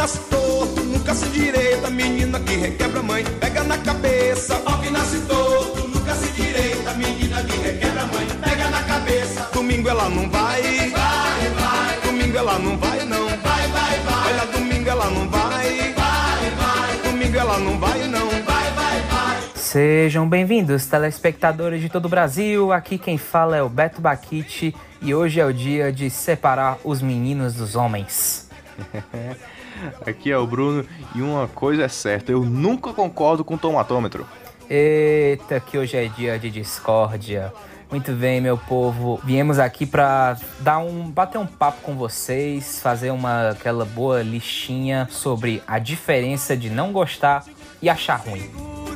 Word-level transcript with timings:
nasce 0.00 0.18
torto, 0.30 0.80
nunca 0.82 1.14
se 1.14 1.28
direita. 1.28 1.90
Menina 1.90 2.40
que 2.40 2.56
requebra 2.56 3.02
mãe, 3.02 3.22
pega 3.38 3.62
na 3.64 3.76
cabeça. 3.76 4.54
Pau 4.60 4.80
que 4.80 4.88
nasce 4.88 5.20
torto, 5.26 5.88
nunca 5.88 6.14
se 6.14 6.32
direita. 6.32 6.94
Menina 6.94 7.44
que 7.44 7.56
requebra 7.58 8.06
mãe, 8.06 8.26
pega 8.42 8.70
na 8.70 8.82
cabeça. 8.82 9.50
Domingo 9.52 9.90
ela 9.90 10.08
não 10.08 10.30
vai, 10.30 10.62
vai, 10.62 11.50
vai. 11.60 12.00
Domingo 12.02 12.38
ela 12.38 12.58
não 12.58 12.78
vai, 12.78 13.04
não. 13.04 13.28
Vai, 13.28 13.68
vai, 13.68 13.98
vai. 14.00 14.32
Olha, 14.32 14.46
domingo 14.46 14.88
ela 14.88 15.10
não 15.10 15.28
vai, 15.28 15.92
vai, 15.92 16.50
vai. 16.50 17.10
Domingo 17.10 17.36
ela 17.36 17.58
não 17.58 17.78
vai, 17.78 18.08
não. 18.08 18.28
Vai, 18.30 18.70
vai, 18.70 19.00
vai. 19.02 19.40
Sejam 19.54 20.26
bem-vindos, 20.26 20.86
telespectadores 20.86 21.82
de 21.82 21.90
todo 21.90 22.06
o 22.06 22.08
Brasil. 22.08 22.72
Aqui 22.72 22.96
quem 22.96 23.18
fala 23.18 23.54
é 23.54 23.62
o 23.62 23.68
Beto 23.68 24.00
Baquite 24.00 24.74
e 25.02 25.14
hoje 25.14 25.40
é 25.40 25.44
o 25.44 25.52
dia 25.52 25.92
de 25.92 26.08
separar 26.08 26.78
os 26.84 27.02
meninos 27.02 27.52
dos 27.52 27.76
homens. 27.76 28.48
Aqui 30.06 30.30
é 30.30 30.38
o 30.38 30.46
Bruno 30.46 30.84
e 31.14 31.22
uma 31.22 31.48
coisa 31.48 31.84
é 31.84 31.88
certa, 31.88 32.32
eu 32.32 32.44
nunca 32.44 32.92
concordo 32.92 33.44
com 33.44 33.54
o 33.54 33.58
tomatômetro. 33.58 34.26
Eita, 34.68 35.58
que 35.58 35.76
hoje 35.76 35.96
é 35.96 36.06
dia 36.06 36.38
de 36.38 36.50
discórdia. 36.50 37.52
Muito 37.90 38.12
bem, 38.12 38.40
meu 38.40 38.56
povo. 38.56 39.20
Viemos 39.24 39.58
aqui 39.58 39.84
para 39.84 40.36
dar 40.60 40.78
um 40.78 41.10
bater 41.10 41.38
um 41.38 41.46
papo 41.46 41.82
com 41.82 41.96
vocês, 41.96 42.78
fazer 42.80 43.10
uma 43.10 43.50
aquela 43.50 43.84
boa 43.84 44.22
listinha 44.22 45.08
sobre 45.10 45.60
a 45.66 45.80
diferença 45.80 46.56
de 46.56 46.70
não 46.70 46.92
gostar 46.92 47.44
e 47.82 47.90
achar 47.90 48.20
ruim. 48.20 48.48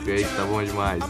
Eita, 0.06 0.30
tá 0.36 0.44
bom 0.44 0.62
demais. 0.62 1.02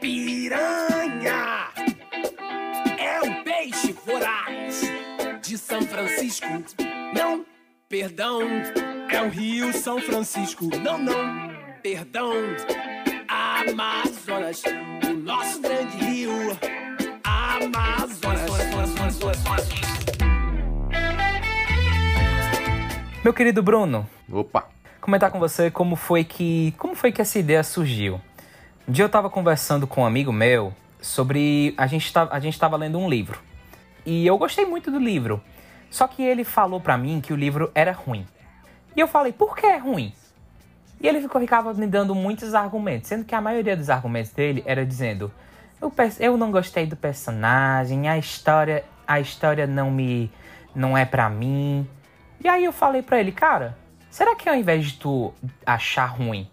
Piranha 0.00 1.68
é 2.98 3.20
o 3.20 3.44
peixe 3.44 3.92
voraz 4.06 4.90
de 5.42 5.58
São 5.58 5.82
Francisco. 5.82 6.46
Não, 7.14 7.44
perdão, 7.86 8.40
é 9.10 9.22
o 9.22 9.28
Rio 9.28 9.74
São 9.74 10.00
Francisco. 10.00 10.64
Não, 10.82 10.96
não, 10.96 11.50
perdão, 11.82 12.32
Amazonas, 13.28 14.62
o 15.06 15.12
nosso 15.12 15.60
grande 15.60 15.96
rio. 15.98 16.58
Amazonas. 17.22 18.00
Meu 23.22 23.34
querido 23.34 23.62
Bruno, 23.62 24.08
Opa, 24.32 24.66
comentar 24.98 25.30
com 25.30 25.38
você 25.38 25.70
como 25.70 25.94
foi 25.94 26.24
que 26.24 26.72
como 26.78 26.94
foi 26.94 27.12
que 27.12 27.20
essa 27.20 27.38
ideia 27.38 27.62
surgiu. 27.62 28.18
Um 28.90 28.92
dia 28.92 29.04
eu 29.04 29.08
tava 29.08 29.30
conversando 29.30 29.86
com 29.86 30.00
um 30.00 30.04
amigo 30.04 30.32
meu 30.32 30.74
sobre 31.00 31.72
a 31.78 31.86
gente 31.86 32.12
tá, 32.12 32.26
a 32.28 32.40
gente 32.40 32.58
tava 32.58 32.76
lendo 32.76 32.98
um 32.98 33.08
livro. 33.08 33.40
E 34.04 34.26
eu 34.26 34.36
gostei 34.36 34.66
muito 34.66 34.90
do 34.90 34.98
livro. 34.98 35.40
Só 35.88 36.08
que 36.08 36.24
ele 36.24 36.42
falou 36.42 36.80
pra 36.80 36.98
mim 36.98 37.20
que 37.20 37.32
o 37.32 37.36
livro 37.36 37.70
era 37.72 37.92
ruim. 37.92 38.26
E 38.96 38.98
eu 38.98 39.06
falei: 39.06 39.32
"Por 39.32 39.54
que 39.54 39.64
é 39.64 39.76
ruim?" 39.76 40.12
E 41.00 41.06
ele 41.06 41.20
ficou, 41.20 41.40
ficava 41.40 41.72
me 41.72 41.86
dando 41.86 42.16
muitos 42.16 42.52
argumentos, 42.52 43.08
sendo 43.08 43.24
que 43.24 43.32
a 43.32 43.40
maioria 43.40 43.76
dos 43.76 43.88
argumentos 43.88 44.32
dele 44.32 44.60
era 44.66 44.84
dizendo: 44.84 45.32
"Eu, 45.80 45.92
eu 46.18 46.36
não 46.36 46.50
gostei 46.50 46.84
do 46.84 46.96
personagem, 46.96 48.08
a 48.08 48.18
história, 48.18 48.84
a 49.06 49.20
história 49.20 49.68
não 49.68 49.88
me 49.88 50.28
não 50.74 50.98
é 50.98 51.04
pra 51.04 51.30
mim". 51.30 51.88
E 52.42 52.48
aí 52.48 52.64
eu 52.64 52.72
falei 52.72 53.02
pra 53.02 53.20
ele: 53.20 53.30
"Cara, 53.30 53.78
será 54.10 54.34
que 54.34 54.48
ao 54.48 54.56
invés 54.56 54.84
de 54.84 54.98
tu 54.98 55.32
achar 55.64 56.06
ruim, 56.06 56.50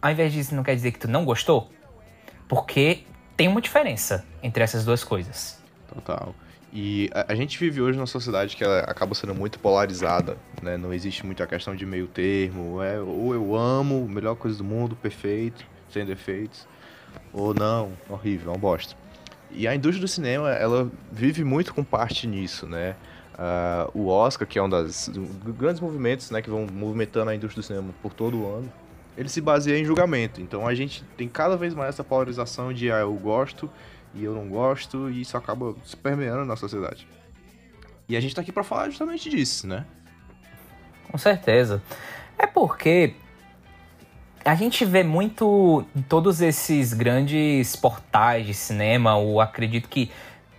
ao 0.00 0.10
invés 0.10 0.32
disso 0.32 0.54
não 0.54 0.62
quer 0.62 0.74
dizer 0.74 0.92
que 0.92 0.98
tu 0.98 1.08
não 1.08 1.24
gostou? 1.24 1.70
Porque 2.48 3.04
tem 3.36 3.48
uma 3.48 3.60
diferença 3.60 4.24
entre 4.42 4.62
essas 4.62 4.84
duas 4.84 5.04
coisas. 5.04 5.62
total. 5.92 6.34
E 6.72 7.10
a, 7.14 7.32
a 7.32 7.34
gente 7.34 7.58
vive 7.58 7.80
hoje 7.80 7.96
numa 7.96 8.06
sociedade 8.06 8.56
que 8.56 8.64
acaba 8.64 9.14
sendo 9.14 9.34
muito 9.34 9.58
polarizada, 9.58 10.36
né? 10.62 10.76
Não 10.76 10.92
existe 10.92 11.24
muito 11.24 11.42
a 11.42 11.46
questão 11.46 11.74
de 11.74 11.86
meio 11.86 12.06
termo, 12.06 12.82
é 12.82 13.00
ou 13.00 13.34
eu 13.34 13.56
amo, 13.56 14.06
melhor 14.08 14.34
coisa 14.36 14.58
do 14.58 14.64
mundo, 14.64 14.94
perfeito, 14.96 15.64
sem 15.90 16.04
defeitos, 16.04 16.66
ou 17.32 17.54
não, 17.54 17.92
horrível, 18.08 18.52
é 18.52 18.54
uma 18.54 18.60
bosta. 18.60 18.94
E 19.50 19.66
a 19.66 19.74
indústria 19.74 20.02
do 20.02 20.08
cinema, 20.08 20.50
ela 20.50 20.90
vive 21.10 21.42
muito 21.42 21.72
com 21.72 21.82
parte 21.82 22.26
nisso, 22.26 22.66
né? 22.66 22.94
Ah, 23.38 23.88
o 23.94 24.08
Oscar, 24.08 24.46
que 24.46 24.58
é 24.58 24.62
um 24.62 24.68
dos 24.68 25.08
grandes 25.56 25.80
movimentos 25.80 26.30
né, 26.30 26.42
que 26.42 26.50
vão 26.50 26.66
movimentando 26.70 27.30
a 27.30 27.34
indústria 27.34 27.62
do 27.62 27.66
cinema 27.66 27.94
por 28.02 28.12
todo 28.12 28.42
o 28.42 28.56
ano, 28.56 28.72
ele 29.18 29.28
se 29.28 29.40
baseia 29.40 29.76
em 29.76 29.84
julgamento. 29.84 30.40
Então 30.40 30.66
a 30.66 30.74
gente 30.76 31.02
tem 31.16 31.28
cada 31.28 31.56
vez 31.56 31.74
mais 31.74 31.88
essa 31.88 32.04
polarização 32.04 32.72
de 32.72 32.90
ah, 32.90 32.98
eu 32.98 33.12
gosto 33.14 33.68
e 34.14 34.22
eu 34.22 34.32
não 34.32 34.48
gosto, 34.48 35.10
e 35.10 35.20
isso 35.20 35.36
acaba 35.36 35.74
se 35.84 35.96
permeando 35.96 36.44
na 36.44 36.56
sociedade. 36.56 37.06
E 38.08 38.16
a 38.16 38.20
gente 38.20 38.34
tá 38.34 38.40
aqui 38.40 38.52
pra 38.52 38.62
falar 38.62 38.88
justamente 38.88 39.28
disso, 39.28 39.66
né? 39.66 39.84
Com 41.10 41.18
certeza. 41.18 41.82
É 42.38 42.46
porque 42.46 43.14
a 44.44 44.54
gente 44.54 44.84
vê 44.84 45.02
muito 45.02 45.84
em 45.94 46.00
todos 46.00 46.40
esses 46.40 46.94
grandes 46.94 47.74
portais 47.74 48.46
de 48.46 48.54
cinema, 48.54 49.16
ou 49.16 49.40
acredito 49.40 49.88
que 49.88 50.10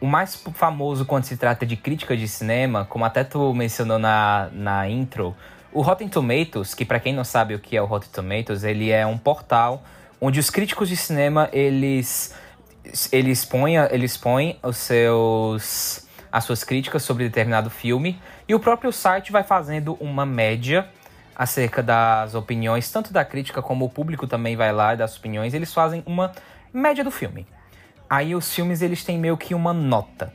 o 0.02 0.06
mais 0.06 0.36
famoso 0.54 1.06
quando 1.06 1.24
se 1.24 1.38
trata 1.38 1.66
de 1.66 1.78
crítica 1.78 2.16
de 2.16 2.28
cinema, 2.28 2.86
como 2.86 3.06
até 3.06 3.24
tu 3.24 3.54
mencionou 3.54 3.98
na, 3.98 4.50
na 4.52 4.90
intro, 4.90 5.36
o 5.72 5.82
Rotten 5.82 6.08
Tomatoes, 6.08 6.74
que 6.74 6.84
para 6.84 7.00
quem 7.00 7.14
não 7.14 7.24
sabe 7.24 7.54
o 7.54 7.60
que 7.60 7.78
é 7.78 7.82
o 7.82 7.86
Rotten 7.86 8.10
Tomatoes, 8.12 8.64
ele 8.64 8.90
é 8.90 9.06
um 9.06 9.18
portal 9.18 9.84
onde 10.20 10.40
os 10.40 10.50
críticos 10.50 10.90
de 10.90 10.98
cinema, 10.98 11.50
eles 11.52 12.36
eles 13.12 13.46
põem, 13.46 13.76
eles 13.92 14.18
põem 14.18 14.58
os 14.64 14.78
seus 14.78 16.08
as 16.32 16.44
suas 16.44 16.64
críticas 16.64 17.04
sobre 17.04 17.24
determinado 17.24 17.70
filme 17.70 18.20
e 18.48 18.54
o 18.54 18.60
próprio 18.60 18.92
site 18.92 19.32
vai 19.32 19.44
fazendo 19.44 19.98
uma 20.00 20.26
média 20.26 20.88
acerca 21.36 21.82
das 21.82 22.36
opiniões, 22.36 22.92
tanto 22.92 23.14
da 23.14 23.24
crítica 23.24 23.62
como 23.62 23.86
o 23.86 23.90
público 23.90 24.28
também 24.28 24.56
vai 24.56 24.74
lá 24.74 24.94
das 24.94 25.18
opiniões, 25.18 25.54
eles 25.54 25.74
fazem 25.74 26.04
uma 26.06 26.32
média 26.74 27.04
do 27.04 27.12
filme. 27.12 27.48
Aí 28.10 28.36
os 28.36 28.54
filmes 28.54 28.82
eles 28.82 29.04
têm 29.04 29.18
meio 29.18 29.38
que 29.38 29.56
uma 29.56 29.74
nota. 29.74 30.34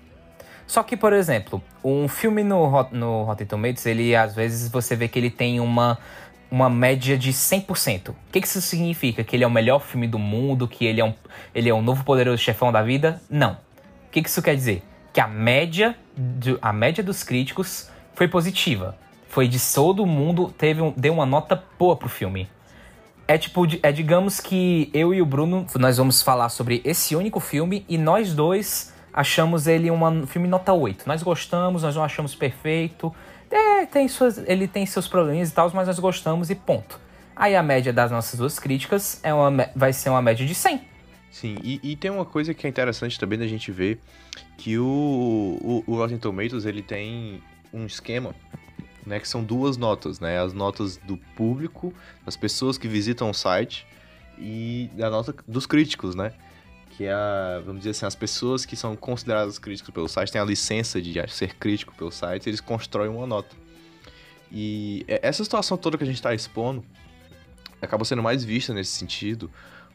Só 0.66 0.82
que, 0.82 0.96
por 0.96 1.12
exemplo, 1.12 1.62
um 1.82 2.08
filme 2.08 2.42
no, 2.42 2.70
no 2.90 3.22
Rotten 3.24 3.46
Tomatoes, 3.46 3.86
ele 3.86 4.16
às 4.16 4.34
vezes 4.34 4.70
você 4.70 4.96
vê 4.96 5.08
que 5.08 5.18
ele 5.18 5.30
tem 5.30 5.60
uma, 5.60 5.98
uma 6.50 6.70
média 6.70 7.18
de 7.18 7.32
100%. 7.32 8.10
O 8.10 8.14
que, 8.32 8.40
que 8.40 8.46
isso 8.46 8.60
significa? 8.62 9.22
Que 9.22 9.36
ele 9.36 9.44
é 9.44 9.46
o 9.46 9.50
melhor 9.50 9.80
filme 9.80 10.06
do 10.08 10.18
mundo? 10.18 10.66
Que 10.66 10.86
ele 10.86 11.00
é 11.00 11.04
um, 11.04 11.14
ele 11.54 11.68
é 11.68 11.74
um 11.74 11.82
novo 11.82 12.02
poderoso 12.04 12.38
chefão 12.38 12.72
da 12.72 12.82
vida? 12.82 13.20
Não. 13.28 13.52
O 14.06 14.10
que, 14.10 14.22
que 14.22 14.28
isso 14.28 14.40
quer 14.40 14.56
dizer? 14.56 14.82
Que 15.12 15.20
a 15.20 15.28
média, 15.28 15.94
do, 16.16 16.58
a 16.62 16.72
média 16.72 17.04
dos 17.04 17.22
críticos 17.22 17.90
foi 18.14 18.26
positiva. 18.26 18.96
Foi 19.28 19.48
de 19.48 19.58
todo 19.60 20.06
mundo, 20.06 20.52
teve 20.56 20.80
um, 20.80 20.92
deu 20.96 21.12
uma 21.12 21.26
nota 21.26 21.62
boa 21.78 21.96
pro 21.96 22.08
filme. 22.08 22.48
É 23.26 23.36
tipo, 23.36 23.66
de- 23.66 23.80
é 23.82 23.90
digamos 23.90 24.38
que 24.38 24.88
eu 24.94 25.12
e 25.12 25.20
o 25.20 25.26
Bruno, 25.26 25.66
nós 25.76 25.96
vamos 25.98 26.22
falar 26.22 26.48
sobre 26.48 26.80
esse 26.84 27.16
único 27.16 27.40
filme 27.40 27.84
e 27.88 27.98
nós 27.98 28.32
dois 28.32 28.93
achamos 29.14 29.68
ele 29.68 29.88
um 29.92 30.26
filme 30.26 30.48
nota 30.48 30.72
8. 30.72 31.06
Nós 31.06 31.22
gostamos, 31.22 31.84
nós 31.84 31.94
não 31.94 32.02
achamos 32.02 32.34
perfeito. 32.34 33.14
É, 33.48 33.86
tem 33.86 34.08
suas, 34.08 34.38
ele 34.38 34.66
tem 34.66 34.84
seus 34.84 35.06
probleminhas 35.06 35.50
e 35.50 35.52
tal, 35.52 35.70
mas 35.72 35.86
nós 35.86 36.00
gostamos 36.00 36.50
e 36.50 36.56
ponto. 36.56 36.98
Aí 37.36 37.54
a 37.54 37.62
média 37.62 37.92
das 37.92 38.10
nossas 38.10 38.38
duas 38.38 38.58
críticas 38.58 39.20
é 39.22 39.32
uma, 39.32 39.70
vai 39.76 39.92
ser 39.92 40.10
uma 40.10 40.20
média 40.20 40.44
de 40.44 40.54
100. 40.54 40.80
Sim, 41.30 41.56
e, 41.62 41.80
e 41.82 41.96
tem 41.96 42.10
uma 42.10 42.24
coisa 42.24 42.52
que 42.52 42.66
é 42.66 42.70
interessante 42.70 43.18
também 43.18 43.38
da 43.38 43.46
gente 43.46 43.70
ver, 43.70 44.00
que 44.56 44.78
o, 44.78 44.84
o, 44.84 45.84
o 45.86 45.96
Rotten 45.96 46.18
Tomatoes, 46.18 46.64
ele 46.64 46.82
tem 46.82 47.42
um 47.72 47.86
esquema, 47.86 48.34
né, 49.04 49.18
que 49.18 49.28
são 49.28 49.42
duas 49.42 49.76
notas, 49.76 50.20
né, 50.20 50.40
as 50.40 50.52
notas 50.52 50.96
do 50.96 51.16
público, 51.36 51.92
das 52.24 52.36
pessoas 52.36 52.78
que 52.78 52.86
visitam 52.86 53.30
o 53.30 53.34
site, 53.34 53.84
e 54.38 54.90
a 55.00 55.10
nota 55.10 55.34
dos 55.46 55.66
críticos, 55.66 56.14
né, 56.14 56.32
que 56.96 57.04
é, 57.04 57.12
a, 57.12 57.60
vamos 57.64 57.80
dizer 57.80 57.90
assim, 57.90 58.06
as 58.06 58.14
pessoas 58.14 58.64
que 58.64 58.76
são 58.76 58.94
consideradas 58.94 59.58
críticos 59.58 59.92
pelo 59.92 60.08
site, 60.08 60.30
têm 60.32 60.40
a 60.40 60.44
licença 60.44 61.00
de 61.02 61.14
ser 61.28 61.54
crítico 61.56 61.92
pelo 61.94 62.10
site, 62.10 62.48
eles 62.48 62.60
constroem 62.60 63.10
uma 63.10 63.26
nota. 63.26 63.54
E 64.50 65.04
é- 65.08 65.20
essa 65.22 65.42
situação 65.42 65.76
toda 65.76 65.98
que 65.98 66.04
a 66.04 66.06
gente 66.06 66.16
está 66.16 66.32
expondo 66.32 66.84
acaba 67.82 68.04
sendo 68.04 68.22
mais 68.22 68.44
vista 68.44 68.72
nesse 68.72 68.92
sentido, 68.92 69.50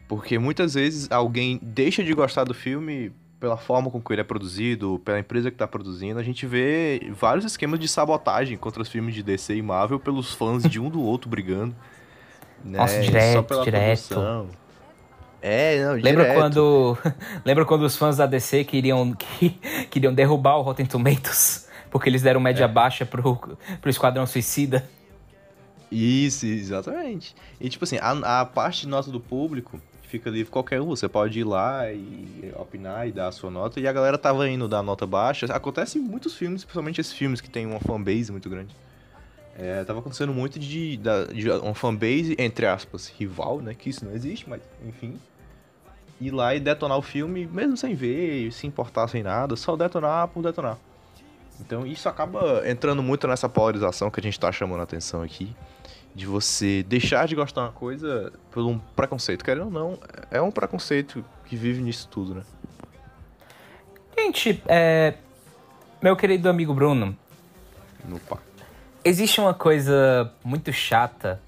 porque 0.08 0.38
muitas 0.38 0.74
vezes 0.74 1.10
alguém 1.12 1.60
deixa 1.62 2.04
de 2.04 2.14
gostar 2.14 2.44
do 2.44 2.54
filme 2.54 3.12
pela 3.40 3.56
forma 3.56 3.90
com 3.90 4.02
que 4.02 4.12
ele 4.12 4.20
é 4.20 4.24
produzido, 4.24 5.00
pela 5.06 5.18
empresa 5.20 5.50
que 5.50 5.56
está 5.56 5.66
produzindo. 5.68 6.20
A 6.20 6.24
gente 6.24 6.46
vê 6.46 7.10
vários 7.14 7.46
esquemas 7.46 7.80
de 7.80 7.88
sabotagem 7.88 8.58
contra 8.58 8.82
os 8.82 8.90
filmes 8.90 9.16
de 9.16 9.24
DC 9.24 9.56
e 9.56 9.62
Marvel 9.62 9.98
pelos 10.00 10.34
fãs 10.34 10.64
de 10.64 10.78
um 10.80 10.90
do 10.90 11.02
outro 11.02 11.30
brigando. 11.30 11.74
Né? 12.64 12.78
Nossa, 12.78 13.00
direto, 13.00 13.34
Só 13.34 13.42
pela 13.44 13.64
direto. 13.64 14.08
produção. 14.10 14.50
É, 15.42 15.84
não, 15.84 15.94
Lembra 15.94 16.24
direto. 16.24 16.36
quando, 16.36 16.98
lembra 17.46 17.66
quando 17.66 17.84
os 17.84 17.96
fãs 17.96 18.18
da 18.18 18.26
DC 18.26 18.64
queriam, 18.66 19.14
que, 19.14 19.50
queriam 19.90 20.14
derrubar 20.14 20.58
o 20.58 20.62
Rotten 20.62 20.86
Tomatoes? 20.86 21.68
Porque 21.90 22.10
eles 22.10 22.22
deram 22.22 22.40
média 22.40 22.68
baixa 22.68 23.06
pro, 23.06 23.36
pro 23.82 23.90
Esquadrão 23.90 24.26
Suicida. 24.28 24.88
Isso, 25.92 26.46
exatamente. 26.46 27.36
E 27.60 27.68
tipo 27.68 27.84
assim, 27.84 27.98
a, 27.98 28.42
a 28.42 28.46
parte 28.46 28.82
de 28.82 28.88
nota 28.88 29.10
do 29.10 29.20
público 29.20 29.82
fica 30.04 30.30
livre 30.30 30.52
qualquer 30.52 30.82
um. 30.82 30.88
Você 30.88 31.08
pode 31.08 31.40
ir 31.40 31.44
lá 31.44 31.92
e 31.92 32.52
opinar 32.56 33.08
e 33.08 33.12
dar 33.12 33.28
a 33.28 33.32
sua 33.32 33.50
nota. 33.50 33.80
E 33.80 33.88
a 33.88 33.94
galera 33.94 34.18
tava 34.18 34.48
indo 34.50 34.68
dar 34.68 34.84
nota 34.84 35.06
baixa. 35.06 35.46
Acontece 35.48 35.98
em 35.98 36.02
muitos 36.02 36.36
filmes, 36.36 36.64
principalmente 36.64 37.02
esses 37.02 37.14
filmes 37.14 37.42
que 37.42 37.50
tem 37.50 37.66
uma 37.66 37.80
fanbase 37.80 38.32
muito 38.32 38.50
grande. 38.50 38.76
É, 39.58 39.84
tava 39.84 40.00
acontecendo 40.00 40.34
muito 40.34 40.58
de, 40.58 40.98
de, 40.98 41.34
de 41.34 41.50
uma 41.50 41.76
fanbase, 41.76 42.36
entre 42.40 42.66
aspas, 42.66 43.12
rival, 43.18 43.62
né? 43.62 43.74
Que 43.74 43.90
isso 43.90 44.06
não 44.06 44.14
existe, 44.14 44.50
mas 44.50 44.62
enfim. 44.88 45.20
Ir 46.20 46.32
lá 46.32 46.54
e 46.54 46.60
detonar 46.60 46.98
o 46.98 47.02
filme, 47.02 47.48
mesmo 47.48 47.78
sem 47.78 47.96
ver, 47.96 48.52
se 48.52 48.68
importar 48.68 49.08
sem 49.08 49.24
nada, 49.24 49.56
só 49.56 49.76
detonar 49.76 50.28
por 50.28 50.44
detonar. 50.44 50.78
Então 51.60 51.86
isso 51.86 52.08
acaba 52.08 52.68
entrando 52.70 53.04
muito 53.04 53.28
nessa 53.28 53.48
polarização 53.48 54.10
que 54.10 54.20
a 54.20 54.24
gente 54.24 54.40
tá 54.40 54.52
chamando 54.52 54.80
a 54.80 54.84
atenção 54.84 55.22
aqui 55.22 55.56
de 56.16 56.26
você 56.26 56.84
deixar 56.84 57.28
de 57.28 57.36
gostar 57.36 57.62
de 57.62 57.68
uma 57.68 57.74
coisa 57.74 58.34
por 58.52 58.66
um 58.66 58.80
preconceito. 58.96 59.44
Querendo 59.44 59.66
ou 59.66 59.72
não, 59.72 60.00
é 60.32 60.42
um 60.42 60.52
preconceito 60.52 61.24
que 61.46 61.56
vive 61.56 61.82
nisso 61.82 62.08
tudo, 62.10 62.36
né? 62.36 62.44
Gente, 64.18 64.62
é... 64.68 65.16
meu 66.02 66.16
querido 66.16 66.50
amigo 66.50 66.74
Bruno. 66.74 67.16
Opa. 68.12 68.40
Existe 69.04 69.40
uma 69.40 69.54
coisa 69.54 70.32
muito 70.44 70.74
chata 70.74 71.42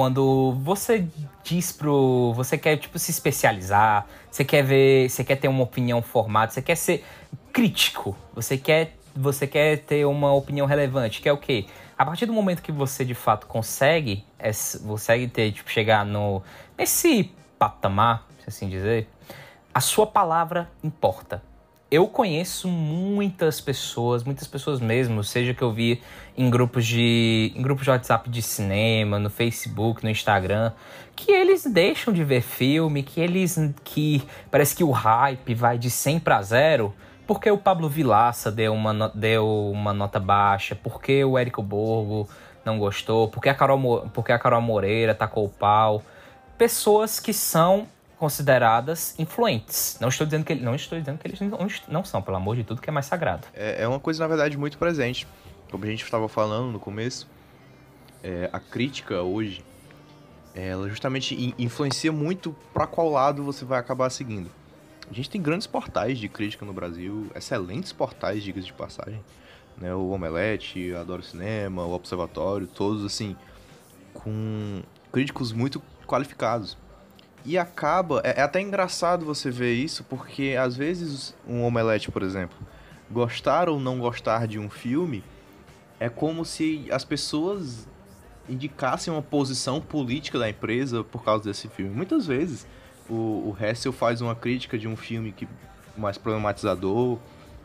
quando 0.00 0.52
você 0.62 1.06
diz 1.44 1.72
pro. 1.72 2.32
Você 2.32 2.56
quer, 2.56 2.78
tipo, 2.78 2.98
se 2.98 3.10
especializar, 3.10 4.06
você 4.30 4.42
quer 4.42 4.62
ver. 4.62 5.10
Você 5.10 5.22
quer 5.22 5.36
ter 5.36 5.46
uma 5.46 5.62
opinião 5.62 6.00
formada, 6.00 6.50
você 6.50 6.62
quer 6.62 6.74
ser 6.74 7.04
crítico, 7.52 8.16
você 8.34 8.56
quer. 8.56 8.96
Você 9.14 9.46
quer 9.46 9.76
ter 9.76 10.06
uma 10.06 10.32
opinião 10.32 10.66
relevante, 10.66 11.20
que 11.20 11.28
é 11.28 11.32
o 11.32 11.36
quê? 11.36 11.66
a 11.98 12.06
partir 12.06 12.24
do 12.24 12.32
momento 12.32 12.62
que 12.62 12.72
você 12.72 13.04
de 13.04 13.12
fato 13.12 13.46
consegue, 13.46 14.24
é, 14.38 14.50
consegue 14.86 15.28
ter, 15.28 15.52
tipo, 15.52 15.68
chegar 15.68 16.06
no 16.06 16.42
nesse 16.78 17.30
patamar, 17.58 18.26
se 18.38 18.48
assim 18.48 18.70
dizer, 18.70 19.06
a 19.74 19.82
sua 19.82 20.06
palavra 20.06 20.70
importa. 20.82 21.42
Eu 21.90 22.06
conheço 22.06 22.68
muitas 22.68 23.60
pessoas, 23.60 24.22
muitas 24.22 24.46
pessoas 24.46 24.80
mesmo, 24.80 25.24
seja 25.24 25.52
que 25.52 25.62
eu 25.62 25.72
vi 25.72 26.00
em 26.36 26.48
grupos 26.48 26.86
de 26.86 27.52
em 27.56 27.60
grupos 27.60 27.82
de 27.82 27.90
WhatsApp 27.90 28.30
de 28.30 28.40
cinema, 28.42 29.18
no 29.18 29.28
Facebook, 29.28 30.04
no 30.04 30.08
Instagram, 30.08 30.72
que 31.16 31.32
eles 31.32 31.64
deixam 31.64 32.14
de 32.14 32.22
ver 32.22 32.42
filme, 32.42 33.02
que 33.02 33.20
eles 33.20 33.58
que 33.82 34.22
parece 34.52 34.76
que 34.76 34.84
o 34.84 34.92
hype 34.92 35.52
vai 35.52 35.76
de 35.76 35.90
100 35.90 36.20
para 36.20 36.40
0 36.40 36.94
porque 37.26 37.48
o 37.48 37.56
Pablo 37.56 37.88
Vilaça 37.88 38.50
deu 38.50 38.72
uma, 38.72 39.08
deu 39.14 39.70
uma 39.72 39.92
nota 39.92 40.18
baixa, 40.18 40.74
porque 40.74 41.24
o 41.24 41.38
Érico 41.38 41.62
Borgo 41.62 42.28
não 42.64 42.76
gostou, 42.76 43.28
porque 43.28 43.48
a 43.48 43.54
Carol, 43.54 44.08
porque 44.12 44.32
a 44.32 44.38
Carol 44.38 44.60
Moreira 44.60 45.14
tacou 45.14 45.44
o 45.44 45.48
pau. 45.48 46.02
Pessoas 46.58 47.20
que 47.20 47.32
são 47.32 47.86
consideradas 48.20 49.18
influentes. 49.18 49.96
Não 49.98 50.10
estou 50.10 50.26
dizendo 50.26 50.44
que, 50.44 50.54
não 50.54 50.74
estou 50.74 50.98
dizendo 50.98 51.16
que 51.16 51.26
eles 51.26 51.40
não, 51.40 51.66
não 51.88 52.04
são, 52.04 52.20
pelo 52.20 52.36
amor 52.36 52.54
de 52.54 52.62
tudo, 52.62 52.78
que 52.78 52.90
é 52.90 52.92
mais 52.92 53.06
sagrado. 53.06 53.48
É, 53.54 53.82
é 53.82 53.88
uma 53.88 53.98
coisa, 53.98 54.22
na 54.22 54.28
verdade, 54.28 54.58
muito 54.58 54.76
presente. 54.76 55.26
Como 55.70 55.82
a 55.84 55.86
gente 55.86 56.04
estava 56.04 56.28
falando 56.28 56.70
no 56.70 56.78
começo, 56.78 57.26
é, 58.22 58.50
a 58.52 58.60
crítica 58.60 59.22
hoje, 59.22 59.64
ela 60.54 60.86
justamente 60.90 61.54
influencia 61.58 62.12
muito 62.12 62.54
para 62.74 62.86
qual 62.86 63.08
lado 63.08 63.42
você 63.42 63.64
vai 63.64 63.80
acabar 63.80 64.10
seguindo. 64.10 64.50
A 65.10 65.14
gente 65.14 65.30
tem 65.30 65.40
grandes 65.40 65.66
portais 65.66 66.18
de 66.18 66.28
crítica 66.28 66.66
no 66.66 66.74
Brasil, 66.74 67.30
excelentes 67.34 67.90
portais, 67.90 68.42
dicas 68.42 68.66
de 68.66 68.72
passagem. 68.74 69.24
Né? 69.78 69.94
O 69.94 70.10
Omelete, 70.10 70.94
Adoro 70.94 71.22
Cinema, 71.22 71.86
o 71.86 71.94
Observatório, 71.94 72.66
todos 72.66 73.02
assim, 73.02 73.34
com 74.12 74.82
críticos 75.10 75.52
muito 75.52 75.82
qualificados. 76.06 76.76
E 77.44 77.56
acaba, 77.56 78.20
é, 78.24 78.40
é 78.40 78.42
até 78.42 78.60
engraçado 78.60 79.24
você 79.24 79.50
ver 79.50 79.74
isso, 79.74 80.04
porque 80.04 80.56
às 80.58 80.76
vezes 80.76 81.34
um 81.48 81.62
Omelete, 81.62 82.10
por 82.10 82.22
exemplo, 82.22 82.56
gostar 83.10 83.68
ou 83.68 83.80
não 83.80 83.98
gostar 83.98 84.46
de 84.46 84.58
um 84.58 84.68
filme 84.68 85.24
é 85.98 86.08
como 86.08 86.44
se 86.44 86.86
as 86.90 87.04
pessoas 87.04 87.86
indicassem 88.48 89.12
uma 89.12 89.22
posição 89.22 89.80
política 89.80 90.38
da 90.38 90.48
empresa 90.48 91.04
por 91.04 91.22
causa 91.22 91.44
desse 91.44 91.68
filme. 91.68 91.94
Muitas 91.94 92.26
vezes 92.26 92.66
o, 93.08 93.14
o 93.14 93.56
Hessel 93.60 93.92
faz 93.92 94.20
uma 94.20 94.34
crítica 94.34 94.78
de 94.78 94.88
um 94.88 94.96
filme 94.96 95.32
que 95.32 95.46
mais 95.96 96.16
problematizador, 96.16 97.18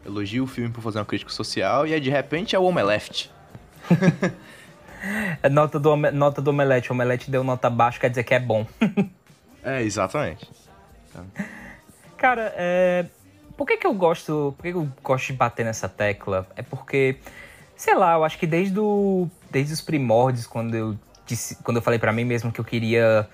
elogia 0.06 0.44
o 0.44 0.48
filme 0.48 0.70
por 0.70 0.82
fazer 0.82 1.00
uma 1.00 1.06
crítica 1.06 1.32
social, 1.32 1.88
e 1.88 1.94
aí 1.94 2.00
de 2.00 2.10
repente 2.10 2.56
é 2.56 2.60
o 2.60 2.64
Omelete. 2.64 3.32
é 5.42 5.50
nota 5.50 5.80
do, 5.80 5.96
nota 5.96 6.42
do 6.42 6.50
Omelete. 6.50 6.92
O 6.92 6.94
Omelete 6.94 7.32
deu 7.32 7.44
nota 7.44 7.70
baixa, 7.70 8.00
quer 8.00 8.10
dizer 8.10 8.24
que 8.24 8.34
é 8.34 8.40
bom. 8.40 8.68
é, 9.66 9.82
exatamente. 9.82 10.50
Cara, 12.18 12.54
é... 12.56 13.06
por 13.58 13.66
que 13.68 13.78
que 13.78 13.88
eu 13.88 13.94
gosto. 13.94 14.54
Por 14.58 14.64
que, 14.64 14.70
eu 14.70 14.88
gosto 15.04 15.28
de 15.28 15.34
bater 15.34 15.66
nessa 15.66 15.90
tecla? 15.90 16.48
É 16.56 16.62
porque, 16.62 17.18
sei 17.76 17.96
lá, 17.96 18.14
eu 18.14 18.24
acho 18.24 18.38
que 18.38 18.48
desde, 18.48 18.80
o, 18.80 19.30
desde 19.50 19.74
os 19.74 19.82
primórdios, 19.82 20.48
quando 20.48 20.76
eu, 20.76 20.98
disse, 21.26 21.56
quando 21.64 21.78
eu 21.78 21.84
falei 21.84 22.00
para 22.00 22.12
mim 22.12 22.24
mesmo 22.24 22.52
que 22.52 22.60
eu 22.60 22.66
queria 22.66 23.28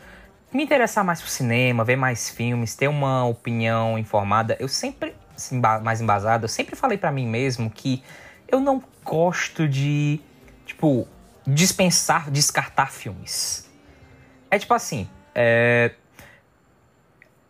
me 0.54 0.63
interessar 0.63 1.04
mais 1.04 1.22
por 1.22 1.30
cinema, 1.30 1.83
ver 1.83 1.95
mais 1.95 2.30
filmes, 2.30 2.75
ter 2.75 2.88
uma 2.88 3.25
opinião 3.25 3.98
informada, 3.98 4.57
eu 4.60 4.68
sempre, 4.68 5.16
assim, 5.36 5.62
mais 5.81 6.01
embasada, 6.01 6.45
eu 6.45 6.50
sempre 6.50 6.75
falei 6.75 6.98
para 6.98 7.12
mim 7.12 7.28
mesmo 7.28 7.69
que 7.69 8.04
eu 8.48 8.60
não 8.60 8.83
gosto 9.04 9.68
de, 9.68 10.19
tipo, 10.66 11.07
dispensar, 11.48 12.30
descartar 12.30 12.92
filmes. 12.92 13.69
É 14.50 14.60
tipo 14.60 14.74
assim, 14.74 15.07
é, 15.33 15.92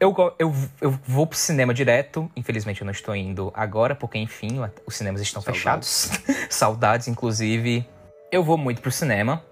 eu, 0.02 0.16
eu, 0.40 0.54
eu 0.82 1.00
vou 1.06 1.28
pro 1.28 1.38
cinema 1.38 1.76
direto. 1.76 2.30
Infelizmente 2.36 2.82
eu 2.82 2.86
não 2.86 2.92
estou 2.92 3.16
indo 3.16 3.52
agora, 3.56 3.94
porque 3.94 4.18
enfim, 4.18 4.60
os 4.84 4.96
cinemas 4.96 5.22
estão 5.22 5.44
Saudades. 5.44 6.10
fechados. 6.10 6.48
Saudades, 6.50 7.08
inclusive. 7.08 7.88
Eu 8.32 8.44
vou 8.44 8.58
muito 8.58 8.82
pro 8.82 8.92
cinema. 8.92 9.46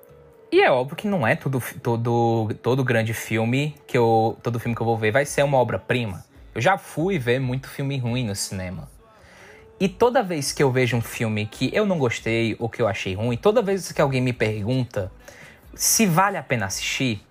E 0.51 0.59
é 0.61 0.71
óbvio 0.71 0.95
que 0.95 1.07
não 1.07 1.27
é 1.27 1.35
todo, 1.35 1.61
todo, 1.83 2.49
todo 2.63 2.83
grande 2.83 3.13
filme 3.13 3.75
que 3.85 3.95
eu. 3.95 4.35
Todo 4.41 4.59
filme 4.59 4.75
que 4.75 4.81
eu 4.81 4.85
vou 4.85 4.97
ver 4.97 5.11
vai 5.11 5.23
ser 5.23 5.43
uma 5.43 5.59
obra-prima. 5.59 6.25
Eu 6.55 6.61
já 6.61 6.79
fui 6.79 7.19
ver 7.19 7.39
muito 7.39 7.69
filme 7.69 7.99
ruim 7.99 8.25
no 8.25 8.35
cinema. 8.35 8.89
E 9.79 9.87
toda 9.87 10.23
vez 10.23 10.51
que 10.51 10.63
eu 10.63 10.71
vejo 10.71 10.97
um 10.97 11.01
filme 11.01 11.45
que 11.45 11.69
eu 11.71 11.85
não 11.85 11.99
gostei 11.99 12.55
ou 12.59 12.67
que 12.67 12.81
eu 12.81 12.87
achei 12.87 13.13
ruim, 13.13 13.37
toda 13.37 13.61
vez 13.61 13.91
que 13.91 14.01
alguém 14.01 14.19
me 14.19 14.33
pergunta 14.33 15.11
se 15.75 16.07
vale 16.07 16.37
a 16.37 16.43
pena 16.43 16.65
assistir, 16.65 17.23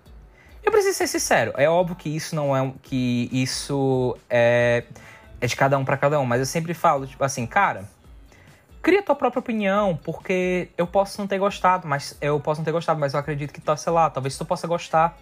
eu 0.63 0.71
preciso 0.71 0.97
ser 0.97 1.07
sincero. 1.07 1.53
É 1.57 1.69
óbvio 1.69 1.95
que 1.95 2.09
isso 2.09 2.35
não 2.35 2.55
é 2.55 2.73
que 2.81 3.29
isso 3.31 4.17
é, 4.29 4.83
é 5.39 5.47
de 5.47 5.55
cada 5.55 5.77
um 5.77 5.85
para 5.85 5.97
cada 5.97 6.19
um, 6.19 6.25
mas 6.25 6.39
eu 6.39 6.45
sempre 6.45 6.73
falo 6.73 7.07
tipo 7.07 7.23
assim, 7.23 7.45
cara, 7.45 7.87
cria 8.81 9.01
tua 9.01 9.15
própria 9.15 9.39
opinião, 9.39 9.99
porque 10.03 10.69
eu 10.77 10.87
posso 10.87 11.19
não 11.19 11.27
ter 11.27 11.39
gostado, 11.39 11.87
mas 11.87 12.17
eu 12.21 12.39
posso 12.39 12.61
não 12.61 12.65
ter 12.65 12.71
gostado, 12.71 12.99
mas 12.99 13.13
eu 13.13 13.19
acredito 13.19 13.53
que, 13.53 13.61
tá, 13.61 13.75
sei 13.75 13.91
lá, 13.91 14.09
talvez 14.09 14.37
tu 14.37 14.45
possa 14.45 14.67
gostar. 14.67 15.17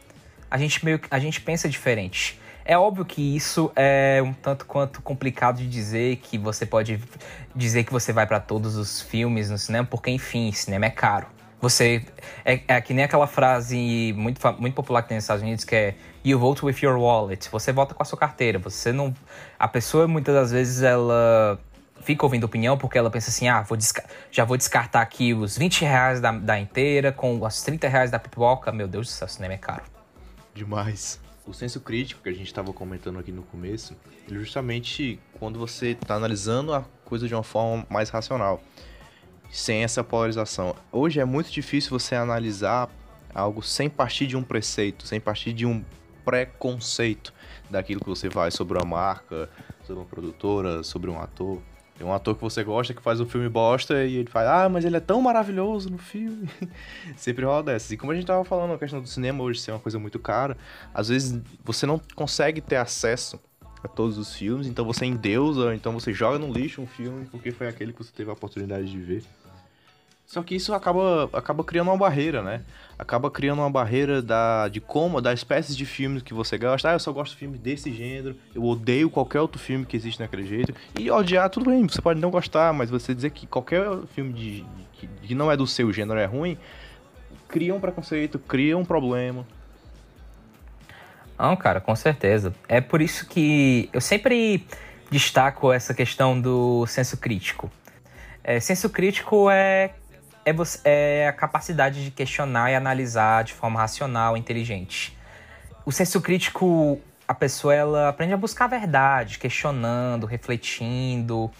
A 0.50 0.58
gente 0.58 0.84
meio 0.86 1.00
a 1.12 1.20
gente 1.20 1.42
pensa 1.42 1.68
diferente. 1.68 2.40
É 2.64 2.78
óbvio 2.78 3.06
que 3.06 3.36
isso 3.36 3.72
é 3.76 4.22
um 4.24 4.34
tanto 4.34 4.66
quanto 4.66 5.02
complicado 5.02 5.58
de 5.58 5.68
dizer, 5.70 6.18
que 6.18 6.38
você 6.38 6.66
pode 6.66 7.02
dizer 7.56 7.86
que 7.86 7.94
você 7.94 8.12
vai 8.12 8.28
para 8.28 8.40
todos 8.40 8.76
os 8.76 9.02
filmes 9.02 9.50
no 9.50 9.58
cinema, 9.58 9.88
porque 9.90 10.12
enfim, 10.12 10.52
cinema 10.52 10.86
é 10.86 10.90
caro. 10.90 11.28
Você 11.60 12.06
é, 12.46 12.62
é, 12.68 12.82
que 12.82 12.94
nem 12.94 13.04
aquela 13.04 13.26
frase 13.26 14.14
muito, 14.16 14.40
muito 14.60 14.74
popular 14.76 15.02
que 15.02 15.10
tem 15.10 15.18
nos 15.18 15.24
Estados 15.24 15.42
Unidos 15.42 15.64
que 15.66 15.76
é 15.76 15.96
You 16.24 16.38
vote 16.38 16.64
with 16.64 16.76
your 16.82 16.98
wallet. 16.98 17.50
Você 17.50 17.72
vota 17.72 17.96
com 17.96 18.04
a 18.04 18.06
sua 18.06 18.18
carteira. 18.18 18.60
Você 18.60 18.92
não. 18.92 19.14
A 19.58 19.68
pessoa 19.68 20.08
muitas 20.08 20.36
das 20.36 20.52
vezes 20.52 20.82
ela 20.82 21.60
fica 22.02 22.26
ouvindo 22.26 22.44
opinião 22.44 22.78
porque 22.78 22.98
ela 22.98 23.10
pensa 23.10 23.30
assim: 23.30 23.48
ah, 23.48 23.62
vou 23.62 23.78
já 24.30 24.46
vou 24.46 24.58
descartar 24.58 25.02
aqui 25.02 25.34
os 25.34 25.58
20 25.58 25.82
reais 25.82 26.22
da, 26.22 26.32
da 26.32 26.60
inteira 26.60 27.12
com 27.12 27.42
os 27.42 27.62
30 27.64 27.88
reais 27.88 28.12
da 28.12 28.20
pipoca. 28.20 28.72
Meu 28.72 28.88
Deus 28.88 29.08
do 29.08 29.10
céu, 29.12 29.26
o 29.26 29.30
cinema 29.30 29.54
é 29.54 29.58
caro. 29.58 29.84
Demais. 30.54 31.20
O 31.46 31.54
senso 31.54 31.80
crítico 31.80 32.22
que 32.22 32.30
a 32.30 32.34
gente 32.34 32.48
estava 32.48 32.74
comentando 32.74 33.18
aqui 33.20 33.32
no 33.32 33.44
começo, 33.44 33.96
justamente 34.30 35.18
quando 35.40 35.58
você 35.58 35.92
está 35.92 36.16
analisando 36.16 36.74
a 36.74 36.84
coisa 37.06 37.26
de 37.26 37.34
uma 37.34 37.44
forma 37.44 37.86
mais 37.90 38.10
racional, 38.10 38.62
sem 39.52 39.84
essa 39.84 40.04
polarização. 40.04 40.76
Hoje 40.92 41.20
é 41.20 41.26
muito 41.26 41.52
difícil 41.52 41.90
você 41.90 42.16
analisar 42.16 42.90
algo 43.34 43.62
sem 43.62 43.90
partir 43.90 44.28
de 44.28 44.36
um 44.36 44.44
preceito, 44.44 45.06
sem 45.06 45.20
partir 45.20 45.54
de 45.54 45.66
um 45.66 45.84
preconceito 46.26 47.34
daquilo 47.70 48.02
que 48.02 48.10
você 48.10 48.28
vai 48.28 48.52
sobre 48.52 48.78
uma 48.78 48.86
marca, 48.86 49.50
sobre 49.84 50.02
uma 50.02 50.10
produtora, 50.10 50.84
sobre 50.84 51.10
um 51.10 51.20
ator. 51.20 51.62
Tem 51.98 52.06
um 52.06 52.14
ator 52.14 52.36
que 52.36 52.42
você 52.42 52.64
gosta 52.64 52.94
que 52.94 53.02
faz 53.02 53.20
um 53.20 53.26
filme 53.26 53.50
bosta 53.50 54.04
e 54.04 54.18
ele 54.18 54.30
fala, 54.30 54.66
ah, 54.66 54.70
mas 54.70 54.86
ele 54.86 54.98
é 54.98 55.00
tão 55.00 55.20
maravilhoso 55.20 55.90
no 55.90 55.98
filme. 55.98 56.48
Sempre 57.18 57.44
rola 57.46 57.64
dessas. 57.64 57.92
E 57.92 57.98
como 57.98 58.12
a 58.12 58.16
gente 58.16 58.28
tava 58.28 58.44
falando, 58.44 58.74
a 58.74 58.78
questão 58.78 59.02
do 59.02 59.08
cinema 59.08 59.44
hoje 59.44 59.62
ser 59.62 59.72
uma 59.72 59.80
coisa 59.80 59.98
muito 59.98 60.20
cara, 60.20 60.56
às 60.94 61.08
vezes 61.08 61.42
você 61.64 61.86
não 61.88 62.00
consegue 62.14 62.62
ter 62.62 62.76
acesso 62.76 63.40
a 63.84 63.88
todos 63.88 64.18
os 64.18 64.36
filmes, 64.36 64.68
então 64.68 64.86
você 64.86 65.06
endeusa, 65.06 65.74
então 65.76 65.94
você 65.94 66.14
joga 66.14 66.40
no 66.40 66.52
lixo 66.52 66.82
um 66.82 66.88
filme 66.88 67.26
porque 67.26 67.52
foi 67.52 67.68
aquele 67.68 67.94
que 67.94 68.04
você 68.04 68.12
teve 68.12 68.30
a 68.30 68.34
oportunidade 68.34 68.90
de 68.90 69.00
ver. 69.00 69.24
Só 70.26 70.44
que 70.44 70.56
isso 70.56 70.74
acaba, 70.74 71.30
acaba 71.32 71.64
criando 71.64 71.88
uma 71.88 71.98
barreira, 71.98 72.42
né? 72.42 72.62
Acaba 73.00 73.32
criando 73.32 73.60
uma 73.60 73.70
barreira 73.70 74.22
da, 74.22 74.68
de 74.68 74.82
como, 74.82 75.22
das 75.22 75.40
espécies 75.40 75.76
de 75.76 75.86
filmes 75.86 76.22
que 76.22 76.34
você 76.34 76.58
gosta. 76.58 76.90
Ah, 76.90 76.94
eu 76.94 77.00
só 77.00 77.14
gosto 77.14 77.32
de 77.32 77.38
filmes 77.38 77.62
desse 77.62 77.94
gênero, 77.94 78.36
eu 78.54 78.62
odeio 78.62 79.10
qualquer 79.10 79.40
outro 79.40 79.58
filme 79.58 79.86
que 79.86 79.96
existe 79.96 80.20
naquele 80.20 80.46
jeito. 80.46 80.74
E 81.00 81.10
odiar, 81.10 81.50
tudo 81.50 81.70
bem, 81.70 81.88
você 81.88 82.02
pode 82.02 82.20
não 82.20 82.30
gostar, 82.30 82.74
mas 82.74 82.90
você 82.90 83.16
dizer 83.16 83.30
que 83.30 83.48
qualquer 83.48 83.88
filme 84.14 84.34
de, 84.34 84.66
que 85.22 85.34
não 85.34 85.50
é 85.50 85.56
do 85.56 85.66
seu 85.66 85.94
gênero 85.94 86.20
é 86.20 86.26
ruim, 86.26 86.58
cria 87.48 87.74
um 87.74 87.80
preconceito, 87.80 88.38
cria 88.38 88.78
um 88.78 88.84
problema. 88.84 89.48
Não, 91.38 91.56
cara, 91.56 91.80
com 91.80 91.96
certeza. 91.96 92.54
É 92.68 92.82
por 92.82 93.02
isso 93.02 93.28
que 93.28 93.90
eu 93.94 94.02
sempre 94.02 94.66
destaco 95.10 95.72
essa 95.72 95.94
questão 95.94 96.40
do 96.40 96.86
senso 96.88 97.18
crítico. 97.18 97.70
É, 98.44 98.60
senso 98.60 98.90
crítico 98.90 99.50
é 99.50 99.92
é, 100.48 100.54
você, 100.54 100.80
é 100.86 101.28
a 101.28 101.34
capacidade 101.34 102.06
de 102.06 102.10
questionar 102.10 102.72
e 102.72 102.76
analisar 102.76 103.44
de 103.44 103.54
forma 103.54 103.82
racional, 103.82 104.38
inteligente. 104.38 105.18
O 105.86 105.92
senso 105.92 106.22
crítico, 106.22 107.02
a 107.28 107.34
pessoa 107.34 107.76
ela 107.76 108.08
aprende 108.08 108.34
a 108.34 108.38
buscar 108.38 108.64
a 108.64 108.68
verdade, 108.70 109.40
questionando, 109.40 110.26
refletindo 110.26 111.52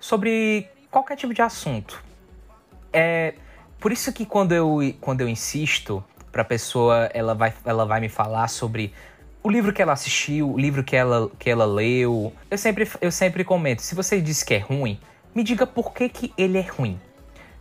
sobre 0.00 0.68
qualquer 0.90 1.16
tipo 1.16 1.32
de 1.32 1.40
assunto. 1.40 2.02
É 2.92 3.34
por 3.78 3.92
isso 3.92 4.12
que 4.12 4.26
quando 4.26 4.52
eu, 4.52 4.80
quando 5.00 5.20
eu 5.20 5.28
insisto 5.28 6.04
para 6.32 6.42
a 6.42 6.44
pessoa, 6.44 7.08
ela 7.14 7.34
vai, 7.36 7.54
ela 7.64 7.86
vai 7.86 8.00
me 8.00 8.08
falar 8.08 8.48
sobre 8.48 8.92
o 9.42 9.50
livro 9.50 9.72
que 9.72 9.82
ela 9.82 9.92
assistiu, 9.92 10.52
o 10.52 10.58
livro 10.58 10.82
que 10.84 10.94
ela, 10.96 11.30
que 11.38 11.50
ela 11.50 11.64
leu. 11.64 12.32
Eu 12.50 12.58
sempre, 12.58 12.88
eu 13.00 13.10
sempre 13.10 13.44
comento, 13.44 13.82
se 13.82 13.94
você 13.94 14.20
diz 14.20 14.42
que 14.42 14.54
é 14.54 14.58
ruim, 14.58 14.98
me 15.34 15.42
diga 15.42 15.66
por 15.66 15.92
que, 15.92 16.08
que 16.08 16.32
ele 16.36 16.58
é 16.58 16.62
ruim 16.62 17.00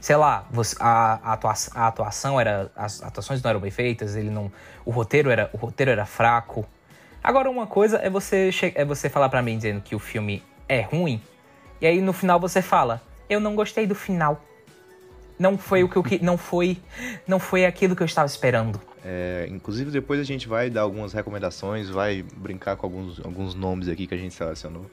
sei 0.02 0.16
lá, 0.16 0.48
a, 0.80 1.34
atuação, 1.34 1.74
a, 1.76 1.88
atuação, 1.88 2.42
era. 2.42 2.72
As 2.76 3.04
atuações 3.04 3.42
não 3.42 3.50
eram 3.52 3.60
bem 3.60 3.70
feitas, 3.70 4.16
ele 4.16 4.32
não. 4.32 4.52
O 4.84 4.90
roteiro 4.90 5.30
era, 5.30 5.50
o 5.54 5.58
roteiro 5.58 5.92
era 5.92 6.06
fraco. 6.06 6.66
Agora, 7.24 7.50
uma 7.50 7.68
coisa 7.68 7.98
é 7.98 8.10
você, 8.10 8.50
é 8.74 8.84
você 8.84 9.08
falar 9.08 9.30
para 9.30 9.44
mim 9.44 9.56
dizendo 9.56 9.80
que 9.80 9.96
o 9.96 10.00
filme 10.00 10.44
é 10.68 10.82
ruim, 10.82 11.22
e 11.80 11.86
aí 11.86 12.02
no 12.02 12.14
final 12.14 12.40
você 12.40 12.64
fala, 12.64 13.00
eu 13.30 13.40
não 13.40 13.56
gostei 13.56 13.86
do 13.86 13.94
final. 13.94 14.44
Não 15.38 15.58
foi 15.58 15.84
o 15.84 15.90
que 15.90 15.96
eu 15.96 16.04
que 16.04 16.24
não 16.24 16.38
foi 16.38 16.78
não 17.28 17.40
foi 17.40 17.66
aquilo 17.66 17.96
que 17.96 18.02
eu 18.02 18.06
estava 18.06 18.26
esperando. 18.26 18.82
É, 19.04 19.48
inclusive 19.50 19.90
depois 19.90 20.20
a 20.20 20.24
gente 20.24 20.48
vai 20.48 20.70
dar 20.70 20.82
algumas 20.82 21.14
recomendações, 21.14 21.90
vai 21.90 22.24
brincar 22.38 22.76
com 22.76 22.86
alguns, 22.86 23.20
alguns 23.20 23.56
nomes 23.56 23.88
aqui 23.88 24.06
que 24.06 24.14
a 24.14 24.18
gente 24.18 24.34
selecionou. 24.34 24.86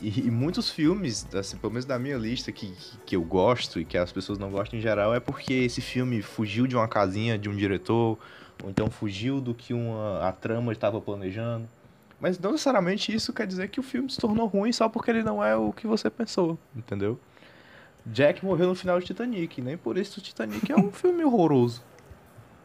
E, 0.00 0.26
e, 0.26 0.30
muitos 0.30 0.70
filmes, 0.70 1.26
assim, 1.34 1.58
pelo 1.58 1.74
menos 1.74 1.84
da 1.84 1.98
minha 1.98 2.16
lista, 2.16 2.50
que, 2.50 2.74
que 3.04 3.14
eu 3.14 3.22
gosto 3.22 3.78
e 3.78 3.84
que 3.84 3.98
as 3.98 4.10
pessoas 4.10 4.38
não 4.38 4.50
gostam 4.50 4.78
em 4.78 4.82
geral, 4.82 5.14
é 5.14 5.20
porque 5.20 5.52
esse 5.52 5.82
filme 5.82 6.22
fugiu 6.22 6.66
de 6.66 6.74
uma 6.74 6.88
casinha 6.88 7.38
de 7.38 7.50
um 7.50 7.54
diretor, 7.54 8.18
ou 8.62 8.70
então 8.70 8.90
fugiu 8.90 9.40
do 9.40 9.54
que 9.54 9.74
uma, 9.74 10.26
a 10.26 10.32
trama 10.32 10.72
estava 10.72 11.00
planejando. 11.00 11.68
Mas 12.18 12.38
não 12.38 12.52
necessariamente 12.52 13.14
isso 13.14 13.32
quer 13.32 13.46
dizer 13.46 13.68
que 13.68 13.78
o 13.78 13.82
filme 13.82 14.10
se 14.10 14.18
tornou 14.18 14.46
ruim 14.46 14.72
só 14.72 14.88
porque 14.88 15.10
ele 15.10 15.22
não 15.22 15.44
é 15.44 15.54
o 15.54 15.72
que 15.72 15.86
você 15.86 16.08
pensou, 16.08 16.58
entendeu? 16.74 17.20
Jack 18.06 18.44
morreu 18.44 18.68
no 18.68 18.74
final 18.74 18.98
de 18.98 19.06
Titanic, 19.06 19.60
nem 19.60 19.76
por 19.76 19.98
isso 19.98 20.18
o 20.18 20.22
Titanic 20.22 20.72
é 20.72 20.76
um 20.76 20.90
filme 20.92 21.22
horroroso. 21.24 21.82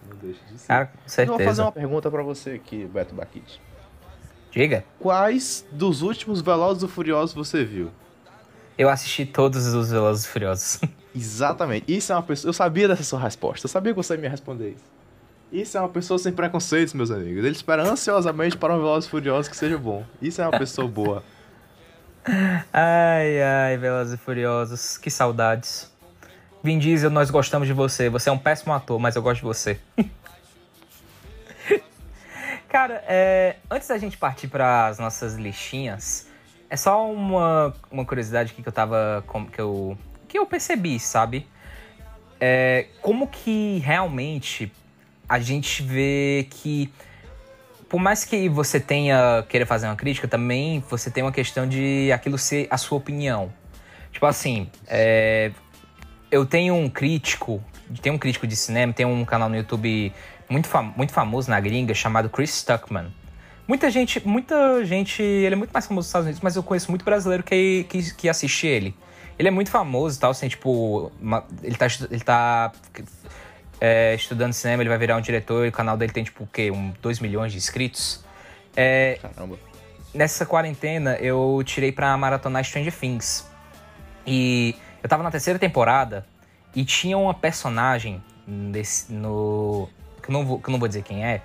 Não 0.10 0.18
deixa 0.18 0.40
de 0.52 0.58
ser. 0.60 0.72
Ah, 0.72 0.86
com 0.86 0.98
certeza. 1.06 1.32
Eu 1.32 1.38
vou 1.38 1.46
fazer 1.46 1.62
uma 1.62 1.72
pergunta 1.72 2.12
para 2.12 2.24
você 2.24 2.52
aqui, 2.52 2.86
Beto 2.86 3.16
Baquite. 3.16 3.62
Diga. 4.52 4.86
Quais 5.00 5.66
dos 5.72 6.02
últimos 6.02 6.42
Velozes 6.42 6.84
e 6.84 6.88
Furiosos 6.88 7.36
você 7.36 7.66
viu? 7.66 7.92
Eu 8.78 8.90
assisti 8.90 9.26
todos 9.26 9.66
os 9.66 9.92
Velozes 9.92 10.26
e 10.26 10.28
Furiosos. 10.30 10.80
Exatamente. 11.16 11.94
Isso 11.94 12.12
é 12.12 12.16
uma 12.16 12.24
pessoa. 12.24 12.50
Eu 12.50 12.54
sabia 12.54 12.88
dessa 12.88 13.04
sua 13.04 13.20
resposta. 13.20 13.66
Eu 13.66 13.70
sabia 13.70 13.94
que 13.94 13.98
você 13.98 14.14
ia 14.14 14.20
me 14.20 14.28
responder 14.28 14.72
isso. 14.72 14.96
Isso 15.52 15.78
é 15.78 15.80
uma 15.82 15.90
pessoa 15.90 16.18
sem 16.18 16.34
preconceitos, 16.34 16.94
meus 16.94 17.12
amigos. 17.12 17.44
Ele 17.44 17.56
espera 17.56 17.84
ansiosamente 17.84 18.58
para 18.58 18.74
um 18.74 18.78
Velozes 18.78 19.08
e 19.08 19.12
Furiosos 19.12 19.48
que 19.48 19.56
seja 19.56 19.78
bom. 19.78 20.06
Isso 20.22 20.42
é 20.42 20.48
uma 20.48 20.58
pessoa 20.58 20.88
boa. 20.88 21.24
Ai, 22.74 23.42
ai, 23.42 23.78
Velozes 23.78 24.14
e 24.14 24.18
Furiosos. 24.18 24.98
Que 24.98 25.12
saudades. 25.12 25.94
Vin 26.66 26.80
Diesel, 26.80 27.12
nós 27.12 27.30
gostamos 27.30 27.68
de 27.68 27.74
você. 27.76 28.10
Você 28.10 28.28
é 28.28 28.32
um 28.32 28.40
péssimo 28.40 28.74
ator, 28.74 29.00
mas 29.00 29.16
eu 29.16 29.22
gosto 29.22 29.42
de 29.42 29.44
você. 29.46 29.80
Cara, 32.68 33.04
é, 33.08 33.58
antes 33.70 33.88
da 33.88 34.00
gente 34.00 34.18
partir 34.18 34.48
para 34.48 34.88
as 34.88 34.98
nossas 34.98 35.36
listinhas, 35.36 36.28
é 36.68 36.76
só 36.76 37.08
uma, 37.08 37.72
uma 37.92 38.04
curiosidade 38.04 38.52
que 38.52 38.68
eu 38.68 38.72
tava. 38.74 39.24
que 39.54 39.62
eu, 39.62 39.96
que 40.28 40.40
eu 40.40 40.46
percebi, 40.48 41.00
sabe? 41.00 41.48
É, 42.42 42.88
como 43.00 43.28
que 43.28 43.78
realmente 43.78 44.72
a 45.30 45.38
gente 45.38 45.84
vê 45.84 46.48
que. 46.50 46.92
Por 47.88 48.00
mais 48.00 48.26
que 48.26 48.50
você 48.50 48.80
tenha 48.80 49.46
queira 49.48 49.68
fazer 49.68 49.86
uma 49.86 49.96
crítica, 49.96 50.28
também 50.28 50.84
você 50.90 51.12
tem 51.12 51.24
uma 51.24 51.32
questão 51.32 51.70
de 51.70 52.12
aquilo 52.12 52.40
ser 52.40 52.68
a 52.72 52.78
sua 52.78 52.98
opinião. 52.98 53.54
Tipo 54.12 54.26
assim, 54.26 54.68
é, 54.88 55.52
eu 56.32 56.46
tenho 56.46 56.76
um 56.76 56.90
crítico, 56.90 57.64
tem 58.02 58.12
um 58.12 58.18
crítico 58.18 58.48
de 58.48 58.56
cinema, 58.56 58.94
tem 58.94 59.06
um 59.06 59.24
canal 59.26 59.50
no 59.50 59.56
YouTube 59.56 60.14
muito, 60.50 60.68
fam 60.68 60.94
muito 60.96 61.12
famoso 61.12 61.50
na 61.50 61.60
gringa 61.60 61.94
chamado 61.94 62.30
Chris 62.30 62.52
Stuckman. 62.56 63.12
Muita 63.68 63.90
gente, 63.90 64.26
muita 64.28 64.86
gente, 64.86 65.24
ele 65.24 65.56
é 65.56 65.58
muito 65.58 65.72
mais 65.72 65.88
famoso 65.88 66.06
nos 66.06 66.08
Estados 66.08 66.26
Unidos, 66.28 66.42
mas 66.42 66.56
eu 66.56 66.62
conheço 66.62 66.92
muito 66.92 67.04
brasileiro 67.04 67.42
que, 67.42 67.86
que, 67.90 68.14
que 68.14 68.30
assiste 68.30 68.68
ele. 68.68 68.96
Ele 69.40 69.48
é 69.48 69.52
muito 69.52 69.72
famoso 69.72 70.18
e 70.18 70.20
tal, 70.20 70.32
assim, 70.32 70.48
tipo, 70.48 71.12
uma, 71.20 71.44
ele 71.64 71.76
tá, 71.76 71.88
ele 72.10 72.24
tá 72.24 72.72
é, 73.82 74.14
estudando 74.14 74.54
cinema, 74.54 74.84
ele 74.84 74.90
vai 74.90 74.98
virar 74.98 75.18
um 75.18 75.22
diretor 75.22 75.66
e 75.66 75.70
o 75.70 75.72
canal 75.72 75.98
dele 75.98 76.14
tem, 76.14 76.24
tipo, 76.24 76.44
o 76.44 76.48
quê? 76.48 76.70
Um, 76.72 76.94
2 77.02 77.20
milhões 77.20 77.52
de 77.52 77.58
inscritos. 77.58 78.24
É, 78.76 79.20
Caramba. 79.22 79.58
Nessa 80.14 80.46
quarentena, 80.46 81.16
eu 81.16 81.62
tirei 81.66 81.92
pra 81.92 82.16
maratonar 82.16 82.64
Stranger 82.64 82.94
Things. 82.94 83.46
E 84.26 84.76
eu 85.06 85.08
tava 85.08 85.22
na 85.22 85.30
terceira 85.30 85.60
temporada 85.60 86.26
e 86.76 86.84
tinha 86.84 87.16
uma 87.16 87.32
personagem 87.32 88.24
nesse, 88.48 89.14
no, 89.14 89.88
que 90.20 90.32
eu 90.32 90.34
não 90.34 90.44
vou, 90.44 90.60
que 90.60 90.68
eu 90.68 90.72
não 90.72 90.80
vou 90.80 90.88
dizer 90.88 91.04
quem 91.04 91.24
é, 91.24 91.42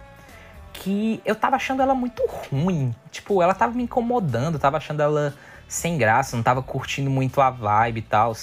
que 0.72 1.20
eu 1.26 1.36
tava 1.36 1.56
achando 1.56 1.82
ela 1.82 1.94
muito 1.94 2.24
ruim. 2.26 2.94
Tipo, 3.10 3.42
ela 3.42 3.52
tava 3.52 3.74
me 3.74 3.82
incomodando, 3.82 4.58
tava 4.58 4.78
achando 4.78 5.02
ela 5.02 5.34
sem 5.68 5.98
graça, 5.98 6.34
não 6.34 6.42
tava 6.42 6.62
curtindo 6.62 7.10
muito 7.10 7.38
a 7.42 7.50
vibe 7.50 7.98
e 7.98 8.02
tal. 8.02 8.34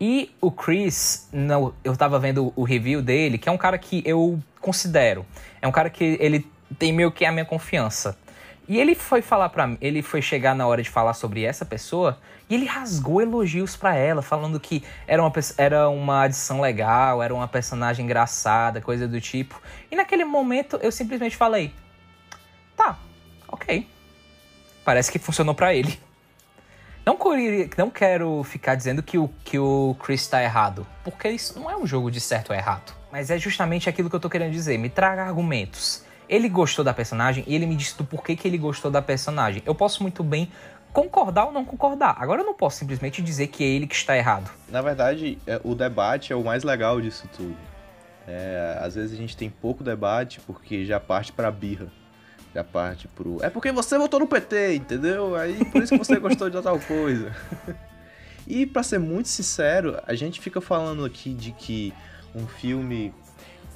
E 0.00 0.32
o 0.40 0.52
Chris, 0.52 1.28
não, 1.32 1.74
eu 1.82 1.96
tava 1.96 2.16
vendo 2.20 2.52
o 2.54 2.62
review 2.62 3.02
dele, 3.02 3.38
que 3.38 3.48
é 3.48 3.52
um 3.52 3.58
cara 3.58 3.76
que 3.76 4.04
eu 4.06 4.38
considero. 4.60 5.26
É 5.60 5.66
um 5.66 5.72
cara 5.72 5.90
que 5.90 6.16
ele 6.20 6.48
tem 6.78 6.92
meio 6.92 7.10
que 7.10 7.24
a 7.24 7.32
minha 7.32 7.44
confiança. 7.44 8.16
E 8.70 8.78
ele 8.78 8.94
foi 8.94 9.20
falar 9.20 9.48
para 9.48 9.76
ele 9.80 10.00
foi 10.00 10.22
chegar 10.22 10.54
na 10.54 10.64
hora 10.64 10.80
de 10.80 10.88
falar 10.88 11.12
sobre 11.12 11.42
essa 11.42 11.64
pessoa 11.64 12.16
e 12.48 12.54
ele 12.54 12.66
rasgou 12.66 13.20
elogios 13.20 13.74
para 13.74 13.96
ela, 13.96 14.22
falando 14.22 14.60
que 14.60 14.84
era 15.08 15.20
uma, 15.20 15.32
era 15.58 15.88
uma 15.88 16.22
adição 16.22 16.60
legal, 16.60 17.20
era 17.20 17.34
uma 17.34 17.48
personagem 17.48 18.04
engraçada, 18.04 18.80
coisa 18.80 19.08
do 19.08 19.20
tipo. 19.20 19.60
E 19.90 19.96
naquele 19.96 20.24
momento 20.24 20.78
eu 20.80 20.92
simplesmente 20.92 21.36
falei: 21.36 21.74
tá, 22.76 22.96
ok. 23.48 23.88
Parece 24.84 25.10
que 25.10 25.18
funcionou 25.18 25.52
para 25.52 25.74
ele. 25.74 25.98
Não, 27.04 27.18
não 27.76 27.90
quero 27.90 28.44
ficar 28.44 28.76
dizendo 28.76 29.02
que 29.02 29.18
o, 29.18 29.28
que 29.42 29.58
o 29.58 29.96
Chris 29.98 30.28
tá 30.28 30.44
errado, 30.44 30.86
porque 31.02 31.28
isso 31.28 31.58
não 31.58 31.68
é 31.68 31.76
um 31.76 31.88
jogo 31.88 32.08
de 32.08 32.20
certo 32.20 32.50
ou 32.50 32.54
errado. 32.54 32.94
Mas 33.10 33.30
é 33.30 33.38
justamente 33.38 33.88
aquilo 33.88 34.08
que 34.08 34.14
eu 34.14 34.20
tô 34.20 34.30
querendo 34.30 34.52
dizer. 34.52 34.78
Me 34.78 34.88
traga 34.88 35.24
argumentos 35.24 36.08
ele 36.30 36.48
gostou 36.48 36.84
da 36.84 36.94
personagem 36.94 37.42
e 37.46 37.54
ele 37.54 37.66
me 37.66 37.74
disse 37.74 37.98
do 37.98 38.04
porquê 38.04 38.36
que 38.36 38.46
ele 38.46 38.56
gostou 38.56 38.88
da 38.88 39.02
personagem. 39.02 39.62
Eu 39.66 39.74
posso 39.74 40.00
muito 40.00 40.22
bem 40.22 40.48
concordar 40.92 41.46
ou 41.46 41.52
não 41.52 41.64
concordar. 41.64 42.16
Agora 42.18 42.42
eu 42.42 42.46
não 42.46 42.54
posso 42.54 42.78
simplesmente 42.78 43.20
dizer 43.20 43.48
que 43.48 43.64
é 43.64 43.66
ele 43.66 43.86
que 43.86 43.96
está 43.96 44.16
errado. 44.16 44.48
Na 44.68 44.80
verdade, 44.80 45.38
é, 45.44 45.60
o 45.64 45.74
debate 45.74 46.32
é 46.32 46.36
o 46.36 46.44
mais 46.44 46.62
legal 46.62 47.00
disso 47.00 47.28
tudo. 47.36 47.56
É, 48.28 48.78
às 48.80 48.94
vezes 48.94 49.12
a 49.12 49.16
gente 49.16 49.36
tem 49.36 49.50
pouco 49.50 49.82
debate 49.82 50.40
porque 50.46 50.86
já 50.86 51.00
parte 51.00 51.32
pra 51.32 51.50
birra. 51.50 51.88
Já 52.54 52.62
parte 52.62 53.08
pro. 53.08 53.38
É 53.42 53.50
porque 53.50 53.72
você 53.72 53.98
votou 53.98 54.20
no 54.20 54.26
PT, 54.26 54.76
entendeu? 54.76 55.34
Aí 55.34 55.64
por 55.64 55.82
isso 55.82 55.92
que 55.92 55.98
você 55.98 56.16
gostou 56.18 56.48
de 56.48 56.62
tal 56.62 56.78
coisa. 56.78 57.34
e 58.46 58.66
para 58.66 58.84
ser 58.84 58.98
muito 58.98 59.28
sincero, 59.28 60.00
a 60.06 60.14
gente 60.14 60.40
fica 60.40 60.60
falando 60.60 61.04
aqui 61.04 61.34
de 61.34 61.50
que 61.52 61.92
um 62.34 62.46
filme 62.46 63.12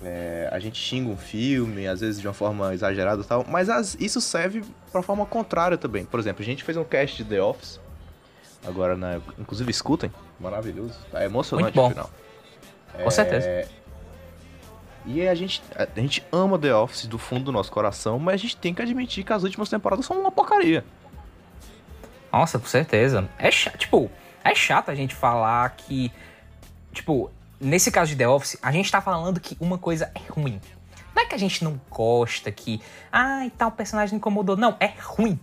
é, 0.04 0.48
a 0.52 0.58
gente 0.58 0.78
xinga 0.78 1.10
um 1.10 1.16
filme, 1.16 1.86
às 1.86 2.00
vezes 2.00 2.20
de 2.20 2.26
uma 2.26 2.34
forma 2.34 2.72
exagerada 2.74 3.22
e 3.22 3.24
tal, 3.24 3.44
mas 3.48 3.68
as, 3.68 3.96
isso 3.98 4.20
serve 4.20 4.62
pra 4.92 5.02
forma 5.02 5.24
contrária 5.26 5.76
também. 5.76 6.04
Por 6.04 6.20
exemplo, 6.20 6.42
a 6.42 6.44
gente 6.44 6.62
fez 6.62 6.76
um 6.76 6.84
cast 6.84 7.22
de 7.22 7.28
The 7.28 7.42
Office, 7.42 7.80
agora, 8.66 8.96
na, 8.96 9.20
inclusive 9.38 9.70
escutem, 9.70 10.12
maravilhoso, 10.38 10.98
tá 11.10 11.24
emocionante 11.24 11.78
o 11.78 11.88
final. 11.88 12.10
Com 12.92 13.02
é, 13.02 13.10
certeza. 13.10 13.68
E 15.06 15.26
a 15.28 15.34
gente, 15.34 15.62
a 15.74 16.00
gente 16.00 16.24
ama 16.32 16.58
The 16.58 16.74
Office 16.74 17.06
do 17.06 17.18
fundo 17.18 17.44
do 17.44 17.52
nosso 17.52 17.70
coração, 17.70 18.18
mas 18.18 18.34
a 18.34 18.38
gente 18.38 18.56
tem 18.56 18.72
que 18.72 18.80
admitir 18.80 19.24
que 19.24 19.32
as 19.32 19.42
últimas 19.42 19.68
temporadas 19.68 20.06
são 20.06 20.18
uma 20.18 20.30
porcaria. 20.30 20.84
Nossa, 22.32 22.58
com 22.58 22.66
certeza. 22.66 23.28
É 23.38 23.50
chato, 23.50 23.78
tipo, 23.78 24.10
é 24.42 24.54
chato 24.54 24.90
a 24.90 24.94
gente 24.94 25.14
falar 25.14 25.68
que, 25.70 26.10
tipo, 26.92 27.30
nesse 27.64 27.90
caso 27.90 28.10
de 28.10 28.16
The 28.16 28.28
Office, 28.28 28.58
a 28.62 28.70
gente 28.70 28.90
tá 28.90 29.00
falando 29.00 29.40
que 29.40 29.56
uma 29.58 29.78
coisa 29.78 30.10
é 30.14 30.30
ruim. 30.30 30.60
Não 31.14 31.22
é 31.22 31.26
que 31.26 31.34
a 31.34 31.38
gente 31.38 31.62
não 31.62 31.80
gosta, 31.90 32.50
que. 32.50 32.80
Ai, 33.10 33.50
tal 33.56 33.70
personagem 33.70 34.16
incomodou. 34.16 34.56
Não, 34.56 34.76
é 34.80 34.92
ruim. 35.00 35.38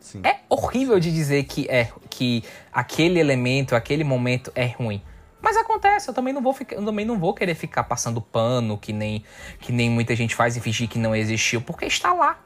Sim. 0.00 0.20
É 0.24 0.40
horrível 0.48 0.98
de 0.98 1.12
dizer 1.12 1.44
que 1.44 1.68
é 1.68 1.90
que 2.10 2.42
aquele 2.72 3.20
elemento, 3.20 3.76
aquele 3.76 4.04
momento 4.04 4.50
é 4.54 4.66
ruim. 4.66 5.02
Mas 5.40 5.56
acontece, 5.56 6.08
eu 6.08 6.14
também 6.14 6.32
não 6.32 6.40
vou 6.40 6.52
ficar, 6.52 6.76
eu 6.76 6.84
também 6.84 7.04
não 7.04 7.18
vou 7.18 7.34
querer 7.34 7.54
ficar 7.54 7.82
passando 7.84 8.20
pano 8.20 8.78
que 8.78 8.92
nem 8.92 9.24
que 9.58 9.72
nem 9.72 9.90
muita 9.90 10.14
gente 10.14 10.36
faz 10.36 10.56
e 10.56 10.60
fingir 10.60 10.88
que 10.88 10.98
não 10.98 11.14
existiu, 11.14 11.60
porque 11.60 11.84
está 11.84 12.12
lá. 12.12 12.38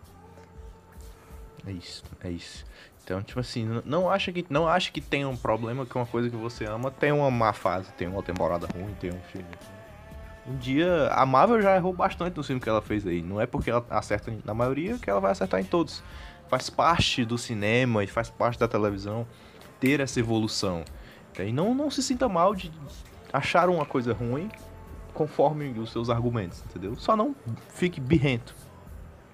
É 1.67 1.73
isso, 1.73 2.03
é 2.25 2.31
isso. 2.31 2.65
Então, 3.07 3.23
tipo 3.23 3.39
assim, 3.39 3.81
não 3.85 4.11
acha 4.11 4.33
que 4.33 4.45
não 4.51 4.67
acha 4.67 4.91
que 4.91 5.01
tem 5.01 5.25
um 5.25 5.37
problema 5.37 5.87
que 5.87 5.95
uma 5.95 6.05
coisa 6.05 6.29
que 6.29 6.35
você 6.35 6.65
ama 6.65 6.91
tem 6.91 7.13
uma 7.13 7.31
má 7.31 7.53
fase, 7.53 7.93
tem 7.93 8.09
uma 8.09 8.21
temporada 8.21 8.67
ruim, 8.67 8.93
tem 8.99 9.13
um 9.13 9.21
filme. 9.31 9.47
Um 10.45 10.57
dia 10.57 11.09
a 11.13 11.25
Marvel 11.25 11.63
já 11.63 11.77
errou 11.77 11.93
bastante 11.93 12.37
no 12.37 12.43
filme 12.43 12.61
que 12.61 12.69
ela 12.69 12.83
fez 12.83 13.07
aí. 13.07 13.23
Não 13.23 13.41
é 13.41 13.47
porque 13.47 13.71
ela 13.71 13.87
acerta 13.91 14.37
na 14.45 14.53
maioria 14.53 14.99
que 14.99 15.09
ela 15.09 15.21
vai 15.21 15.31
acertar 15.31 15.61
em 15.61 15.65
todos. 15.65 16.03
Faz 16.49 16.69
parte 16.69 17.25
do 17.25 17.39
cinema 17.39 18.03
e 18.03 18.09
faz 18.09 18.29
parte 18.29 18.59
da 18.59 18.67
televisão 18.67 19.25
ter 19.79 20.01
essa 20.01 20.19
evolução. 20.19 20.83
E 21.39 21.53
não, 21.53 21.77
não 21.77 21.93
se 21.93 22.03
sinta 22.03 22.29
mal 22.29 22.57
de 22.57 22.73
achar 23.33 23.69
uma 23.69 23.87
coisa 23.87 24.13
ruim 24.13 24.51
conforme 25.15 25.79
os 25.79 25.93
seus 25.93 26.11
argumentos, 26.11 26.65
entendeu? 26.69 26.97
Só 26.97 27.17
não 27.17 27.37
fique 27.69 28.01
birrento. 28.01 28.53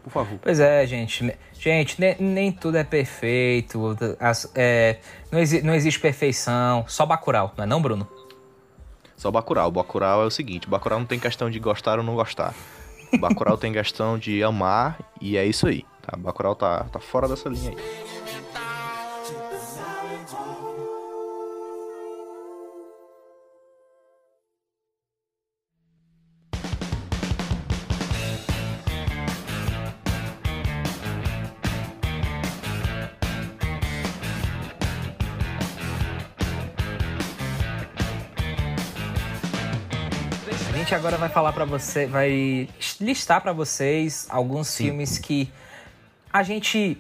Por 0.03 0.11
favor. 0.11 0.39
Pois 0.43 0.59
é, 0.61 0.85
gente. 0.87 1.33
Gente, 1.59 2.01
ne- 2.01 2.17
nem, 2.19 2.51
tudo 2.51 2.77
é 2.77 2.83
perfeito. 2.85 3.97
As- 4.19 4.51
é, 4.55 4.99
não, 5.31 5.39
exi- 5.39 5.63
não 5.63 5.75
existe 5.75 6.01
perfeição. 6.01 6.85
Só 6.89 7.07
Bacurau, 7.07 7.53
não 7.57 7.65
é 7.65 7.67
não, 7.67 7.81
Bruno? 7.81 8.09
Só 9.17 9.31
Bacurau. 9.31 9.71
Bacurau 9.71 10.23
é 10.23 10.27
o 10.27 10.31
seguinte, 10.31 10.69
Bacurau 10.69 10.99
não 10.99 11.07
tem 11.07 11.21
questão 11.21 11.49
de 11.49 11.59
gostar 11.61 11.99
ou 11.99 12.05
não 12.05 12.15
gostar. 12.17 12.53
Bacurau 13.21 13.57
tem 13.57 13.73
questão 13.73 14.19
de 14.19 14.43
amar 14.43 14.99
e 15.21 15.37
é 15.37 15.45
isso 15.47 15.69
aí, 15.69 15.85
tá? 16.01 16.17
Bacurau 16.17 16.57
tá, 16.57 16.85
tá 16.85 16.99
fora 16.99 17.29
dessa 17.29 17.49
linha 17.49 17.71
aí. 17.71 17.77
Agora 41.03 41.19
vai 41.19 41.29
falar 41.29 41.53
pra 41.53 41.65
você, 41.65 42.07
vai 42.07 42.69
listar 43.01 43.41
pra 43.41 43.53
vocês 43.53 44.25
alguns 44.31 44.77
filmes 44.77 45.19
que 45.19 45.51
a 46.33 46.45
gente 46.45 46.97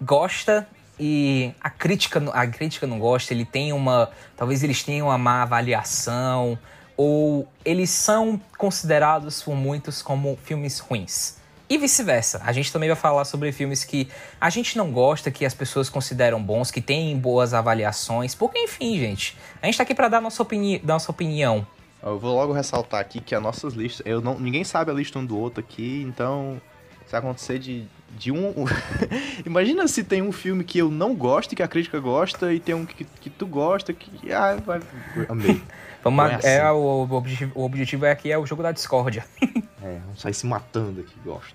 gosta 0.00 0.64
e 1.00 1.52
a 1.60 1.68
crítica, 1.68 2.20
não- 2.20 2.32
a 2.32 2.46
crítica 2.46 2.86
não 2.86 2.96
gosta, 3.00 3.34
ele 3.34 3.44
tem 3.44 3.72
uma, 3.72 4.08
talvez 4.36 4.62
eles 4.62 4.84
tenham 4.84 5.08
uma 5.08 5.18
má 5.18 5.42
avaliação 5.42 6.56
ou 6.96 7.48
eles 7.64 7.90
são 7.90 8.40
considerados 8.56 9.42
por 9.42 9.56
muitos 9.56 10.00
como 10.00 10.38
filmes 10.44 10.78
ruins. 10.78 11.38
E 11.68 11.76
vice-versa. 11.76 12.40
A 12.44 12.52
gente 12.52 12.72
também 12.72 12.88
vai 12.88 12.94
falar 12.96 13.24
sobre 13.24 13.50
filmes 13.50 13.82
que 13.82 14.08
a 14.40 14.48
gente 14.48 14.78
não 14.78 14.92
gosta, 14.92 15.28
que 15.28 15.44
as 15.44 15.54
pessoas 15.54 15.88
consideram 15.88 16.40
bons, 16.40 16.70
que 16.70 16.80
têm 16.80 17.18
boas 17.18 17.52
avaliações. 17.52 18.32
Porque, 18.32 18.60
enfim, 18.60 18.96
gente, 18.96 19.36
a 19.60 19.66
gente 19.66 19.76
tá 19.78 19.82
aqui 19.82 19.94
pra 19.94 20.06
dar 20.06 20.20
nossa, 20.20 20.40
opini 20.40 20.80
nossa 20.84 21.10
opinião. 21.10 21.66
Eu 22.04 22.18
vou 22.18 22.34
logo 22.34 22.52
ressaltar 22.52 23.00
aqui 23.00 23.18
que 23.18 23.34
as 23.34 23.42
nossas 23.42 23.72
listas, 23.72 24.06
eu 24.06 24.20
não, 24.20 24.38
ninguém 24.38 24.62
sabe 24.62 24.90
a 24.90 24.94
lista 24.94 25.18
um 25.18 25.24
do 25.24 25.38
outro 25.38 25.60
aqui, 25.60 26.02
então 26.06 26.60
se 27.06 27.16
acontecer 27.16 27.58
de, 27.58 27.86
de 28.10 28.30
um, 28.30 28.52
imagina 29.44 29.88
se 29.88 30.04
tem 30.04 30.20
um 30.20 30.32
filme 30.32 30.64
que 30.64 30.78
eu 30.78 30.90
não 30.90 31.14
gosto 31.14 31.52
e 31.52 31.56
que 31.56 31.62
a 31.62 31.68
crítica 31.68 31.98
gosta 31.98 32.52
e 32.52 32.60
tem 32.60 32.74
um 32.74 32.84
que, 32.84 33.04
que 33.04 33.30
tu 33.30 33.46
gosta 33.46 33.92
que 33.92 34.30
ah, 34.30 34.56
vai, 34.56 34.80
amei. 35.28 35.62
Vamos 36.04 36.30
é 36.30 36.34
assim. 36.34 36.48
é, 36.48 36.70
o, 36.70 36.76
o 36.76 37.12
objetivo, 37.14 37.52
o 37.54 37.64
objetivo 37.64 38.04
é 38.04 38.10
aqui 38.10 38.30
é 38.30 38.36
o 38.36 38.44
jogo 38.44 38.62
da 38.62 38.72
discórdia. 38.72 39.24
É, 39.82 39.98
vamos 39.98 40.22
sair 40.22 40.32
se 40.32 40.46
matando 40.46 41.02
aqui, 41.02 41.14
gosto. 41.22 41.54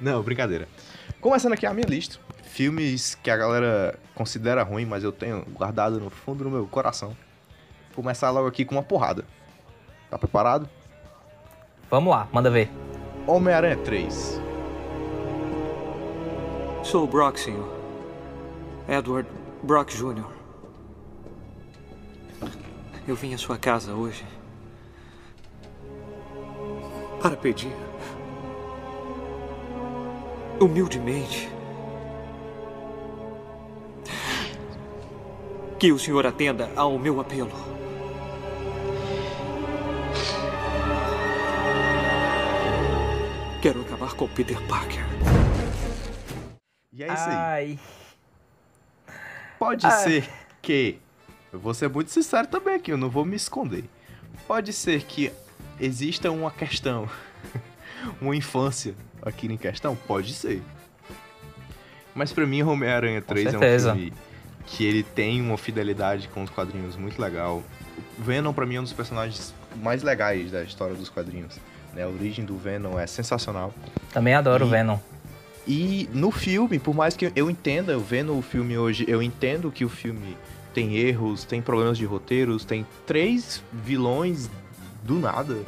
Não, 0.00 0.20
brincadeira. 0.20 0.66
Começando 1.20 1.52
aqui 1.52 1.64
a 1.64 1.72
minha 1.72 1.86
lista. 1.86 2.18
Filmes 2.42 3.14
que 3.14 3.30
a 3.30 3.36
galera 3.36 3.96
considera 4.16 4.64
ruim, 4.64 4.84
mas 4.84 5.04
eu 5.04 5.12
tenho 5.12 5.44
guardado 5.52 6.00
no 6.00 6.10
fundo 6.10 6.42
do 6.42 6.50
meu 6.50 6.66
coração. 6.66 7.16
Vou 7.98 8.04
começar 8.04 8.30
logo 8.30 8.46
aqui 8.46 8.64
com 8.64 8.76
uma 8.76 8.82
porrada. 8.84 9.24
Tá 10.08 10.16
preparado? 10.16 10.68
Vamos 11.90 12.12
lá, 12.12 12.28
manda 12.32 12.48
ver. 12.48 12.70
Homem-Aranha 13.26 13.76
3. 13.76 14.40
Sou 16.84 17.02
o 17.02 17.06
Brock, 17.08 17.38
senhor. 17.38 17.68
Edward 18.88 19.28
Brock 19.64 19.90
Jr. 19.90 20.30
Eu 23.08 23.16
vim 23.16 23.34
à 23.34 23.36
sua 23.36 23.58
casa 23.58 23.92
hoje 23.92 24.24
para 27.20 27.36
pedir 27.36 27.74
humildemente 30.60 31.48
que 35.80 35.90
o 35.90 35.98
senhor 35.98 36.24
atenda 36.24 36.70
ao 36.76 36.96
meu 36.96 37.20
apelo. 37.20 37.87
Acabar 44.08 44.14
com 44.14 44.28
Peter 44.28 44.60
Parker. 44.66 45.04
E 46.92 47.02
é 47.02 47.06
isso 47.12 47.24
aí. 47.28 47.34
Ai, 47.34 47.78
Pode 49.58 49.86
Ah. 49.86 49.90
ser 49.90 50.28
que. 50.62 50.98
Eu 51.52 51.58
vou 51.58 51.74
ser 51.74 51.88
muito 51.88 52.10
sincero 52.10 52.46
também 52.46 52.74
aqui, 52.76 52.92
eu 52.92 52.96
não 52.96 53.08
vou 53.10 53.24
me 53.24 53.34
esconder. 53.36 53.84
Pode 54.46 54.72
ser 54.72 55.02
que 55.02 55.32
exista 55.80 56.30
uma 56.30 56.50
questão, 56.50 57.08
uma 58.20 58.36
infância 58.36 58.94
aqui 59.22 59.46
em 59.46 59.56
questão? 59.56 59.96
Pode 59.96 60.32
ser. 60.34 60.62
Mas 62.14 62.32
pra 62.32 62.46
mim, 62.46 62.62
Homem-Aranha 62.62 63.20
3 63.22 63.54
é 63.54 63.58
um 63.58 63.60
filme 63.60 64.12
que 64.66 64.84
ele 64.84 65.02
tem 65.02 65.40
uma 65.40 65.56
fidelidade 65.58 66.28
com 66.28 66.42
os 66.42 66.50
quadrinhos 66.50 66.96
muito 66.96 67.20
legal. 67.20 67.62
O 68.18 68.22
Venom, 68.22 68.52
pra 68.52 68.66
mim, 68.66 68.76
é 68.76 68.80
um 68.80 68.84
dos 68.84 68.92
personagens 68.92 69.54
mais 69.76 70.02
legais 70.02 70.50
da 70.50 70.62
história 70.62 70.94
dos 70.94 71.08
quadrinhos. 71.08 71.58
Né? 71.98 72.04
A 72.04 72.08
origem 72.08 72.44
do 72.44 72.56
Venom 72.56 72.98
é 72.98 73.06
sensacional. 73.06 73.74
também 74.12 74.34
adoro 74.34 74.64
o 74.64 74.68
Venom. 74.68 74.98
E 75.66 76.08
no 76.14 76.30
filme, 76.30 76.78
por 76.78 76.94
mais 76.94 77.14
que 77.16 77.30
eu 77.34 77.50
entenda, 77.50 77.92
eu 77.92 78.00
vendo 78.00 78.36
o 78.38 78.40
filme 78.40 78.78
hoje, 78.78 79.04
eu 79.06 79.22
entendo 79.22 79.70
que 79.70 79.84
o 79.84 79.88
filme 79.88 80.36
tem 80.72 80.96
erros, 80.96 81.44
tem 81.44 81.60
problemas 81.60 81.98
de 81.98 82.06
roteiros, 82.06 82.64
tem 82.64 82.86
três 83.06 83.62
vilões 83.72 84.48
do 85.02 85.18
nada. 85.18 85.58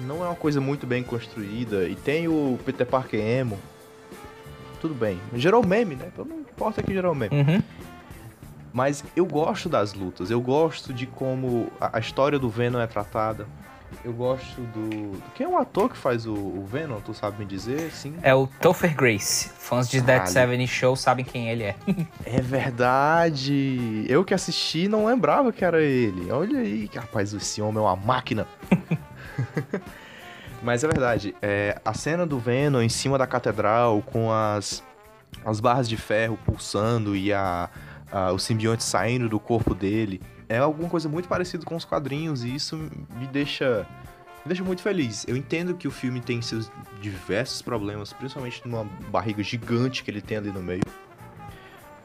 Não 0.00 0.24
é 0.24 0.28
uma 0.28 0.34
coisa 0.34 0.60
muito 0.60 0.86
bem 0.86 1.04
construída. 1.04 1.84
E 1.84 1.94
tem 1.94 2.26
o 2.26 2.58
Peter 2.64 2.86
Parker 2.86 3.20
emo. 3.20 3.58
Tudo 4.80 4.94
bem. 4.94 5.20
Gerou 5.34 5.64
meme, 5.64 5.94
né? 5.94 6.08
Então 6.12 6.24
não 6.24 6.40
importa 6.40 6.82
que 6.82 6.92
gerou 6.92 7.14
meme. 7.14 7.36
Uhum. 7.36 7.62
Mas 8.72 9.04
eu 9.14 9.26
gosto 9.26 9.68
das 9.68 9.92
lutas, 9.92 10.30
eu 10.30 10.40
gosto 10.40 10.94
de 10.94 11.06
como 11.06 11.70
a 11.78 11.98
história 12.00 12.38
do 12.38 12.48
Venom 12.48 12.80
é 12.80 12.86
tratada. 12.86 13.46
Eu 14.04 14.12
gosto 14.12 14.60
do. 14.60 15.20
Quem 15.34 15.46
é 15.46 15.48
o 15.48 15.56
ator 15.58 15.88
que 15.90 15.96
faz 15.96 16.26
o, 16.26 16.32
o 16.34 16.64
Venom? 16.66 17.00
Tu 17.00 17.14
sabe 17.14 17.38
me 17.38 17.44
dizer? 17.44 17.90
Sim. 17.92 18.14
É 18.22 18.34
o 18.34 18.46
Topher 18.60 18.94
Grace. 18.94 19.48
Fãs 19.50 19.88
de 19.88 20.00
Dead. 20.00 20.26
Seven 20.26 20.66
Show 20.66 20.96
sabem 20.96 21.24
quem 21.24 21.48
ele 21.48 21.64
é. 21.64 21.76
É 22.24 22.40
verdade! 22.40 24.04
Eu 24.08 24.24
que 24.24 24.34
assisti 24.34 24.88
não 24.88 25.04
lembrava 25.06 25.52
que 25.52 25.64
era 25.64 25.80
ele. 25.82 26.30
Olha 26.30 26.58
aí, 26.60 26.88
rapaz, 26.94 27.32
esse 27.32 27.60
homem 27.62 27.78
é 27.78 27.86
uma 27.86 27.96
máquina. 27.96 28.46
Mas 30.62 30.84
é 30.84 30.86
verdade, 30.86 31.34
é, 31.42 31.80
a 31.84 31.92
cena 31.92 32.24
do 32.24 32.38
Venom 32.38 32.80
em 32.82 32.88
cima 32.88 33.18
da 33.18 33.26
catedral 33.26 34.00
com 34.02 34.30
as, 34.32 34.82
as 35.44 35.58
barras 35.58 35.88
de 35.88 35.96
ferro 35.96 36.38
pulsando 36.44 37.16
e 37.16 37.32
a, 37.32 37.68
a- 38.12 38.30
o 38.32 38.38
simbionte 38.38 38.84
saindo 38.84 39.28
do 39.28 39.40
corpo 39.40 39.74
dele 39.74 40.20
é 40.56 40.58
alguma 40.58 40.88
coisa 40.88 41.08
muito 41.08 41.28
parecida 41.28 41.64
com 41.64 41.74
os 41.76 41.84
quadrinhos 41.84 42.44
e 42.44 42.54
isso 42.54 42.76
me 42.76 43.26
deixa, 43.32 43.86
me 44.44 44.48
deixa 44.48 44.62
muito 44.64 44.82
feliz. 44.82 45.24
Eu 45.28 45.36
entendo 45.36 45.74
que 45.74 45.86
o 45.86 45.90
filme 45.90 46.20
tem 46.20 46.40
seus 46.42 46.70
diversos 47.00 47.62
problemas, 47.62 48.12
principalmente 48.12 48.62
numa 48.66 48.84
barriga 49.10 49.42
gigante 49.42 50.02
que 50.02 50.10
ele 50.10 50.20
tem 50.20 50.36
ali 50.38 50.50
no 50.50 50.62
meio. 50.62 50.82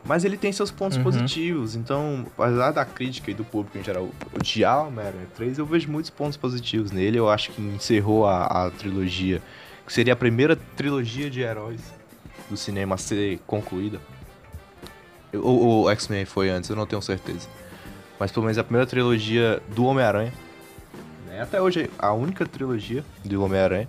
Mas 0.06 0.24
ele 0.24 0.38
tem 0.38 0.54
seus 0.54 0.72
pontos 0.72 0.98
Uhum. 0.98 1.04
positivos, 1.04 1.76
então, 1.76 2.26
apesar 2.38 2.72
da 2.72 2.86
crítica 2.86 3.30
e 3.30 3.34
do 3.34 3.44
público 3.44 3.78
em 3.78 3.84
geral 3.84 4.08
odiar 4.34 4.84
o 4.86 4.88
Homem-Aranha 4.88 5.28
3, 5.36 5.58
eu 5.58 5.66
vejo 5.66 5.92
muitos 5.92 6.10
pontos 6.10 6.38
positivos 6.38 6.92
nele. 6.92 7.18
Eu 7.20 7.30
acho 7.30 7.52
que 7.52 7.62
encerrou 7.62 8.26
a, 8.26 8.46
a 8.68 8.72
trilogia, 8.72 9.42
que 9.86 9.92
seria 9.92 10.14
a 10.14 10.16
primeira 10.16 10.56
trilogia 10.78 11.30
de 11.30 11.42
heróis 11.42 11.82
do 12.50 12.56
cinema 12.56 12.96
a 12.96 12.98
ser 12.98 13.40
concluída. 13.46 14.00
Ou 15.34 15.84
o 15.84 15.90
X-Men 15.90 16.24
foi 16.24 16.50
antes, 16.50 16.70
eu 16.70 16.76
não 16.78 16.86
tenho 16.86 17.02
certeza. 17.02 17.50
Mas 18.20 18.32
pelo 18.32 18.46
menos 18.46 18.58
a 18.58 18.64
primeira 18.64 18.88
trilogia 18.88 19.62
do 19.70 19.86
Homem-Aranha 19.86 20.34
É, 21.32 21.42
até 21.42 21.62
hoje, 21.62 21.90
a 22.00 22.14
única 22.14 22.46
trilogia 22.46 23.04
do 23.24 23.44
Homem-Aranha 23.44 23.88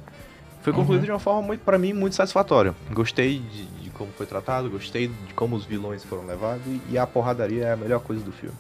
foi 0.61 0.73
concluída 0.73 1.05
de 1.05 1.11
uma 1.11 1.19
forma, 1.19 1.41
muito, 1.41 1.65
pra 1.65 1.79
mim, 1.79 1.93
muito 1.93 2.15
satisfatória. 2.15 2.75
Gostei 2.91 3.39
de, 3.39 3.67
de 3.67 3.91
como 3.91 4.13
foi 4.13 4.27
tratado, 4.27 4.69
gostei 4.69 5.09
de 5.09 5.35
como 5.35 5.57
os 5.57 5.65
vilões 5.65 6.05
foram 6.05 6.27
levados 6.27 6.63
e, 6.91 6.99
a 6.99 7.07
porradaria 7.07 7.67
é 7.67 7.73
a 7.73 7.77
melhor 7.77 8.01
coisa 8.01 8.23
do 8.23 8.33
filme. 8.33 8.55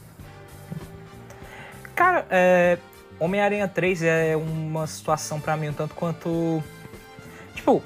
Cara, 1.94 2.26
é, 2.30 2.78
Homem-Aranha 3.18 3.68
3 3.68 4.02
é 4.04 4.36
uma 4.36 4.86
situação 4.86 5.40
pra 5.40 5.56
mim 5.56 5.68
um 5.68 5.72
tanto 5.72 5.94
quanto. 5.94 6.62
Tipo, 7.54 7.82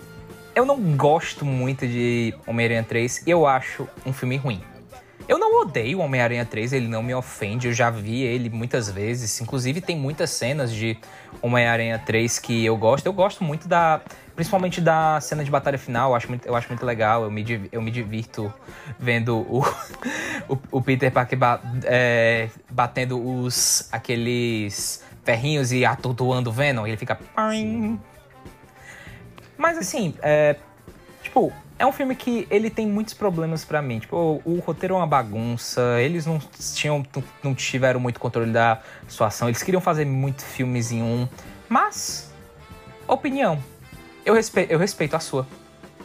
eu 0.54 0.66
não 0.66 0.78
gosto 0.96 1.44
muito 1.44 1.86
de 1.86 2.34
Homem-Aranha 2.46 2.84
3 2.84 3.26
e 3.26 3.30
eu 3.30 3.46
acho 3.46 3.88
um 4.04 4.12
filme 4.12 4.36
ruim. 4.36 4.62
Eu 5.32 5.38
não 5.38 5.62
odeio 5.62 5.98
Homem-Aranha 6.00 6.44
3, 6.44 6.74
ele 6.74 6.88
não 6.88 7.02
me 7.02 7.14
ofende, 7.14 7.66
eu 7.66 7.72
já 7.72 7.88
vi 7.88 8.20
ele 8.20 8.50
muitas 8.50 8.90
vezes. 8.90 9.40
Inclusive, 9.40 9.80
tem 9.80 9.96
muitas 9.96 10.28
cenas 10.28 10.70
de 10.70 10.98
Homem-Aranha 11.40 11.98
3 11.98 12.38
que 12.38 12.62
eu 12.62 12.76
gosto. 12.76 13.06
Eu 13.06 13.14
gosto 13.14 13.42
muito 13.42 13.66
da. 13.66 14.02
Principalmente 14.36 14.78
da 14.78 15.18
cena 15.22 15.42
de 15.42 15.50
batalha 15.50 15.78
final, 15.78 16.10
eu 16.10 16.16
acho 16.16 16.28
muito, 16.28 16.46
eu 16.46 16.54
acho 16.54 16.68
muito 16.68 16.84
legal. 16.84 17.22
Eu 17.22 17.30
me, 17.30 17.68
eu 17.72 17.80
me 17.80 17.90
divirto 17.90 18.52
vendo 18.98 19.38
o, 19.38 19.64
o, 20.52 20.58
o 20.70 20.82
Peter 20.82 21.10
Parker 21.10 21.38
ba- 21.38 21.62
é, 21.84 22.50
batendo 22.70 23.18
os 23.18 23.88
aqueles 23.90 25.02
ferrinhos 25.24 25.72
e 25.72 25.82
atordoando 25.86 26.50
o 26.50 26.52
Venom. 26.52 26.86
Ele 26.86 26.98
fica. 26.98 27.18
Mas 29.56 29.78
assim, 29.78 30.14
é, 30.20 30.56
Tipo, 31.22 31.50
é 31.82 31.86
um 31.86 31.90
filme 31.90 32.14
que 32.14 32.46
ele 32.48 32.70
tem 32.70 32.86
muitos 32.86 33.12
problemas 33.12 33.64
pra 33.64 33.82
mim. 33.82 33.98
Tipo, 33.98 34.40
o, 34.44 34.52
o 34.52 34.60
roteiro 34.60 34.94
é 34.94 34.98
uma 34.98 35.06
bagunça, 35.06 36.00
eles 36.00 36.24
não 36.24 36.38
tinham, 36.72 37.04
não 37.42 37.56
tiveram 37.56 37.98
muito 37.98 38.20
controle 38.20 38.52
da 38.52 38.80
situação, 39.08 39.48
eles 39.48 39.64
queriam 39.64 39.80
fazer 39.80 40.04
muito 40.04 40.44
filmes 40.44 40.92
em 40.92 41.02
um. 41.02 41.26
Mas, 41.68 42.32
opinião. 43.08 43.58
Eu 44.24 44.32
respeito, 44.34 44.70
eu 44.70 44.78
respeito 44.78 45.16
a 45.16 45.18
sua. 45.18 45.44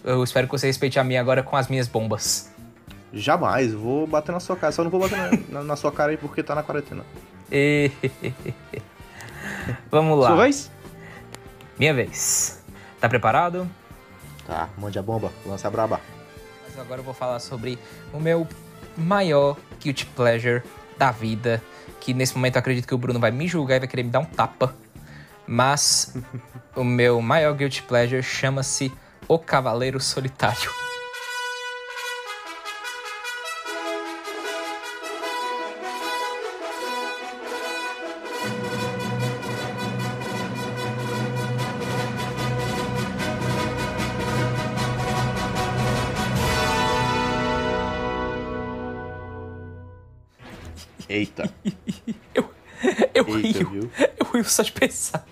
Eu 0.04 0.24
espero 0.24 0.48
que 0.48 0.54
você 0.54 0.66
respeite 0.66 0.98
a 0.98 1.04
minha 1.04 1.22
agora 1.22 1.44
com 1.44 1.56
as 1.56 1.68
minhas 1.68 1.88
bombas. 1.88 2.52
Jamais, 3.14 3.72
vou 3.72 4.08
bater 4.08 4.32
na 4.32 4.40
sua 4.40 4.56
cara. 4.56 4.72
Só 4.72 4.84
não 4.84 4.90
vou 4.90 5.00
bater 5.00 5.20
na, 5.20 5.30
na- 5.60 5.64
na 5.64 5.76
sua 5.76 5.92
cara 5.92 6.10
aí 6.10 6.18
porque 6.18 6.42
tá 6.42 6.56
na 6.56 6.64
quarentena. 6.64 7.06
Vamos 9.92 10.18
lá. 10.20 10.30
Sua 10.30 10.44
vez? 10.44 10.72
Minha 11.78 11.94
vez. 11.94 12.64
Tá 13.00 13.08
preparado? 13.08 13.70
Tá, 14.48 14.70
mande 14.78 14.98
a 14.98 15.04
bomba, 15.04 15.32
lança 15.46 15.68
a 15.68 15.72
braba. 15.72 16.00
Mas 16.66 16.80
agora 16.80 17.02
eu 17.02 17.04
vou 17.04 17.14
falar 17.14 17.38
sobre 17.40 17.78
o 18.14 18.20
meu 18.20 18.48
maior 18.96 19.58
guilty 19.80 20.06
pleasure 20.06 20.64
da 20.98 21.12
vida. 21.12 21.62
Que 22.00 22.14
nesse 22.14 22.34
momento 22.36 22.56
eu 22.56 22.60
acredito 22.60 22.88
que 22.88 22.96
o 22.96 22.98
Bruno 22.98 23.20
vai 23.20 23.30
me 23.30 23.46
julgar 23.46 23.76
e 23.76 23.80
vai 23.80 23.88
querer 23.88 24.04
me 24.04 24.10
dar 24.10 24.20
um 24.20 24.26
tapa. 24.26 24.74
Mas 25.46 26.16
o 26.76 26.84
meu 26.84 27.22
maior 27.22 27.54
guilty 27.54 27.84
pleasure 27.84 28.24
chama-se 28.24 28.92
O 29.28 29.38
Cavaleiro 29.38 30.00
Solitário. 30.00 30.87
Eita. 51.18 51.50
Eu, 52.36 52.50
eu 53.12 53.38
Eita, 53.40 53.58
rio. 53.58 53.70
viu? 53.72 53.92
Eu 54.20 54.26
rio 54.32 54.44
só 54.44 54.62
de 54.62 54.72
pensar. 54.72 55.26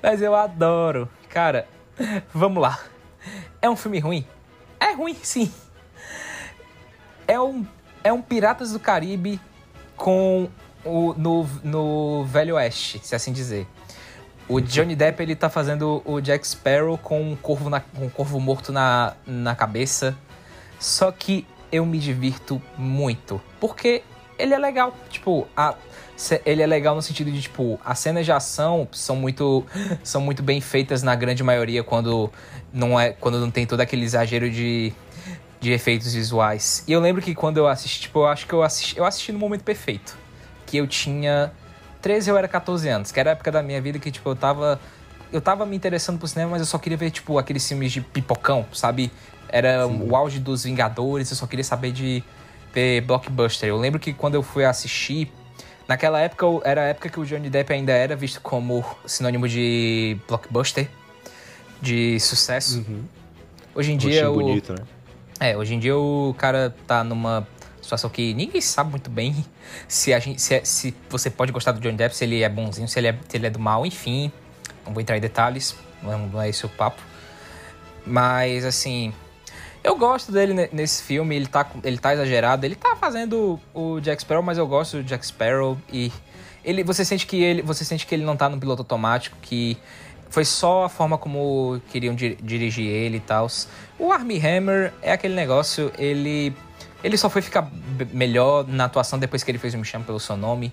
Mas 0.00 0.22
eu 0.22 0.36
adoro. 0.36 1.08
Cara, 1.28 1.66
vamos 2.32 2.62
lá. 2.62 2.78
É 3.60 3.68
um 3.68 3.74
filme 3.74 3.98
ruim? 3.98 4.24
É 4.78 4.92
ruim, 4.92 5.16
sim. 5.20 5.52
É 7.26 7.40
um, 7.40 7.66
é 8.04 8.12
um 8.12 8.22
Piratas 8.22 8.70
do 8.70 8.78
Caribe 8.78 9.40
com 9.96 10.48
o, 10.84 11.12
no, 11.14 11.44
no 11.64 12.24
Velho 12.24 12.54
Oeste, 12.54 13.00
se 13.02 13.16
assim 13.16 13.32
dizer. 13.32 13.66
O 14.48 14.60
Johnny 14.60 14.94
Depp, 14.94 15.20
ele 15.22 15.34
tá 15.34 15.50
fazendo 15.50 16.02
o 16.04 16.20
Jack 16.20 16.46
Sparrow 16.46 16.96
com 16.96 17.20
um 17.32 17.34
corvo, 17.36 17.68
na, 17.68 17.80
com 17.80 18.06
um 18.06 18.10
corvo 18.10 18.38
morto 18.38 18.70
na, 18.72 19.14
na 19.26 19.56
cabeça. 19.56 20.16
Só 20.78 21.10
que 21.10 21.44
eu 21.70 21.84
me 21.84 21.98
divirto 21.98 22.62
muito. 22.76 23.40
Porque 23.60 24.02
ele 24.40 24.54
é 24.54 24.58
legal. 24.58 24.94
Tipo, 25.08 25.46
a, 25.56 25.74
ele 26.44 26.62
é 26.62 26.66
legal 26.66 26.94
no 26.94 27.02
sentido 27.02 27.30
de, 27.30 27.42
tipo, 27.42 27.80
as 27.84 27.98
cenas 27.98 28.24
de 28.24 28.32
ação 28.32 28.88
são 28.92 29.16
muito, 29.16 29.64
são 30.02 30.20
muito 30.20 30.42
bem 30.42 30.60
feitas 30.60 31.02
na 31.02 31.14
grande 31.14 31.42
maioria 31.42 31.82
quando 31.82 32.30
não, 32.72 32.98
é, 32.98 33.12
quando 33.12 33.38
não 33.38 33.50
tem 33.50 33.66
todo 33.66 33.80
aquele 33.80 34.04
exagero 34.04 34.50
de, 34.50 34.92
de 35.60 35.72
efeitos 35.72 36.14
visuais. 36.14 36.84
E 36.86 36.92
eu 36.92 37.00
lembro 37.00 37.22
que 37.22 37.34
quando 37.34 37.56
eu 37.56 37.66
assisti, 37.66 38.02
tipo, 38.02 38.20
eu 38.20 38.26
acho 38.26 38.46
que 38.46 38.52
eu 38.52 38.62
assisti, 38.62 38.98
eu 38.98 39.04
assisti 39.04 39.32
no 39.32 39.38
momento 39.38 39.62
perfeito. 39.62 40.16
Que 40.66 40.76
eu 40.76 40.86
tinha 40.86 41.52
13 42.00 42.30
ou 42.30 42.38
era 42.38 42.48
14 42.48 42.88
anos, 42.88 43.12
que 43.12 43.18
era 43.20 43.30
a 43.30 43.32
época 43.32 43.50
da 43.50 43.62
minha 43.62 43.80
vida 43.80 43.98
que, 43.98 44.10
tipo, 44.10 44.28
eu 44.28 44.36
tava. 44.36 44.80
Eu 45.32 45.40
tava 45.40 45.64
me 45.64 45.76
interessando 45.76 46.18
pro 46.18 46.26
cinema, 46.26 46.52
mas 46.52 46.60
eu 46.60 46.66
só 46.66 46.76
queria 46.76 46.98
ver, 46.98 47.10
tipo, 47.10 47.38
aqueles 47.38 47.66
filmes 47.66 47.92
de 47.92 48.00
pipocão, 48.00 48.66
sabe? 48.72 49.12
Era 49.48 49.86
o 49.86 50.16
auge 50.16 50.40
dos 50.40 50.64
Vingadores, 50.64 51.30
eu 51.30 51.36
só 51.36 51.46
queria 51.46 51.64
saber 51.64 51.92
de 51.92 52.22
ver 52.72 53.00
blockbuster. 53.02 53.68
Eu 53.68 53.76
lembro 53.78 53.98
que 53.98 54.12
quando 54.12 54.34
eu 54.34 54.42
fui 54.42 54.64
assistir, 54.64 55.30
naquela 55.88 56.20
época 56.20 56.46
era 56.64 56.82
a 56.82 56.84
época 56.84 57.08
que 57.08 57.20
o 57.20 57.24
Johnny 57.24 57.50
Depp 57.50 57.72
ainda 57.72 57.92
era 57.92 58.14
visto 58.16 58.40
como 58.40 58.84
sinônimo 59.06 59.48
de 59.48 60.16
blockbuster, 60.28 60.88
de 61.80 62.18
sucesso. 62.20 62.84
Hoje 63.74 63.92
em 63.92 63.96
dia 63.96 64.30
o, 64.30 64.34
bonito, 64.34 64.72
né? 64.72 64.84
é, 65.38 65.56
hoje 65.56 65.74
em 65.74 65.78
dia 65.78 65.96
o 65.96 66.34
cara 66.36 66.74
tá 66.86 67.04
numa 67.04 67.46
situação 67.80 68.10
que 68.10 68.34
ninguém 68.34 68.60
sabe 68.60 68.90
muito 68.90 69.08
bem 69.10 69.44
se, 69.88 70.12
a 70.12 70.18
gente, 70.18 70.40
se, 70.40 70.54
é- 70.54 70.64
se 70.64 70.94
você 71.08 71.30
pode 71.30 71.50
gostar 71.52 71.72
do 71.72 71.80
Johnny 71.80 71.96
Depp, 71.96 72.14
se 72.14 72.24
ele 72.24 72.42
é 72.42 72.48
bonzinho, 72.48 72.88
se 72.88 72.98
ele 72.98 73.08
é, 73.08 73.18
se 73.28 73.36
ele 73.36 73.46
é 73.46 73.50
do 73.50 73.58
mal, 73.58 73.84
enfim. 73.86 74.30
Não 74.84 74.92
vou 74.94 75.00
entrar 75.00 75.16
em 75.16 75.20
detalhes, 75.20 75.76
não 76.02 76.12
é, 76.12 76.16
não 76.16 76.42
é 76.42 76.48
esse 76.48 76.64
o 76.64 76.68
papo. 76.68 77.00
Mas, 78.06 78.64
assim, 78.64 79.12
eu 79.82 79.96
gosto 79.96 80.30
dele 80.32 80.52
ne- 80.54 80.68
nesse 80.72 81.02
filme, 81.02 81.34
ele 81.36 81.46
tá, 81.46 81.66
ele 81.84 81.98
tá 81.98 82.12
exagerado, 82.14 82.64
ele 82.66 82.74
tá 82.74 82.96
fazendo 82.96 83.58
o 83.74 84.00
Jack 84.00 84.22
Sparrow, 84.22 84.42
mas 84.42 84.58
eu 84.58 84.66
gosto 84.66 84.98
do 84.98 85.02
Jack 85.04 85.26
Sparrow 85.26 85.76
e 85.92 86.12
ele, 86.64 86.84
você 86.84 87.04
sente 87.04 87.26
que 87.26 87.42
ele, 87.42 87.62
você 87.62 87.84
sente 87.84 88.06
que 88.06 88.14
ele 88.14 88.24
não 88.24 88.36
tá 88.36 88.48
no 88.48 88.58
piloto 88.58 88.82
automático, 88.82 89.36
que 89.40 89.76
foi 90.28 90.44
só 90.44 90.84
a 90.84 90.88
forma 90.88 91.16
como 91.18 91.80
queriam 91.90 92.14
di- 92.14 92.36
dirigir 92.42 92.86
ele 92.86 93.16
e 93.16 93.20
tal. 93.20 93.46
O 93.98 94.12
Armie 94.12 94.38
Hammer 94.38 94.92
é 95.02 95.12
aquele 95.12 95.34
negócio, 95.34 95.90
ele 95.98 96.54
ele 97.02 97.16
só 97.16 97.30
foi 97.30 97.40
ficar 97.40 97.66
melhor 98.12 98.66
na 98.68 98.84
atuação 98.84 99.18
depois 99.18 99.42
que 99.42 99.50
ele 99.50 99.56
fez 99.58 99.72
o 99.72 99.78
Me 99.78 99.84
Chame 99.86 100.04
Pelo 100.04 100.20
Seu 100.20 100.36
Nome. 100.36 100.70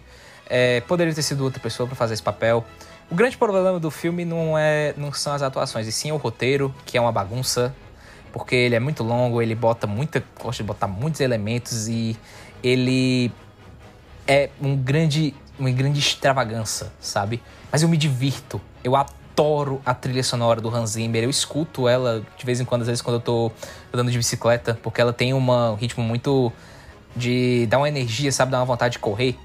É, 0.49 0.81
poderia 0.81 1.13
ter 1.13 1.21
sido 1.21 1.43
outra 1.45 1.61
pessoa 1.61 1.87
pra 1.87 1.95
fazer 1.95 2.15
esse 2.15 2.23
papel. 2.23 2.65
O 3.09 3.15
grande 3.15 3.37
problema 3.37 3.79
do 3.79 3.89
filme 3.89 4.25
não, 4.25 4.57
é, 4.57 4.93
não 4.97 5.13
são 5.13 5.31
as 5.33 5.41
atuações, 5.41 5.87
e 5.87 5.91
sim 5.93 6.11
o 6.11 6.17
roteiro, 6.17 6.75
que 6.85 6.97
é 6.97 7.01
uma 7.01 7.13
bagunça, 7.13 7.73
porque 8.31 8.55
ele 8.55 8.75
é 8.75 8.79
muito 8.79 9.03
longo, 9.03 9.41
ele 9.41 9.55
bota 9.55 9.87
muita. 9.87 10.23
gosta 10.41 10.63
de 10.63 10.67
botar 10.67 10.87
muitos 10.87 11.21
elementos 11.21 11.87
e 11.87 12.17
ele 12.63 13.31
é 14.27 14.49
um 14.61 14.75
grande, 14.75 15.33
uma 15.57 15.69
grande 15.71 15.99
extravagância, 15.99 16.91
sabe? 16.99 17.41
Mas 17.71 17.81
eu 17.83 17.89
me 17.89 17.97
divirto. 17.97 18.61
Eu 18.83 18.95
adoro 18.95 19.81
a 19.85 19.93
trilha 19.93 20.23
sonora 20.23 20.59
do 20.59 20.73
Hans 20.73 20.91
Zimmer. 20.91 21.23
Eu 21.23 21.29
escuto 21.29 21.87
ela 21.87 22.23
de 22.37 22.45
vez 22.45 22.59
em 22.59 22.65
quando, 22.65 22.81
às 22.81 22.87
vezes 22.87 23.01
quando 23.01 23.15
eu 23.15 23.21
tô 23.21 23.51
andando 23.93 24.11
de 24.11 24.17
bicicleta, 24.17 24.79
porque 24.81 24.99
ela 24.99 25.13
tem 25.13 25.33
uma- 25.33 25.71
um 25.71 25.75
ritmo 25.75 26.03
muito 26.03 26.51
de 27.15 27.65
dar 27.67 27.77
uma 27.79 27.87
energia, 27.87 28.31
sabe, 28.31 28.51
dar 28.51 28.59
uma 28.59 28.65
vontade 28.65 28.93
de 28.93 28.99
correr. 28.99 29.35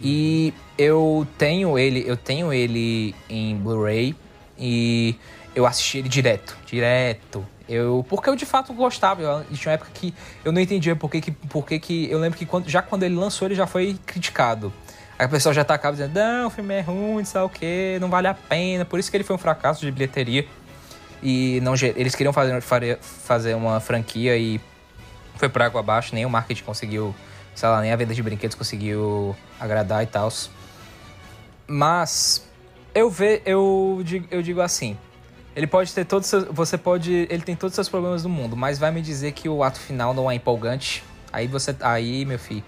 E 0.00 0.52
eu 0.76 1.26
tenho 1.38 1.78
ele, 1.78 2.02
eu 2.06 2.16
tenho 2.16 2.52
ele 2.52 3.14
em 3.28 3.56
Blu-ray 3.56 4.16
e 4.58 5.16
eu 5.54 5.66
assisti 5.66 5.98
ele 5.98 6.08
direto, 6.08 6.56
direto. 6.66 7.46
Eu, 7.68 8.04
porque 8.08 8.28
eu 8.28 8.36
de 8.36 8.44
fato 8.44 8.72
gostava. 8.72 9.22
Eu, 9.22 9.44
tinha 9.52 9.70
uma 9.70 9.74
época 9.74 9.90
que 9.94 10.14
eu 10.44 10.52
não 10.52 10.60
entendia 10.60 10.96
por 10.96 11.10
que, 11.10 11.20
que, 11.20 11.30
por 11.30 11.64
que, 11.64 12.08
eu 12.10 12.18
lembro 12.18 12.38
que 12.38 12.44
quando, 12.44 12.68
já 12.68 12.82
quando 12.82 13.02
ele 13.02 13.14
lançou 13.14 13.48
ele 13.48 13.54
já 13.54 13.66
foi 13.66 13.96
criticado. 14.04 14.72
Aí 15.18 15.26
o 15.26 15.28
pessoal 15.28 15.54
já 15.54 15.64
tacava 15.64 15.96
dizendo: 15.96 16.14
"Não, 16.14 16.48
o 16.48 16.50
filme 16.50 16.74
é 16.74 16.80
ruim, 16.80 17.22
o 17.22 17.48
que, 17.48 17.98
não 18.00 18.10
vale 18.10 18.26
a 18.28 18.34
pena". 18.34 18.84
Por 18.84 18.98
isso 18.98 19.10
que 19.10 19.16
ele 19.16 19.24
foi 19.24 19.36
um 19.36 19.38
fracasso 19.38 19.80
de 19.80 19.90
bilheteria. 19.90 20.46
E 21.22 21.60
não 21.62 21.74
eles 21.74 22.16
queriam 22.16 22.32
fazer, 22.32 22.98
fazer 23.00 23.54
uma 23.54 23.78
franquia 23.78 24.36
e 24.36 24.60
foi 25.36 25.48
por 25.48 25.62
água 25.62 25.80
abaixo, 25.80 26.14
nem 26.14 26.26
o 26.26 26.30
marketing 26.30 26.64
conseguiu, 26.64 27.14
sei 27.54 27.68
lá, 27.68 27.80
nem 27.80 27.92
a 27.92 27.96
venda 27.96 28.12
de 28.12 28.22
brinquedos 28.22 28.56
conseguiu 28.56 29.36
agradar 29.60 30.02
e 30.02 30.06
tal. 30.06 30.32
Mas 31.66 32.44
eu 32.92 33.08
ve, 33.08 33.40
eu 33.46 34.02
eu 34.30 34.42
digo 34.42 34.60
assim, 34.60 34.98
ele 35.54 35.66
pode 35.66 35.92
ter 35.92 36.04
todos 36.04 36.26
os 36.26 36.30
seus, 36.30 36.44
você 36.54 36.78
pode, 36.78 37.12
ele 37.30 37.42
tem 37.42 37.54
todos 37.54 37.72
os 37.72 37.74
seus 37.74 37.88
problemas 37.88 38.22
do 38.22 38.28
mundo, 38.28 38.56
mas 38.56 38.78
vai 38.78 38.90
me 38.90 39.02
dizer 39.02 39.32
que 39.32 39.48
o 39.48 39.62
ato 39.62 39.78
final 39.78 40.14
não 40.14 40.30
é 40.30 40.34
empolgante? 40.34 41.04
Aí 41.32 41.46
você, 41.46 41.74
aí, 41.80 42.24
meu 42.24 42.38
filho. 42.38 42.64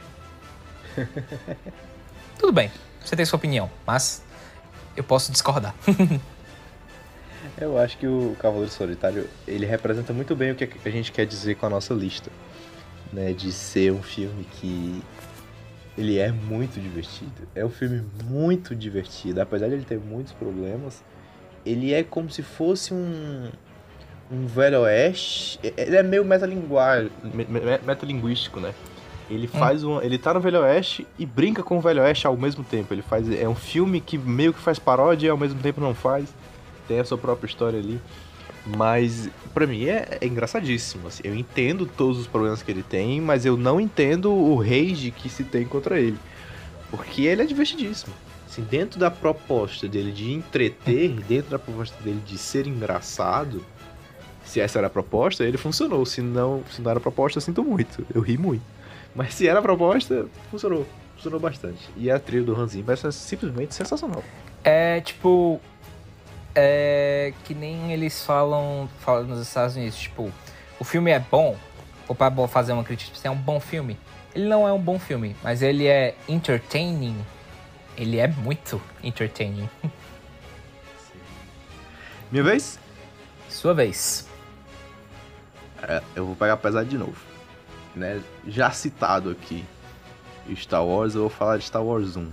Tudo 2.38 2.53
bem, 2.53 2.70
você 3.03 3.16
tem 3.16 3.25
sua 3.25 3.37
opinião, 3.37 3.70
mas 3.87 4.23
eu 4.97 5.05
posso 5.05 5.33
discordar. 5.33 5.75
Eu 7.61 7.79
acho 7.79 7.99
que 7.99 8.07
o 8.07 8.35
Cavaleiro 8.40 8.73
Solitário, 8.73 9.29
ele 9.47 9.64
representa 9.64 10.12
muito 10.12 10.35
bem 10.35 10.51
o 10.51 10.55
que 10.57 10.68
a 10.85 10.90
gente 10.90 11.12
quer 11.12 11.25
dizer 11.25 11.55
com 11.55 11.66
a 11.66 11.70
nossa 11.70 11.94
lista, 11.94 12.31
né, 13.12 13.33
de 13.33 13.53
ser 13.53 13.92
um 13.92 14.03
filme 14.03 14.44
que 14.44 15.03
ele 15.97 16.18
é 16.18 16.33
muito 16.33 16.81
divertido. 16.81 17.47
É 17.55 17.64
um 17.64 17.70
filme 17.70 18.05
muito 18.25 18.75
divertido, 18.75 19.40
apesar 19.40 19.68
de 19.68 19.75
ele 19.75 19.85
ter 19.85 20.01
muitos 20.01 20.33
problemas, 20.33 21.05
ele 21.64 21.92
é 21.92 22.03
como 22.03 22.31
se 22.31 22.42
fosse 22.42 22.92
um 22.92 23.48
um 24.31 24.46
velho 24.46 24.81
oeste, 24.81 25.61
ele 25.77 25.96
é 25.96 26.03
meio 26.03 26.24
metalinguagem, 26.24 27.11
metalinguístico, 27.85 28.59
né? 28.59 28.74
Ele 29.31 29.46
faz 29.46 29.83
um, 29.85 30.03
ele 30.03 30.18
tá 30.18 30.35
no 30.35 30.40
Velho 30.40 30.61
Oeste 30.61 31.07
e 31.18 31.24
brinca 31.24 31.62
com 31.62 31.79
o 31.79 31.81
Velho 31.81 32.03
Oeste 32.03 32.27
ao 32.27 32.37
mesmo 32.37 32.62
tempo. 32.62 32.92
Ele 32.92 33.00
faz 33.00 33.31
é 33.31 33.48
um 33.48 33.55
filme 33.55 34.00
que 34.00 34.18
meio 34.18 34.53
que 34.53 34.61
faz 34.61 34.79
paródia 34.79 35.29
e 35.29 35.31
ao 35.31 35.37
mesmo 35.37 35.61
tempo 35.61 35.81
não 35.81 35.94
faz 35.94 36.29
tem 36.87 37.00
a 37.00 37.05
sua 37.05 37.16
própria 37.16 37.48
história 37.48 37.79
ali. 37.79 38.00
Mas 38.66 39.29
para 39.53 39.66
mim 39.66 39.87
é, 39.87 40.18
é 40.20 40.27
engraçadíssimo. 40.27 41.09
Assim. 41.09 41.22
Eu 41.24 41.35
entendo 41.35 41.87
todos 41.87 42.18
os 42.18 42.27
problemas 42.27 42.62
que 42.62 42.70
ele 42.70 42.83
tem, 42.83 43.20
mas 43.20 43.44
eu 43.46 43.57
não 43.57 43.81
entendo 43.81 44.33
o 44.33 44.57
rage 44.57 45.11
que 45.11 45.29
se 45.29 45.44
tem 45.44 45.64
contra 45.64 45.98
ele. 45.98 46.18
Porque 46.90 47.22
ele 47.22 47.42
é 47.42 47.46
divertidíssimo. 47.46 48.14
Assim, 48.55 48.62
dentro 48.62 49.01
da 49.01 49.11
proposta 49.11 49.88
dele 49.88 50.12
de 50.12 50.33
entreter, 50.33 51.11
dentro 51.27 51.51
da 51.51 51.59
proposta 51.59 52.01
dele 52.05 52.23
de 52.25 52.38
ser 52.38 52.69
engraçado, 52.69 53.64
se 54.45 54.61
essa 54.61 54.79
era 54.79 54.87
a 54.87 54.90
proposta, 54.90 55.43
ele 55.43 55.59
funcionou. 55.59 56.07
Se 56.07 56.21
não, 56.21 56.62
se 56.71 56.81
não 56.81 56.90
era 56.90 56.99
a 56.99 57.03
proposta, 57.03 57.38
eu 57.38 57.43
sinto 57.43 57.64
muito. 57.64 58.07
Eu 58.14 58.21
ri 58.21 58.38
muito. 58.38 58.62
Mas 59.12 59.35
se 59.35 59.49
era 59.49 59.59
a 59.59 59.62
proposta, 59.62 60.27
funcionou. 60.53 60.87
Funcionou 61.17 61.40
bastante. 61.40 61.90
E 61.97 62.09
a 62.09 62.19
trilha 62.19 62.45
do 62.45 62.55
Hans 62.55 62.77
é 62.77 63.11
simplesmente 63.11 63.75
sensacional. 63.75 64.23
É, 64.62 65.01
tipo, 65.01 65.61
é 66.55 67.33
que 67.45 67.55
nem 67.55 67.93
eles 67.93 68.25
falam, 68.25 68.88
falam 69.01 69.25
nos 69.25 69.40
Estados 69.40 69.75
Unidos, 69.75 69.99
tipo, 69.99 70.31
o 70.79 70.85
filme 70.85 71.11
é 71.11 71.19
bom, 71.19 71.57
ou 72.07 72.14
para 72.14 72.33
fazer 72.47 72.73
uma 72.73 72.85
crítica, 72.85 73.12
tipo, 73.12 73.27
é 73.27 73.31
um 73.31 73.37
bom 73.37 73.59
filme. 73.59 73.99
Ele 74.33 74.47
não 74.47 74.67
é 74.67 74.73
um 74.73 74.81
bom 74.81 74.99
filme, 74.99 75.35
mas 75.43 75.61
ele 75.61 75.87
é 75.87 76.14
entertaining. 76.29 77.17
Ele 77.96 78.18
é 78.18 78.26
muito 78.26 78.80
entertaining. 79.02 79.68
Minha 82.30 82.42
vez? 82.42 82.78
Sua 83.48 83.72
vez. 83.72 84.26
É, 85.83 86.02
eu 86.16 86.26
vou 86.26 86.37
pegar 86.37 86.57
pesado 86.57 86.88
de 86.88 86.98
novo. 86.98 87.16
Né? 87.94 88.22
Já 88.46 88.70
citado 88.70 89.30
aqui 89.30 89.64
Star 90.57 90.85
Wars, 90.85 91.14
eu 91.14 91.22
vou 91.22 91.30
falar 91.30 91.59
de 91.59 91.64
Star 91.64 91.83
Wars 91.83 92.16
1. 92.16 92.33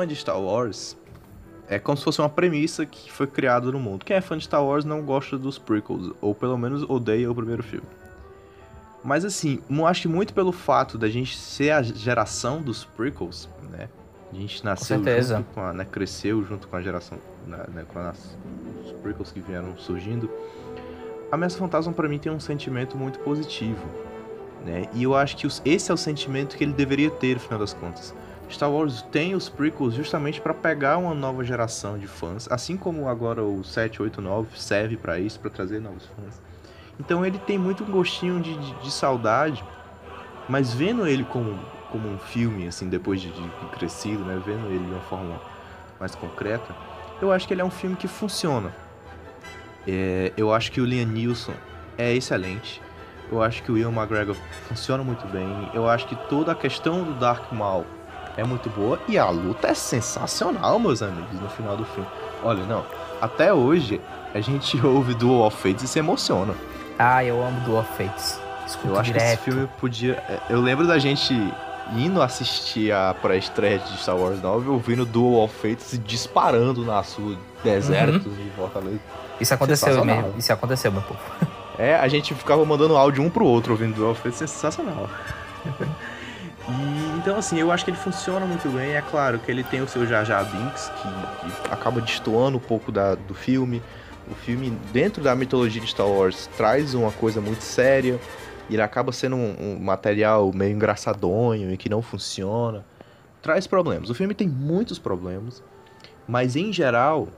Fã 0.00 0.06
de 0.06 0.16
Star 0.16 0.40
Wars, 0.40 0.96
é 1.68 1.78
como 1.78 1.96
se 1.96 2.04
fosse 2.04 2.20
uma 2.20 2.28
premissa 2.28 2.86
que 2.86 3.12
foi 3.12 3.26
criada 3.26 3.70
no 3.70 3.78
mundo. 3.78 4.04
Quem 4.04 4.16
é 4.16 4.20
fã 4.20 4.36
de 4.36 4.44
Star 4.44 4.64
Wars 4.64 4.84
não 4.84 5.02
gosta 5.02 5.36
dos 5.36 5.58
prequels, 5.58 6.12
ou 6.22 6.34
pelo 6.34 6.56
menos 6.56 6.88
odeia 6.88 7.30
o 7.30 7.34
primeiro 7.34 7.62
filme. 7.62 7.86
Mas 9.04 9.24
assim, 9.24 9.60
eu 9.68 9.86
acho 9.86 10.02
que 10.02 10.08
muito 10.08 10.32
pelo 10.32 10.52
fato 10.52 10.96
da 10.96 11.08
gente 11.08 11.36
ser 11.36 11.70
a 11.70 11.82
geração 11.82 12.62
dos 12.62 12.84
prequels, 12.84 13.48
né? 13.70 13.88
A 14.32 14.36
gente 14.36 14.64
nasceu 14.64 15.02
junto 15.04 15.44
com 15.52 15.60
a, 15.60 15.72
né, 15.72 15.84
cresceu 15.84 16.42
junto 16.44 16.68
com 16.68 16.76
a 16.76 16.80
geração, 16.80 17.18
né, 17.46 17.64
né 17.74 17.84
com 17.86 17.98
as, 17.98 18.38
os 18.84 18.92
prequels 19.02 19.32
que 19.32 19.40
vieram 19.40 19.76
surgindo. 19.76 20.30
A 21.30 21.34
Ameaça 21.34 21.58
Fantasma 21.58 21.92
para 21.92 22.08
mim 22.08 22.18
tem 22.18 22.32
um 22.32 22.40
sentimento 22.40 22.96
muito 22.96 23.18
positivo, 23.18 23.84
né? 24.64 24.88
E 24.94 25.02
eu 25.02 25.14
acho 25.14 25.36
que 25.36 25.46
os, 25.46 25.60
esse 25.64 25.90
é 25.90 25.94
o 25.94 25.96
sentimento 25.96 26.56
que 26.56 26.64
ele 26.64 26.72
deveria 26.72 27.10
ter 27.10 27.34
no 27.34 27.40
final 27.40 27.58
das 27.58 27.74
contas. 27.74 28.14
Star 28.50 28.70
Wars 28.70 29.02
tem 29.10 29.34
os 29.34 29.48
prequels 29.48 29.94
justamente 29.94 30.40
para 30.40 30.52
pegar 30.52 30.98
uma 30.98 31.14
nova 31.14 31.44
geração 31.44 31.98
de 31.98 32.06
fãs, 32.06 32.46
assim 32.50 32.76
como 32.76 33.08
agora 33.08 33.42
o 33.42 33.62
7, 33.62 34.02
8, 34.02 34.20
9 34.20 34.48
serve 34.58 34.96
para 34.96 35.18
isso, 35.18 35.38
para 35.38 35.50
trazer 35.50 35.80
novos 35.80 36.06
fãs. 36.06 36.40
Então 36.98 37.24
ele 37.24 37.38
tem 37.38 37.58
muito 37.58 37.84
um 37.84 37.90
gostinho 37.90 38.40
de, 38.40 38.54
de, 38.56 38.72
de, 38.82 38.90
saudade, 38.90 39.64
mas 40.48 40.74
vendo 40.74 41.06
ele 41.06 41.24
como, 41.24 41.58
como 41.90 42.08
um 42.08 42.18
filme, 42.18 42.66
assim, 42.66 42.88
depois 42.88 43.20
de, 43.20 43.30
de 43.30 43.48
crescido, 43.72 44.22
né, 44.24 44.40
vendo 44.44 44.66
ele 44.66 44.84
de 44.84 44.90
uma 44.90 45.00
forma 45.00 45.40
mais 45.98 46.14
concreta, 46.14 46.74
eu 47.22 47.32
acho 47.32 47.46
que 47.46 47.54
ele 47.54 47.62
é 47.62 47.64
um 47.64 47.70
filme 47.70 47.96
que 47.96 48.08
funciona. 48.08 48.74
É, 49.86 50.32
eu 50.36 50.52
acho 50.52 50.70
que 50.72 50.80
o 50.80 50.84
Liam 50.84 51.06
Neeson 51.06 51.54
é 51.96 52.12
excelente. 52.12 52.82
Eu 53.30 53.40
acho 53.40 53.62
que 53.62 53.70
o 53.70 53.78
Ian 53.78 53.92
McGregor 53.92 54.34
funciona 54.68 55.04
muito 55.04 55.26
bem. 55.28 55.70
Eu 55.72 55.88
acho 55.88 56.06
que 56.06 56.16
toda 56.28 56.50
a 56.52 56.54
questão 56.54 57.04
do 57.04 57.14
Dark 57.14 57.52
Maul 57.52 57.86
é 58.36 58.44
muito 58.44 58.68
boa 58.70 58.98
e 59.08 59.18
a 59.18 59.28
luta 59.28 59.68
é 59.68 59.74
sensacional, 59.74 60.78
meus 60.78 61.02
amigos, 61.02 61.40
no 61.40 61.48
final 61.50 61.76
do 61.76 61.84
filme. 61.84 62.08
Olha, 62.42 62.64
não, 62.64 62.84
até 63.20 63.52
hoje 63.52 64.00
a 64.34 64.40
gente 64.40 64.80
ouve 64.84 65.14
Duel 65.14 65.42
of 65.42 65.56
Fates 65.56 65.84
e 65.84 65.88
se 65.88 65.98
emociona. 65.98 66.54
Ah, 66.98 67.24
eu 67.24 67.42
amo 67.42 67.60
Duel 67.60 67.80
of 67.80 67.90
Fates. 67.96 68.40
Escuto 68.66 68.94
eu 68.94 68.98
acho 69.00 69.12
direto. 69.12 69.24
que 69.24 69.32
esse 69.32 69.42
filme 69.42 69.68
podia. 69.80 70.12
É, 70.28 70.40
eu 70.50 70.60
lembro 70.60 70.86
da 70.86 70.98
gente 70.98 71.34
indo 71.96 72.22
assistir 72.22 72.92
a 72.92 73.14
pré-estreia 73.20 73.78
de 73.78 73.96
Star 73.96 74.16
Wars 74.16 74.40
9 74.40 74.68
ouvindo 74.68 75.04
Duel 75.04 75.42
of 75.42 75.54
Fates 75.54 76.00
disparando 76.04 76.84
na 76.84 77.02
sua 77.02 77.36
desertos 77.64 78.26
uhum. 78.26 78.44
de 78.44 78.50
Fortaleza. 78.50 79.00
Isso 79.40 79.54
aconteceu 79.54 80.04
mesmo. 80.04 80.34
Isso 80.38 80.52
aconteceu, 80.52 80.92
meu 80.92 81.02
povo. 81.02 81.20
É, 81.78 81.94
a 81.94 82.06
gente 82.08 82.34
ficava 82.34 82.64
mandando 82.64 82.96
áudio 82.96 83.22
um 83.24 83.30
pro 83.30 83.44
outro 83.44 83.72
ouvindo 83.72 83.94
Duel 83.94 84.10
of 84.10 84.20
Fates, 84.20 84.38
sensacional. 84.38 85.08
Então, 87.20 87.36
assim, 87.36 87.58
eu 87.58 87.70
acho 87.70 87.84
que 87.84 87.90
ele 87.90 87.98
funciona 87.98 88.46
muito 88.46 88.66
bem. 88.70 88.92
É 88.92 89.02
claro 89.02 89.38
que 89.38 89.50
ele 89.50 89.62
tem 89.62 89.82
o 89.82 89.86
seu 89.86 90.06
Jar 90.06 90.24
Jar 90.24 90.42
Binks, 90.42 90.88
que, 90.88 91.52
que 91.52 91.70
acaba 91.70 92.00
destoando 92.00 92.56
um 92.56 92.60
pouco 92.60 92.90
da, 92.90 93.14
do 93.14 93.34
filme. 93.34 93.82
O 94.26 94.34
filme, 94.34 94.70
dentro 94.90 95.22
da 95.22 95.34
mitologia 95.34 95.82
de 95.82 95.86
Star 95.86 96.08
Wars, 96.08 96.48
traz 96.56 96.94
uma 96.94 97.12
coisa 97.12 97.38
muito 97.38 97.60
séria. 97.60 98.18
E 98.70 98.74
ele 98.74 98.80
acaba 98.80 99.12
sendo 99.12 99.36
um, 99.36 99.54
um 99.60 99.78
material 99.78 100.50
meio 100.54 100.72
engraçadonho 100.72 101.70
e 101.70 101.76
que 101.76 101.90
não 101.90 102.00
funciona. 102.00 102.86
Traz 103.42 103.66
problemas. 103.66 104.08
O 104.08 104.14
filme 104.14 104.32
tem 104.32 104.48
muitos 104.48 104.98
problemas, 104.98 105.62
mas 106.26 106.56
em 106.56 106.72
geral, 106.72 107.28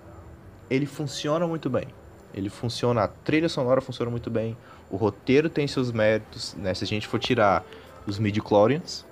ele 0.71 0.87
funciona 0.87 1.45
muito 1.45 1.69
bem. 1.69 1.89
Ele 2.33 2.49
funciona, 2.49 3.03
a 3.03 3.09
trilha 3.09 3.49
sonora 3.49 3.81
funciona 3.81 4.13
muito 4.13 4.31
bem, 4.31 4.57
o 4.89 4.97
roteiro 4.97 5.51
tem 5.51 5.67
seus 5.67 5.91
méritos, 5.91 6.55
né? 6.55 6.73
Se 6.73 6.85
a 6.85 6.87
gente 6.87 7.09
for 7.09 7.19
tirar 7.19 7.65
os 8.07 8.21
midi-chlorians, 8.21 9.05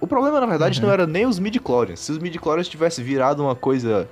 o 0.00 0.06
problema, 0.06 0.40
na 0.40 0.46
verdade, 0.46 0.80
uhum. 0.80 0.86
não 0.86 0.92
era 0.92 1.06
nem 1.06 1.26
os 1.26 1.38
midi-chlorians. 1.38 2.00
Se 2.00 2.12
os 2.12 2.18
midi-chlorians 2.18 2.68
tivessem 2.68 3.04
virado 3.04 3.42
uma 3.42 3.54
coisa 3.54 4.08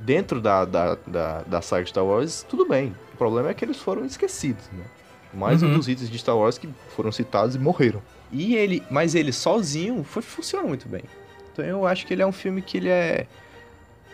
dentro 0.00 0.40
da, 0.40 0.64
da, 0.64 0.96
da, 1.06 1.42
da 1.42 1.62
saga 1.62 1.86
Star 1.86 2.04
Wars, 2.04 2.44
tudo 2.48 2.66
bem. 2.66 2.94
O 3.14 3.16
problema 3.16 3.50
é 3.50 3.54
que 3.54 3.64
eles 3.64 3.78
foram 3.78 4.04
esquecidos, 4.04 4.64
né? 4.72 4.84
Mais 5.32 5.62
uhum. 5.62 5.70
um 5.70 5.76
dos 5.76 5.88
itens 5.88 6.10
de 6.10 6.18
Star 6.18 6.36
Wars 6.36 6.58
que 6.58 6.68
foram 6.94 7.12
citados 7.12 7.54
e 7.54 7.58
morreram. 7.58 8.02
E 8.32 8.56
ele, 8.56 8.82
mas 8.90 9.14
ele 9.14 9.32
sozinho 9.32 10.02
foi, 10.04 10.22
funciona 10.22 10.66
muito 10.66 10.88
bem. 10.88 11.02
Então 11.52 11.64
eu 11.64 11.86
acho 11.86 12.06
que 12.06 12.14
ele 12.14 12.22
é 12.22 12.26
um 12.26 12.32
filme 12.32 12.62
que 12.62 12.78
ele 12.78 12.88
é 12.88 13.26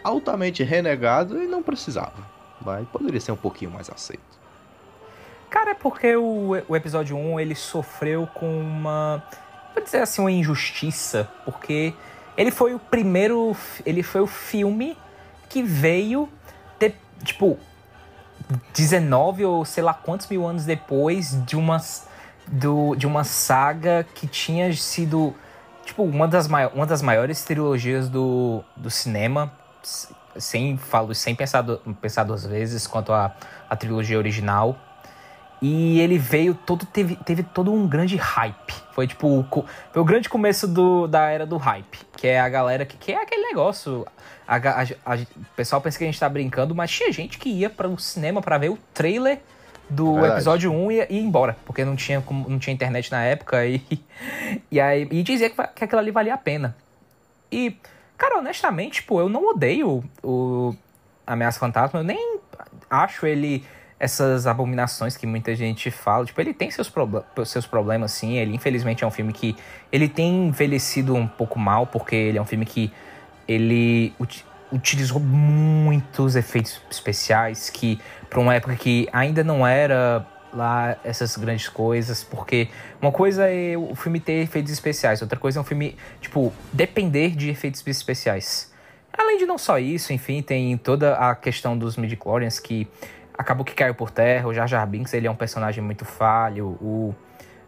altamente 0.02 0.62
renegado 0.62 1.42
e 1.42 1.46
não 1.46 1.62
precisava. 1.62 2.26
Mas 2.60 2.86
poderia 2.88 3.20
ser 3.20 3.32
um 3.32 3.36
pouquinho 3.36 3.70
mais 3.70 3.90
aceito. 3.90 4.20
Cara, 5.50 5.72
é 5.72 5.74
porque 5.74 6.16
o, 6.16 6.56
o 6.66 6.76
episódio 6.76 7.16
1 7.16 7.38
ele 7.38 7.54
sofreu 7.54 8.26
com 8.26 8.60
uma 8.60 9.22
vou 9.74 9.82
dizer 9.82 10.02
assim, 10.02 10.20
uma 10.20 10.30
injustiça, 10.30 11.28
porque 11.44 11.94
ele 12.36 12.50
foi 12.50 12.74
o 12.74 12.78
primeiro, 12.78 13.56
ele 13.84 14.02
foi 14.02 14.20
o 14.20 14.26
filme 14.26 14.96
que 15.48 15.62
veio 15.62 16.28
ter, 16.78 16.96
tipo, 17.22 17.58
19 18.74 19.44
ou 19.44 19.64
sei 19.64 19.82
lá 19.82 19.94
quantos 19.94 20.28
mil 20.28 20.46
anos 20.46 20.64
depois 20.64 21.36
de 21.44 21.56
uma, 21.56 21.80
do, 22.46 22.94
de 22.96 23.06
uma 23.06 23.24
saga 23.24 24.06
que 24.14 24.26
tinha 24.26 24.72
sido, 24.72 25.34
tipo, 25.84 26.02
uma 26.02 26.26
das, 26.26 26.46
uma 26.46 26.86
das 26.86 27.02
maiores 27.02 27.42
trilogias 27.44 28.08
do, 28.08 28.64
do 28.76 28.90
cinema, 28.90 29.52
sem, 30.36 30.76
falo, 30.76 31.14
sem 31.14 31.34
pensar, 31.34 31.64
pensar 32.00 32.24
duas 32.24 32.46
vezes 32.46 32.86
quanto 32.86 33.12
a, 33.12 33.34
a 33.68 33.76
trilogia 33.76 34.18
original. 34.18 34.76
E 35.60 36.00
ele 36.00 36.18
veio 36.18 36.54
todo. 36.54 36.84
Teve, 36.84 37.16
teve 37.16 37.42
todo 37.42 37.72
um 37.72 37.86
grande 37.86 38.16
hype. 38.16 38.71
Foi 38.92 39.06
tipo. 39.06 39.44
Foi 39.92 40.02
o 40.02 40.04
grande 40.04 40.28
começo 40.28 40.68
do, 40.68 41.06
da 41.06 41.28
era 41.28 41.46
do 41.46 41.56
hype. 41.56 41.98
Que 42.16 42.28
é 42.28 42.40
a 42.40 42.48
galera 42.48 42.84
que, 42.84 42.96
que 42.96 43.12
é 43.12 43.22
aquele 43.22 43.42
negócio. 43.42 44.06
A, 44.46 44.56
a, 44.56 44.82
a, 44.82 45.16
o 45.16 45.56
pessoal 45.56 45.80
pensa 45.80 45.98
que 45.98 46.04
a 46.04 46.06
gente 46.06 46.20
tá 46.20 46.28
brincando, 46.28 46.74
mas 46.74 46.90
tinha 46.90 47.10
gente 47.10 47.38
que 47.38 47.48
ia 47.48 47.70
para 47.70 47.88
o 47.88 47.98
cinema 47.98 48.42
para 48.42 48.58
ver 48.58 48.70
o 48.70 48.78
trailer 48.92 49.40
do 49.88 50.14
Verdade. 50.14 50.34
episódio 50.34 50.72
1 50.72 50.92
e 50.92 50.94
ia 50.96 51.12
embora, 51.12 51.56
porque 51.64 51.84
não 51.84 51.94
tinha, 51.94 52.22
não 52.48 52.58
tinha 52.58 52.72
internet 52.72 53.10
na 53.10 53.22
época 53.22 53.64
e, 53.66 53.82
e, 54.70 54.80
aí, 54.80 55.06
e 55.10 55.22
dizia 55.22 55.50
que, 55.50 55.56
que 55.74 55.84
aquilo 55.84 56.00
ali 56.00 56.10
valia 56.10 56.34
a 56.34 56.38
pena. 56.38 56.76
E, 57.50 57.76
cara, 58.16 58.38
honestamente, 58.38 58.94
tipo, 58.94 59.20
eu 59.20 59.28
não 59.28 59.48
odeio 59.48 60.02
o 60.22 60.74
Ameaça 61.26 61.58
Fantasma, 61.58 62.00
eu 62.00 62.04
nem 62.04 62.38
acho 62.88 63.26
ele 63.26 63.64
essas 64.02 64.48
abominações 64.48 65.16
que 65.16 65.28
muita 65.28 65.54
gente 65.54 65.88
fala. 65.88 66.26
Tipo, 66.26 66.40
ele 66.40 66.52
tem 66.52 66.68
seus, 66.72 66.92
seus 67.46 67.66
problemas, 67.68 68.10
sim. 68.10 68.36
Ele, 68.36 68.52
infelizmente, 68.52 69.04
é 69.04 69.06
um 69.06 69.12
filme 69.12 69.32
que 69.32 69.54
ele 69.92 70.08
tem 70.08 70.48
envelhecido 70.48 71.14
um 71.14 71.28
pouco 71.28 71.56
mal, 71.56 71.86
porque 71.86 72.16
ele 72.16 72.36
é 72.36 72.42
um 72.42 72.44
filme 72.44 72.66
que 72.66 72.92
ele 73.46 74.12
uti- 74.18 74.44
utilizou 74.72 75.20
muitos 75.20 76.34
efeitos 76.34 76.82
especiais 76.90 77.70
que, 77.70 78.00
para 78.28 78.40
uma 78.40 78.52
época 78.52 78.74
que 78.74 79.08
ainda 79.12 79.44
não 79.44 79.64
era 79.64 80.26
lá 80.52 80.96
essas 81.04 81.36
grandes 81.36 81.68
coisas, 81.68 82.24
porque 82.24 82.68
uma 83.00 83.12
coisa 83.12 83.48
é 83.48 83.76
o 83.76 83.94
filme 83.94 84.18
ter 84.18 84.42
efeitos 84.42 84.72
especiais, 84.72 85.22
outra 85.22 85.38
coisa 85.38 85.60
é 85.60 85.62
um 85.62 85.64
filme, 85.64 85.96
tipo, 86.20 86.52
depender 86.72 87.36
de 87.36 87.50
efeitos 87.50 87.86
especiais. 87.86 88.72
Além 89.16 89.38
de 89.38 89.46
não 89.46 89.58
só 89.58 89.78
isso, 89.78 90.12
enfim, 90.12 90.42
tem 90.42 90.76
toda 90.76 91.14
a 91.14 91.36
questão 91.36 91.78
dos 91.78 91.96
midichlorians 91.96 92.58
que 92.58 92.88
acabou 93.36 93.64
que 93.64 93.74
caiu 93.74 93.94
por 93.94 94.10
terra, 94.10 94.48
o 94.48 94.54
Jar 94.54 94.66
Jar 94.66 94.86
Binks, 94.86 95.12
ele 95.14 95.26
é 95.26 95.30
um 95.30 95.34
personagem 95.34 95.82
muito 95.82 96.04
falho, 96.04 96.78
o, 96.80 97.14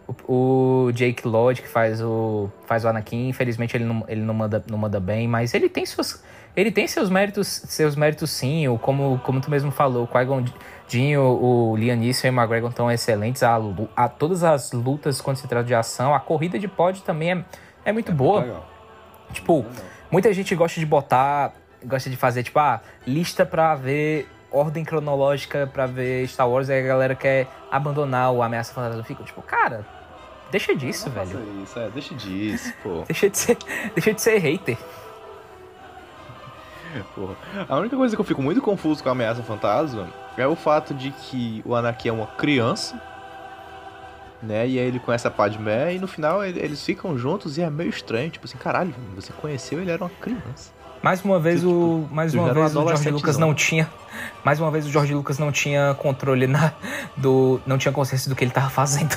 o, 0.07 0.87
o 0.87 0.93
Jake 0.93 1.27
Lloyd, 1.27 1.63
que 1.63 1.69
faz 1.69 2.01
o, 2.03 2.51
faz 2.67 2.85
o 2.85 2.89
Anakin, 2.89 3.29
infelizmente 3.29 3.77
ele 3.77 3.85
não, 3.85 4.05
ele 4.09 4.21
não, 4.21 4.35
manda, 4.35 4.65
não 4.69 4.79
manda 4.79 5.01
bem, 5.01 5.27
mas 5.27 5.55
ele 5.55 5.69
tem 5.69 5.85
seus, 5.87 6.23
ele 6.55 6.71
tem 6.71 6.87
seus 6.87 7.11
méritos, 7.11 7.49
seus 7.49 7.97
méritos 7.97 8.31
sim, 8.31 8.69
o, 8.69 8.79
como, 8.79 9.21
como 9.25 9.41
tu 9.41 9.51
mesmo 9.51 9.71
falou, 9.71 10.05
o 10.05 10.07
Qui-Gon 10.07 10.45
Jinn, 10.87 11.17
o, 11.17 11.71
o 11.73 11.77
Liam 11.77 11.97
Neeson 11.97 12.27
e 12.27 12.31
o 12.31 12.35
McGregor 12.35 12.71
estão 12.71 12.91
excelentes, 12.91 13.43
a, 13.43 13.59
a, 13.97 14.09
todas 14.09 14.45
as 14.45 14.73
lutas 14.73 15.21
quando 15.21 15.39
se 15.39 15.49
trata 15.49 15.67
de 15.67 15.75
ação, 15.75 16.15
a 16.15 16.21
corrida 16.21 16.59
de 16.59 16.69
pod 16.69 17.03
também 17.03 17.33
é, 17.33 17.45
é 17.87 17.93
muito 17.93 18.13
boa. 18.13 18.43
Legal. 18.43 18.69
Tipo, 19.33 19.65
muita 20.11 20.33
gente 20.33 20.55
gosta 20.55 20.79
de 20.79 20.87
botar, 20.87 21.55
gosta 21.85 22.09
de 22.09 22.17
fazer, 22.17 22.43
tipo, 22.43 22.59
ah, 22.59 22.81
lista 23.07 23.45
pra 23.45 23.75
ver 23.75 24.29
ordem 24.57 24.85
cronológica 24.85 25.69
pra 25.73 25.87
ver 25.87 26.27
Star 26.29 26.49
Wars, 26.49 26.71
aí 26.71 26.79
a 26.83 26.87
galera 26.87 27.15
quer 27.15 27.49
abandonar 27.71 28.33
o 28.33 28.43
Ameaça 28.43 28.73
Fantasma. 28.73 29.01
Eu 29.01 29.05
fico, 29.05 29.25
tipo, 29.25 29.43
cara, 29.43 29.85
deixa 30.51 30.75
disso, 30.77 31.09
Não 31.11 31.15
velho. 31.25 31.63
isso, 31.63 31.79
é, 31.79 31.89
deixa 31.91 32.15
disso, 32.15 32.73
pô. 32.83 33.03
Deixa 33.09 33.29
de 33.29 33.37
ser, 33.39 33.59
deixa 33.95 34.13
de 34.15 34.21
ser 34.23 34.39
hater. 34.39 34.77
Porra. 37.15 37.35
A 37.69 37.77
única 37.77 37.97
coisa 37.97 38.15
que 38.15 38.21
eu 38.21 38.25
fico 38.25 38.41
muito 38.41 38.63
confuso 38.63 39.03
com 39.03 39.09
a 39.09 39.13
ameaça 39.13 39.43
fantasma 39.43 40.09
é 40.37 40.47
o 40.47 40.55
fato 40.55 40.95
de 40.95 41.11
que 41.11 41.61
o 41.65 41.75
Anakin 41.75 42.09
é 42.11 42.13
uma 42.13 42.27
criança, 42.29 43.01
né? 44.41 44.67
E 44.69 44.79
aí 44.79 44.87
ele 44.87 45.01
conhece 45.01 45.27
a 45.27 45.31
Padmé 45.31 45.95
e 45.95 45.99
no 45.99 46.07
final 46.07 46.45
ele- 46.45 46.61
eles 46.61 46.85
ficam 46.85 47.19
juntos 47.19 47.59
e 47.59 47.63
é 47.63 47.69
meio 47.71 47.91
estranho, 47.91 48.31
tipo 48.31 48.47
assim, 48.47 48.57
caralho, 48.59 48.95
você 49.17 49.33
conheceu 49.33 49.81
ele 49.81 49.91
era 49.91 50.05
uma 50.05 50.11
criança. 50.21 50.71
Mais 51.05 51.23
uma 51.23 51.39
vez 51.39 51.61
Tipo, 51.61 51.71
o 51.71 52.09
mais 52.11 52.33
tu 52.33 52.39
uma 52.39 52.51
um 52.51 52.55
vez 52.55 52.75
o 52.75 52.79
adolescentezão. 52.79 53.13
Lucas 53.13 53.37
não 53.37 53.55
tinha 53.55 53.91
mais 54.43 54.59
uma 54.59 54.71
vez 54.71 54.87
o 54.87 54.91
George 54.91 55.13
Lucas 55.13 55.39
não 55.39 55.53
tinha 55.53 55.95
controle 55.99 56.47
na 56.47 56.73
do 57.15 57.61
não 57.67 57.77
tinha 57.77 57.93
consciência 57.93 58.31
do 58.31 58.35
que 58.35 58.43
ele 58.43 58.51
tava 58.51 58.71
fazendo. 58.71 59.15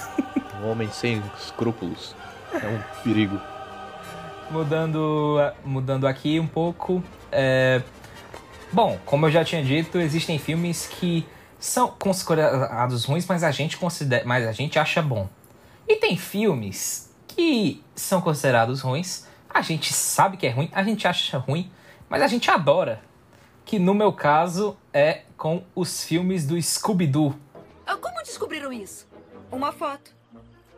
Um 0.61 0.69
homem 0.69 0.89
sem 0.91 1.23
escrúpulos. 1.39 2.13
É 2.53 2.67
um 2.67 3.03
perigo. 3.03 3.39
Mudando, 4.51 5.37
mudando 5.63 6.05
aqui 6.07 6.41
um 6.41 6.47
pouco. 6.47 7.01
é, 7.31 7.81
Bom, 8.73 8.99
como 9.05 9.27
eu 9.27 9.31
já 9.31 9.45
tinha 9.45 9.63
dito, 9.63 9.97
existem 9.97 10.37
filmes 10.37 10.87
que 10.87 11.25
são 11.57 11.87
considerados 11.87 13.05
ruins, 13.05 13.25
mas 13.25 13.45
a 13.45 13.51
gente 13.51 13.77
considera, 13.77 14.25
mas 14.25 14.45
a 14.45 14.51
gente 14.51 14.77
acha 14.77 15.01
bom. 15.01 15.29
E 15.87 15.95
tem 15.95 16.17
filmes 16.17 17.09
que 17.29 17.81
são 17.95 18.19
considerados 18.19 18.81
ruins, 18.81 19.25
a 19.49 19.61
gente 19.61 19.93
sabe 19.93 20.37
que 20.37 20.45
é 20.47 20.49
ruim, 20.49 20.69
a 20.73 20.83
gente 20.83 21.07
acha 21.07 21.37
ruim, 21.37 21.71
mas 22.09 22.21
a 22.21 22.27
gente 22.27 22.49
adora. 22.49 23.01
Que 23.65 23.79
no 23.79 23.93
meu 23.93 24.13
caso 24.13 24.77
é 24.93 25.23
com 25.35 25.63
os 25.75 26.03
filmes 26.03 26.45
do 26.47 26.61
Scooby-Doo. 26.61 27.35
Ah, 27.85 27.95
Como 27.97 28.21
descobriram 28.23 28.71
isso? 28.71 29.07
Uma 29.51 29.71
foto. 29.71 30.15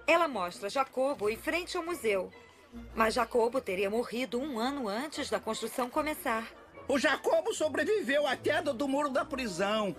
Ela 0.08 0.28
mostra 0.28 0.70
Jacobo 0.70 1.30
em 1.30 1.38
frente 1.38 1.78
ao 1.78 1.86
museu. 1.86 2.32
Mas 2.96 3.14
Jacobo 3.14 3.62
teria 3.62 3.90
morrido 3.90 4.40
um 4.40 4.60
ano 4.60 4.88
antes 4.88 5.30
da 5.30 5.40
construção 5.40 5.90
começar. 5.90 6.48
O 6.88 6.98
Jacobo 6.98 7.54
sobreviveu 7.54 8.26
à 8.26 8.36
queda 8.36 8.74
do 8.74 8.88
muro 8.88 9.10
da 9.10 9.24
prisão. 9.24 9.96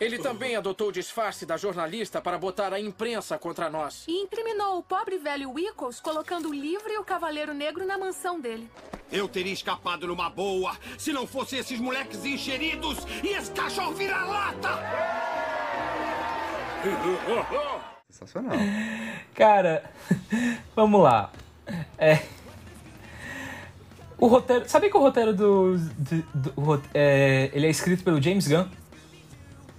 Ele 0.00 0.18
também 0.18 0.54
adotou 0.54 0.88
o 0.88 0.92
disfarce 0.92 1.44
da 1.44 1.56
jornalista 1.56 2.20
para 2.20 2.38
botar 2.38 2.72
a 2.72 2.78
imprensa 2.80 3.36
contra 3.36 3.68
nós. 3.68 4.04
E 4.06 4.12
incriminou 4.22 4.78
o 4.78 4.82
pobre 4.82 5.18
velho 5.18 5.50
Wickles 5.50 5.98
colocando 5.98 6.48
o 6.50 6.54
livro 6.54 6.88
e 6.88 6.98
o 6.98 7.04
Cavaleiro 7.04 7.52
Negro 7.52 7.84
na 7.84 7.98
mansão 7.98 8.40
dele. 8.40 8.70
Eu 9.10 9.26
teria 9.28 9.52
escapado 9.52 10.06
numa 10.06 10.30
boa 10.30 10.76
se 10.96 11.12
não 11.12 11.26
fossem 11.26 11.58
esses 11.58 11.80
moleques 11.80 12.24
encheridos 12.24 12.98
e 13.24 13.28
esse 13.28 13.50
cachorro 13.50 13.92
vira-lata! 13.94 14.68
Sensacional. 18.08 18.56
Cara, 19.34 19.84
vamos 20.76 21.02
lá. 21.02 21.32
É. 21.98 22.20
O 24.16 24.26
roteiro. 24.26 24.68
Sabe 24.68 24.90
que 24.90 24.96
o 24.96 25.00
roteiro 25.00 25.32
do. 25.34 25.76
do- 25.76 26.22
do- 26.34 26.82
é, 26.94 27.50
ele 27.52 27.66
é 27.66 27.70
escrito 27.70 28.02
pelo 28.04 28.20
James 28.22 28.46
Gunn? 28.48 28.66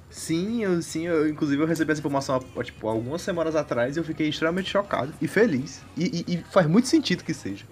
Sim, 0.10 0.63
eu, 0.63 0.82
sim, 0.82 1.06
eu, 1.06 1.30
inclusive 1.30 1.62
eu 1.62 1.67
recebi 1.67 1.91
essa 1.91 2.00
informação 2.02 2.39
tipo, 2.63 2.88
algumas 2.88 3.22
semanas 3.22 3.56
atrás 3.56 3.95
e 3.95 4.00
eu 4.00 4.04
fiquei 4.04 4.28
extremamente 4.28 4.69
chocado 4.69 5.13
e 5.22 5.28
feliz. 5.28 5.82
E, 5.95 6.24
e- 6.28 6.34
e 6.34 6.38
faz 6.52 6.65
muito 6.67 6.88
sentido 6.88 7.24
que 7.24 7.34
seja. 7.34 7.65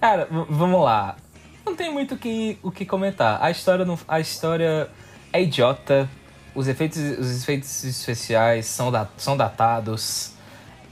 Cara, 0.00 0.28
vamos 0.30 0.82
lá. 0.82 1.16
Não 1.64 1.74
tem 1.74 1.92
muito 1.92 2.16
que, 2.16 2.58
o 2.62 2.70
que 2.70 2.84
comentar. 2.84 3.42
A 3.42 3.50
história, 3.50 3.84
não, 3.84 3.98
a 4.06 4.20
história 4.20 4.88
é 5.32 5.42
idiota. 5.42 6.08
Os 6.54 6.68
efeitos, 6.68 6.98
os 7.18 7.42
efeitos 7.42 7.82
especiais 7.84 8.66
são, 8.66 8.92
da, 8.92 9.08
são 9.16 9.36
datados. 9.36 10.32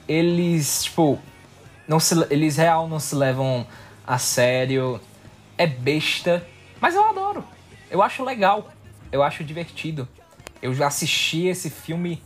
Eles, 0.09 0.85
tipo, 0.85 1.19
não 1.87 2.01
se, 2.01 2.15
eles 2.31 2.57
real 2.57 2.89
não 2.89 2.99
se 2.99 3.15
levam 3.15 3.67
a 4.07 4.19
sério. 4.19 5.01
É 5.57 5.67
besta, 5.67 6.45
mas 6.81 6.95
eu 6.95 7.05
adoro. 7.05 7.45
Eu 7.91 8.03
acho 8.03 8.25
legal. 8.25 8.73
Eu 9.13 9.23
acho 9.23 9.45
divertido. 9.45 10.09
Eu 10.61 10.75
já 10.75 10.87
assisti 10.87 11.47
esse 11.47 11.69
filme 11.69 12.23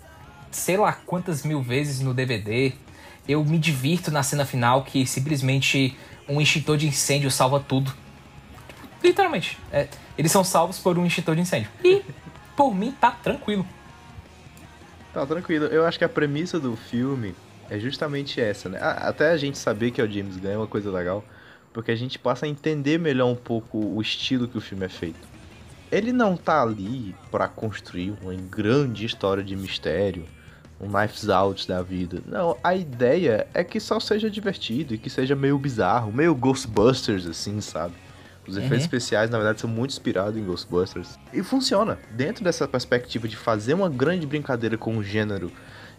sei 0.51 0.77
lá 0.77 0.92
quantas 0.92 1.44
mil 1.44 1.61
vezes 1.61 2.01
no 2.01 2.14
DVD. 2.14 2.72
Eu 3.29 3.44
me 3.44 3.59
divirto 3.59 4.11
na 4.11 4.22
cena 4.22 4.46
final 4.46 4.85
que 4.85 5.07
simplesmente 5.07 5.96
um 6.29 6.40
extintor 6.40 6.77
de 6.77 6.87
incêndio 6.87 7.31
salva 7.31 7.61
tudo. 7.61 7.92
Literalmente. 9.03 9.59
É, 9.72 9.88
eles 10.16 10.33
são 10.33 10.44
salvos 10.44 10.79
por 10.79 10.96
um 10.99 11.07
extintor 11.07 11.35
de 11.35 11.42
incêndio. 11.42 11.68
E 11.85 12.03
por 12.57 12.75
mim 12.75 12.92
tá 12.92 13.11
tranquilo. 13.11 13.66
Tá, 15.12 15.27
tranquilo. 15.27 15.66
Eu 15.66 15.87
acho 15.87 15.99
que 15.99 16.05
a 16.05 16.09
premissa 16.09 16.61
do 16.61 16.77
filme 16.77 17.35
é 17.70 17.79
justamente 17.79 18.40
essa, 18.40 18.68
né? 18.68 18.79
Até 18.81 19.31
a 19.31 19.37
gente 19.37 19.59
saber 19.59 19.90
que 19.90 20.01
é 20.01 20.05
o 20.05 20.11
James 20.11 20.37
Gunn 20.37 20.51
é 20.51 20.57
uma 20.57 20.66
coisa 20.66 20.90
legal, 20.90 21.25
porque 21.72 21.90
a 21.90 21.96
gente 21.96 22.18
passa 22.18 22.46
a 22.46 22.49
entender 22.49 22.99
melhor 22.99 23.27
um 23.27 23.35
pouco 23.35 23.79
o 23.79 24.01
estilo 24.01 24.46
que 24.46 24.59
o 24.59 24.61
filme 24.61 24.85
é 24.85 24.88
feito. 24.88 25.36
Ele 25.90 26.12
não 26.12 26.37
tá 26.37 26.62
ali 26.62 27.14
pra 27.31 27.49
construir 27.49 28.12
uma 28.22 28.35
grande 28.35 29.05
história 29.07 29.42
de 29.42 29.55
mistério, 29.55 30.25
um 30.81 30.88
Knives 30.88 31.29
Out 31.29 31.66
da 31.68 31.81
vida. 31.83 32.20
Não, 32.27 32.57
a 32.62 32.74
ideia 32.74 33.47
é 33.55 33.62
que 33.64 33.78
só 33.80 33.99
seja 34.01 34.28
divertido 34.28 34.95
e 34.95 34.99
que 34.99 35.09
seja 35.09 35.34
meio 35.37 35.59
bizarro, 35.59 36.12
meio 36.12 36.34
Ghostbusters, 36.34 37.26
assim, 37.26 37.61
sabe? 37.61 37.95
Os 38.47 38.57
efeitos 38.57 38.78
Uhum. 38.78 38.84
especiais, 38.84 39.30
na 39.30 39.39
verdade, 39.39 39.61
são 39.61 39.68
muito 39.70 39.91
inspirados 39.91 40.37
em 40.37 40.45
Ghostbusters. 40.45 41.18
E 41.32 41.43
funciona. 41.43 41.99
Dentro 42.12 42.45
dessa 42.45 42.68
perspectiva 42.68 43.26
de 43.26 43.37
fazer 43.37 43.74
uma 43.74 43.89
grande 43.89 44.26
brincadeira 44.26 44.76
com 44.78 44.97
o 44.99 45.03
gênero 45.03 45.51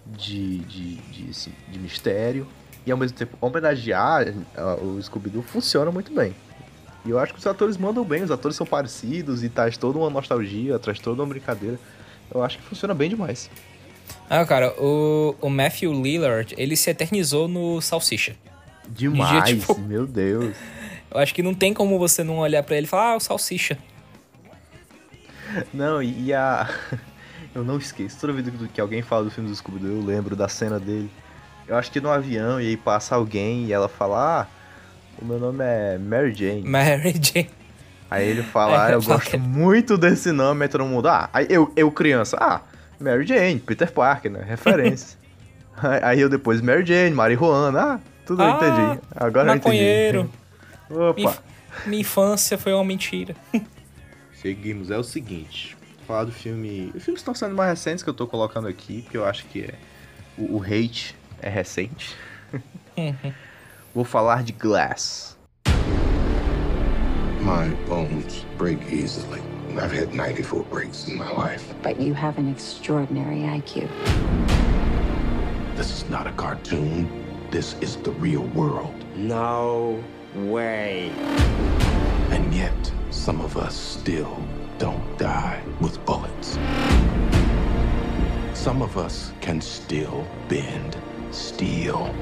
de, 0.05 0.59
de, 0.59 0.95
de, 0.95 1.29
assim, 1.29 1.51
de 1.67 1.77
mistério 1.79 2.47
e 2.85 2.91
ao 2.91 2.97
mesmo 2.97 3.17
tempo 3.17 3.38
homenagear 3.41 4.33
ah, 4.55 4.75
o 4.75 5.01
Scooby-Doo, 5.01 5.41
funciona 5.43 5.91
muito 5.91 6.13
bem. 6.13 6.33
E 7.07 7.09
eu 7.09 7.17
acho 7.17 7.33
que 7.33 7.39
os 7.39 7.47
atores 7.47 7.77
mandam 7.77 8.03
bem, 8.03 8.21
os 8.21 8.31
atores 8.31 8.57
são 8.57 8.65
parecidos 8.67 9.43
e 9.43 9.49
traz 9.49 9.77
toda 9.77 9.97
uma 9.97 10.09
nostalgia, 10.09 10.77
traz 10.77 10.99
toda 10.99 11.21
uma 11.23 11.27
brincadeira. 11.29 11.79
Eu 12.29 12.43
acho 12.43 12.57
que 12.57 12.63
funciona 12.65 12.93
bem 12.93 13.09
demais. 13.09 13.49
Ah, 14.29 14.45
cara, 14.45 14.73
o, 14.77 15.33
o 15.39 15.49
Matthew 15.49 15.93
Lillard, 15.93 16.53
ele 16.57 16.75
se 16.75 16.89
eternizou 16.89 17.47
no 17.47 17.79
Salsicha. 17.81 18.35
Demais, 18.89 19.49
tipo- 19.61 19.77
meu 19.79 20.05
Deus. 20.05 20.53
Eu 21.09 21.19
acho 21.19 21.33
que 21.33 21.41
não 21.41 21.53
tem 21.53 21.73
como 21.73 21.97
você 21.97 22.23
não 22.25 22.39
olhar 22.39 22.61
pra 22.63 22.75
ele 22.75 22.85
e 22.85 22.89
falar, 22.89 23.13
ah, 23.13 23.15
o 23.15 23.19
Salsicha. 23.21 23.77
Não, 25.73 26.01
e, 26.03 26.33
a. 26.33 26.69
Eu 27.55 27.63
não 27.63 27.77
esqueço. 27.77 28.19
Toda 28.19 28.33
vez 28.33 28.47
que- 28.49 28.67
que 28.67 28.81
alguém 28.81 29.01
fala 29.01 29.23
do 29.23 29.31
filme 29.31 29.49
do 29.49 29.55
Scooby-Doo, 29.55 29.89
eu 29.99 30.05
lembro 30.05 30.35
da 30.35 30.47
cena 30.47 30.79
dele. 30.79 31.09
Eu 31.67 31.75
acho 31.75 31.89
que 31.91 31.99
no 31.99 32.09
avião, 32.11 32.61
e 32.61 32.67
aí 32.67 32.77
passa 32.77 33.15
alguém 33.15 33.65
e 33.65 33.73
ela 33.73 33.87
fala: 33.89 34.41
Ah, 34.41 34.47
o 35.22 35.26
meu 35.26 35.39
nome 35.39 35.63
é 35.63 35.97
Mary 35.97 36.34
Jane. 36.34 36.63
Mary 36.63 37.13
Jane. 37.22 37.49
Aí 38.09 38.28
ele 38.28 38.43
fala: 38.43 38.86
ah, 38.88 38.91
eu 38.93 39.01
gosto 39.01 39.38
muito 39.39 39.97
desse 39.97 40.32
nome. 40.32 40.63
Aí 40.63 40.70
todo 40.70 40.86
mundo: 40.86 41.07
Ah, 41.07 41.30
aí 41.34 41.47
eu, 41.49 41.72
eu 41.76 41.91
criança: 41.91 42.38
Ah, 42.39 42.61
Mary 42.99 43.26
Jane, 43.26 43.59
Peter 43.59 43.91
Parker, 43.91 44.32
né? 44.32 44.43
Referência. 44.47 45.18
Aí 46.01 46.20
eu 46.20 46.28
depois, 46.28 46.59
Mary 46.59 46.84
Jane, 46.84 47.11
Marihuana, 47.13 47.80
ah, 47.80 47.99
tudo 48.26 48.41
eu 48.41 48.47
Ah, 48.47 48.55
entendi. 48.55 49.01
Agora 49.15 49.45
maconheiro. 49.53 50.30
eu 50.89 51.09
entendi. 51.11 51.18
Minha, 51.20 51.30
Opa. 51.30 51.43
minha 51.86 52.01
infância 52.01 52.57
foi 52.57 52.74
uma 52.74 52.84
mentira. 52.84 53.36
Seguimos, 54.41 54.89
é 54.89 54.97
o 54.97 55.03
seguinte. 55.03 55.78
Falar 56.07 56.24
do 56.24 56.32
filme. 56.32 56.91
Os 56.95 57.03
filmes 57.03 57.20
estão 57.22 57.36
sendo 57.36 57.55
mais 57.55 57.70
recentes 57.70 58.03
que 58.03 58.09
eu 58.09 58.13
tô 58.13 58.26
colocando 58.26 58.68
aqui, 58.68 59.01
porque 59.03 59.18
eu 59.18 59.26
acho 59.26 59.45
que 59.45 59.63
é. 59.65 59.74
O, 60.38 60.57
o 60.57 60.63
hate 60.63 61.15
é 61.41 61.49
recente. 61.49 62.15
Vou 63.97 64.03
falar 64.03 64.43
de 64.43 64.51
Glass. 64.51 65.35
My 67.41 67.67
bones 67.89 68.45
break 68.55 68.77
easily. 68.93 69.41
I've 69.71 69.91
had 69.91 70.13
94 70.13 70.65
breaks 70.65 71.07
in 71.07 71.17
my 71.17 71.31
life. 71.31 71.73
But 71.81 71.99
you 71.99 72.13
have 72.13 72.37
an 72.37 72.47
extraordinary 72.47 73.37
IQ. 73.37 73.89
This 75.75 75.91
is 75.91 76.07
not 76.11 76.27
a 76.27 76.31
cartoon. 76.33 77.09
This 77.49 77.73
is 77.81 77.95
the 77.95 78.11
real 78.11 78.43
world. 78.53 78.93
No 79.15 80.03
way. 80.35 81.09
And 82.29 82.53
yet, 82.53 82.93
some 83.09 83.41
of 83.41 83.57
us 83.57 83.75
still 83.75 84.37
don't 84.77 85.17
die 85.17 85.59
with 85.81 85.97
bullets. 86.05 86.59
Some 88.53 88.83
of 88.83 88.95
us 88.95 89.33
can 89.41 89.59
still 89.59 90.27
bend 90.47 90.95
steel. 91.31 92.13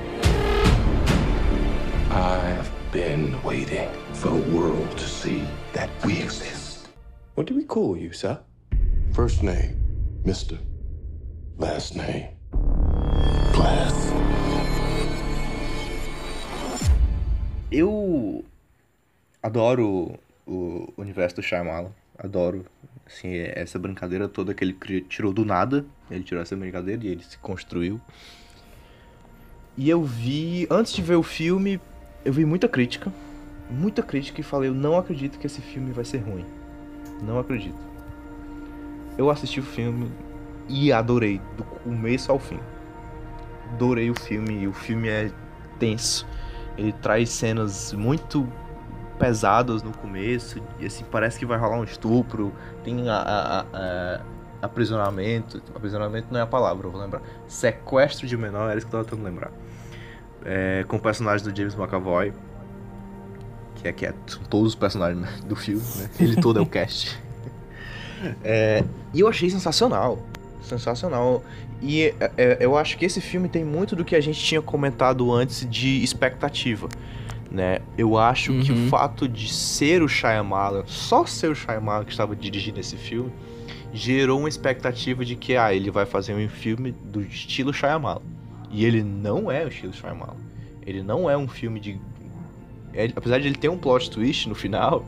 I've 2.16 2.72
been 2.93 3.36
waiting 3.43 3.89
for 4.13 4.30
the 4.30 4.57
world 4.57 4.89
to 4.97 5.03
see 5.03 5.43
that 5.74 5.89
we 6.05 6.13
exist. 6.13 6.88
What 7.36 7.45
do 7.45 7.55
we 7.55 7.66
call 7.66 7.97
you, 7.97 8.13
sir? 8.13 8.39
First 9.11 9.43
name, 9.43 9.76
Mr. 10.24 10.57
Last 11.57 11.97
name, 11.97 12.30
Glass. 13.53 14.13
Eu 17.70 18.45
adoro 19.43 20.18
o 20.47 20.93
universo 20.95 21.36
do 21.36 21.41
Shyamalan. 21.43 21.91
Adoro, 22.18 22.66
assim, 23.05 23.36
essa 23.39 23.78
brincadeira 23.78 24.30
toda 24.30 24.53
que 24.53 24.63
ele 24.63 25.01
tirou 25.01 25.34
do 25.34 25.43
nada. 25.43 25.86
Ele 26.09 26.24
tirou 26.24 26.41
essa 26.41 26.55
brincadeira 26.55 27.05
e 27.05 27.09
ele 27.09 27.24
se 27.26 27.38
construiu. 27.39 27.99
E 29.76 29.89
eu 29.89 30.01
vi, 30.01 30.66
antes 30.72 30.93
de 30.93 31.01
ver 31.01 31.16
o 31.16 31.24
filme, 31.24 31.78
eu 32.26 32.34
vi 32.34 32.43
muita 32.45 32.67
crítica. 32.67 33.11
Muita 33.69 34.03
crítica 34.03 34.41
e 34.41 34.43
falei, 34.43 34.69
eu 34.69 34.73
não 34.73 34.97
acredito 34.97 35.39
que 35.39 35.47
esse 35.47 35.61
filme 35.61 35.91
vai 35.91 36.03
ser 36.05 36.17
ruim. 36.17 36.45
Não 37.23 37.39
acredito. 37.39 37.78
Eu 39.17 39.30
assisti 39.30 39.59
o 39.59 39.63
filme 39.63 40.11
e 40.67 40.91
adorei, 40.91 41.39
do 41.55 41.63
começo 41.63 42.32
ao 42.32 42.39
fim. 42.39 42.59
Adorei 43.71 44.09
o 44.09 44.15
filme, 44.19 44.61
e 44.63 44.67
o 44.67 44.73
filme 44.73 45.07
é 45.07 45.32
tenso. 45.80 46.28
Ele 46.78 46.91
traz 46.91 47.30
cenas 47.30 47.93
muito 47.93 48.47
pesadas 49.17 49.82
no 49.82 49.91
começo, 49.91 50.61
e 50.80 50.86
assim, 50.86 51.05
parece 51.09 51.39
que 51.39 51.45
vai 51.45 51.57
rolar 51.57 51.78
um 51.80 51.84
estupro, 51.86 52.53
tem 52.84 53.07
a, 53.09 53.15
a- 53.15 53.65
a- 53.73 54.21
aprisionamento, 54.61 55.61
aprisionamento 55.73 56.28
não 56.32 56.39
é 56.39 56.43
a 56.43 56.47
palavra, 56.47 56.88
eu 56.88 56.91
vou 56.91 56.99
lembrar, 56.99 57.21
sequestro 57.47 58.28
de 58.28 58.36
menor, 58.36 58.69
era 58.69 58.78
isso 58.78 58.86
que 58.86 58.93
eu 58.93 58.99
tava 58.99 59.09
tentando 59.09 59.23
lembrar, 59.26 59.51
é, 60.46 60.86
com 60.88 60.98
o 60.98 61.00
personagem 61.00 61.46
do 61.48 61.56
James 61.56 61.76
McAvoy, 61.76 62.32
que 63.76 63.88
é 63.88 63.91
que 63.91 64.06
é, 64.06 64.14
são 64.28 64.43
todos 64.43 64.70
os 64.70 64.76
personagens 64.76 65.20
né, 65.22 65.30
do 65.46 65.56
filme, 65.56 65.84
né? 65.98 66.10
ele 66.20 66.36
todo 66.36 66.60
é 66.60 66.62
o 66.62 66.66
cast. 66.66 67.20
É, 68.43 68.84
e 69.14 69.20
eu 69.20 69.28
achei 69.28 69.50
sensacional, 69.50 70.20
sensacional. 70.64 71.43
E 71.82 72.14
é, 72.20 72.32
é, 72.38 72.58
eu 72.62 72.78
acho 72.78 72.98
que 72.98 73.06
esse 73.06 73.20
filme 73.22 73.50
tem 73.50 73.64
muito 73.64 73.96
do 73.96 74.04
que 74.06 74.16
a 74.16 74.22
gente 74.22 74.39
tinha 74.39 74.62
comentado 74.62 75.32
antes 75.32 75.68
de 75.70 76.02
expectativa, 76.04 76.88
né? 77.52 77.80
Eu 77.98 78.18
acho 78.18 78.54
que 78.60 78.72
o 78.72 78.76
Uhum. 78.76 78.88
fato 78.88 79.28
de 79.28 79.52
ser 79.54 80.02
o 80.02 80.08
Shyamalan, 80.08 80.84
só 80.88 81.26
ser 81.26 81.50
o 81.52 81.56
Shyamalan 81.56 82.06
que 82.06 82.12
estava 82.12 82.36
dirigindo 82.36 82.80
esse 82.80 82.96
filme, 82.96 83.32
gerou 83.93 84.39
uma 84.39 84.50
expectativa 84.50 85.24
de 85.24 85.36
que 85.36 85.56
ah, 85.56 85.74
ele 85.74 85.91
vai 85.91 86.06
fazer 86.06 86.34
um 86.34 86.50
filme 86.50 86.91
do 86.91 87.22
estilo 87.22 87.74
Shyamalan. 87.74 88.22
E 88.76 88.84
ele 88.84 89.01
não 89.01 89.49
é 89.49 89.63
o 89.63 89.69
estilo 89.69 89.93
Shyamalan. 89.93 90.36
Ele 90.86 91.01
não 91.01 91.30
é 91.30 91.38
um 91.38 91.47
filme 91.47 91.80
de 91.80 91.97
ele- 92.93 93.13
apesar 93.15 93.39
de 93.39 93.47
ele 93.47 93.55
ter 93.55 93.69
um 93.69 93.78
plot 93.78 94.11
twist 94.11 94.49
no 94.49 94.55
final, 94.55 95.05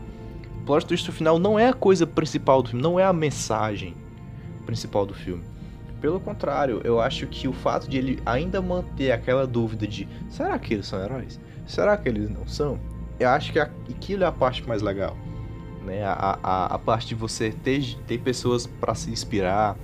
o 0.62 0.66
plot 0.66 0.86
twist 0.86 1.06
no 1.08 1.14
final 1.14 1.38
não 1.38 1.60
é 1.60 1.68
a 1.68 1.74
coisa 1.74 2.08
principal 2.08 2.62
do 2.64 2.70
filme, 2.70 2.82
não 2.82 2.98
é 2.98 3.04
a 3.04 3.12
mensagem 3.12 3.94
principal 4.66 5.06
do 5.06 5.14
filme. 5.14 5.44
Pelo 6.00 6.18
contrário, 6.20 6.80
eu 6.86 7.02
acho 7.02 7.28
que 7.28 7.46
o 7.48 7.54
fato 7.54 7.90
de 7.90 7.98
ele 7.98 8.22
ainda 8.26 8.62
manter 8.62 9.12
aquela 9.12 9.46
dúvida 9.46 9.86
de 9.86 10.08
será 10.30 10.58
que 10.58 10.74
eles 10.74 10.88
são 10.88 11.04
heróis? 11.04 11.38
Será 11.66 11.98
que 11.98 12.08
eles 12.08 12.30
não 12.30 12.48
são? 12.48 12.80
Eu 13.20 13.30
acho 13.30 13.52
que 13.52 13.60
aquilo 13.60 14.24
é 14.24 14.28
a 14.28 14.32
parte 14.32 14.66
mais 14.66 14.82
legal. 14.82 15.18
Né? 15.84 16.06
A, 16.06 16.40
a, 16.42 16.66
a 16.76 16.80
parte 16.80 17.08
de 17.08 17.16
você 17.16 17.52
ter, 17.52 17.98
ter 18.06 18.20
pessoas 18.20 18.66
para 18.66 18.96
se 18.96 19.10
inspirar, 19.12 19.76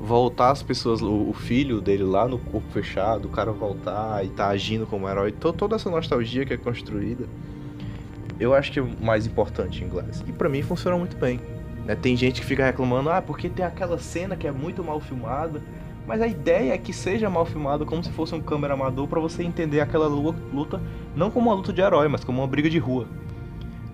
voltar 0.00 0.50
as 0.50 0.62
pessoas, 0.62 1.00
o, 1.02 1.32
filho 1.32 1.80
dele 1.80 2.02
lá 2.04 2.28
no 2.28 2.38
corpo 2.38 2.68
fechado, 2.70 3.26
o 3.26 3.30
cara 3.30 3.50
voltar 3.52 4.24
e 4.24 4.28
tá 4.28 4.48
agindo 4.48 4.86
como 4.86 5.08
herói, 5.08 5.32
to, 5.32 5.52
toda 5.52 5.76
essa 5.76 5.90
nostalgia 5.90 6.44
que 6.44 6.52
é 6.52 6.56
construída, 6.56 7.26
eu 8.38 8.52
acho 8.54 8.70
que 8.72 8.78
é 8.78 8.82
o 8.82 8.90
mais 9.00 9.26
importante 9.26 9.82
em 9.82 9.88
Glass. 9.88 10.22
E 10.26 10.32
pra 10.32 10.48
mim 10.48 10.62
funciona 10.62 10.96
muito 10.98 11.16
bem. 11.16 11.40
né? 11.86 11.94
Tem 11.94 12.14
gente 12.16 12.40
que 12.40 12.46
fica 12.46 12.64
reclamando, 12.66 13.08
ah, 13.10 13.22
porque 13.22 13.48
tem 13.48 13.64
aquela 13.64 13.98
cena 13.98 14.36
que 14.36 14.46
é 14.46 14.52
muito 14.52 14.84
mal 14.84 15.00
filmada. 15.00 15.62
Mas 16.06 16.20
a 16.22 16.26
ideia 16.28 16.72
é 16.72 16.78
que 16.78 16.92
seja 16.92 17.28
mal 17.28 17.44
filmado 17.44 17.84
como 17.84 18.04
se 18.04 18.10
fosse 18.12 18.32
um 18.32 18.40
câmera 18.40 18.74
amador 18.74 19.08
pra 19.08 19.18
você 19.18 19.42
entender 19.42 19.80
aquela 19.80 20.06
lu- 20.06 20.36
luta 20.54 20.80
não 21.16 21.32
como 21.32 21.48
uma 21.48 21.56
luta 21.56 21.72
de 21.72 21.80
herói, 21.80 22.06
mas 22.06 22.22
como 22.22 22.40
uma 22.42 22.46
briga 22.46 22.70
de 22.70 22.78
rua. 22.78 23.08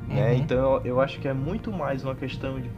Né? 0.08 0.32
Uhum. 0.32 0.36
Então 0.38 0.80
eu- 0.84 1.00
acho 1.00 1.18
que 1.20 1.26
é 1.28 1.32
muito 1.32 1.72
mais 1.72 2.04
uma 2.04 2.14
questão 2.14 2.60
de 2.60 2.68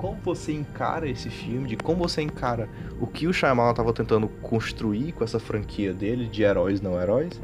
como 0.00 0.16
você 0.24 0.50
encara 0.50 1.06
esse 1.06 1.28
filme, 1.28 1.68
de 1.68 1.76
como 1.76 2.08
você 2.08 2.22
encara 2.22 2.70
o 2.98 3.06
que 3.06 3.26
o 3.26 3.34
Shyamalan 3.34 3.72
estava 3.72 3.92
tentando 3.92 4.28
construir 4.28 5.12
com 5.12 5.22
essa 5.22 5.38
franquia 5.38 5.92
dele 5.92 6.26
de 6.26 6.42
heróis 6.42 6.80
não 6.80 6.98
heróis, 6.98 7.38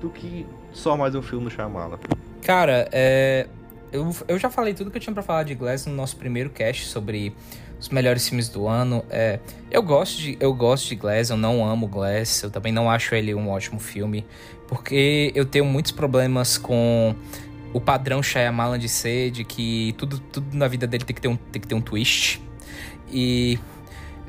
do 0.00 0.10
que 0.10 0.44
só 0.72 0.96
mais 0.96 1.14
um 1.14 1.22
filme 1.22 1.44
do 1.44 1.50
Shyamalan. 1.52 2.00
Cara, 2.42 2.88
é, 2.90 3.46
eu, 3.92 4.10
eu 4.26 4.36
já 4.40 4.50
falei 4.50 4.74
tudo 4.74 4.90
que 4.90 4.96
eu 4.96 5.00
tinha 5.00 5.14
pra 5.14 5.22
falar 5.22 5.44
de 5.44 5.54
Glass 5.54 5.86
no 5.86 5.94
nosso 5.94 6.16
primeiro 6.16 6.50
cast 6.50 6.86
sobre 6.86 7.32
os 7.78 7.88
melhores 7.88 8.28
filmes 8.28 8.48
do 8.48 8.66
ano. 8.66 9.04
É, 9.08 9.38
eu 9.70 9.80
gosto 9.80 10.18
de 10.18 10.36
eu 10.40 10.52
gosto 10.52 10.88
de 10.88 10.96
Glass, 10.96 11.30
eu 11.30 11.36
não 11.36 11.64
amo 11.64 11.86
Glass, 11.86 12.42
eu 12.42 12.50
também 12.50 12.72
não 12.72 12.90
acho 12.90 13.14
ele 13.14 13.32
um 13.36 13.48
ótimo 13.48 13.78
filme, 13.78 14.26
porque 14.66 15.30
eu 15.32 15.46
tenho 15.46 15.64
muitos 15.64 15.92
problemas 15.92 16.58
com 16.58 17.14
o 17.74 17.80
padrão 17.80 18.22
Shyamalan 18.22 18.78
de 18.78 18.88
ser, 18.88 19.30
de 19.30 19.44
que 19.44 19.94
tudo, 19.98 20.18
tudo 20.18 20.56
na 20.56 20.66
vida 20.68 20.86
dele 20.86 21.04
tem 21.04 21.14
que 21.14 21.20
ter 21.20 21.28
um, 21.28 21.36
tem 21.36 21.60
que 21.60 21.68
ter 21.68 21.74
um 21.74 21.80
twist. 21.82 22.40
E 23.12 23.58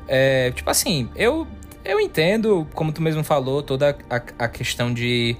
é, 0.06 0.50
tipo 0.50 0.68
assim, 0.68 1.08
eu 1.16 1.46
eu 1.84 2.00
entendo, 2.00 2.66
como 2.74 2.92
tu 2.92 3.00
mesmo 3.00 3.22
falou, 3.22 3.62
toda 3.62 3.96
a, 4.10 4.16
a 4.44 4.48
questão 4.48 4.92
de 4.92 5.36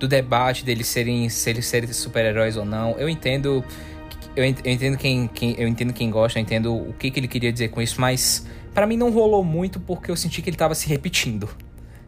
do 0.00 0.08
debate 0.08 0.64
deles 0.64 0.88
serem 0.88 1.28
se 1.28 1.48
eles 1.50 1.66
serem 1.66 1.92
super-heróis 1.92 2.56
ou 2.56 2.64
não. 2.64 2.92
Eu 2.98 3.08
entendo 3.08 3.62
eu, 4.34 4.44
ent- 4.44 4.60
eu 4.64 4.72
entendo 4.72 4.96
quem, 4.96 5.28
quem 5.28 5.54
eu 5.58 5.68
entendo 5.68 5.92
quem 5.92 6.10
gosta, 6.10 6.38
eu 6.38 6.42
entendo 6.42 6.74
o 6.74 6.92
que, 6.94 7.10
que 7.10 7.20
ele 7.20 7.28
queria 7.28 7.52
dizer 7.52 7.68
com 7.68 7.80
isso, 7.82 8.00
mas 8.00 8.46
pra 8.72 8.86
mim 8.86 8.96
não 8.96 9.10
rolou 9.10 9.44
muito 9.44 9.78
porque 9.78 10.10
eu 10.10 10.16
senti 10.16 10.40
que 10.40 10.48
ele 10.48 10.56
tava 10.56 10.74
se 10.74 10.88
repetindo. 10.88 11.48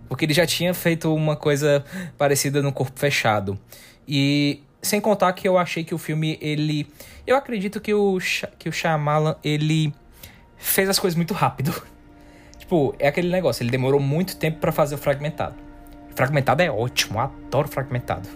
Porque 0.08 0.24
ele 0.24 0.34
já 0.34 0.46
tinha 0.46 0.72
feito 0.74 1.14
uma 1.14 1.36
coisa 1.36 1.84
parecida 2.16 2.62
no 2.62 2.72
Corpo 2.72 2.98
Fechado. 2.98 3.58
E 4.06 4.60
sem 4.84 5.00
contar 5.00 5.32
que 5.32 5.48
eu 5.48 5.58
achei 5.58 5.82
que 5.82 5.94
o 5.94 5.98
filme 5.98 6.38
ele 6.40 6.86
eu 7.26 7.36
acredito 7.36 7.80
que 7.80 7.92
o 7.92 8.18
que 8.58 8.68
o 8.68 8.72
Shyamalan 8.72 9.36
ele 9.42 9.92
fez 10.56 10.88
as 10.88 10.98
coisas 10.98 11.16
muito 11.16 11.34
rápido. 11.34 11.74
Tipo, 12.58 12.94
é 12.98 13.08
aquele 13.08 13.28
negócio, 13.28 13.62
ele 13.62 13.70
demorou 13.70 14.00
muito 14.00 14.38
tempo 14.38 14.58
pra 14.58 14.72
fazer 14.72 14.94
o 14.94 14.98
fragmentado. 14.98 15.54
Fragmentado 16.14 16.62
é 16.62 16.70
ótimo, 16.70 17.18
eu 17.18 17.24
adoro 17.24 17.68
fragmentado. 17.68 18.26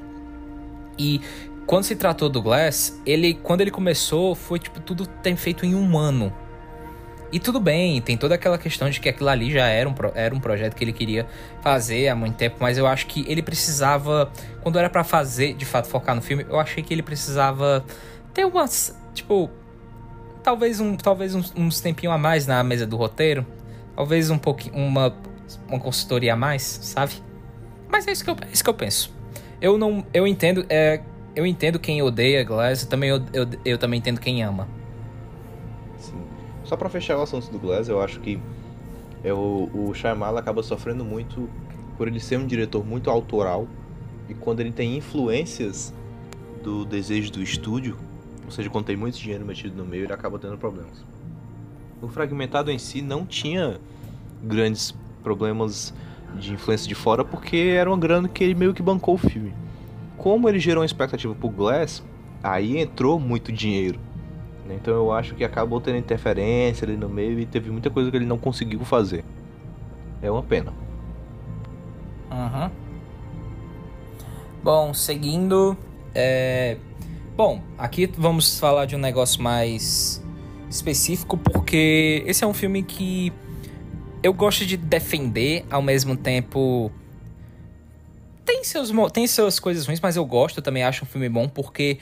E 0.99 1.23
quando 1.67 1.85
se 1.85 1.97
tratou 1.97 2.29
do 2.29 2.43
Glass, 2.43 3.01
ele 3.07 3.33
quando 3.35 3.63
ele 3.63 3.71
começou 3.71 4.35
foi 4.35 4.59
tipo 4.59 4.81
tudo 4.81 5.07
tem 5.07 5.35
feito 5.35 5.65
em 5.65 5.75
um 5.75 5.97
ano. 5.97 6.31
E 7.31 7.39
tudo 7.39 7.61
bem, 7.61 8.01
tem 8.01 8.17
toda 8.17 8.35
aquela 8.35 8.57
questão 8.57 8.89
de 8.89 9.01
que 9.01 9.09
aquilo 9.09 9.29
ali 9.29 9.51
já 9.51 9.67
era 9.67 9.89
um, 9.89 9.95
era 10.15 10.35
um 10.35 10.41
projeto 10.41 10.75
que 10.75 10.83
ele 10.83 10.95
queria 10.95 11.27
fazer 11.61 12.09
há 12.09 12.15
muito 12.15 12.37
tempo, 12.37 12.57
mas 12.59 12.79
eu 12.79 12.87
acho 12.87 13.07
que 13.07 13.25
ele 13.29 13.43
precisava, 13.43 14.33
quando 14.63 14.79
era 14.79 14.89
pra 14.89 15.05
fazer, 15.05 15.53
de 15.53 15.67
fato, 15.67 15.89
focar 15.89 16.15
no 16.15 16.23
filme, 16.23 16.47
eu 16.49 16.59
achei 16.59 16.83
que 16.83 16.93
ele 16.95 17.03
precisava 17.03 17.85
ter 18.33 18.47
umas, 18.47 18.99
tipo, 19.13 19.51
talvez 20.43 20.81
um, 20.81 20.97
talvez 20.97 21.35
uns, 21.35 21.53
uns 21.55 21.81
tempinho 21.81 22.11
a 22.13 22.17
mais 22.17 22.47
na 22.47 22.63
mesa 22.63 22.87
do 22.87 22.97
roteiro, 22.97 23.47
talvez 23.95 24.31
um 24.31 24.39
pouquinho, 24.39 24.75
uma, 24.77 25.15
uma 25.69 25.79
consultoria 25.79 26.33
a 26.33 26.37
mais, 26.37 26.63
sabe? 26.63 27.13
Mas 27.91 28.07
é 28.09 28.13
isso 28.13 28.25
que 28.25 28.31
eu, 28.31 28.37
é 28.41 28.53
isso 28.53 28.65
que 28.65 28.71
eu 28.71 28.75
penso. 28.75 29.13
Eu 29.61 29.77
não, 29.77 30.07
eu 30.15 30.27
entendo, 30.27 30.65
é, 30.71 31.03
eu 31.37 31.45
entendo 31.45 31.79
quem 31.79 32.01
odeia 32.01 32.43
Glass, 32.43 32.87
também 32.87 33.11
eu, 33.11 33.23
eu, 33.35 33.47
eu 33.67 33.77
também 33.77 33.99
entendo 33.99 34.19
quem 34.19 34.43
ama. 34.43 34.78
Só 36.69 36.77
pra 36.77 36.91
fechar 36.91 37.17
o 37.19 37.23
assunto 37.23 37.51
do 37.51 37.59
Glass, 37.59 37.89
eu 37.89 38.01
acho 38.01 38.21
que 38.21 38.39
É 39.25 39.33
o, 39.33 39.69
o 39.75 39.95
Shyamalan 39.95 40.39
acaba 40.39 40.63
sofrendo 40.63 41.05
muito 41.05 41.49
por 41.97 42.07
ele 42.07 42.21
ser 42.21 42.39
um 42.39 42.47
diretor 42.47 42.87
muito 42.87 43.11
autoral 43.11 43.67
e 44.29 44.35
quando 44.35 44.61
ele 44.61 44.71
tem 44.71 44.97
influências 44.97 45.93
do 46.63 46.85
desejo 46.85 47.33
do 47.33 47.43
estúdio, 47.43 47.97
ou 48.45 48.51
seja, 48.51 48.69
quando 48.71 48.85
tem 48.85 48.97
muito 48.97 49.19
dinheiro 49.19 49.45
metido 49.45 49.75
no 49.77 49.85
meio, 49.85 50.05
ele 50.05 50.13
acaba 50.13 50.39
tendo 50.39 50.57
problemas. 50.57 51.05
O 52.01 52.07
Fragmentado 52.07 52.71
em 52.71 52.79
si 52.79 53.03
não 53.03 53.27
tinha 53.27 53.81
grandes 54.45 54.95
problemas 55.23 55.93
de 56.39 56.53
influência 56.53 56.87
de 56.87 56.95
fora 56.95 57.25
porque 57.25 57.57
era 57.57 57.91
uma 57.91 57.99
grana 57.99 58.29
que 58.29 58.45
ele 58.45 58.55
meio 58.55 58.75
que 58.75 58.83
bancou 58.83 59.15
o 59.15 59.19
filme. 59.19 59.53
Como 60.17 60.49
ele 60.49 60.61
gerou 60.61 60.83
uma 60.83 60.87
expectativa 60.87 61.35
pro 61.35 61.49
Glass, 61.49 62.05
aí 62.43 62.79
entrou 62.79 63.19
muito 63.19 63.51
dinheiro. 63.51 63.99
Né? 64.69 64.75
Então 64.81 64.95
eu 64.95 65.11
acho 65.11 65.35
que 65.35 65.43
acabou 65.43 65.81
tendo 65.81 65.97
interferência 65.97 66.87
ali 66.87 66.97
no 66.97 67.09
meio 67.09 67.41
e 67.41 67.47
teve 67.47 67.71
muita 67.71 67.89
coisa 67.91 68.11
que 68.11 68.17
ele 68.17 68.27
não 68.27 68.39
conseguiu 68.39 68.81
fazer. 68.81 69.25
É 70.23 70.31
uma 70.31 70.43
pena. 70.43 70.73
Uhum. 72.31 72.71
Bom, 74.63 74.93
seguindo. 74.93 75.77
É... 76.15 76.77
Bom, 77.37 77.63
aqui 77.79 78.07
vamos 78.19 78.59
falar 78.59 78.85
de 78.85 78.97
um 78.97 78.99
negócio 78.99 79.43
mais 79.43 80.23
específico, 80.69 81.39
porque 81.39 82.23
esse 82.27 82.45
é 82.45 82.47
um 82.47 82.53
filme 82.53 82.83
que 82.83 83.33
eu 84.23 84.33
gosto 84.33 84.67
de 84.67 84.77
defender 84.77 85.65
ao 85.71 85.81
mesmo 85.81 86.17
tempo. 86.17 86.91
Tem, 88.45 88.65
seus, 88.65 88.91
tem 89.13 89.27
suas 89.27 89.61
coisas 89.61 89.87
ruins, 89.87 90.01
mas 90.01 90.17
eu 90.17 90.25
gosto, 90.25 90.59
eu 90.59 90.63
também 90.63 90.83
acho 90.83 91.05
um 91.05 91.07
filme 91.07 91.29
bom, 91.29 91.49
porque 91.49 91.99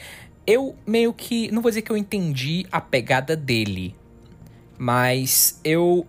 eu 0.47 0.77
meio 0.87 1.13
que. 1.13 1.51
Não 1.51 1.61
vou 1.61 1.71
dizer 1.71 1.83
que 1.83 1.91
eu 1.91 1.97
entendi 1.97 2.67
a 2.71 2.81
pegada 2.81 3.37
dele, 3.37 3.95
mas 4.79 5.61
eu 5.65 6.07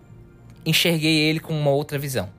enxerguei 0.64 1.18
ele 1.18 1.40
com 1.40 1.58
uma 1.58 1.70
outra 1.70 1.98
visão. 1.98 2.30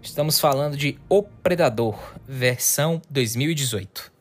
Estamos 0.00 0.38
falando 0.38 0.76
de 0.76 0.98
O 1.08 1.22
Predador, 1.22 1.98
versão 2.26 3.02
2018. 3.10 4.17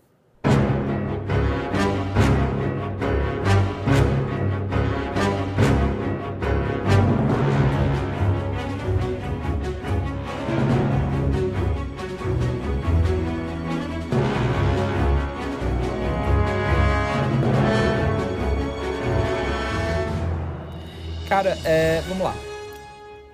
Cara, 21.28 21.58
é, 21.66 22.02
vamos 22.08 22.24
lá. 22.24 22.34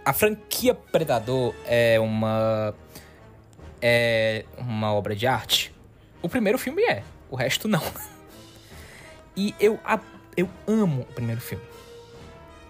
A 0.06 0.14
franquia 0.14 0.74
Predador 0.74 1.54
é 1.66 2.00
uma 2.00 2.74
é 3.82 4.46
uma 4.58 4.94
obra 4.94 5.16
de 5.16 5.28
arte. 5.28 5.74
O 6.22 6.28
primeiro 6.30 6.58
filme 6.58 6.82
é, 6.84 7.04
o 7.30 7.36
resto 7.36 7.68
não. 7.68 7.82
E 9.36 9.56
eu 9.60 9.80
eu 10.38 10.48
amo 10.68 11.02
o 11.02 11.14
primeiro 11.14 11.42
filme. 11.42 11.64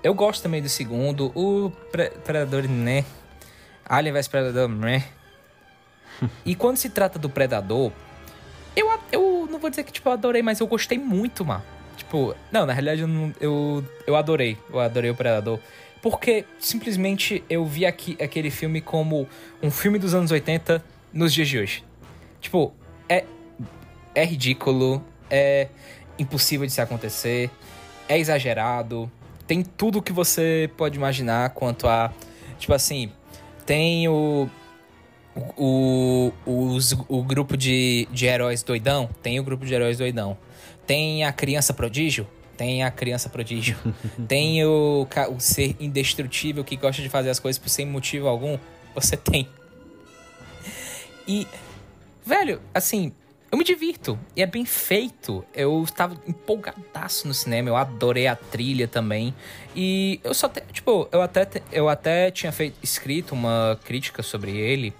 Eu 0.01 0.13
gosto 0.13 0.41
também 0.43 0.61
do 0.61 0.69
segundo, 0.69 1.29
o 1.35 1.69
Pre- 1.91 2.11
Predador, 2.23 2.63
né? 2.69 3.03
Alien 3.85 4.13
vs 4.13 4.27
Predador, 4.29 4.69
né? 4.69 5.03
E 6.45 6.55
quando 6.55 6.77
se 6.77 6.89
trata 6.89 7.19
do 7.19 7.29
Predador, 7.29 7.91
eu, 8.77 8.87
eu 9.11 9.45
não 9.51 9.59
vou 9.59 9.69
dizer 9.69 9.83
que 9.83 9.91
tipo, 9.91 10.07
eu 10.07 10.13
adorei, 10.13 10.41
mas 10.41 10.61
eu 10.61 10.67
gostei 10.67 10.97
muito, 10.97 11.43
mano. 11.43 11.63
Tipo, 12.13 12.35
não, 12.51 12.67
na 12.67 12.73
realidade 12.73 13.01
eu, 13.01 13.33
eu, 13.41 13.83
eu 14.05 14.15
adorei. 14.15 14.55
Eu 14.71 14.79
adorei 14.79 15.09
o 15.09 15.15
Predador. 15.15 15.57
Porque 15.99 16.45
simplesmente 16.59 17.43
eu 17.49 17.65
vi 17.65 17.87
aqui, 17.87 18.15
aquele 18.21 18.51
filme 18.51 18.81
como 18.81 19.27
um 19.63 19.71
filme 19.71 19.97
dos 19.97 20.13
anos 20.13 20.29
80 20.29 20.83
nos 21.11 21.33
dias 21.33 21.47
de 21.47 21.57
hoje. 21.57 21.83
Tipo, 22.39 22.71
é, 23.09 23.25
é 24.13 24.23
ridículo, 24.23 25.03
é 25.27 25.69
impossível 26.19 26.67
de 26.67 26.71
se 26.73 26.81
acontecer, 26.81 27.49
é 28.07 28.19
exagerado, 28.19 29.11
tem 29.47 29.63
tudo 29.63 29.99
que 29.99 30.13
você 30.13 30.69
pode 30.77 30.95
imaginar 30.95 31.49
quanto 31.49 31.87
a. 31.87 32.13
Tipo 32.59 32.75
assim, 32.75 33.11
tem 33.65 34.07
o. 34.07 34.47
O, 35.57 36.31
os- 36.45 36.95
o 37.07 37.23
grupo 37.23 37.57
de, 37.57 38.07
de 38.11 38.27
heróis 38.27 38.61
doidão. 38.61 39.09
Tem 39.23 39.39
o 39.39 39.43
grupo 39.43 39.65
de 39.65 39.73
heróis 39.73 39.97
doidão. 39.97 40.37
Tem 40.85 41.23
a 41.23 41.31
criança 41.31 41.73
prodígio. 41.73 42.27
Tem 42.57 42.83
a 42.83 42.91
criança 42.91 43.29
prodígio. 43.29 43.77
tem 44.27 44.63
o, 44.65 45.07
o 45.35 45.39
ser 45.39 45.75
indestrutível 45.79 46.63
que 46.63 46.75
gosta 46.75 47.01
de 47.01 47.09
fazer 47.09 47.29
as 47.29 47.39
coisas 47.39 47.57
por 47.59 47.69
sem 47.69 47.85
motivo 47.85 48.27
algum. 48.27 48.57
Você 48.93 49.17
tem. 49.17 49.47
E, 51.27 51.47
velho, 52.25 52.61
assim, 52.73 53.11
eu 53.51 53.57
me 53.57 53.63
divirto. 53.63 54.19
E 54.35 54.41
é 54.41 54.45
bem 54.45 54.65
feito. 54.65 55.45
Eu 55.53 55.85
tava 55.95 56.19
empolgadaço 56.27 57.27
no 57.27 57.33
cinema. 57.35 57.69
Eu 57.69 57.75
adorei 57.75 58.27
a 58.27 58.35
trilha 58.35 58.87
também. 58.87 59.33
E 59.75 60.19
eu 60.23 60.33
só, 60.33 60.49
te- 60.49 60.63
tipo, 60.71 61.07
eu 61.11 61.21
até, 61.21 61.47
eu 61.71 61.87
até 61.87 62.31
tinha 62.31 62.51
feito, 62.51 62.77
escrito 62.81 63.33
uma 63.33 63.79
crítica 63.85 64.23
sobre 64.23 64.57
ele. 64.57 64.93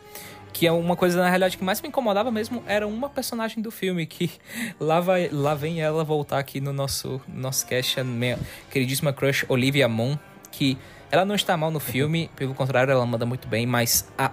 Que 0.54 0.68
é 0.68 0.72
uma 0.72 0.96
coisa, 0.96 1.18
na 1.18 1.28
realidade, 1.28 1.58
que 1.58 1.64
mais 1.64 1.82
me 1.82 1.90
incomodava 1.90 2.32
mesmo 2.32 2.64
era 2.68 2.88
uma 2.88 3.10
personagem 3.10 3.62
do 3.62 3.72
filme. 3.72 4.06
Que 4.06 4.32
lá, 4.80 5.00
vai, 5.00 5.28
lá 5.30 5.56
vem 5.56 5.82
ela 5.82 6.04
voltar 6.04 6.40
aqui 6.40 6.62
no 6.62 6.72
nosso, 6.72 7.20
nosso 7.28 7.66
cast, 7.66 8.00
a 8.00 8.04
minha 8.04 8.40
queridíssima 8.70 9.12
crush 9.12 9.46
Olivia 9.50 9.88
Munn. 9.88 10.16
Que 10.52 10.78
ela 11.12 11.26
não 11.26 11.36
está 11.36 11.58
mal 11.58 11.72
no 11.72 11.80
filme, 11.80 12.30
pelo 12.38 12.54
contrário, 12.54 12.92
ela 12.92 13.06
manda 13.06 13.26
muito 13.26 13.48
bem, 13.48 13.66
mas 13.66 14.08
a 14.18 14.32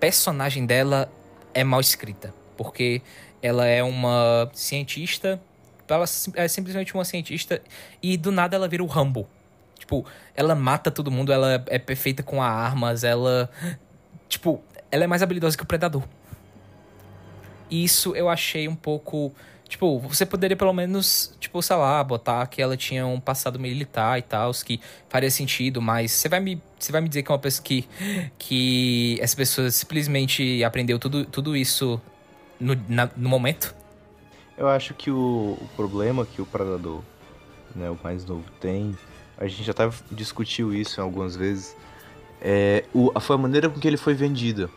personagem 0.00 0.66
dela 0.66 1.10
é 1.54 1.62
mal 1.62 1.80
escrita. 1.80 2.34
Porque 2.56 3.00
ela 3.40 3.64
é 3.64 3.82
uma 3.82 4.50
cientista. 4.52 5.40
Ela 5.88 6.04
é 6.34 6.48
simplesmente 6.48 6.92
uma 6.92 7.04
cientista 7.04 7.62
e 8.02 8.16
do 8.16 8.30
nada 8.30 8.56
ela 8.56 8.68
vira 8.68 8.82
o 8.82 8.86
Rambo. 8.86 9.26
Tipo, 9.78 10.04
ela 10.34 10.54
mata 10.54 10.90
todo 10.90 11.10
mundo, 11.10 11.32
ela 11.32 11.64
é 11.68 11.78
perfeita 11.78 12.22
com 12.22 12.42
armas, 12.42 13.04
ela. 13.04 13.48
Tipo, 14.28 14.62
ela 14.90 15.04
é 15.04 15.06
mais 15.06 15.22
habilidosa 15.22 15.56
que 15.56 15.62
o 15.62 15.66
Predador. 15.66 16.02
E 17.70 17.84
isso 17.84 18.14
eu 18.16 18.28
achei 18.28 18.66
um 18.68 18.74
pouco. 18.76 19.32
Tipo, 19.68 19.98
você 19.98 20.24
poderia 20.24 20.56
pelo 20.56 20.72
menos, 20.72 21.34
tipo, 21.38 21.60
sei 21.60 21.76
lá, 21.76 22.02
botar 22.02 22.46
que 22.46 22.62
ela 22.62 22.74
tinha 22.74 23.06
um 23.06 23.20
passado 23.20 23.58
militar 23.60 24.18
e 24.18 24.22
tal, 24.22 24.50
que 24.64 24.80
faria 25.10 25.30
sentido, 25.30 25.82
mas 25.82 26.10
você 26.10 26.26
vai 26.26 26.40
me, 26.40 26.62
você 26.78 26.90
vai 26.90 27.02
me 27.02 27.08
dizer 27.08 27.22
que 27.22 27.30
é 27.30 27.34
uma 27.34 27.38
pessoa 27.38 27.62
que, 27.62 27.86
que 28.38 29.18
essa 29.20 29.36
pessoa 29.36 29.70
simplesmente 29.70 30.64
aprendeu 30.64 30.98
tudo, 30.98 31.26
tudo 31.26 31.54
isso 31.54 32.00
no, 32.58 32.74
na- 32.88 33.10
no 33.14 33.28
momento? 33.28 33.74
Eu 34.56 34.68
acho 34.68 34.94
que 34.94 35.10
o, 35.10 35.58
o 35.60 35.68
problema 35.76 36.24
que 36.24 36.40
o 36.40 36.46
Predador, 36.46 37.02
né, 37.76 37.90
o 37.90 37.98
mais 38.02 38.24
novo, 38.24 38.44
tem, 38.58 38.96
a 39.36 39.46
gente 39.46 39.64
já 39.64 39.72
até 39.72 39.90
discutiu 40.10 40.72
isso 40.72 40.98
algumas 40.98 41.36
vezes, 41.36 41.76
é 42.40 42.84
o, 42.94 43.12
foi 43.20 43.36
a 43.36 43.38
maneira 43.38 43.68
com 43.68 43.78
que 43.78 43.86
ele 43.86 43.96
foi 43.96 44.14
vendido. 44.14 44.70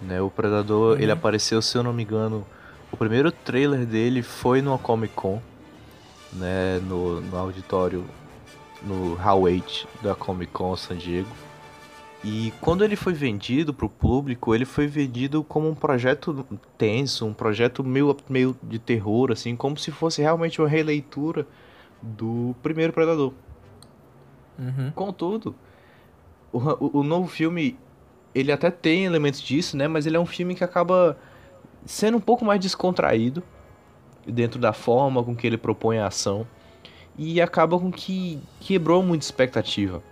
Né, 0.00 0.20
o 0.20 0.30
Predador, 0.30 0.96
Uhum. 0.96 1.02
ele 1.02 1.10
apareceu, 1.10 1.60
se 1.60 1.76
eu 1.76 1.82
não 1.82 1.92
me 1.92 2.04
engano, 2.04 2.46
o 2.92 2.96
primeiro 2.96 3.32
trailer 3.32 3.84
dele 3.84 4.22
foi 4.22 4.62
numa 4.62 4.78
Comic 4.78 5.12
Con, 5.14 5.40
né, 6.32 6.78
no, 6.80 7.20
no 7.20 7.36
auditório, 7.36 8.04
no 8.82 9.14
Hall 9.14 9.42
8 9.42 9.88
da 10.02 10.14
Comic 10.14 10.52
Con 10.52 10.76
San 10.76 10.96
Diego. 10.96 11.28
E 12.22 12.52
quando 12.60 12.84
ele 12.84 12.96
foi 12.96 13.12
vendido 13.12 13.72
para 13.72 13.86
o 13.86 13.88
público, 13.88 14.54
ele 14.54 14.64
foi 14.64 14.86
vendido 14.86 15.44
como 15.44 15.68
um 15.68 15.74
projeto 15.74 16.44
tenso, 16.76 17.24
um 17.26 17.32
projeto 17.32 17.84
meio, 17.84 18.16
meio 18.28 18.56
de 18.62 18.78
terror, 18.78 19.30
assim, 19.30 19.54
como 19.54 19.76
se 19.76 19.90
fosse 19.90 20.20
realmente 20.20 20.60
uma 20.60 20.68
releitura 20.68 21.46
do 22.02 22.54
primeiro 22.62 22.92
Predador. 22.92 23.32
Uhum. 24.58 24.90
Contudo, 24.94 25.54
o, 26.52 26.58
o, 26.58 26.98
o 27.00 27.02
novo 27.02 27.28
filme, 27.28 27.76
ele 28.34 28.52
até 28.52 28.70
tem 28.70 29.04
elementos 29.04 29.40
disso, 29.40 29.76
né? 29.76 29.88
Mas 29.88 30.06
ele 30.06 30.16
é 30.16 30.20
um 30.20 30.26
filme 30.26 30.54
que 30.54 30.64
acaba 30.64 31.16
sendo 31.84 32.16
um 32.16 32.20
pouco 32.20 32.44
mais 32.44 32.60
descontraído 32.60 33.42
dentro 34.26 34.60
da 34.60 34.72
forma 34.72 35.22
com 35.22 35.34
que 35.34 35.46
ele 35.46 35.56
propõe 35.56 35.98
a 35.98 36.06
ação 36.06 36.46
e 37.16 37.40
acaba 37.40 37.78
com 37.78 37.90
que 37.90 38.38
quebrou 38.60 39.02
muita 39.02 39.24
expectativa. 39.24 40.02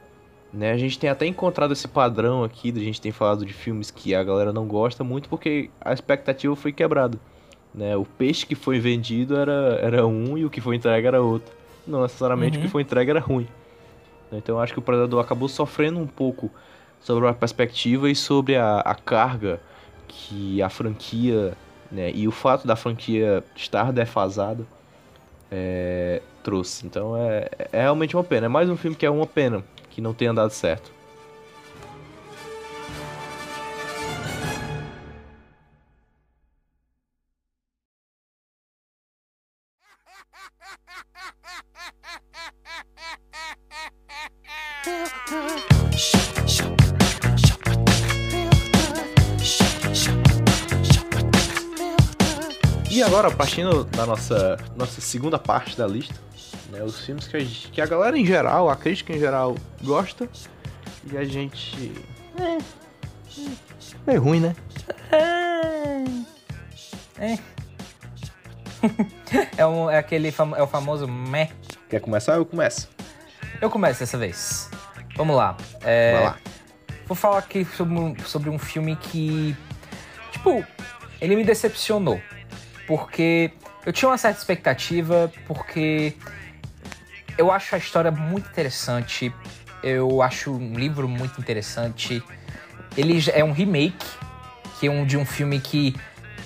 Né? 0.53 0.73
A 0.73 0.77
gente 0.79 0.99
tem 0.99 1.11
até 1.11 1.27
encontrado 1.27 1.73
esse 1.73 1.87
padrão 1.87 2.43
aqui, 2.43 2.73
a 2.75 2.79
gente 2.81 3.01
tem 3.01 3.13
falado 3.13 3.45
de 3.45 3.53
filmes 3.53 3.91
que 3.91 4.15
a 4.15 4.25
galera 4.25 4.53
não 4.53 4.67
gosta 4.67 5.05
muito 5.05 5.29
porque 5.29 5.71
a 5.81 5.93
expectativa 5.93 6.57
foi 6.57 6.73
quebrada. 6.73 7.19
Né? 7.75 7.95
O 7.97 8.07
peixe 8.07 8.47
que 8.47 8.55
foi 8.55 8.79
vendido 8.81 9.37
era, 9.37 9.79
era 9.83 10.07
um 10.07 10.39
e 10.39 10.45
o 10.47 10.51
que 10.51 10.61
foi 10.61 10.77
entregue 10.77 11.07
era 11.07 11.21
outro. 11.21 11.55
Não 11.87 12.03
necessariamente 12.03 12.57
o 12.57 12.61
Uhum. 12.61 12.67
que 12.67 12.73
foi 12.73 12.83
entregue 12.83 13.11
era 13.11 13.21
ruim. 13.21 13.47
Então 14.33 14.57
eu 14.57 14.61
acho 14.61 14.73
que 14.73 14.79
o 14.79 14.83
Predador 14.83 15.21
acabou 15.21 15.49
sofrendo 15.49 15.99
um 15.99 16.07
pouco 16.07 16.51
sobre 17.01 17.27
a 17.29 17.33
perspectiva 17.33 18.11
e 18.11 18.15
sobre 18.15 18.57
a, 18.57 18.81
a 18.81 18.95
carga 18.95 19.61
que 20.09 20.61
a 20.63 20.69
franquia 20.69 21.57
né, 21.91 22.11
e 22.13 22.27
o 22.27 22.33
fato 22.33 22.67
da 22.67 22.75
franquia 22.75 23.45
estar 23.55 23.93
defasada 23.93 24.67
é, 25.51 26.21
trouxe. 26.43 26.87
Então 26.87 27.17
é, 27.17 27.49
é 27.73 27.83
realmente 27.83 28.17
uma 28.17 28.25
pena. 28.25 28.47
É 28.47 28.49
mais 28.49 28.69
um 28.69 28.77
filme 28.77 28.97
que 28.97 29.07
é 29.07 29.11
uma 29.11 29.27
pena 29.27 29.63
que 29.91 30.01
não 30.01 30.13
tenha 30.13 30.33
dado 30.33 30.51
certo. 30.51 30.96
E 52.91 53.03
agora, 53.03 53.31
partindo 53.31 53.85
da 53.85 54.07
nossa, 54.07 54.57
nossa 54.75 55.01
segunda 55.01 55.39
parte 55.39 55.77
da 55.77 55.87
lista, 55.87 56.15
né, 56.71 56.83
os 56.83 57.05
filmes 57.05 57.27
que 57.29 57.37
a, 57.37 57.41
gente- 57.41 57.69
que 57.71 57.81
a 57.81 57.87
galera 57.87 58.17
em 58.19 58.25
geral, 58.25 58.71
a 58.71 58.77
crítica 58.77 59.13
em 59.13 59.19
geral, 59.19 59.57
gosta 59.83 60.29
e 61.13 61.17
a 61.17 61.25
gente. 61.25 61.93
É. 62.39 62.59
É 64.13 64.17
ruim, 64.17 64.41
né? 64.41 64.57
É. 67.19 67.39
é, 69.59 69.67
um, 69.67 69.91
é 69.91 69.99
aquele 69.99 70.31
famo- 70.31 70.57
é 70.57 70.63
o 70.63 70.67
famoso 70.67 71.07
meh. 71.09 71.51
Quer 71.91 72.01
começar? 72.01 72.35
Eu 72.37 72.47
começo. 72.47 72.89
Eu 73.61 73.69
começo 73.69 74.01
dessa 74.01 74.17
vez. 74.17 74.71
Vamos 75.17 75.35
lá. 75.35 75.57
É, 75.83 76.13
Vai 76.13 76.25
lá. 76.25 76.39
Vou 77.07 77.17
falar 77.17 77.39
aqui 77.39 77.65
sobre 77.65 77.95
um, 77.95 78.19
sobre 78.25 78.51
um 78.51 78.59
filme 78.59 78.97
que. 78.97 79.57
Tipo, 80.33 80.65
ele 81.21 81.37
me 81.37 81.45
decepcionou. 81.45 82.21
Porque 82.87 83.51
eu 83.85 83.93
tinha 83.93 84.09
uma 84.09 84.19
certa 84.19 84.39
expectativa, 84.39 85.33
porque 85.47 86.15
eu 87.39 87.51
acho 87.51 87.75
a 87.75 87.79
história 87.79 88.11
muito 88.11 88.49
interessante. 88.49 89.33
Eu 89.83 90.23
acho 90.23 90.53
um 90.53 90.75
livro 90.75 91.09
muito 91.09 91.41
interessante. 91.41 92.23
Ele 92.97 93.19
é 93.33 93.45
um 93.45 93.53
remake 93.53 94.07
que 94.79 94.87
é 94.87 94.91
um, 94.91 95.07
de 95.07 95.17
um 95.17 95.25
filme 95.25 95.59
que 95.61 95.95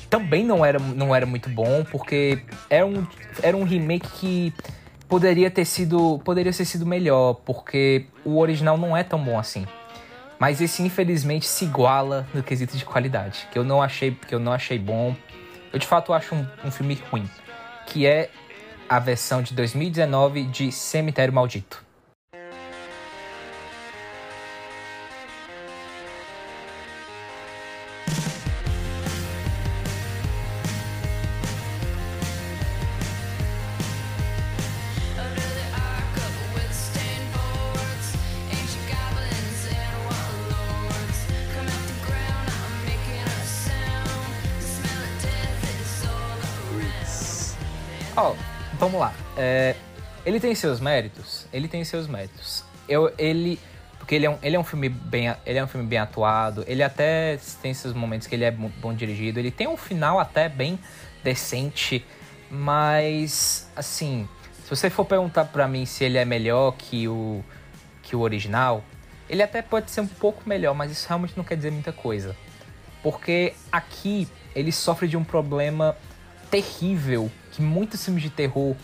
também 0.09 0.45
não 0.45 0.65
era, 0.65 0.79
não 0.79 1.15
era 1.15 1.25
muito 1.25 1.49
bom, 1.49 1.85
porque 1.85 2.43
era 2.69 2.85
um, 2.85 3.07
era 3.43 3.57
um 3.57 3.65
remake 3.65 4.09
que 4.09 4.55
poderia 5.11 5.51
ter 5.51 5.65
sido 5.65 6.21
poderia 6.25 6.53
ter 6.53 6.65
sido 6.65 6.87
melhor, 6.87 7.35
porque 7.45 8.07
o 8.25 8.39
original 8.39 8.79
não 8.79 8.97
é 8.97 9.03
tão 9.03 9.23
bom 9.23 9.39
assim. 9.39 9.67
Mas 10.39 10.61
esse 10.61 10.83
infelizmente 10.83 11.47
se 11.47 11.65
iguala 11.65 12.27
no 12.33 12.43
quesito 12.43 12.77
de 12.77 12.85
qualidade, 12.85 13.47
que 13.53 13.59
eu 13.59 13.65
não 13.65 13.83
achei, 13.83 14.13
que 14.13 14.35
eu 14.35 14.39
não 14.39 14.53
achei 14.53 14.79
bom. 14.79 15.15
Eu 15.73 15.79
de 15.79 15.87
fato 15.87 16.13
acho 16.13 16.35
um, 16.35 16.47
um 16.65 16.71
filme 16.71 16.99
ruim, 17.11 17.29
que 17.87 18.07
é 18.07 18.31
a 18.89 18.99
versão 18.99 19.43
de 19.43 19.53
2019 19.53 20.45
de 20.45 20.73
Cemitério 20.73 21.35
Maldito. 21.35 21.90
É, 49.43 49.75
ele 50.27 50.39
tem 50.39 50.55
seus 50.55 50.81
méritos. 50.81 51.47
Ele 51.51 51.67
tem 51.67 51.83
seus 51.83 52.07
méritos. 52.07 52.63
Eu, 52.87 53.11
ele, 53.17 53.59
porque 53.99 54.15
ele 54.15 54.27
é 54.27 54.31
um, 54.31 54.37
ele 54.43 54.55
é 54.55 54.61
um 54.61 54.65
filme 54.65 54.91
bem, 54.91 55.35
ele 55.47 55.59
é 55.59 55.65
um 55.65 55.67
filme 55.67 55.87
bem 55.87 55.99
atuado. 55.99 56.63
Ele 56.67 56.83
até 56.83 57.39
tem 57.63 57.73
seus 57.73 57.95
momentos 57.95 58.27
que 58.27 58.35
ele 58.35 58.45
é 58.45 58.51
bom 58.51 58.93
dirigido. 58.93 59.41
Ele 59.41 59.51
tem 59.51 59.67
um 59.67 59.79
final 59.79 60.21
até 60.21 60.47
bem 60.47 60.79
decente, 61.25 62.05
mas 62.51 63.71
assim, 63.75 64.29
se 64.63 64.69
você 64.69 64.91
for 64.91 65.07
perguntar 65.07 65.47
pra 65.47 65.67
mim 65.67 65.87
se 65.87 66.05
ele 66.05 66.19
é 66.19 66.25
melhor 66.25 66.73
que 66.73 67.09
o 67.09 67.43
que 68.03 68.15
o 68.15 68.21
original, 68.21 68.85
ele 69.29 69.43
até 69.43 69.63
pode 69.63 69.91
ser 69.91 70.01
um 70.01 70.07
pouco 70.07 70.43
melhor, 70.47 70.75
mas 70.75 70.91
isso 70.91 71.07
realmente 71.09 71.35
não 71.37 71.45
quer 71.45 71.57
dizer 71.57 71.71
muita 71.71 71.93
coisa. 71.93 72.37
Porque 73.03 73.55
aqui 73.73 74.29
ele 74.55 74.73
sofre 74.73 75.09
de 75.09 75.17
um 75.17 75.25
problema 75.25 75.97
terrível 76.51 77.31
que 77.53 77.63
muitos 77.63 78.05
filmes 78.05 78.23
de 78.23 78.31
terror 78.31 78.75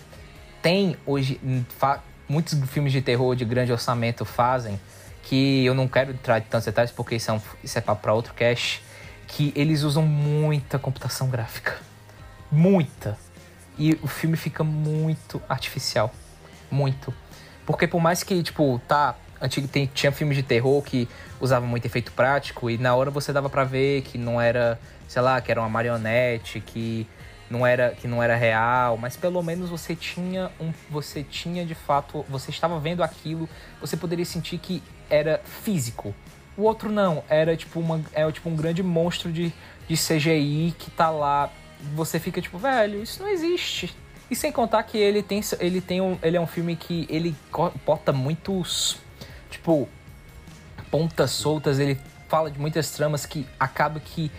têm 0.66 0.96
hoje. 1.06 1.40
fa- 1.78 2.00
muitos 2.28 2.58
filmes 2.70 2.92
de 2.92 3.00
terror 3.00 3.36
de 3.36 3.44
grande 3.44 3.70
orçamento 3.70 4.24
fazem, 4.24 4.80
que 5.22 5.64
eu 5.64 5.74
não 5.74 5.86
quero 5.86 6.10
entrar 6.10 6.38
em 6.38 6.42
tantos 6.42 6.66
detalhes 6.66 6.90
porque 6.90 7.14
isso 7.14 7.30
é, 7.30 7.34
um, 7.34 7.40
é 7.72 7.80
papo 7.80 8.02
pra 8.02 8.12
outro 8.12 8.34
cast, 8.34 8.82
que 9.28 9.52
eles 9.54 9.82
usam 9.84 10.02
muita 10.02 10.76
computação 10.76 11.28
gráfica. 11.28 11.76
Muita. 12.50 13.16
E 13.78 13.96
o 14.02 14.08
filme 14.08 14.36
fica 14.36 14.64
muito 14.64 15.40
artificial. 15.48 16.12
Muito. 16.68 17.14
Porque 17.64 17.86
por 17.86 18.00
mais 18.00 18.24
que, 18.24 18.42
tipo, 18.42 18.80
tá. 18.88 19.14
Antigo, 19.40 19.68
tem, 19.68 19.86
tinha 19.94 20.10
filmes 20.10 20.36
de 20.36 20.42
terror 20.42 20.82
que 20.82 21.06
usavam 21.40 21.68
muito 21.68 21.84
efeito 21.84 22.10
prático 22.10 22.68
e 22.70 22.78
na 22.78 22.96
hora 22.96 23.10
você 23.10 23.32
dava 23.32 23.48
pra 23.50 23.62
ver 23.62 24.02
que 24.02 24.16
não 24.18 24.40
era, 24.40 24.80
sei 25.06 25.22
lá, 25.22 25.40
que 25.40 25.50
era 25.52 25.60
uma 25.60 25.68
marionete, 25.68 26.58
que 26.58 27.06
não 27.48 27.66
era 27.66 27.90
que 27.90 28.08
não 28.08 28.22
era 28.22 28.34
real, 28.36 28.96
mas 28.96 29.16
pelo 29.16 29.42
menos 29.42 29.70
você 29.70 29.94
tinha 29.94 30.50
um 30.60 30.72
você 30.90 31.22
tinha 31.22 31.64
de 31.64 31.74
fato, 31.74 32.24
você 32.28 32.50
estava 32.50 32.78
vendo 32.78 33.02
aquilo, 33.02 33.48
você 33.80 33.96
poderia 33.96 34.24
sentir 34.24 34.58
que 34.58 34.82
era 35.08 35.40
físico. 35.62 36.14
O 36.56 36.62
outro 36.62 36.90
não, 36.90 37.22
era 37.28 37.56
tipo 37.56 37.78
uma 37.78 38.02
é 38.12 38.30
tipo 38.32 38.48
um 38.48 38.56
grande 38.56 38.82
monstro 38.82 39.30
de, 39.30 39.52
de 39.88 39.94
CGI 39.94 40.74
que 40.78 40.90
tá 40.90 41.10
lá. 41.10 41.50
Você 41.94 42.18
fica 42.18 42.40
tipo, 42.40 42.58
velho, 42.58 43.02
isso 43.02 43.22
não 43.22 43.28
existe. 43.28 43.94
E 44.30 44.34
sem 44.34 44.50
contar 44.50 44.82
que 44.82 44.98
ele 44.98 45.22
tem 45.22 45.40
ele 45.60 45.80
tem 45.80 46.00
um, 46.00 46.18
ele 46.22 46.36
é 46.36 46.40
um 46.40 46.46
filme 46.46 46.74
que 46.74 47.06
ele 47.08 47.36
bota 47.84 48.12
muitos 48.12 48.96
tipo 49.50 49.88
pontas 50.90 51.30
soltas, 51.30 51.78
ele 51.78 51.98
fala 52.28 52.50
de 52.50 52.58
muitas 52.58 52.90
tramas 52.90 53.26
que 53.26 53.46
acaba 53.58 54.00
que 54.00 54.30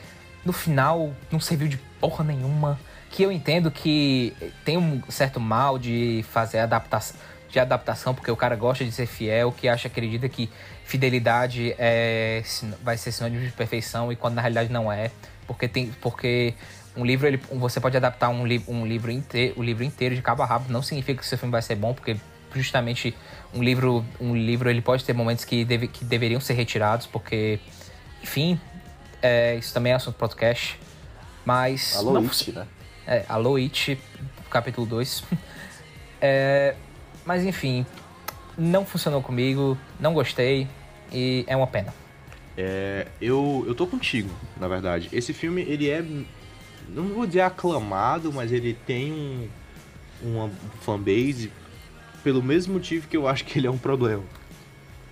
no 0.44 0.52
final 0.52 1.14
não 1.32 1.40
serviu 1.40 1.68
de 1.68 1.78
porra 2.00 2.24
nenhuma. 2.24 2.80
Que 3.10 3.24
eu 3.24 3.32
entendo 3.32 3.72
que 3.72 4.34
tem 4.64 4.78
um 4.78 5.02
certo 5.10 5.40
mal 5.40 5.80
de 5.80 6.24
fazer 6.32 6.60
adaptação, 6.60 7.16
de 7.50 7.60
adaptação, 7.60 8.14
porque 8.14 8.30
o 8.30 8.36
cara 8.36 8.56
gosta 8.56 8.84
de 8.84 8.92
ser 8.92 9.06
fiel, 9.06 9.52
que 9.52 9.68
acha, 9.68 9.88
acredita 9.88 10.28
que 10.28 10.50
fidelidade 10.84 11.74
é, 11.78 12.44
vai 12.84 12.98
ser 12.98 13.12
sinônimo 13.12 13.46
de 13.46 13.52
perfeição, 13.52 14.12
e 14.12 14.16
quando 14.16 14.36
na 14.36 14.42
realidade 14.42 14.72
não 14.72 14.92
é. 14.92 15.12
Porque 15.46 15.68
tem. 15.68 15.88
Porque 16.02 16.54
um 16.96 17.06
livro, 17.06 17.28
ele, 17.28 17.38
você 17.54 17.80
pode 17.80 17.96
adaptar 17.96 18.30
um, 18.30 18.46
li, 18.46 18.64
um 18.68 18.86
livro 18.86 19.10
inteiro, 19.12 19.54
o 19.58 19.64
livro 19.64 19.84
inteiro 19.84 20.16
de 20.16 20.22
cabo 20.22 20.44
a 20.44 20.46
rabo, 20.46 20.72
não 20.72 20.82
significa 20.82 21.20
que 21.20 21.26
o 21.26 21.28
seu 21.28 21.38
filme 21.38 21.52
vai 21.52 21.62
ser 21.62 21.76
bom, 21.76 21.94
porque 21.94 22.18
justamente 22.54 23.16
um 23.54 23.64
livro, 23.64 24.04
um 24.20 24.36
livro 24.36 24.70
ele 24.70 24.82
pode 24.82 25.06
ter 25.06 25.14
momentos 25.14 25.46
que, 25.46 25.64
deve, 25.64 25.88
que 25.88 26.04
deveriam 26.04 26.42
ser 26.42 26.54
retirados, 26.54 27.06
porque, 27.06 27.60
enfim, 28.22 28.60
é, 29.22 29.56
isso 29.56 29.74
também 29.74 29.94
é 29.94 29.96
assunto 29.96 30.16
podcast. 30.16 30.80
Mas. 31.46 31.96
Alô, 31.96 32.14
não- 32.14 32.24
It, 32.24 32.52
né? 32.52 32.68
É, 33.08 33.24
Alô 33.30 33.56
It, 33.56 33.98
capítulo 34.50 34.86
2. 34.86 35.24
É, 36.20 36.74
mas 37.24 37.46
enfim, 37.46 37.86
não 38.58 38.84
funcionou 38.84 39.22
comigo, 39.22 39.78
não 40.00 40.16
gostei 40.16 40.68
e 41.14 41.46
é 41.46 41.56
uma 41.56 41.68
pena. 41.68 41.94
É, 42.58 43.06
eu, 43.22 43.64
eu 43.68 43.76
tô 43.76 43.86
contigo, 43.86 44.32
na 44.60 44.68
verdade. 44.68 45.10
Esse 45.14 45.32
filme, 45.32 45.62
ele 45.62 45.92
é. 45.92 46.04
Não 46.90 47.04
vou 47.10 47.28
dizer 47.28 47.42
aclamado, 47.42 48.34
mas 48.34 48.52
ele 48.52 48.74
tem 48.74 49.14
um, 49.14 49.48
uma 50.24 50.50
fanbase 50.82 51.52
pelo 52.24 52.42
mesmo 52.42 52.74
motivo 52.74 53.08
que 53.08 53.16
eu 53.16 53.28
acho 53.28 53.46
que 53.46 53.60
ele 53.60 53.68
é 53.68 53.72
um 53.72 53.78
problema. 53.78 54.24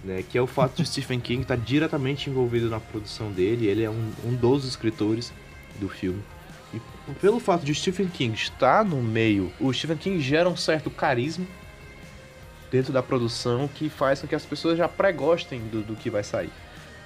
Né? 0.04 0.24
Que 0.28 0.40
é 0.40 0.42
o 0.42 0.48
fato 0.48 0.82
de 0.82 0.90
Stephen 0.90 1.20
King 1.20 1.44
estar 1.44 1.56
diretamente 1.56 2.32
envolvido 2.32 2.68
na 2.68 2.80
produção 2.80 3.32
dele. 3.32 3.68
Ele 3.68 3.84
é 3.84 3.92
um, 3.92 4.12
um 4.26 4.34
dos 4.34 4.66
escritores 4.66 5.32
do 5.80 5.88
filme. 5.88 6.24
E 6.76 7.14
pelo 7.14 7.40
fato 7.40 7.66
de 7.66 7.74
Stephen 7.74 8.08
King 8.08 8.36
estar 8.36 8.84
no 8.84 9.02
meio, 9.02 9.52
o 9.60 9.72
Stephen 9.74 9.98
King 9.98 10.20
gera 10.22 10.50
um 10.50 10.58
certo 10.58 10.90
carisma 10.90 11.46
dentro 12.72 12.92
da 12.92 13.02
produção 13.02 13.68
que 13.68 13.90
faz 13.90 14.22
com 14.22 14.28
que 14.28 14.36
as 14.36 14.46
pessoas 14.46 14.78
já 14.78 14.88
pré-gostem 14.88 15.60
do, 15.68 15.82
do 15.82 15.96
que 15.96 16.10
vai 16.10 16.24
sair. 16.24 16.50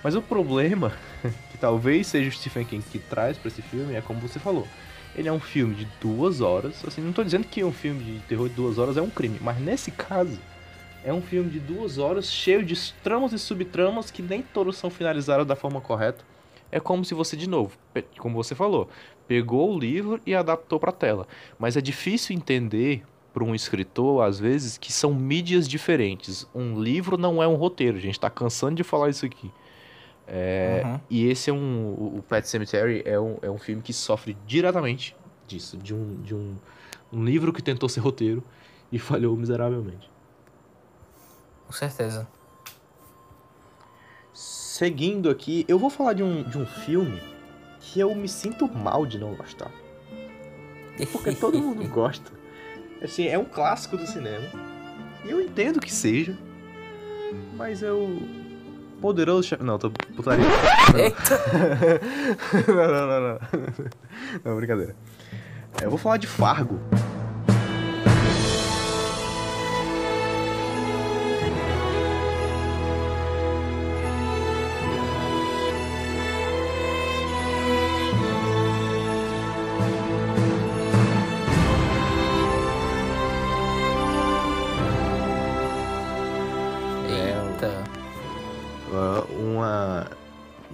Mas 0.03 0.15
o 0.15 0.21
problema, 0.21 0.93
que 1.51 1.57
talvez 1.57 2.07
seja 2.07 2.29
o 2.29 2.31
Stephen 2.31 2.65
King 2.65 2.83
que 2.89 2.99
traz 2.99 3.37
pra 3.37 3.49
esse 3.49 3.61
filme, 3.61 3.93
é 3.95 4.01
como 4.01 4.19
você 4.19 4.39
falou. 4.39 4.67
Ele 5.15 5.27
é 5.27 5.31
um 5.31 5.39
filme 5.39 5.75
de 5.75 5.87
duas 5.99 6.39
horas. 6.39 6.85
Assim, 6.87 7.01
não 7.01 7.11
tô 7.11 7.23
dizendo 7.23 7.45
que 7.45 7.63
um 7.63 7.73
filme 7.73 8.03
de 8.03 8.19
terror 8.21 8.47
de 8.47 8.55
duas 8.55 8.77
horas 8.77 8.95
é 8.95 9.01
um 9.01 9.09
crime, 9.09 9.37
mas 9.41 9.59
nesse 9.59 9.91
caso, 9.91 10.39
é 11.03 11.13
um 11.13 11.21
filme 11.21 11.49
de 11.49 11.59
duas 11.59 11.97
horas 11.97 12.31
cheio 12.31 12.63
de 12.63 12.75
tramas 13.03 13.33
e 13.33 13.39
subtramas 13.39 14.11
que 14.11 14.21
nem 14.21 14.41
todos 14.41 14.77
são 14.77 14.89
finalizados 14.89 15.45
da 15.45 15.55
forma 15.55 15.81
correta. 15.81 16.23
É 16.71 16.79
como 16.79 17.03
se 17.03 17.13
você, 17.13 17.35
de 17.35 17.47
novo, 17.47 17.77
como 18.17 18.35
você 18.35 18.55
falou, 18.55 18.89
pegou 19.27 19.73
o 19.73 19.79
livro 19.79 20.19
e 20.25 20.35
adaptou 20.35 20.79
pra 20.79 20.91
tela. 20.91 21.27
Mas 21.57 21.77
é 21.77 21.81
difícil 21.81 22.35
entender 22.35 23.03
para 23.33 23.43
um 23.43 23.53
escritor, 23.53 24.23
às 24.23 24.39
vezes, 24.39 24.77
que 24.77 24.91
são 24.91 25.13
mídias 25.13 25.67
diferentes. 25.67 26.47
Um 26.53 26.81
livro 26.81 27.17
não 27.17 27.41
é 27.41 27.47
um 27.47 27.55
roteiro, 27.55 27.97
a 27.97 28.01
gente 28.01 28.19
tá 28.19 28.29
cansando 28.29 28.75
de 28.75 28.83
falar 28.83 29.09
isso 29.09 29.25
aqui. 29.25 29.51
É, 30.27 30.83
Uhum. 30.85 30.99
E 31.09 31.27
esse 31.27 31.49
é 31.49 31.53
um. 31.53 31.87
O 31.97 32.17
o 32.19 32.21
Pet 32.21 32.47
Cemetery 32.47 33.01
é 33.03 33.19
um, 33.19 33.37
é 33.41 33.49
um 33.49 33.57
filme 33.57 33.81
que 33.81 33.91
sofre 33.91 34.37
diretamente 34.45 35.15
disso, 35.47 35.75
de 35.77 35.93
um, 35.93 36.21
de 36.21 36.35
um, 36.35 36.55
um 37.11 37.25
livro 37.25 37.51
que 37.51 37.63
tentou 37.63 37.89
ser 37.89 37.99
roteiro 38.01 38.43
e 38.91 38.97
falhou 38.99 39.35
miseravelmente. 39.35 40.09
Com 41.65 41.73
certeza. 41.73 42.27
Seguindo 44.79 45.29
aqui, 45.29 45.65
eu 45.67 45.77
vou 45.77 45.89
falar 45.89 46.13
de 46.13 46.23
um, 46.23 46.41
de 46.41 46.57
um 46.57 46.65
filme 46.65 47.21
que 47.81 47.99
eu 47.99 48.15
me 48.15 48.29
sinto 48.29 48.65
mal 48.65 49.05
de 49.05 49.19
não 49.19 49.35
gostar. 49.35 49.69
Porque 51.11 51.33
todo 51.33 51.59
mundo 51.59 51.85
gosta. 51.89 52.31
Assim, 53.03 53.27
é 53.27 53.37
um 53.37 53.43
clássico 53.43 53.97
do 53.97 54.07
cinema. 54.07 54.45
E 55.25 55.31
eu 55.31 55.41
entendo 55.41 55.81
que 55.81 55.91
seja. 55.91 56.37
Mas 57.57 57.83
eu. 57.83 58.21
Poderoso 59.01 59.43
chefe. 59.49 59.63
Não, 59.63 59.77
tô 59.77 59.91
putaria. 59.91 60.45
não, 62.67 62.87
não, 62.87 63.07
não, 63.07 63.21
não. 63.21 63.39
Não, 64.45 64.55
brincadeira. 64.55 64.95
É, 65.81 65.85
Eu 65.85 65.89
vou 65.89 65.99
falar 65.99 66.17
de 66.17 66.27
Fargo. 66.27 66.79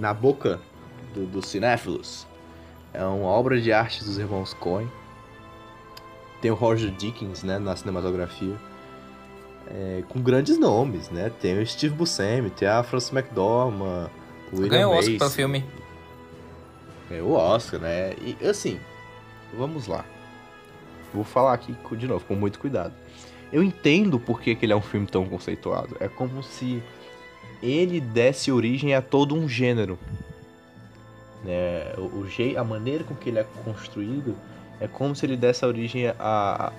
Na 0.06 0.14
boca 0.14 0.62
do, 1.16 1.26
do 1.26 1.44
cinéfilos. 1.44 2.28
É 2.94 3.04
uma 3.04 3.26
obra 3.26 3.60
de 3.60 3.74
arte 3.74 4.04
dos 4.04 4.20
irmãos 4.20 4.54
Coen. 4.54 4.88
Tem 6.40 6.52
o 6.52 6.54
Roger 6.54 6.92
Dickens 6.92 7.42
né 7.42 7.58
na 7.58 7.76
cinematografia. 7.76 8.56
É, 9.68 10.04
com 10.08 10.22
grandes 10.22 10.60
nomes 10.60 11.10
né? 11.10 11.32
Tem 11.42 11.60
o 11.60 11.66
Steve 11.66 11.96
Buscemi 11.96 12.52
tem 12.52 12.68
a 12.68 12.84
Frances 12.84 13.12
McDormand 13.12 14.12
o 14.52 14.58
William 14.58 14.70
Ganhou 14.70 14.94
o 14.94 14.96
Oscar 14.96 15.18
pelo 15.18 15.30
filme. 15.32 15.66
ganhou 17.10 17.30
o 17.32 17.34
Oscar 17.34 17.80
né? 17.80 18.14
E 18.22 18.38
assim 18.48 18.80
vamos 19.58 19.88
lá. 19.88 20.06
Vou 21.12 21.24
falar 21.24 21.54
aqui 21.54 21.76
de 21.94 22.08
novo 22.08 22.24
com 22.26 22.36
muito 22.36 22.60
cuidado. 22.60 22.94
Eu 23.52 23.64
entendo 23.64 24.20
por 24.20 24.40
que, 24.40 24.54
que 24.54 24.68
ele 24.68 24.74
é 24.74 24.76
um 24.76 24.82
filme 24.82 25.08
tão 25.08 25.26
conceituado. 25.26 25.98
É 26.00 26.08
como 26.08 26.44
se 26.44 26.84
ele 27.62 28.00
desse 28.00 28.52
origem 28.52 28.94
a 28.94 29.02
todo 29.02 29.36
um 29.36 29.48
gênero. 29.48 29.98
Né? 31.44 31.94
O, 31.98 32.02
o 32.22 32.28
a 32.58 32.64
maneira 32.64 33.04
com 33.04 33.16
que 33.16 33.30
ele 33.30 33.40
é 33.40 33.46
construído 33.64 34.36
é 34.80 34.88
como 34.88 35.16
se 35.16 35.26
ele 35.26 35.38
desse 35.38 35.66
origem 35.66 36.08
a, 36.08 36.14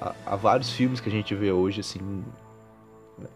a, 0.00 0.14
a 0.26 0.36
vários 0.36 0.70
filmes 0.72 1.00
que 1.00 1.08
a 1.08 1.12
gente 1.12 1.34
vê 1.34 1.50
hoje, 1.50 1.80
assim. 1.80 1.98
né? 3.18 3.26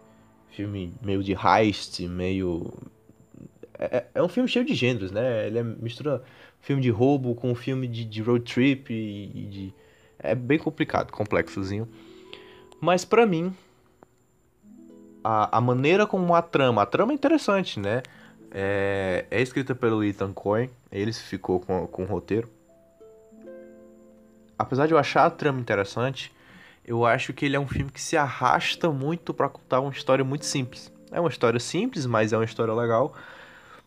Filme 0.49 0.93
meio 1.01 1.23
de 1.23 1.33
heist, 1.33 1.99
meio. 2.07 2.71
É, 3.77 3.97
é- 3.97 4.07
é 4.15 4.23
um 4.23 4.27
filme 4.29 4.47
cheio 4.47 4.65
de 4.65 4.75
gêneros, 4.75 5.11
né? 5.11 5.47
Ele 5.47 5.59
é- 5.59 5.63
mistura 5.63 6.21
filme 6.59 6.81
de 6.81 6.89
roubo 6.91 7.33
com 7.33 7.55
filme 7.55 7.87
de, 7.87 8.05
de 8.05 8.21
road 8.21 8.43
trip 8.51 8.93
e, 8.93 9.31
e 9.33 9.45
de. 9.47 9.73
É 10.19 10.35
bem 10.35 10.59
complicado, 10.59 11.11
complexozinho. 11.11 11.87
Mas 12.79 13.03
pra 13.03 13.25
mim, 13.25 13.51
a, 15.23 15.57
a 15.57 15.61
maneira 15.61 16.05
como 16.07 16.33
a 16.35 16.41
trama. 16.41 16.81
A 16.81 16.85
trama 16.85 17.11
é 17.11 17.15
interessante, 17.15 17.79
né? 17.79 18.01
É, 18.51 19.25
é 19.31 19.41
escrita 19.41 19.73
pelo 19.73 20.03
Ethan 20.03 20.33
Coen. 20.33 20.69
Ele 20.91 21.13
ficou 21.13 21.59
com, 21.59 21.87
com 21.87 22.03
o 22.03 22.05
roteiro. 22.05 22.49
Apesar 24.57 24.85
de 24.87 24.93
eu 24.93 24.97
achar 24.97 25.25
a 25.25 25.29
trama 25.29 25.59
interessante, 25.59 26.31
eu 26.85 27.05
acho 27.05 27.33
que 27.33 27.45
ele 27.45 27.55
é 27.55 27.59
um 27.59 27.67
filme 27.67 27.91
que 27.91 28.01
se 28.01 28.17
arrasta 28.17 28.91
muito 28.91 29.33
pra 29.33 29.49
contar 29.49 29.79
uma 29.79 29.91
história 29.91 30.23
muito 30.23 30.45
simples. 30.45 30.91
É 31.11 31.19
uma 31.19 31.29
história 31.29 31.59
simples, 31.59 32.05
mas 32.05 32.33
é 32.33 32.37
uma 32.37 32.45
história 32.45 32.73
legal. 32.73 33.13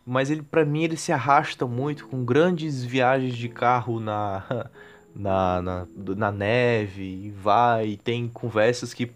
Mas 0.05 0.29
ele, 0.29 0.41
para 0.41 0.63
mim, 0.63 0.83
ele 0.83 0.97
se 0.97 1.11
arrasta 1.11 1.65
muito 1.65 2.07
com 2.07 2.23
grandes 2.23 2.83
viagens 2.83 3.35
de 3.35 3.49
carro 3.49 3.99
na, 3.99 4.43
na, 5.15 5.61
na, 5.61 5.87
na 6.15 6.31
neve 6.31 7.03
e 7.03 7.31
vai 7.31 7.87
e 7.89 7.97
tem 7.97 8.27
conversas 8.27 8.93
que 8.93 9.11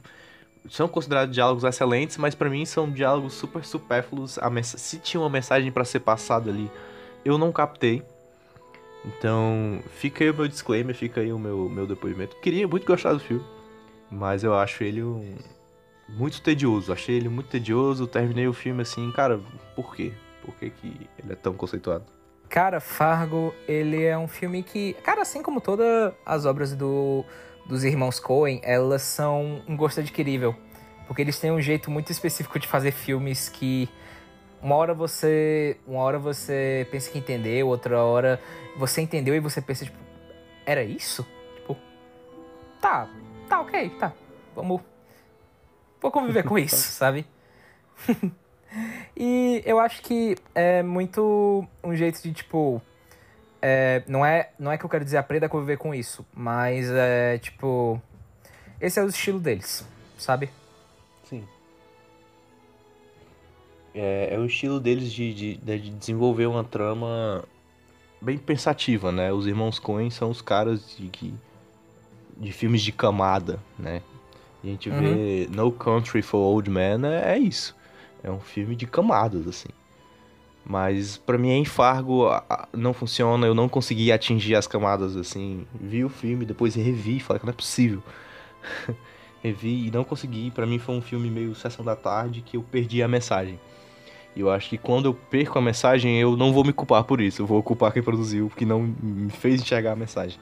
são 0.68 0.88
considerados 0.88 1.34
diálogos 1.34 1.64
excelentes, 1.64 2.18
mas 2.18 2.36
pra 2.36 2.50
mim 2.50 2.66
são 2.66 2.90
diálogos 2.90 3.34
super 3.34 3.64
supérfluos. 3.64 4.38
Se 4.64 5.00
tinha 5.00 5.22
uma 5.22 5.30
mensagem 5.30 5.72
pra 5.72 5.86
ser 5.86 6.02
passada 6.02 6.50
ali, 6.50 6.70
eu 7.24 7.38
não 7.38 7.52
captei. 7.52 8.04
Então, 9.06 9.82
fica 9.96 10.24
aí 10.24 10.30
o 10.30 10.34
meu 10.34 10.48
disclaimer, 10.48 10.94
fica 10.94 11.22
aí 11.22 11.32
o 11.32 11.40
meu, 11.40 11.70
meu 11.70 11.88
depoimento. 11.88 12.36
Queria 12.42 12.68
muito 12.68 12.86
gostar 12.86 13.14
do 13.14 13.20
filme, 13.20 13.46
mas 14.12 14.44
eu 14.44 14.54
acho 14.54 14.84
ele 14.84 15.02
um... 15.02 15.38
muito 16.10 16.42
tedioso. 16.42 16.92
Achei 16.92 17.16
ele 17.16 17.30
muito 17.30 17.48
tedioso. 17.48 18.06
Terminei 18.08 18.48
o 18.48 18.54
filme 18.54 18.82
assim, 18.82 19.10
cara, 19.12 19.40
por 19.76 19.96
quê? 19.96 20.12
Por 20.44 20.54
que, 20.56 20.70
que 20.70 21.10
ele 21.18 21.32
é 21.32 21.36
tão 21.36 21.54
conceituado? 21.54 22.06
Cara, 22.50 22.80
Fargo, 22.80 23.54
ele 23.68 24.04
é 24.04 24.18
um 24.18 24.28
filme 24.28 24.64
que, 24.64 24.94
cara, 25.04 25.22
assim 25.22 25.42
como 25.44 25.62
todas 25.62 26.12
as 26.26 26.46
obras 26.46 26.74
do, 26.74 27.24
dos 27.70 27.84
irmãos 27.84 28.20
Coen, 28.20 28.60
elas 28.64 29.04
são 29.04 29.62
um 29.68 29.78
gosto 29.78 30.00
adquirível. 30.00 30.56
Porque 31.06 31.22
eles 31.22 31.40
têm 31.40 31.52
um 31.52 31.62
jeito 31.62 31.92
muito 31.92 32.12
específico 32.12 32.58
de 32.58 32.68
fazer 32.68 32.92
filmes 32.92 33.48
que 33.48 33.88
uma 34.60 34.76
hora 34.76 34.92
você, 34.92 35.78
uma 35.88 36.02
hora 36.02 36.18
você 36.18 36.88
pensa 36.90 37.12
que 37.12 37.20
entendeu, 37.20 37.68
outra 37.68 38.04
hora 38.04 38.42
você 38.76 39.02
entendeu 39.02 39.36
e 39.36 39.40
você 39.40 39.62
pensa 39.62 39.86
tipo, 39.86 40.00
era 40.66 40.84
isso? 40.84 41.24
Tipo, 41.58 41.78
tá, 42.82 43.08
tá, 43.48 43.62
OK, 43.62 43.90
tá. 44.00 44.14
Vamos 44.56 44.82
vou 46.02 46.12
conviver 46.12 46.44
com 46.44 46.58
isso, 46.60 46.76
sabe? 46.76 47.24
E 49.18 49.64
eu 49.66 49.80
acho 49.80 50.04
que 50.04 50.36
é 50.54 50.84
muito 50.84 51.68
um 51.84 51.96
jeito 51.96 52.22
de, 52.22 52.32
tipo. 52.32 52.80
É, 53.62 54.04
não, 54.08 54.26
é, 54.26 54.50
não 54.60 54.72
é 54.72 54.78
que 54.78 54.86
eu 54.86 54.90
quero 54.90 55.04
dizer 55.06 55.18
aprenda 55.18 55.46
a 55.46 55.50
conviver 55.50 55.78
com 55.78 55.94
isso, 55.94 56.26
mas 56.34 56.90
é 56.90 57.38
tipo. 57.38 58.02
Esse 58.80 59.00
é 59.00 59.04
o 59.04 59.08
estilo 59.08 59.40
deles, 59.40 59.86
sabe? 60.18 60.50
Sim. 61.26 61.46
É, 63.94 64.36
é 64.36 64.40
o 64.40 64.46
estilo 64.46 64.80
deles 64.80 65.12
de, 65.12 65.34
de, 65.34 65.56
de 65.58 65.90
desenvolver 65.90 66.46
uma 66.46 66.64
trama 66.64 67.44
bem 68.22 68.38
pensativa, 68.38 69.12
né? 69.12 69.32
Os 69.34 69.48
irmãos 69.48 69.80
Coen 69.80 70.10
são 70.10 70.30
os 70.30 70.42
caras 70.42 70.96
de, 70.98 71.08
que- 71.10 71.34
de 72.38 72.52
filmes 72.52 72.82
de 72.82 72.92
camada, 72.92 73.60
né? 73.78 74.02
A 74.64 74.68
gente 74.68 74.90
vê 74.90 75.48
No 75.52 75.72
Country 75.72 76.22
for 76.22 76.40
Old 76.40 76.70
Men 76.70 77.06
é, 77.06 77.34
é 77.34 77.38
isso. 77.38 77.76
É 78.22 78.30
um 78.30 78.40
filme 78.40 78.76
de 78.76 78.86
camadas, 78.86 79.48
assim. 79.48 79.70
Mas 80.70 81.18
pra 81.18 81.36
mim 81.36 81.50
em 81.50 81.66
Fargo 81.66 82.28
a- 82.28 82.44
a- 82.48 82.68
não 82.72 82.94
funciona, 82.94 83.48
eu 83.48 83.56
não 83.56 83.68
consegui 83.68 84.12
atingir 84.12 84.54
as 84.54 84.68
camadas 84.68 85.18
assim. 85.18 85.66
Vi 85.74 86.06
o 86.06 86.10
filme, 86.10 86.46
depois 86.46 86.76
revi 86.76 87.18
e 87.18 87.20
falei 87.20 87.40
que 87.40 87.46
não 87.48 87.52
é 87.52 87.56
possível. 87.56 88.04
revi 89.42 89.88
e 89.88 89.92
não 89.92 90.04
consegui. 90.04 90.52
Pra 90.52 90.68
mim 90.68 90.78
foi 90.78 90.94
um 90.94 91.02
filme 91.02 91.28
meio 91.32 91.56
sessão 91.56 91.84
da 91.84 91.96
tarde 91.96 92.42
que 92.42 92.56
eu 92.56 92.62
perdi 92.62 93.02
a 93.02 93.08
mensagem. 93.08 93.60
E 94.36 94.42
eu 94.42 94.52
acho 94.52 94.70
que 94.70 94.78
quando 94.78 95.06
eu 95.06 95.14
perco 95.16 95.58
a 95.58 95.62
mensagem, 95.62 96.20
eu 96.20 96.38
não 96.38 96.54
vou 96.54 96.64
me 96.64 96.72
culpar 96.72 97.04
por 97.04 97.20
isso. 97.20 97.42
Eu 97.42 97.48
vou 97.48 97.64
culpar 97.64 97.92
quem 97.92 98.04
produziu, 98.04 98.48
que 98.56 98.64
não 98.64 98.84
me 99.02 99.32
fez 99.32 99.60
enxergar 99.60 99.94
a 99.94 99.96
mensagem. 99.96 100.40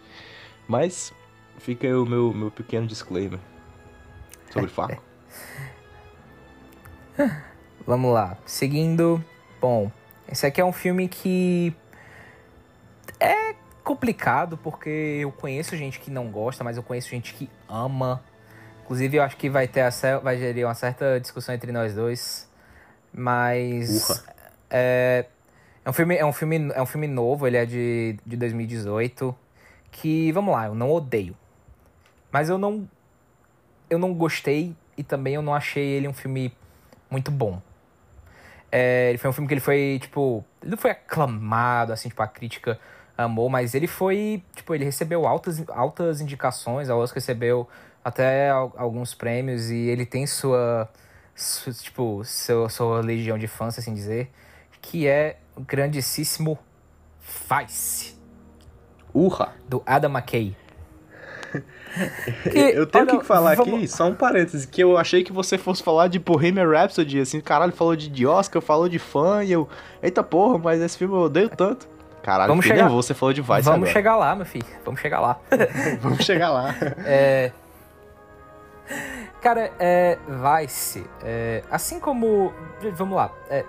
Mas 0.67 1.13
fica 1.57 1.87
aí 1.87 1.93
o 1.93 2.05
meu, 2.05 2.33
meu 2.33 2.51
pequeno 2.51 2.85
disclaimer 2.85 3.39
sobre 4.51 4.67
Fargo. 4.75 5.01
Vamos 7.85 8.13
lá. 8.13 8.37
Seguindo. 8.45 9.23
Bom, 9.61 9.89
esse 10.29 10.45
aqui 10.45 10.61
é 10.61 10.65
um 10.65 10.73
filme 10.73 11.07
que. 11.07 11.73
É 13.19 13.55
complicado 13.83 14.57
porque 14.57 14.89
eu 15.21 15.31
conheço 15.31 15.75
gente 15.77 15.99
que 15.99 16.11
não 16.11 16.29
gosta, 16.29 16.63
mas 16.63 16.75
eu 16.77 16.83
conheço 16.83 17.09
gente 17.09 17.33
que 17.33 17.49
ama. 17.69 18.21
Inclusive, 18.83 19.17
eu 19.17 19.23
acho 19.23 19.37
que 19.37 19.49
vai 19.49 19.67
ter 19.67 19.81
a 19.81 20.19
vai 20.19 20.37
gerir 20.37 20.65
uma 20.65 20.73
certa 20.73 21.19
discussão 21.19 21.55
entre 21.55 21.71
nós 21.71 21.93
dois. 21.93 22.49
Mas. 23.13 24.25
É, 24.69 25.25
é 25.85 25.89
um 25.89 25.93
filme, 25.93 26.17
é 26.17 26.25
um 26.25 26.33
filme, 26.33 26.71
é 26.73 26.81
um 26.81 26.85
filme 26.85 27.07
novo, 27.07 27.47
ele 27.47 27.57
é 27.57 27.65
de, 27.65 28.19
de 28.25 28.35
2018. 28.35 29.35
Que, 29.89 30.31
vamos 30.33 30.53
lá, 30.53 30.65
eu 30.65 30.75
não 30.75 30.91
odeio. 30.91 31.35
Mas 32.31 32.49
eu 32.49 32.57
não. 32.57 32.87
Eu 33.89 33.97
não 33.97 34.13
gostei 34.13 34.75
e 34.97 35.03
também 35.03 35.35
eu 35.35 35.41
não 35.41 35.55
achei 35.55 35.85
ele 35.85 36.09
um 36.09 36.13
filme 36.13 36.53
muito 37.09 37.31
bom. 37.31 37.61
É, 38.71 39.09
ele 39.09 39.17
foi 39.17 39.29
um 39.29 39.33
filme 39.33 39.47
que 39.47 39.53
ele 39.53 39.61
foi, 39.61 39.97
tipo. 40.01 40.43
Ele 40.61 40.71
não 40.71 40.77
foi 40.77 40.91
aclamado, 40.91 41.93
assim, 41.93 42.09
tipo, 42.09 42.21
a 42.21 42.27
crítica 42.27 42.79
amou, 43.17 43.49
mas 43.49 43.73
ele 43.73 43.87
foi. 43.87 44.43
Tipo, 44.55 44.75
ele 44.75 44.85
recebeu 44.85 45.25
altas, 45.25 45.63
altas 45.69 46.19
indicações, 46.21 46.89
a 46.89 46.95
Oscar 46.95 47.15
recebeu 47.15 47.67
até 48.03 48.49
al- 48.49 48.73
alguns 48.77 49.13
prêmios 49.13 49.69
e 49.71 49.75
ele 49.87 50.05
tem 50.05 50.27
sua. 50.27 50.89
su- 51.33 51.71
tipo, 51.73 52.23
seu, 52.25 52.67
sua 52.69 52.99
legião 53.01 53.37
de 53.37 53.47
fãs, 53.47 53.77
assim 53.79 53.93
dizer, 53.93 54.31
que 54.81 55.07
é 55.07 55.37
o 55.55 55.61
grandíssimo 55.61 56.57
Vice, 57.21 58.15
Urra! 59.13 59.53
do 59.67 59.81
Adam 59.85 60.11
McKay. 60.11 60.55
eu 62.73 62.85
tenho 62.85 63.05
olha, 63.09 63.19
que 63.19 63.25
falar 63.25 63.55
vamos- 63.55 63.73
aqui, 63.73 63.87
só 63.87 64.07
um 64.07 64.13
parênteses, 64.15 64.65
que 64.65 64.81
eu 64.83 64.97
achei 64.97 65.23
que 65.23 65.31
você 65.31 65.57
fosse 65.57 65.81
falar 65.83 66.07
de 66.07 66.19
Bohemian 66.19 66.69
Rhapsody, 66.69 67.19
assim, 67.21 67.39
caralho, 67.41 67.71
falou 67.71 67.95
de, 67.95 68.07
de 68.09 68.25
Oscar, 68.27 68.61
falou 68.61 68.87
de 68.89 68.99
fã, 68.99 69.43
e 69.43 69.51
eu, 69.51 69.67
eita 70.01 70.23
porra, 70.23 70.57
mas 70.57 70.81
esse 70.81 70.97
filme 70.97 71.13
eu 71.13 71.21
odeio 71.21 71.49
tanto. 71.49 71.87
Caralho, 72.23 72.49
Vamos 72.49 72.65
chegar- 72.65 72.83
nervoso, 72.83 73.07
você 73.07 73.13
falou 73.13 73.31
de 73.33 73.41
Vice 73.41 73.61
Vamos 73.61 73.67
agora. 73.69 73.91
chegar 73.91 74.15
lá, 74.17 74.35
meu 74.35 74.45
filho. 74.45 74.65
Vamos 74.83 74.99
chegar 74.99 75.19
lá. 75.21 75.39
Vamos 76.01 76.25
chegar 76.25 76.49
lá. 76.49 76.75
É. 77.05 77.51
Cara, 79.41 79.71
é. 79.79 80.17
Vice. 80.61 81.05
É, 81.23 81.63
assim 81.71 81.99
como. 81.99 82.53
Vamos 82.95 83.15
lá. 83.15 83.31
é, 83.49 83.63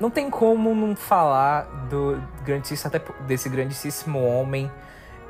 não 0.00 0.10
tem 0.10 0.28
como 0.28 0.74
não 0.74 0.94
falar 0.96 1.62
do 1.88 2.20
grandíssimo, 2.44 2.88
até 2.88 3.00
desse 3.26 3.48
grandíssimo 3.48 4.22
homem. 4.24 4.70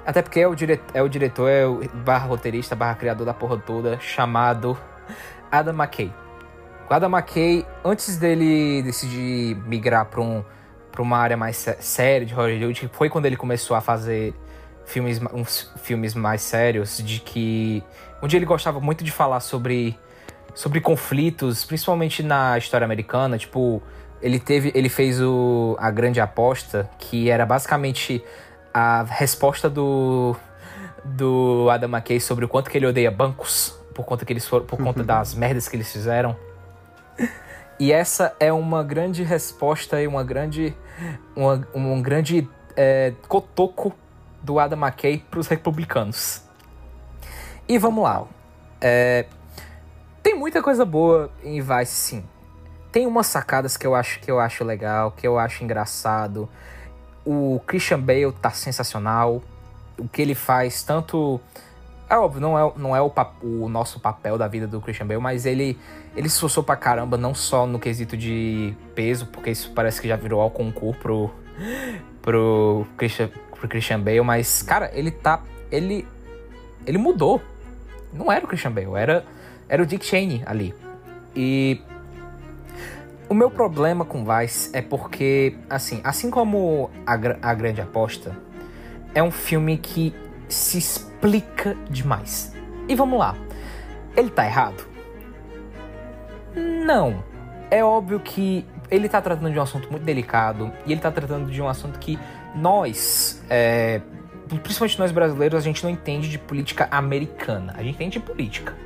Até 0.07 0.21
porque 0.21 0.41
é 0.41 0.47
o, 0.47 0.55
dire, 0.55 0.81
é 0.93 1.03
o 1.03 1.09
diretor, 1.09 1.49
é 1.49 1.67
o 1.67 1.81
barra 2.05 2.27
roteirista, 2.27 2.77
barra 2.77 2.95
criador 2.95 3.25
da 3.25 3.33
porra 3.33 3.57
toda, 3.57 3.99
chamado 4.01 4.77
Adam 5.51 5.75
McKay. 5.75 6.13
O 6.91 6.93
Adam 6.93 7.09
McKay, 7.11 7.67
antes 7.83 8.19
dele 8.19 8.83
decidir 8.83 9.57
migrar 9.67 10.05
para 10.05 10.21
um, 10.21 10.45
pra 10.93 11.01
uma 11.01 11.17
área 11.17 11.37
mais 11.37 11.57
sé- 11.57 11.79
séria 11.81 12.27
de 12.27 12.35
Hollywood, 12.35 12.91
foi 12.93 13.09
quando 13.09 13.25
ele 13.25 13.37
começou 13.37 13.75
a 13.75 13.81
fazer 13.81 14.35
filmes, 14.85 15.19
uns 15.33 15.73
filmes 15.83 16.15
mais 16.15 16.43
sérios, 16.43 16.99
de 16.99 17.21
que. 17.21 17.83
Onde 18.23 18.37
ele 18.37 18.45
gostava 18.45 18.81
muito 18.81 19.03
de 19.03 19.11
falar 19.11 19.41
sobre, 19.41 19.99
sobre 20.55 20.81
conflitos, 20.81 21.65
principalmente 21.65 22.23
na 22.23 22.57
história 22.59 22.85
americana. 22.85 23.39
Tipo, 23.39 23.83
ele 24.21 24.39
teve. 24.39 24.71
Ele 24.75 24.91
fez 24.91 25.21
o, 25.23 25.77
a 25.79 25.91
grande 25.91 26.21
aposta, 26.21 26.89
que 26.99 27.31
era 27.31 27.47
basicamente 27.47 28.23
a 28.75 29.05
resposta 29.05 29.71
do. 29.71 30.37
Do 31.05 31.69
Adam 31.71 31.91
McKay 31.91 32.19
sobre 32.19 32.47
o 32.47 32.49
quanto 32.49 32.71
que 32.71 32.79
ele 32.79 32.87
odeia 32.87 33.11
bancos, 33.11 33.79
por 33.95 34.05
conta 34.05 34.25
que 34.25 34.33
eles 34.33 34.49
foram, 34.49 34.65
por 34.65 34.83
conta 34.83 35.05
das 35.05 35.35
merdas 35.35 35.69
que 35.69 35.77
eles 35.77 35.93
fizeram. 35.93 36.37
E 37.79 37.93
essa 37.93 38.35
é 38.41 38.53
uma 38.53 38.83
grande 38.83 39.23
resposta 39.23 40.01
e 40.01 40.07
uma 40.07 40.25
grande. 40.25 40.75
Uma, 41.37 41.67
um 41.75 42.01
grande 42.01 42.49
é, 42.77 43.13
cotoco 43.29 43.95
do 44.43 44.59
Adam 44.59 44.79
McKay 44.79 45.19
para 45.31 45.41
os 45.41 45.47
republicanos. 45.47 46.43
E 47.69 47.79
vamos 47.79 48.05
lá. 48.05 48.25
É, 48.81 49.27
tem 50.23 50.35
muita 50.35 50.63
coisa 50.63 50.85
boa 50.85 51.31
em 51.43 51.61
Vice, 51.61 51.93
sim. 51.93 52.25
Tem 52.93 53.07
umas 53.07 53.27
sacadas 53.27 53.77
que 53.77 53.87
eu 53.87 53.95
acho 53.95 54.21
que 54.21 54.31
eu 54.31 54.39
acho 54.39 54.63
legal, 54.63 55.11
que 55.11 55.27
eu 55.27 55.39
acho 55.39 55.65
engraçado. 55.65 56.49
O 57.25 57.61
Christian 57.67 58.01
Bale 58.01 58.33
tá 58.33 58.51
sensacional. 58.51 59.43
O 59.99 60.09
que 60.09 60.21
ele 60.21 60.35
faz, 60.35 60.83
tanto. 60.83 61.41
É 62.09 62.17
óbvio, 62.17 62.41
não 62.41 62.59
é, 62.59 62.73
não 62.77 62.95
é 62.95 63.01
o, 63.01 63.13
o 63.43 63.69
nosso 63.69 63.99
papel 63.99 64.37
da 64.37 64.47
vida 64.47 64.67
do 64.67 64.81
Christian 64.81 65.07
Bale, 65.07 65.21
mas 65.21 65.47
ele, 65.47 65.79
ele 66.15 66.27
esforçou 66.27 66.63
pra 66.63 66.77
caramba, 66.77 67.17
não 67.17 67.35
só 67.35 67.67
no 67.67 67.79
quesito 67.79 68.17
de 68.17 68.75
peso, 68.95 69.27
porque 69.27 69.51
isso 69.51 69.73
parece 69.75 70.03
que 70.03 70.09
já 70.09 70.17
virou 70.17 70.41
ao 70.41 70.51
concurso 70.51 71.01
pro, 71.01 71.31
pro, 72.21 72.87
Christian, 72.97 73.31
pro 73.59 73.69
Christian 73.69 74.01
Bale, 74.01 74.21
mas, 74.21 74.63
cara, 74.63 74.91
ele 74.93 75.11
tá. 75.11 75.43
Ele. 75.71 76.07
Ele 76.87 76.99
mudou. 76.99 77.41
Não 78.13 78.31
era 78.31 78.45
o 78.45 78.49
Christian 78.49 78.73
Bale, 78.73 78.95
era, 78.97 79.25
era 79.69 79.83
o 79.83 79.87
Dick 79.87 80.05
Cheney 80.05 80.43
ali. 80.45 80.75
E. 81.35 81.81
O 83.29 83.35
meu 83.35 83.51
problema 83.51 84.05
com 84.05 84.25
Vice 84.25 84.71
é 84.75 84.83
porque, 84.83 85.57
assim, 85.69 86.01
assim 86.05 86.31
como 86.31 86.91
a, 87.07 87.15
a 87.15 87.55
Grande 87.55 87.81
Aposta, 87.81 88.37
é 89.15 89.23
um 89.23 89.31
filme 89.31 89.79
que 89.79 90.15
se 90.49 90.77
explica 90.77 91.75
demais. 91.89 92.55
E 92.87 92.95
vamos 92.95 93.19
lá. 93.19 93.35
Ele 94.15 94.29
tá 94.29 94.45
errado? 94.45 94.87
Não. 96.55 97.25
É 97.71 97.83
óbvio 97.83 98.21
que 98.21 98.67
ele 98.91 99.09
tá 99.09 99.23
tratando 99.23 99.51
de 99.51 99.59
um 99.59 99.63
assunto 99.63 99.91
muito 99.91 100.05
delicado 100.05 100.71
e 100.87 100.93
ele 100.93 101.01
tá 101.01 101.11
tratando 101.11 101.51
de 101.51 101.61
um 101.63 101.69
assunto 101.69 101.99
que 101.99 102.19
nós, 102.55 103.43
é, 103.49 104.03
principalmente 104.63 104.99
nós 104.99 105.11
brasileiros, 105.11 105.59
a 105.59 105.63
gente 105.63 105.83
não 105.83 105.91
entende 105.91 106.29
de 106.29 106.39
política 106.39 106.87
americana. 106.91 107.75
A 107.77 107.83
gente 107.83 107.95
entende 107.95 108.19
de 108.19 108.21
política. 108.21 108.77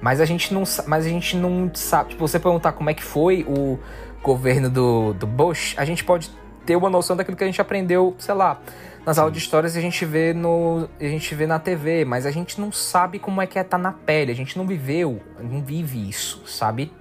Mas 0.00 0.20
a 0.20 0.24
gente 0.24 0.52
não, 0.54 0.62
mas 0.86 1.04
a 1.04 1.08
gente 1.08 1.36
não 1.36 1.70
sabe. 1.74 2.10
Tipo, 2.10 2.26
você 2.26 2.38
perguntar 2.38 2.72
como 2.72 2.88
é 2.88 2.94
que 2.94 3.02
foi 3.02 3.44
o 3.48 3.78
governo 4.22 4.70
do, 4.70 5.12
do 5.14 5.26
Bush, 5.26 5.74
a 5.76 5.84
gente 5.84 6.04
pode 6.04 6.30
ter 6.64 6.76
uma 6.76 6.90
noção 6.90 7.16
daquilo 7.16 7.36
que 7.36 7.44
a 7.44 7.46
gente 7.46 7.60
aprendeu, 7.60 8.14
sei 8.18 8.34
lá, 8.34 8.60
nas 9.04 9.18
aulas 9.18 9.32
de 9.32 9.38
histórias 9.38 9.76
a 9.76 9.80
gente 9.80 10.04
vê 10.04 10.34
no, 10.34 10.88
a 11.00 11.04
gente 11.04 11.34
vê 11.34 11.46
na 11.46 11.58
TV, 11.58 12.04
mas 12.04 12.26
a 12.26 12.30
gente 12.30 12.60
não 12.60 12.70
sabe 12.70 13.18
como 13.18 13.40
é 13.40 13.46
que 13.46 13.58
é 13.58 13.62
estar 13.62 13.78
na 13.78 13.92
pele, 13.92 14.30
a 14.30 14.34
gente 14.34 14.56
não 14.58 14.66
viveu, 14.66 15.20
não 15.40 15.62
vive 15.62 16.08
isso, 16.08 16.42
sabe? 16.46 16.92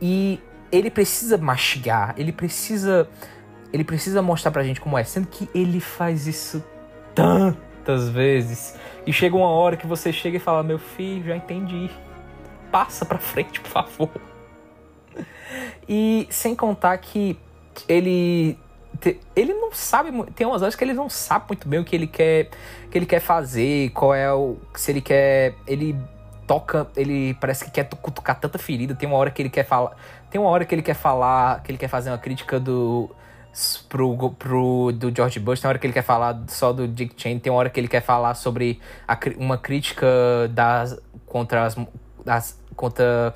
E 0.00 0.40
ele 0.72 0.90
precisa 0.90 1.38
mastigar, 1.38 2.14
ele 2.16 2.32
precisa 2.32 3.08
ele 3.72 3.84
precisa 3.84 4.20
mostrar 4.20 4.50
pra 4.50 4.64
gente 4.64 4.80
como 4.80 4.98
é, 4.98 5.04
sendo 5.04 5.28
que 5.28 5.48
ele 5.54 5.78
faz 5.78 6.26
isso 6.26 6.64
tantas 7.14 8.08
vezes. 8.08 8.74
E 9.06 9.12
chega 9.12 9.36
uma 9.36 9.48
hora 9.48 9.76
que 9.76 9.86
você 9.86 10.12
chega 10.12 10.36
e 10.36 10.40
fala: 10.40 10.62
"Meu 10.64 10.78
filho, 10.78 11.26
já 11.26 11.36
entendi. 11.36 11.88
Passa 12.70 13.04
pra 13.04 13.18
frente, 13.18 13.60
por 13.60 13.70
favor". 13.70 14.10
E 15.88 16.26
sem 16.30 16.54
contar 16.54 16.96
que 16.98 17.38
ele 17.88 18.58
ele 19.34 19.54
não 19.54 19.72
sabe, 19.72 20.10
tem 20.34 20.46
umas 20.46 20.62
horas 20.62 20.74
que 20.74 20.84
ele 20.84 20.92
não 20.92 21.08
sabe 21.08 21.46
muito 21.48 21.66
bem 21.68 21.80
o 21.80 21.84
que 21.84 21.94
ele 21.96 22.06
quer, 22.06 22.50
que 22.90 22.98
ele 22.98 23.06
quer 23.06 23.20
fazer, 23.20 23.90
qual 23.90 24.14
é 24.14 24.32
o 24.32 24.58
se 24.74 24.90
ele 24.90 25.00
quer, 25.00 25.54
ele 25.66 25.96
toca, 26.46 26.88
ele 26.96 27.34
parece 27.34 27.64
que 27.64 27.70
quer 27.70 27.84
tu- 27.84 27.96
cutucar 27.96 28.38
tanta 28.38 28.58
ferida, 28.58 28.94
tem 28.94 29.08
uma 29.08 29.16
hora 29.16 29.30
que 29.30 29.40
ele 29.40 29.48
quer 29.48 29.64
falar, 29.64 29.96
tem 30.28 30.40
uma 30.40 30.50
hora 30.50 30.64
que 30.64 30.74
ele 30.74 30.82
quer 30.82 30.94
falar, 30.94 31.62
que 31.62 31.70
ele 31.70 31.78
quer 31.78 31.88
fazer 31.88 32.10
uma 32.10 32.18
crítica 32.18 32.58
do 32.60 33.10
pro, 33.88 34.30
pro 34.32 34.92
do 34.92 35.14
George 35.14 35.40
Bush, 35.40 35.60
tem 35.60 35.68
uma 35.68 35.70
hora 35.70 35.78
que 35.78 35.86
ele 35.86 35.94
quer 35.94 36.02
falar 36.02 36.42
só 36.48 36.72
do 36.72 36.86
Dick 36.86 37.14
Cheney, 37.16 37.40
tem 37.40 37.52
uma 37.52 37.58
hora 37.58 37.70
que 37.70 37.78
ele 37.80 37.88
quer 37.88 38.02
falar 38.02 38.34
sobre 38.34 38.80
a 39.06 39.16
uma 39.38 39.56
crítica 39.56 40.06
das 40.50 41.00
contra 41.26 41.64
as, 41.64 41.76
das 42.24 42.58
contra 42.76 43.34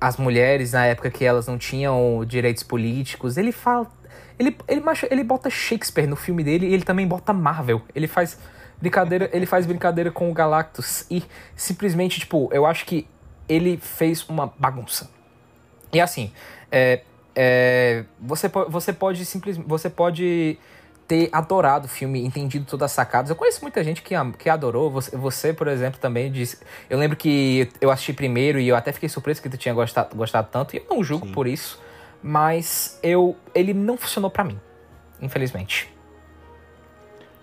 as 0.00 0.16
mulheres 0.16 0.72
na 0.72 0.86
época 0.86 1.10
que 1.10 1.24
elas 1.24 1.46
não 1.46 1.58
tinham 1.58 2.24
direitos 2.26 2.62
políticos. 2.62 3.36
Ele 3.36 3.52
fala. 3.52 3.86
Ele, 4.38 4.56
ele, 4.66 4.82
ele 5.10 5.24
bota 5.24 5.50
Shakespeare 5.50 6.06
no 6.06 6.16
filme 6.16 6.42
dele 6.42 6.66
e 6.66 6.72
ele 6.74 6.82
também 6.82 7.06
bota 7.06 7.32
Marvel. 7.32 7.82
Ele 7.94 8.08
faz 8.08 8.38
brincadeira, 8.80 9.28
ele 9.32 9.44
faz 9.44 9.66
brincadeira 9.66 10.10
com 10.10 10.30
o 10.30 10.32
Galactus. 10.32 11.04
E 11.10 11.22
simplesmente, 11.54 12.20
tipo, 12.20 12.48
eu 12.52 12.64
acho 12.64 12.86
que 12.86 13.06
ele 13.48 13.76
fez 13.76 14.26
uma 14.28 14.52
bagunça. 14.58 15.10
E 15.92 16.00
assim, 16.00 16.32
é, 16.72 17.02
é, 17.34 18.04
você, 18.18 18.48
você 18.68 18.92
pode 18.92 19.24
simplesmente. 19.26 19.68
Você 19.68 19.90
pode 19.90 20.58
ter 21.10 21.28
adorado 21.32 21.86
o 21.86 21.88
filme, 21.88 22.24
entendido 22.24 22.64
todas 22.64 22.84
as 22.84 22.92
sacadas. 22.92 23.30
Eu 23.30 23.34
conheço 23.34 23.60
muita 23.62 23.82
gente 23.82 24.00
que, 24.00 24.14
que 24.38 24.48
adorou. 24.48 24.88
Você, 24.92 25.16
você, 25.16 25.52
por 25.52 25.66
exemplo, 25.66 25.98
também 25.98 26.30
disse. 26.30 26.58
Eu 26.88 26.96
lembro 26.96 27.16
que 27.16 27.68
eu 27.80 27.90
assisti 27.90 28.12
primeiro 28.12 28.60
e 28.60 28.68
eu 28.68 28.76
até 28.76 28.92
fiquei 28.92 29.08
surpreso 29.08 29.42
que 29.42 29.48
tu 29.48 29.58
tinha 29.58 29.74
gostado, 29.74 30.14
gostado 30.14 30.46
tanto. 30.52 30.76
E 30.76 30.78
eu 30.78 30.86
não 30.88 31.02
julgo 31.02 31.26
por 31.32 31.48
isso. 31.48 31.82
Mas 32.22 32.96
eu. 33.02 33.36
Ele 33.52 33.74
não 33.74 33.96
funcionou 33.96 34.30
pra 34.30 34.44
mim. 34.44 34.56
Infelizmente. 35.20 35.92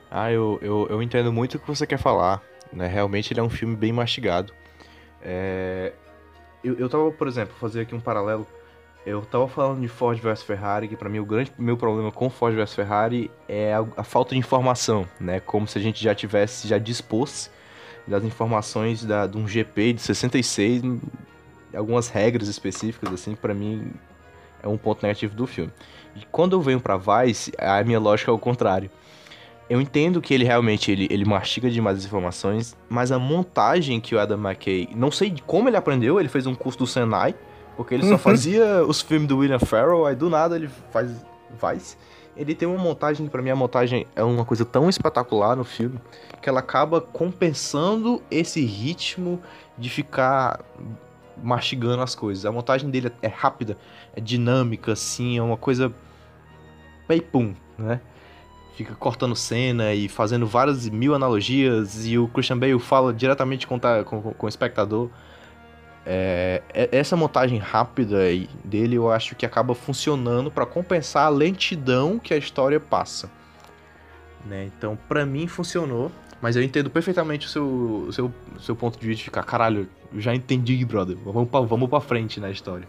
Ah, 0.09 0.31
eu, 0.31 0.57
eu, 0.61 0.87
eu 0.89 1.03
entendo 1.03 1.33
muito 1.33 1.55
o 1.55 1.59
que 1.59 1.67
você 1.67 1.85
quer 1.85 1.99
falar. 1.99 2.41
Né? 2.71 2.87
Realmente 2.87 3.33
ele 3.33 3.41
é 3.41 3.43
um 3.43 3.49
filme 3.49 3.75
bem 3.75 3.91
mastigado. 3.91 4.53
É, 5.21 5.91
Eu, 6.63 6.75
eu 6.79 6.87
tava, 6.87 7.11
por 7.11 7.27
exemplo, 7.27 7.53
fazer 7.59 7.81
aqui 7.81 7.93
um 7.93 7.99
paralelo. 7.99 8.47
Eu 9.07 9.21
tava 9.21 9.47
falando 9.47 9.79
de 9.79 9.87
Ford 9.87 10.19
vs 10.19 10.43
Ferrari, 10.43 10.89
que 10.89 10.97
pra 10.97 11.07
mim 11.07 11.19
o 11.19 11.25
grande 11.25 11.49
meu 11.57 11.77
problema 11.77 12.11
com 12.11 12.29
Ford 12.29 12.53
vs 12.53 12.73
Ferrari 12.73 13.31
é 13.47 13.73
a, 13.73 13.85
a 13.95 14.03
falta 14.03 14.31
de 14.31 14.37
informação, 14.37 15.07
né? 15.17 15.39
Como 15.39 15.65
se 15.65 15.77
a 15.77 15.81
gente 15.81 16.03
já 16.03 16.13
tivesse, 16.13 16.67
já 16.67 16.77
dispôs 16.77 17.49
das 18.05 18.25
informações 18.25 19.05
da, 19.05 19.25
de 19.25 19.37
um 19.37 19.47
GP 19.47 19.93
de 19.93 20.01
66, 20.01 20.81
algumas 21.73 22.09
regras 22.09 22.49
específicas, 22.49 23.13
assim, 23.13 23.33
pra 23.33 23.53
mim 23.53 23.93
é 24.61 24.67
um 24.67 24.77
ponto 24.77 25.01
negativo 25.03 25.33
do 25.33 25.47
filme. 25.47 25.71
E 26.13 26.25
quando 26.29 26.57
eu 26.57 26.61
venho 26.61 26.81
pra 26.81 26.97
Vice, 26.97 27.53
a 27.57 27.81
minha 27.85 28.01
lógica 28.01 28.29
é 28.29 28.33
o 28.33 28.37
contrário. 28.37 28.91
Eu 29.69 29.79
entendo 29.79 30.21
que 30.21 30.33
ele 30.33 30.43
realmente 30.43 30.91
ele, 30.91 31.07
ele 31.09 31.23
mastiga 31.23 31.71
demais 31.71 31.99
as 31.99 32.03
informações, 32.03 32.75
mas 32.89 33.13
a 33.13 33.17
montagem 33.17 34.01
que 34.01 34.13
o 34.13 34.19
Adam 34.19 34.37
McKay, 34.37 34.89
não 34.93 35.11
sei 35.11 35.33
como 35.45 35.69
ele 35.69 35.77
aprendeu, 35.77 36.19
ele 36.19 36.27
fez 36.27 36.45
um 36.45 36.53
curso 36.53 36.79
do 36.79 36.85
Senai, 36.85 37.33
porque 37.77 37.93
ele 37.93 38.03
só 38.03 38.13
Uhum. 38.13 38.17
fazia 38.17 38.83
os 38.83 39.01
filmes 39.01 39.27
do 39.27 39.37
William 39.37 39.59
Farrell, 39.59 40.05
aí 40.05 40.15
do 40.15 40.29
nada 40.29 40.55
ele 40.55 40.69
faz 40.91 41.09
Vice. 41.51 41.95
Ele 42.35 42.53
tem 42.53 42.67
uma 42.67 42.77
montagem 42.77 43.25
que 43.25 43.31
pra 43.31 43.41
mim 43.41 43.49
a 43.49 43.55
montagem 43.55 44.05
é 44.15 44.23
uma 44.23 44.43
coisa 44.43 44.65
tão 44.65 44.89
espetacular 44.89 45.55
no 45.55 45.63
filme 45.63 45.99
que 46.41 46.49
ela 46.49 46.59
acaba 46.59 46.99
compensando 46.99 48.21
esse 48.29 48.63
ritmo 48.63 49.41
de 49.77 49.89
ficar 49.89 50.59
mastigando 51.41 52.03
as 52.03 52.13
coisas. 52.13 52.45
A 52.45 52.51
montagem 52.51 52.89
dele 52.89 53.11
é 53.21 53.27
rápida, 53.27 53.77
é 54.15 54.19
dinâmica, 54.19 54.91
assim, 54.91 55.37
é 55.37 55.41
uma 55.41 55.57
coisa. 55.57 55.91
Bem 57.07 57.21
pum, 57.21 57.53
né? 57.77 58.01
fica 58.77 58.93
cortando 58.93 59.35
cena 59.35 59.91
e 59.95 60.07
fazendo 60.07 60.45
várias 60.45 60.87
mil 60.87 61.15
analogias 61.15 62.05
e 62.05 62.15
o 62.15 62.27
Christian 62.27 62.59
Bale 62.59 62.77
fala 62.77 63.11
diretamente 63.11 63.65
com, 63.65 63.79
com, 63.79 64.21
com 64.21 64.45
o 64.45 64.49
espectador. 64.49 65.09
É, 66.09 66.61
essa 66.73 67.17
montagem 67.17 67.59
rápida 67.59 68.19
dele 68.63 68.95
eu 68.95 69.11
acho 69.11 69.35
que 69.35 69.45
acaba 69.45 69.75
funcionando 69.75 70.49
para 70.49 70.65
compensar 70.65 71.25
a 71.25 71.29
lentidão 71.29 72.17
que 72.17 72.33
a 72.33 72.37
história 72.37 72.79
passa. 72.79 73.29
Né? 74.45 74.69
Então, 74.77 74.97
para 75.09 75.25
mim 75.25 75.47
funcionou, 75.47 76.09
mas 76.41 76.55
eu 76.55 76.63
entendo 76.63 76.89
perfeitamente 76.89 77.45
o 77.45 77.49
seu, 77.49 77.65
o 78.07 78.13
seu, 78.13 78.31
o 78.55 78.59
seu 78.61 78.73
ponto 78.73 78.97
de 78.97 79.05
vista 79.05 79.19
de 79.19 79.25
ficar, 79.25 79.43
caralho, 79.43 79.89
eu 80.13 80.21
já 80.21 80.33
entendi, 80.33 80.83
brother, 80.85 81.17
vamos 81.25 81.49
pra, 81.49 81.59
vamos 81.59 81.89
pra 81.89 81.99
frente 81.99 82.39
na 82.39 82.49
história. 82.49 82.87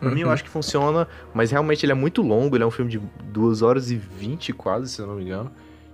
Pra 0.00 0.08
uhum. 0.08 0.14
mim 0.14 0.20
eu 0.22 0.28
uhum. 0.28 0.32
acho 0.32 0.42
que 0.42 0.48
funciona, 0.48 1.06
mas 1.34 1.50
realmente 1.50 1.84
ele 1.84 1.92
é 1.92 1.94
muito 1.94 2.22
longo, 2.22 2.56
ele 2.56 2.64
é 2.64 2.66
um 2.66 2.70
filme 2.70 2.90
de 2.90 2.98
2 3.24 3.60
horas 3.60 3.90
e 3.90 3.96
20 3.96 4.54
quase, 4.54 4.88
se 4.88 4.98
eu 4.98 5.06
não 5.06 5.16
me 5.16 5.24
engano. 5.24 5.52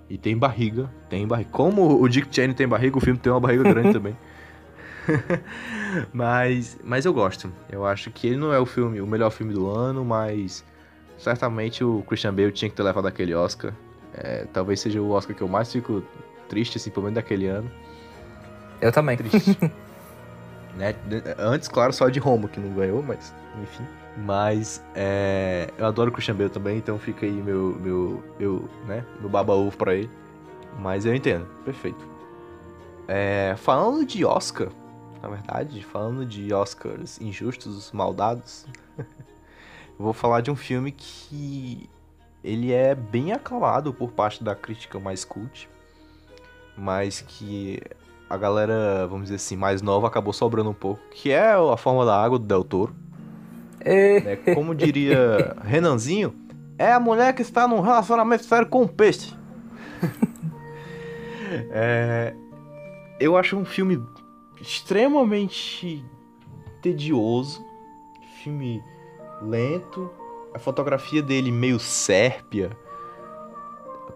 E 0.09 0.17
tem 0.17 0.37
barriga, 0.37 0.89
tem 1.09 1.27
barriga. 1.27 1.49
Como 1.51 2.01
o 2.01 2.07
Dick 2.07 2.33
Cheney 2.33 2.53
tem 2.53 2.67
barriga, 2.67 2.97
o 2.97 3.01
filme 3.01 3.19
tem 3.19 3.31
uma 3.31 3.39
barriga 3.39 3.63
grande 3.63 3.91
também. 3.93 4.15
mas, 6.13 6.77
mas 6.83 7.05
eu 7.05 7.13
gosto. 7.13 7.51
Eu 7.69 7.85
acho 7.85 8.11
que 8.11 8.27
ele 8.27 8.37
não 8.37 8.53
é 8.53 8.59
o 8.59 8.65
filme, 8.65 9.01
o 9.01 9.07
melhor 9.07 9.29
filme 9.29 9.53
do 9.53 9.69
ano, 9.69 10.03
mas 10.03 10.63
certamente 11.17 11.83
o 11.83 12.03
Christian 12.07 12.33
Bale 12.33 12.51
tinha 12.51 12.69
que 12.69 12.75
ter 12.75 12.83
levado 12.83 13.07
aquele 13.07 13.33
Oscar. 13.33 13.73
É, 14.13 14.45
talvez 14.53 14.79
seja 14.79 15.01
o 15.01 15.11
Oscar 15.11 15.35
que 15.35 15.41
eu 15.41 15.47
mais 15.47 15.71
fico 15.71 16.03
triste, 16.47 16.77
assim, 16.77 16.89
pelo 16.89 17.05
menos 17.05 17.15
daquele 17.15 17.47
ano. 17.47 17.69
Eu 18.81 18.91
também. 18.91 19.17
Triste. 19.17 19.57
né? 20.75 20.95
Antes, 21.37 21.67
claro, 21.67 21.93
só 21.93 22.09
de 22.09 22.19
Roma 22.19 22.47
que 22.47 22.59
não 22.59 22.73
ganhou, 22.73 23.01
mas 23.01 23.33
enfim. 23.61 23.85
Mas 24.17 24.83
é, 24.93 25.69
eu 25.77 25.85
adoro 25.85 26.11
o 26.11 26.13
Christian 26.13 26.35
Bale 26.35 26.49
também, 26.49 26.77
então 26.77 26.99
fica 26.99 27.25
aí 27.25 27.31
meu, 27.31 27.75
meu, 27.81 28.23
meu, 28.39 28.69
né, 28.85 29.03
meu 29.19 29.29
baba-ovo 29.29 29.75
pra 29.75 29.95
ele. 29.95 30.09
Mas 30.79 31.05
eu 31.05 31.15
entendo, 31.15 31.45
perfeito. 31.63 32.05
É, 33.07 33.55
falando 33.57 34.05
de 34.05 34.23
Oscar, 34.23 34.69
na 35.23 35.29
verdade, 35.29 35.81
falando 35.85 36.25
de 36.25 36.53
Oscars 36.53 37.19
injustos, 37.21 37.93
maldados, 37.93 38.65
vou 39.97 40.11
falar 40.11 40.41
de 40.41 40.51
um 40.51 40.55
filme 40.55 40.91
que 40.91 41.89
ele 42.43 42.73
é 42.73 42.93
bem 42.93 43.31
aclamado 43.31 43.93
por 43.93 44.11
parte 44.11 44.43
da 44.43 44.53
crítica 44.53 44.99
mais 44.99 45.23
cult, 45.23 45.69
mas 46.77 47.21
que 47.21 47.79
a 48.29 48.35
galera, 48.35 49.07
vamos 49.07 49.23
dizer 49.23 49.35
assim, 49.35 49.55
mais 49.55 49.81
nova 49.81 50.07
acabou 50.07 50.33
sobrando 50.33 50.69
um 50.69 50.73
pouco, 50.73 51.01
que 51.09 51.31
é 51.31 51.53
a 51.53 51.77
forma 51.77 52.05
da 52.05 52.21
água 52.21 52.37
do 52.37 52.45
Del 52.45 52.65
Toro. 52.65 52.93
É. 53.79 54.19
Né? 54.19 54.53
Como 54.53 54.75
diria 54.75 55.55
Renanzinho, 55.63 56.35
é 56.77 56.91
a 56.91 56.99
mulher 56.99 57.33
que 57.33 57.41
está 57.41 57.65
num 57.65 57.79
relacionamento 57.79 58.43
sério 58.43 58.67
com 58.67 58.81
um 58.81 58.87
peixe. 58.89 59.33
é, 61.71 62.33
eu 63.21 63.37
acho 63.37 63.55
um 63.55 63.63
filme 63.63 64.03
extremamente 64.63 66.03
tedioso, 66.81 67.65
filme 68.41 68.81
lento, 69.41 70.09
a 70.53 70.59
fotografia 70.59 71.21
dele 71.21 71.51
meio 71.51 71.77
sérpia 71.79 72.71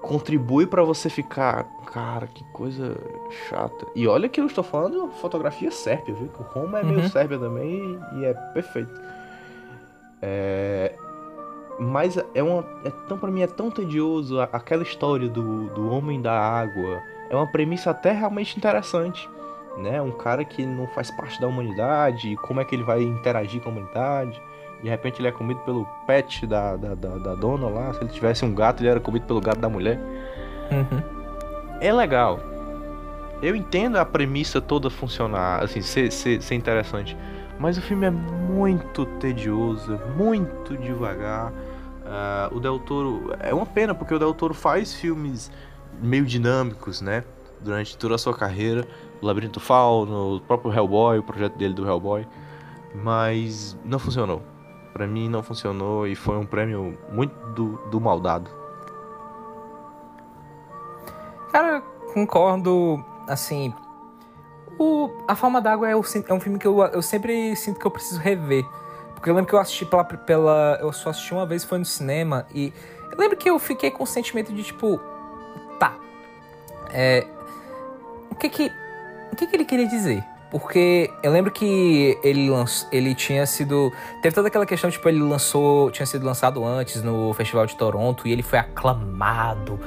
contribui 0.02 0.66
para 0.66 0.84
você 0.84 1.10
ficar, 1.10 1.66
cara, 1.92 2.28
que 2.28 2.44
coisa 2.54 2.96
chata. 3.50 3.86
E 3.94 4.08
olha 4.08 4.30
que 4.30 4.40
eu 4.40 4.46
estou 4.46 4.64
falando 4.64 5.12
fotografia 5.20 5.70
sérpia, 5.70 6.14
viu? 6.14 6.30
Que 6.30 6.42
o 6.42 6.46
Roma 6.46 6.80
é 6.80 6.84
meio 6.84 7.02
uhum. 7.02 7.10
sérpia 7.10 7.38
também 7.38 8.00
e 8.16 8.26
é 8.26 8.34
perfeito. 8.54 8.94
É... 10.22 10.96
Mas 11.78 12.18
é, 12.34 12.42
uma, 12.42 12.66
é 12.86 12.90
tão 13.08 13.18
para 13.18 13.30
mim 13.30 13.42
é 13.42 13.48
tão 13.48 13.70
tedioso 13.70 14.40
aquela 14.40 14.82
história 14.82 15.28
do, 15.28 15.68
do 15.72 15.92
homem 15.92 16.22
da 16.22 16.32
água. 16.32 17.02
É 17.30 17.36
uma 17.36 17.52
premissa 17.52 17.92
até 17.92 18.14
realmente 18.14 18.58
interessante 18.58 19.30
né? 19.78 20.02
Um 20.02 20.12
cara 20.12 20.44
que 20.44 20.66
não 20.66 20.88
faz 20.88 21.12
parte 21.12 21.40
da 21.40 21.48
humanidade, 21.48 22.36
como 22.38 22.60
é 22.60 22.66
que 22.66 22.76
ele 22.76 22.84
vai 22.84 23.02
interagir 23.02 23.62
com 23.62 23.70
a 23.70 23.72
humanidade. 23.72 24.42
De 24.82 24.90
repente 24.90 25.20
ele 25.20 25.28
é 25.28 25.32
comido 25.32 25.60
pelo 25.62 25.88
pet 26.06 26.46
da, 26.46 26.76
da, 26.76 26.94
da, 26.94 27.18
da 27.18 27.36
dona 27.36 27.68
lá. 27.68 27.94
Se 27.94 28.02
ele 28.02 28.10
tivesse 28.10 28.46
um 28.46 28.54
gato, 28.54 28.82
ele 28.82 28.90
era 28.90 29.00
comido 29.00 29.26
pelo 29.26 29.42
gato 29.42 29.60
da 29.60 29.70
mulher. 29.70 30.00
Uhum. 30.72 31.78
É 31.80 31.92
legal. 31.92 32.40
Eu 33.42 33.56
entendo 33.56 33.98
a 33.98 34.06
premissa 34.06 34.60
toda 34.60 34.90
funcionar, 34.90 35.64
assim, 35.64 35.82
ser, 35.82 36.12
ser, 36.12 36.42
ser 36.42 36.56
interessante. 36.56 37.16
Mas 37.60 37.78
o 37.78 37.82
filme 37.82 38.06
é 38.06 38.12
muito 38.12 39.06
tedioso, 39.20 40.00
muito 40.16 40.78
devagar. 40.78 41.52
Uh, 41.52 42.56
o 42.56 42.60
Del 42.60 42.80
Toro. 42.80 43.32
É 43.40 43.54
uma 43.54 43.66
pena, 43.66 43.94
porque 43.94 44.14
o 44.14 44.20
Del 44.20 44.34
Toro 44.34 44.54
faz 44.54 44.94
filmes 44.94 45.52
meio 46.02 46.26
dinâmicos, 46.26 47.02
né? 47.02 47.24
Durante 47.60 47.98
toda 47.98 48.16
a 48.16 48.18
sua 48.18 48.36
carreira. 48.36 48.88
Labirinto 49.22 49.60
Fauno, 49.60 50.36
o 50.36 50.42
próprio 50.42 50.74
Hellboy, 50.74 51.20
o 51.20 51.24
projeto 51.24 51.58
dele 51.58 51.74
do 51.74 51.88
Hellboy, 51.88 52.28
mas 52.96 53.78
não 53.84 54.00
funcionou. 54.00 54.42
Para 54.94 55.08
mim 55.08 55.30
não 55.30 55.44
funcionou 55.44 56.08
e 56.08 56.16
foi 56.16 56.38
um 56.38 56.46
prêmio 56.46 56.98
muito 57.12 57.34
do, 57.54 57.78
do 57.90 58.02
maldado. 58.02 58.50
Cara, 61.52 61.82
concordo, 62.14 63.04
assim, 63.28 63.74
o 64.80 65.10
A 65.28 65.36
Forma 65.36 65.60
d'Água 65.60 65.88
é, 65.88 65.92
é, 65.92 65.96
um 65.96 66.40
filme 66.40 66.60
que 66.60 66.68
eu, 66.68 66.80
eu 66.86 67.02
sempre 67.02 67.56
sinto 67.56 67.80
que 67.80 67.86
eu 67.86 67.92
preciso 67.92 68.20
rever. 68.20 68.66
Porque 69.14 69.30
eu 69.30 69.34
lembro 69.34 69.50
que 69.50 69.56
eu 69.56 69.60
assisti 69.60 69.86
pela, 69.86 70.04
pela. 70.04 70.78
Eu 70.80 70.94
só 70.94 71.10
assisti 71.10 71.34
uma 71.34 71.46
vez, 71.46 71.64
foi 71.64 71.80
no 71.80 71.86
cinema, 71.86 72.46
e. 72.54 72.72
Eu 73.12 73.18
lembro 73.18 73.36
que 73.36 73.50
eu 73.50 73.58
fiquei 73.58 73.90
com 73.90 74.04
o 74.04 74.08
sentimento 74.08 74.54
de 74.54 74.64
tipo. 74.64 75.00
Tá. 75.80 75.96
É. 76.92 77.26
O 78.30 78.36
que 78.36 78.50
que 78.50 78.66
o 78.68 78.87
que, 79.38 79.48
que 79.48 79.56
ele 79.56 79.66
queria 79.66 79.88
dizer? 79.88 80.24
Porque 80.50 81.12
eu 81.22 81.32
lembro 81.32 81.52
que 81.52 82.18
ele, 82.24 82.50
ele 82.92 83.14
tinha 83.14 83.46
sido. 83.46 83.92
Teve 84.22 84.34
toda 84.34 84.48
aquela 84.48 84.66
questão, 84.66 84.90
tipo, 84.90 85.08
ele 85.08 85.20
lançou. 85.20 85.92
Tinha 85.92 86.06
sido 86.06 86.26
lançado 86.26 86.64
antes 86.66 87.04
no 87.04 87.34
Festival 87.34 87.66
de 87.66 87.76
Toronto 87.76 88.28
e 88.28 88.32
ele 88.32 88.44
foi 88.44 88.60
aclamado. 88.60 89.80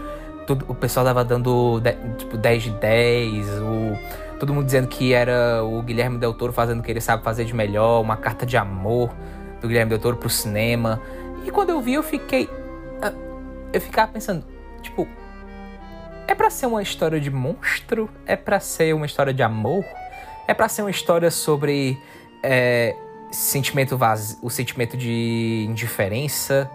Tudo... 0.46 0.66
O 0.68 0.74
pessoal 0.74 1.07
tava 1.07 1.24
dando 1.24 1.80
tipo, 2.18 2.36
10 2.36 2.62
de 2.62 2.70
10. 2.72 3.46
O... 3.61 4.38
Todo 4.38 4.53
mundo 4.53 4.66
dizendo 4.66 4.86
que 4.86 5.12
era 5.12 5.62
o 5.64 5.82
Guilherme 5.82 6.18
Del 6.18 6.34
Toro 6.34 6.53
fazendo 6.53 6.80
o 6.80 6.82
que 6.82 6.90
ele 6.90 7.01
sabe 7.01 7.22
fazer 7.22 7.44
de 7.44 7.55
melhor, 7.55 8.01
uma 8.01 8.16
carta 8.16 8.46
de 8.46 8.57
amor 8.57 9.11
do 9.61 9.68
Guilherme 9.68 9.90
Del 9.90 9.98
Toro 9.98 10.16
pro 10.16 10.28
cinema. 10.28 11.01
E 11.44 11.51
quando 11.51 11.70
eu 11.70 11.80
vi, 11.80 11.94
eu 11.94 12.03
fiquei. 12.03 12.48
Ah, 13.01 13.12
eu 13.72 13.80
ficava 13.80 14.12
pensando, 14.12 14.44
tipo, 14.82 15.09
é 16.31 16.35
para 16.35 16.49
ser 16.49 16.66
uma 16.66 16.81
história 16.81 17.20
de 17.20 17.28
monstro? 17.28 18.09
É 18.24 18.37
para 18.37 18.61
ser 18.61 18.95
uma 18.95 19.05
história 19.05 19.35
de 19.35 19.43
amor? 19.43 19.85
É 20.47 20.55
para 20.55 20.68
ser 20.68 20.83
uma 20.83 20.91
história 20.91 21.28
sobre 21.28 22.01
é, 22.41 22.95
sentimento 23.33 23.97
vazio, 23.97 24.39
o 24.41 24.49
sentimento 24.49 24.97
de 24.97 25.66
indiferença? 25.68 26.70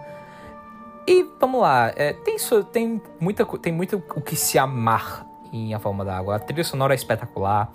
E 1.06 1.24
vamos 1.40 1.62
lá, 1.62 1.90
é, 1.96 2.12
tem, 2.12 2.36
tem, 2.70 3.02
muita, 3.18 3.46
tem 3.58 3.72
muito 3.72 4.02
o 4.14 4.20
que 4.20 4.36
se 4.36 4.58
amar 4.58 5.24
em 5.50 5.72
A 5.72 5.78
Forma 5.78 6.04
da 6.04 6.18
Água. 6.18 6.36
A 6.36 6.38
trilha 6.38 6.64
sonora 6.64 6.92
é 6.92 6.96
espetacular. 6.96 7.72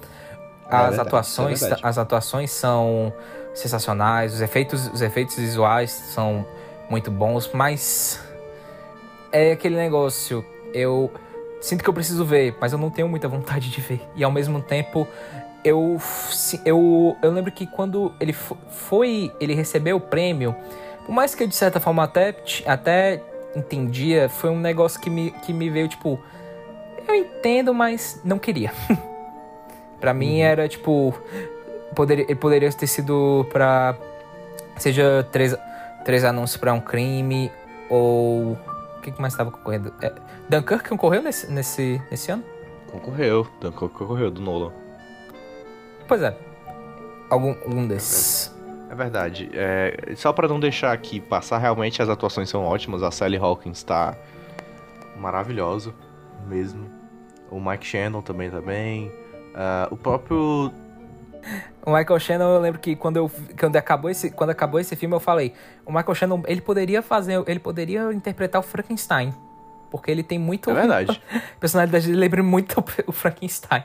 É 0.70 0.76
as, 0.76 0.82
verdade, 0.90 1.02
atuações, 1.02 1.64
é 1.64 1.76
as 1.82 1.98
atuações 1.98 2.52
são 2.52 3.12
sensacionais, 3.56 4.36
os 4.36 4.42
efeitos, 4.42 4.88
os 4.94 5.02
efeitos 5.02 5.36
visuais 5.36 5.90
são 5.90 6.46
muito 6.92 7.10
bons, 7.10 7.50
mas 7.52 8.24
é 9.32 9.54
aquele 9.54 9.78
negócio. 9.78 10.46
Eu 10.74 11.12
sinto 11.62 11.84
que 11.84 11.90
eu 11.90 11.94
preciso 11.94 12.26
ver, 12.26 12.58
mas 12.60 12.74
eu 12.74 12.80
não 12.80 12.90
tenho 12.90 13.08
muita 13.08 13.28
vontade 13.28 13.70
de 13.70 13.80
ver. 13.80 14.02
E 14.16 14.24
ao 14.24 14.32
mesmo 14.32 14.62
tempo, 14.62 15.08
eu 15.64 15.98
eu, 16.66 17.16
eu 17.22 17.32
lembro 17.32 17.52
que 17.52 17.66
quando 17.68 18.12
ele 18.20 18.34
foi, 18.34 19.32
ele 19.40 19.54
recebeu 19.54 19.98
o 19.98 20.02
prêmio, 20.02 20.56
por 21.06 21.14
mais 21.14 21.36
que 21.36 21.44
eu 21.44 21.48
de 21.48 21.56
certa 21.56 21.80
forma 21.80 22.04
até 22.04 22.36
até 22.66 23.22
entendia, 23.56 24.28
foi 24.28 24.50
um 24.50 24.60
negócio 24.60 25.00
que 25.00 25.10
me, 25.10 25.32
que 25.32 25.54
me 25.54 25.70
veio 25.70 25.88
tipo, 25.88 26.20
eu 27.08 27.16
entendo, 27.16 27.74
mas 27.74 28.20
não 28.24 28.40
queria. 28.40 28.72
para 30.00 30.14
mim 30.14 30.40
uhum. 30.40 30.46
era 30.46 30.68
tipo, 30.68 31.14
poderia, 31.96 32.26
ele 32.26 32.36
poderia 32.36 32.72
ter 32.72 32.88
sido 32.88 33.46
pra 33.52 33.96
seja 34.78 35.28
três, 35.32 35.56
três 36.04 36.24
anúncios 36.24 36.58
para 36.58 36.74
um 36.74 36.82
crime 36.82 37.52
ou 37.90 38.58
o 39.10 39.14
que, 39.14 39.22
mais 39.22 39.34
estava 39.34 39.50
concorrendo? 39.50 39.94
É, 40.02 40.14
Dunkirk 40.50 40.88
concorreu 40.88 41.22
nesse, 41.22 41.52
nesse, 41.52 42.02
nesse 42.10 42.32
ano? 42.32 42.44
Concorreu. 42.92 43.48
Dunkirk 43.60 43.96
concorreu, 43.96 44.30
do 44.30 44.42
Nolan. 44.42 44.72
Pois 46.08 46.22
é. 46.22 46.38
Algum, 47.30 47.52
algum 47.52 47.88
desses. 47.88 48.56
É 48.90 48.96
verdade. 48.96 49.50
É, 49.54 50.14
só 50.16 50.32
para 50.32 50.48
não 50.48 50.60
deixar 50.60 50.92
aqui 50.92 51.20
passar, 51.20 51.58
realmente 51.58 52.02
as 52.02 52.10
atuações 52.10 52.50
são 52.50 52.64
ótimas. 52.64 53.02
A 53.02 53.10
Sally 53.10 53.38
Hawkins 53.38 53.78
está 53.78 54.16
maravilhosa 55.18 55.94
mesmo. 56.48 56.90
O 57.50 57.60
Mike 57.60 57.86
Shannon 57.86 58.22
também 58.22 58.50
tá 58.50 58.62
bem. 58.62 59.08
Uh, 59.08 59.92
o 59.92 59.98
próprio 59.98 60.72
o 61.86 61.96
Michael 61.96 62.20
Shannon, 62.20 62.56
eu 62.56 62.62
lembro 62.62 62.80
que 62.80 62.96
quando, 62.96 63.18
eu, 63.18 63.32
quando, 63.60 63.76
acabou 63.76 64.10
esse, 64.10 64.32
quando 64.32 64.50
acabou 64.52 64.80
esse 64.80 64.96
filme, 64.96 65.16
eu 65.16 65.20
falei: 65.20 65.54
o 65.86 65.92
Michael 65.92 66.16
Shannon, 66.16 66.44
ele 66.48 66.62
poderia 66.62 67.02
fazer, 67.02 67.44
ele 67.48 67.60
poderia 67.60 68.12
interpretar 68.14 68.60
o 68.60 68.64
Frankenstein. 68.64 69.34
Porque 69.90 70.10
ele 70.10 70.24
tem 70.24 70.40
muito. 70.40 70.70
É 70.70 70.74
verdade. 70.74 71.22
a 71.34 71.42
personalidade 71.60 72.06
dele 72.06 72.18
lembra 72.18 72.42
muito 72.42 72.84
o 73.06 73.12
Frankenstein. 73.12 73.84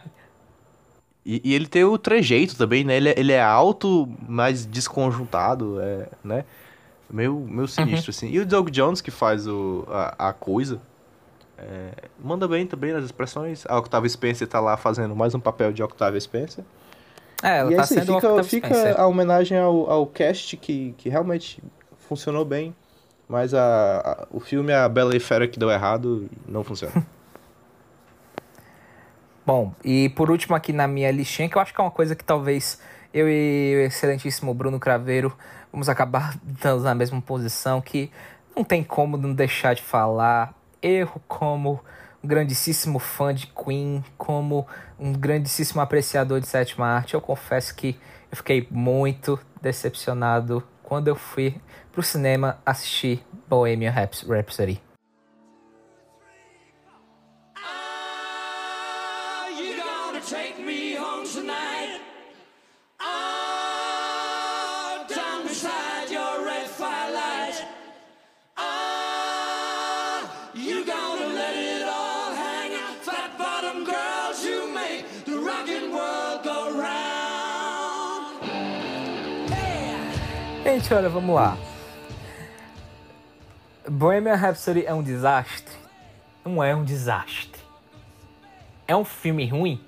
E, 1.24 1.42
e, 1.44 1.54
ele 1.54 1.66
tem 1.66 1.82
o 1.82 1.98
trejeito 1.98 2.56
também, 2.56 2.84
né? 2.84 2.96
Ele, 2.96 3.08
é, 3.08 3.14
ele 3.18 3.32
é 3.32 3.42
alto, 3.42 4.08
mas 4.28 4.64
desconjuntado, 4.64 5.80
é, 5.80 6.08
né? 6.22 6.44
Meio, 7.10 7.40
meio 7.40 7.66
sinistro, 7.66 8.12
uhum. 8.12 8.16
assim. 8.16 8.28
E 8.30 8.38
o 8.38 8.46
Doug 8.46 8.70
Jones, 8.70 9.00
que 9.00 9.10
faz 9.10 9.48
o, 9.48 9.84
a, 9.88 10.28
a 10.28 10.32
coisa, 10.32 10.80
é, 11.58 11.90
manda 12.22 12.46
bem 12.46 12.66
também 12.66 12.92
nas 12.92 13.04
expressões. 13.04 13.64
A 13.66 13.78
Octavia 13.78 14.08
Spencer 14.08 14.46
tá 14.46 14.60
lá 14.60 14.76
fazendo 14.76 15.16
mais 15.16 15.34
um 15.34 15.40
papel 15.40 15.72
de 15.72 15.82
Octavia 15.82 16.20
Spencer. 16.20 16.64
É, 17.42 17.58
ela 17.58 17.72
e 17.72 17.76
tá 17.76 17.82
assim, 17.82 17.94
sendo 17.96 18.18
fica, 18.44 18.74
fica 18.74 19.00
a 19.00 19.06
homenagem 19.06 19.58
ao, 19.58 19.90
ao 19.90 20.06
cast 20.06 20.56
que, 20.56 20.94
que 20.96 21.08
realmente 21.08 21.62
funcionou 22.08 22.44
bem. 22.44 22.74
Mas 23.28 23.52
a, 23.54 23.98
a, 23.98 24.26
o 24.30 24.38
filme 24.38 24.72
A 24.72 24.88
Bela 24.88 25.16
e 25.16 25.20
Fera 25.20 25.48
que 25.48 25.58
deu 25.58 25.70
errado 25.70 26.28
não 26.46 26.62
funciona. 26.62 26.94
Bom, 29.44 29.72
e 29.84 30.08
por 30.10 30.30
último 30.30 30.56
aqui 30.56 30.72
na 30.72 30.88
minha 30.88 31.10
listinha, 31.10 31.48
que 31.48 31.56
eu 31.56 31.62
acho 31.62 31.72
que 31.74 31.80
é 31.80 31.84
uma 31.84 31.90
coisa 31.90 32.16
que 32.16 32.24
talvez 32.24 32.80
eu 33.14 33.28
e 33.28 33.76
o 33.76 33.80
excelentíssimo 33.86 34.52
Bruno 34.52 34.80
Craveiro 34.80 35.36
vamos 35.72 35.88
acabar 35.88 36.36
estando 36.54 36.82
na 36.82 36.94
mesma 36.94 37.20
posição, 37.20 37.80
que 37.80 38.10
não 38.56 38.64
tem 38.64 38.82
como 38.82 39.16
não 39.16 39.32
deixar 39.32 39.74
de 39.74 39.82
falar. 39.82 40.54
Erro 40.82 41.20
como 41.26 41.80
grandíssimo 42.26 42.98
fã 42.98 43.34
de 43.34 43.46
Queen, 43.46 44.04
como 44.18 44.66
um 44.98 45.12
grandíssimo 45.12 45.80
apreciador 45.80 46.40
de 46.40 46.46
sétima 46.46 46.86
arte, 46.86 47.14
eu 47.14 47.20
confesso 47.20 47.74
que 47.74 47.98
eu 48.30 48.36
fiquei 48.36 48.66
muito 48.70 49.38
decepcionado 49.62 50.62
quando 50.82 51.08
eu 51.08 51.16
fui 51.16 51.56
pro 51.92 52.02
cinema 52.02 52.58
assistir 52.64 53.24
Bohemian 53.48 53.90
Rhapsody. 53.90 54.85
Gente, 80.86 80.94
olha, 80.94 81.08
vamos 81.08 81.34
lá. 81.34 81.58
Bohemian 83.88 84.36
Rhapsody 84.36 84.86
é 84.86 84.94
um 84.94 85.02
desastre? 85.02 85.74
Não 86.44 86.62
é 86.62 86.76
um 86.76 86.84
desastre. 86.84 87.60
É 88.86 88.94
um 88.94 89.04
filme 89.04 89.44
ruim? 89.48 89.84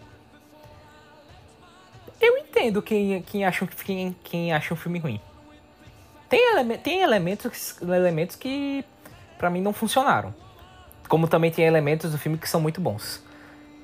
Eu 2.20 2.36
entendo 2.36 2.82
quem, 2.82 3.22
quem, 3.22 3.44
acha, 3.44 3.64
quem, 3.84 4.16
quem 4.24 4.52
acha 4.52 4.74
um 4.74 4.76
filme 4.76 4.98
ruim. 4.98 5.20
Tem, 6.28 6.58
ele, 6.58 6.76
tem 6.78 7.00
elementos, 7.00 7.80
elementos 7.80 8.34
que 8.34 8.84
para 9.38 9.50
mim 9.50 9.62
não 9.62 9.72
funcionaram. 9.72 10.34
Como 11.08 11.28
também 11.28 11.52
tem 11.52 11.64
elementos 11.64 12.10
do 12.10 12.18
filme 12.18 12.36
que 12.38 12.48
são 12.48 12.60
muito 12.60 12.80
bons. 12.80 13.22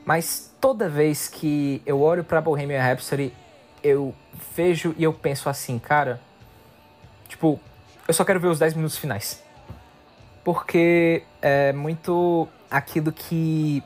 Mas 0.04 0.52
toda 0.60 0.88
vez 0.88 1.28
que 1.28 1.80
eu 1.86 2.00
olho 2.00 2.24
para 2.24 2.40
Bohemian 2.40 2.82
Rhapsody, 2.82 3.32
eu 3.84 4.12
vejo 4.56 4.96
e 4.98 5.04
eu 5.04 5.12
penso 5.12 5.48
assim, 5.48 5.78
cara, 5.78 6.20
Tipo, 7.34 7.58
eu 8.06 8.14
só 8.14 8.24
quero 8.24 8.38
ver 8.38 8.46
os 8.46 8.60
10 8.60 8.74
minutos 8.74 8.96
finais. 8.96 9.42
Porque 10.44 11.24
é 11.42 11.72
muito 11.72 12.48
aquilo 12.70 13.10
que. 13.10 13.82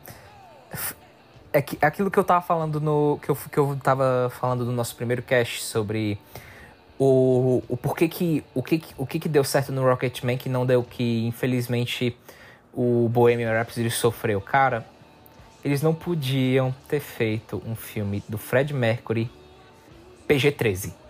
É 1.51 1.63
que, 1.63 1.79
aquilo 1.81 2.11
que 2.11 2.19
eu 2.19 2.25
tava 2.25 2.43
falando 2.45 2.79
no. 2.79 3.19
Que 3.23 3.31
eu, 3.31 3.37
que 3.37 3.57
eu 3.59 3.79
tava 3.83 4.31
falando 4.39 4.67
no 4.67 4.73
nosso 4.73 4.95
primeiro 4.95 5.23
cast 5.23 5.63
sobre 5.63 6.19
o, 6.99 7.63
o 7.69 7.77
porquê 7.77 8.07
que. 8.07 8.45
O 8.55 8.63
que, 8.63 8.83
o 8.99 9.07
que, 9.07 9.19
que 9.19 9.31
deu 9.31 9.43
certo 9.43 9.73
no 9.73 9.83
Rocketman 9.83 10.37
que 10.37 10.51
não 10.51 10.67
deu 10.67 10.83
que, 10.83 11.27
infelizmente, 11.27 12.15
o 12.75 13.09
Bohemian 13.09 13.51
Rhapsody 13.51 13.91
sofreu. 13.91 14.43
Cara, 14.43 14.85
eles 15.65 15.81
não 15.81 15.95
podiam 15.95 16.75
ter 16.87 17.01
feito 17.01 17.63
um 17.67 17.75
filme 17.75 18.23
do 18.29 18.37
Fred 18.37 18.75
Mercury 18.75 19.31
PG-13. 20.29 21.08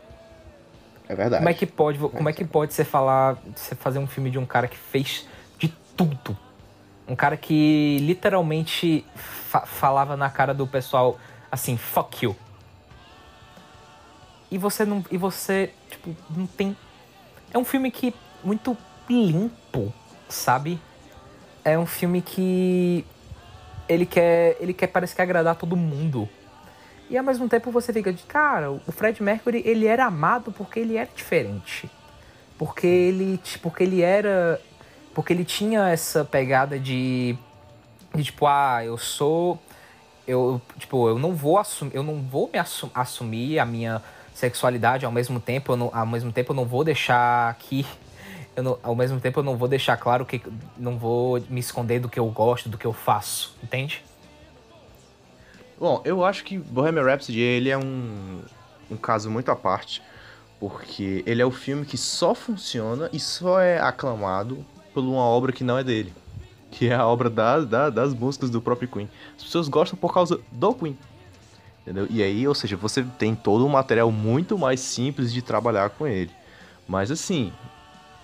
É 1.09 1.15
verdade. 1.15 1.41
Como 1.41 1.49
é 1.49 1.55
que 1.55 1.67
pode, 1.67 1.99
como 1.99 2.29
é 2.29 2.33
que 2.33 2.45
pode 2.45 2.75
você 2.75 2.85
falar, 2.85 3.39
você 3.55 3.75
fazer 3.75 3.99
um 3.99 4.07
filme 4.07 4.31
de 4.31 4.39
um 4.39 4.45
cara 4.45 4.69
que 4.69 4.77
fez 4.77 5.27
de 5.59 5.69
tudo? 5.97 6.37
Um 7.07 7.17
cara 7.17 7.37
que 7.37 7.99
literalmente 8.01 9.05
fa 9.15 9.61
falava 9.61 10.17
na 10.17 10.29
cara 10.29 10.53
do 10.53 10.67
pessoal 10.67 11.19
assim, 11.51 11.77
fuck 11.77 12.25
you. 12.25 12.37
E 14.51 14.59
você 14.59 14.85
não, 14.85 15.05
e 15.11 15.17
você, 15.17 15.73
tipo, 15.91 16.15
não 16.31 16.47
tem 16.47 16.77
é 17.53 17.59
um 17.59 17.65
filme 17.65 17.91
que 17.91 18.15
muito 18.45 18.77
limpo, 19.09 19.93
sabe? 20.29 20.79
É 21.65 21.79
um 21.79 21.87
filme 21.87 22.21
que 22.21 23.05
ele 23.89 24.05
quer, 24.05 24.57
ele 24.61 24.75
quer 24.75 24.89
parece 24.89 25.15
que 25.15 25.23
agradar 25.23 25.57
todo 25.57 25.75
mundo. 25.77 26.29
E 27.11 27.17
ao 27.17 27.25
mesmo 27.25 27.49
tempo 27.49 27.71
você 27.71 27.93
fica 27.93 28.13
de, 28.13 28.23
cara, 28.25 28.71
o 28.71 28.93
Fred 28.93 29.23
Mercury, 29.23 29.63
ele 29.65 29.87
era 29.87 30.05
amado 30.05 30.53
porque 30.53 30.81
ele 30.81 30.97
era 30.97 31.09
diferente. 31.15 31.91
Porque 32.59 32.87
ele, 32.87 33.41
porque 33.63 33.83
ele 33.83 34.03
era, 34.03 34.61
porque 35.15 35.33
ele 35.33 35.45
tinha 35.45 35.89
essa 35.89 36.25
pegada 36.25 36.79
de, 36.79 37.37
de 38.15 38.25
tipo, 38.25 38.47
ah, 38.47 38.85
eu 38.85 38.99
sou 38.99 39.59
eu, 40.27 40.61
tipo, 40.79 41.09
eu 41.09 41.19
não 41.19 41.35
vou 41.35 41.57
assumir, 41.57 41.95
eu 41.95 42.03
não 42.03 42.21
vou 42.21 42.51
me 42.53 42.59
assum, 42.59 42.91
assumir 42.95 43.59
a 43.59 43.65
minha 43.65 44.03
sexualidade 44.35 45.07
ao 45.07 45.11
mesmo 45.11 45.41
tempo, 45.41 45.73
eu 45.73 45.77
não, 45.77 45.91
ao 45.91 46.07
mesmo 46.07 46.31
tempo 46.31 46.53
eu 46.53 46.57
não 46.57 46.67
vou 46.67 46.85
deixar 46.85 47.49
aqui 47.49 47.87
não, 48.63 48.79
ao 48.83 48.95
mesmo 48.95 49.21
tempo 49.21 49.41
eu 49.41 49.45
não 49.45 49.57
vou 49.57 49.69
deixar 49.69 49.97
claro 49.97 50.27
que 50.27 50.43
não 50.77 50.99
vou 50.99 51.41
me 51.49 51.61
esconder 51.61 52.01
do 52.01 52.09
que 52.09 52.19
eu 52.19 52.27
gosto, 52.27 52.69
do 52.69 52.77
que 52.77 52.87
eu 52.87 52.93
faço, 52.93 53.57
entende? 53.63 54.05
Bom, 55.79 56.03
eu 56.05 56.25
acho 56.25 56.43
que 56.43 56.59
Bohemian 56.59 57.05
Rhapsody 57.05 57.41
ele 57.41 57.71
é 57.71 57.79
um, 57.79 58.41
um 58.91 58.97
caso 58.97 59.31
muito 59.31 59.49
à 59.49 59.55
parte, 59.55 60.03
porque 60.59 61.23
ele 61.25 61.41
é 61.41 61.47
o 61.47 61.53
filme 61.53 61.87
que 61.87 61.97
só 61.97 62.35
funciona 62.35 63.09
e 63.13 63.21
só 63.21 63.61
é 63.61 63.79
aclamado 63.79 64.65
por 64.93 65.05
uma 65.05 65.23
obra 65.23 65.53
que 65.53 65.63
não 65.63 65.79
é 65.79 65.85
dele, 65.85 66.13
que 66.73 66.89
é 66.89 66.95
a 66.97 67.07
obra 67.07 67.31
da, 67.31 67.61
da, 67.61 67.91
das 67.91 68.13
músicas 68.13 68.51
do 68.51 68.61
próprio 68.61 68.89
Queen. 68.89 69.09
As 69.37 69.45
pessoas 69.45 69.69
gostam 69.69 69.97
por 69.97 70.13
causa 70.13 70.41
do 70.51 70.75
Queen. 70.75 70.99
Entendeu? 71.83 72.09
E 72.11 72.25
aí, 72.25 72.47
ou 72.49 72.57
seja, 72.57 72.77
você 72.77 73.05
tem 73.17 73.37
todo 73.37 73.65
um 73.65 73.69
material 73.69 74.11
muito 74.11 74.59
mais 74.59 74.81
simples 74.81 75.33
de 75.33 75.43
trabalhar 75.43 75.91
com 75.91 76.09
ele. 76.09 76.33
Mas 76.89 77.09
assim, 77.09 77.53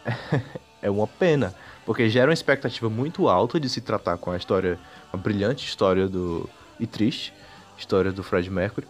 é 0.82 0.90
uma 0.90 1.06
pena, 1.06 1.54
porque 1.86 2.10
gera 2.10 2.30
uma 2.30 2.34
expectativa 2.34 2.90
muito 2.90 3.28
alta 3.28 3.60
de 3.60 3.68
se 3.68 3.80
tratar 3.80 4.18
com 4.18 4.32
a 4.32 4.36
história, 4.36 4.76
a 5.12 5.16
brilhante 5.16 5.64
história 5.64 6.08
do 6.08 6.50
e 6.80 6.86
triste 6.88 7.32
história 7.76 8.12
do 8.12 8.22
Fred 8.22 8.50
Mercury, 8.50 8.86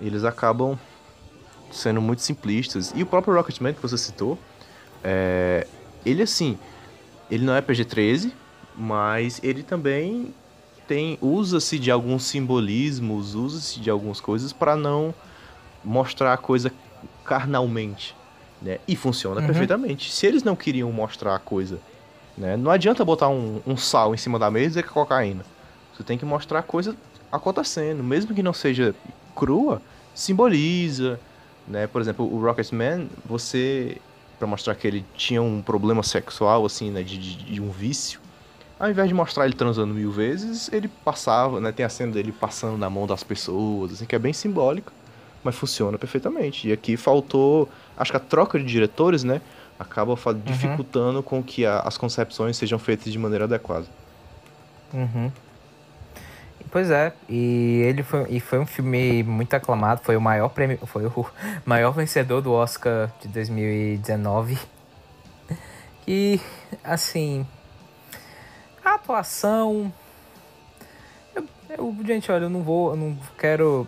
eles 0.00 0.24
acabam 0.24 0.78
sendo 1.70 2.00
muito 2.00 2.22
simplistas. 2.22 2.92
E 2.94 3.02
o 3.02 3.06
próprio 3.06 3.34
Rocketman 3.34 3.74
que 3.74 3.82
você 3.82 3.98
citou, 3.98 4.38
é, 5.02 5.66
ele 6.04 6.22
assim, 6.22 6.58
ele 7.30 7.44
não 7.44 7.54
é 7.54 7.60
PG-13, 7.60 8.32
mas 8.76 9.40
ele 9.42 9.62
também 9.62 10.34
tem 10.86 11.18
usa-se 11.20 11.78
de 11.78 11.90
alguns 11.90 12.24
simbolismos, 12.24 13.34
usa-se 13.34 13.78
de 13.78 13.90
algumas 13.90 14.20
coisas 14.20 14.52
para 14.52 14.74
não 14.74 15.14
mostrar 15.84 16.32
a 16.32 16.36
coisa 16.36 16.72
carnalmente, 17.24 18.16
né? 18.62 18.78
E 18.88 18.96
funciona 18.96 19.40
uhum. 19.40 19.46
perfeitamente. 19.46 20.10
Se 20.10 20.26
eles 20.26 20.42
não 20.42 20.56
queriam 20.56 20.90
mostrar 20.90 21.34
a 21.34 21.38
coisa, 21.38 21.78
né? 22.36 22.56
Não 22.56 22.70
adianta 22.70 23.04
botar 23.04 23.28
um, 23.28 23.60
um 23.66 23.76
sal 23.76 24.14
em 24.14 24.16
cima 24.16 24.38
da 24.38 24.50
mesa 24.50 24.64
e 24.64 24.68
dizer 24.68 24.82
que 24.84 24.88
é 24.88 24.92
cocaína. 24.92 25.44
Você 25.94 26.02
tem 26.02 26.16
que 26.16 26.24
mostrar 26.24 26.60
a 26.60 26.62
coisa 26.62 26.96
acontecendo, 27.30 28.02
mesmo 28.02 28.34
que 28.34 28.42
não 28.42 28.52
seja 28.52 28.94
crua, 29.34 29.80
simboliza, 30.14 31.20
né? 31.66 31.86
Por 31.86 32.00
exemplo, 32.00 32.24
o 32.24 32.40
Rocketman, 32.40 33.08
você 33.24 33.98
para 34.38 34.46
mostrar 34.46 34.74
que 34.74 34.86
ele 34.86 35.04
tinha 35.16 35.42
um 35.42 35.60
problema 35.60 36.02
sexual 36.02 36.64
assim, 36.64 36.90
né, 36.90 37.02
de, 37.02 37.18
de, 37.18 37.60
um 37.60 37.70
vício, 37.70 38.20
ao 38.78 38.88
invés 38.88 39.08
de 39.08 39.14
mostrar 39.14 39.44
ele 39.44 39.54
transando 39.54 39.92
mil 39.92 40.12
vezes, 40.12 40.72
ele 40.72 40.86
passava, 40.86 41.60
né, 41.60 41.72
tem 41.72 41.84
a 41.84 41.88
cena 41.88 42.12
dele 42.12 42.30
passando 42.30 42.78
na 42.78 42.88
mão 42.88 43.06
das 43.06 43.24
pessoas, 43.24 43.92
assim, 43.92 44.06
que 44.06 44.14
é 44.14 44.18
bem 44.18 44.32
simbólica, 44.32 44.92
mas 45.42 45.56
funciona 45.56 45.98
perfeitamente. 45.98 46.68
E 46.68 46.72
aqui 46.72 46.96
faltou, 46.96 47.68
acho 47.96 48.12
que 48.12 48.16
a 48.16 48.20
troca 48.20 48.58
de 48.58 48.64
diretores, 48.64 49.24
né, 49.24 49.40
acaba 49.78 50.12
uhum. 50.12 50.40
dificultando 50.44 51.22
com 51.22 51.42
que 51.42 51.66
a, 51.66 51.80
as 51.80 51.98
concepções 51.98 52.56
sejam 52.56 52.78
feitas 52.78 53.12
de 53.12 53.18
maneira 53.18 53.44
adequada. 53.44 53.86
Uhum. 54.94 55.30
Pois 56.70 56.90
é, 56.90 57.12
e 57.28 57.82
ele 57.86 58.02
foi, 58.02 58.26
e 58.28 58.40
foi 58.40 58.58
um 58.58 58.66
filme 58.66 59.22
muito 59.22 59.54
aclamado, 59.54 60.00
foi 60.04 60.16
o 60.16 60.20
maior 60.20 60.48
prêmio, 60.50 60.78
foi 60.86 61.06
o 61.06 61.26
maior 61.64 61.92
vencedor 61.92 62.40
do 62.42 62.52
Oscar 62.52 63.10
de 63.22 63.28
2019. 63.28 64.58
E 66.06 66.40
assim, 66.82 67.46
ah, 68.84 68.94
atuação. 68.94 69.92
Eu, 71.34 71.44
eu- 71.70 71.96
gente, 72.06 72.30
olha, 72.32 72.44
eu 72.44 72.50
não 72.50 72.62
vou. 72.62 72.90
Eu 72.90 72.96
não 72.96 73.18
quero. 73.38 73.86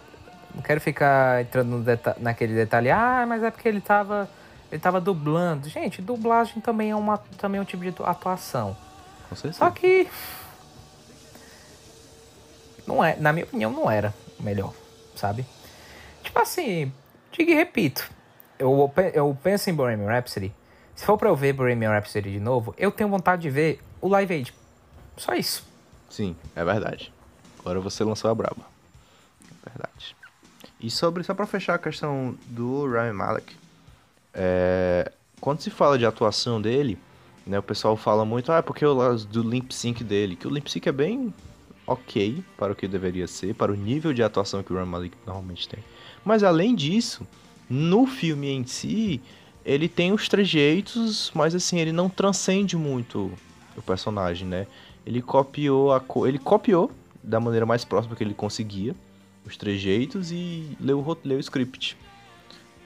Não 0.55 0.63
quero 0.63 0.81
ficar 0.81 1.41
entrando 1.43 1.69
no 1.71 1.83
deta- 1.83 2.17
naquele 2.19 2.55
detalhe. 2.55 2.91
Ah, 2.91 3.25
mas 3.27 3.43
é 3.43 3.51
porque 3.51 3.69
ele 3.69 3.81
tava. 3.81 4.29
Ele 4.71 4.81
tava 4.81 5.01
dublando. 5.01 5.69
Gente, 5.69 6.03
dublagem 6.03 6.61
também 6.61 6.91
é, 6.91 6.97
uma, 6.97 7.19
também 7.39 7.59
é 7.59 7.63
um 7.63 7.65
tipo 7.65 7.83
de 7.83 7.89
atu- 7.89 8.05
atuação. 8.05 8.77
Com 9.29 9.35
certeza. 9.37 9.59
Só 9.65 9.71
que. 9.71 10.07
Não 12.91 13.05
é, 13.05 13.15
na 13.15 13.33
minha 13.33 13.45
opinião, 13.45 13.71
não 13.71 13.89
era 13.89 14.13
o 14.37 14.43
melhor, 14.43 14.75
sabe? 15.15 15.47
Tipo 16.25 16.41
assim, 16.41 16.93
digo 17.31 17.53
e 17.53 17.55
repito. 17.55 18.11
Eu, 18.59 18.93
eu 19.15 19.39
penso 19.41 19.71
em 19.71 19.75
Bohemian 19.75 20.09
Rhapsody. 20.09 20.53
Se 20.97 21.07
for 21.07 21.17
pra 21.17 21.29
eu 21.29 21.37
ver 21.37 21.53
Bohemian 21.53 21.91
Rhapsody 21.91 22.33
de 22.33 22.41
novo, 22.41 22.75
eu 22.77 22.91
tenho 22.91 23.09
vontade 23.09 23.43
de 23.43 23.49
ver 23.49 23.81
o 24.01 24.09
Live 24.09 24.35
Aid. 24.35 24.55
Só 25.17 25.35
isso. 25.35 25.65
Sim, 26.11 26.35
é 26.57 26.65
verdade. 26.65 27.13
Agora 27.61 27.79
você 27.79 28.03
lançou 28.03 28.29
a 28.29 28.35
braba. 28.35 28.63
É 29.65 29.71
verdade. 29.71 30.17
E 30.81 30.91
sobre, 30.91 31.23
só 31.23 31.33
pra 31.33 31.47
fechar 31.47 31.75
a 31.75 31.79
questão 31.79 32.35
do 32.49 32.91
Rami 32.91 33.13
Malek, 33.13 33.55
é, 34.35 35.13
quando 35.41 35.61
se 35.61 35.71
fala 35.71 35.97
de 35.97 36.05
atuação 36.05 36.61
dele, 36.61 36.99
né, 37.47 37.61
o 37.61 37.63
pessoal 37.63 37.97
fala 37.97 38.25
muito, 38.25 38.51
ah, 38.51 38.57
é 38.57 38.63
porque 38.63 38.85
o 38.85 38.93
lance 38.93 39.29
do 39.29 39.49
Limp 39.49 39.71
Sync 39.71 40.03
dele, 40.03 40.35
que 40.35 40.49
o 40.49 40.51
Limp 40.51 40.67
Sync 40.67 40.89
é 40.89 40.93
bem 40.93 41.33
ok 41.91 42.43
para 42.57 42.73
o 42.73 42.77
que 42.77 42.87
deveria 42.87 43.27
ser, 43.27 43.55
para 43.55 43.73
o 43.73 43.75
nível 43.75 44.13
de 44.13 44.23
atuação 44.23 44.63
que 44.63 44.73
o 44.73 44.77
Rami 44.77 44.91
Malek 44.91 45.17
normalmente 45.27 45.69
tem. 45.69 45.83
Mas 46.25 46.43
além 46.45 46.75
disso, 46.75 47.27
no 47.69 48.07
filme 48.07 48.49
em 48.49 48.65
si, 48.65 49.21
ele 49.65 49.89
tem 49.89 50.13
os 50.13 50.29
trejeitos, 50.29 51.33
mas 51.35 51.55
assim, 51.55 51.79
ele 51.81 51.93
não 51.93 52.09
transcende 52.09 52.77
muito 52.77 53.33
o 53.77 53.83
personagem, 53.83 54.47
né? 54.47 54.67
Ele 55.05 55.21
copiou 55.21 55.93
a 55.93 56.01
co- 56.01 56.27
ele 56.27 56.39
copiou 56.39 56.91
da 57.23 57.41
maneira 57.41 57.67
mais 57.67 57.85
próxima 57.85 58.15
que 58.15 58.23
ele 58.23 58.35
conseguia 58.35 58.95
os 59.45 59.57
trejeitos 59.57 60.31
e 60.31 60.77
leu, 60.81 61.01
o 61.01 61.19
leu 61.25 61.39
o 61.39 61.41
script. 61.41 61.97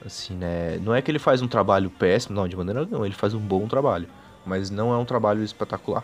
Assim, 0.05 0.33
né? 0.33 0.77
Não 0.77 0.93
é 0.95 1.01
que 1.01 1.11
ele 1.11 1.19
faz 1.19 1.41
um 1.41 1.47
trabalho 1.47 1.89
péssimo, 1.89 2.35
não, 2.35 2.47
de 2.47 2.55
maneira 2.55 2.85
não, 2.85 3.05
ele 3.05 3.13
faz 3.15 3.33
um 3.33 3.39
bom 3.39 3.67
trabalho, 3.67 4.07
mas 4.45 4.69
não 4.69 4.93
é 4.93 4.97
um 4.97 5.05
trabalho 5.05 5.43
espetacular. 5.43 6.03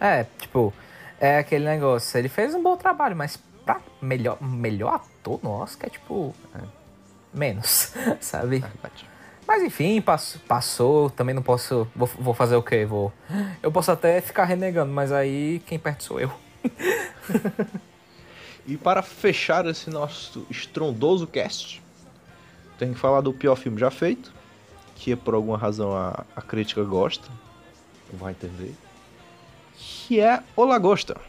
É, 0.00 0.24
tipo, 0.38 0.72
é 1.20 1.38
aquele 1.38 1.64
negócio. 1.64 2.18
Ele 2.18 2.28
fez 2.28 2.54
um 2.54 2.62
bom 2.62 2.76
trabalho, 2.76 3.14
mas 3.14 3.38
pra 3.64 3.80
melhor, 4.00 4.42
melhor 4.42 4.94
ator 4.94 5.38
no 5.42 5.50
Oscar 5.50 5.88
é 5.88 5.90
tipo. 5.90 6.34
é, 6.54 6.60
menos, 7.32 7.92
sabe? 8.20 8.64
Mas 9.46 9.62
enfim, 9.62 10.00
passou, 10.00 10.40
passou, 10.48 11.10
também 11.10 11.34
não 11.34 11.42
posso. 11.42 11.86
Vou, 11.94 12.08
vou 12.18 12.34
fazer 12.34 12.56
o 12.56 12.62
quê? 12.62 12.84
Vou. 12.84 13.12
Eu 13.62 13.70
posso 13.70 13.92
até 13.92 14.20
ficar 14.20 14.44
renegando, 14.44 14.92
mas 14.92 15.12
aí 15.12 15.62
quem 15.66 15.78
perde 15.78 16.02
sou 16.02 16.18
eu. 16.18 16.32
E 18.66 18.76
para 18.76 19.02
fechar 19.02 19.66
esse 19.66 19.90
nosso 19.90 20.46
estrondoso 20.48 21.26
cast, 21.26 21.82
tem 22.78 22.92
que 22.92 23.00
falar 23.00 23.20
do 23.20 23.32
pior 23.32 23.56
filme 23.56 23.80
já 23.80 23.90
feito, 23.90 24.32
que 24.94 25.16
por 25.16 25.34
alguma 25.34 25.58
razão 25.58 25.92
a, 25.92 26.24
a 26.36 26.40
crítica 26.40 26.84
gosta, 26.84 27.28
vai 28.12 28.32
entender, 28.32 28.74
que 29.80 30.20
é 30.20 30.42
O 30.54 30.64
Lagosta. 30.64 31.20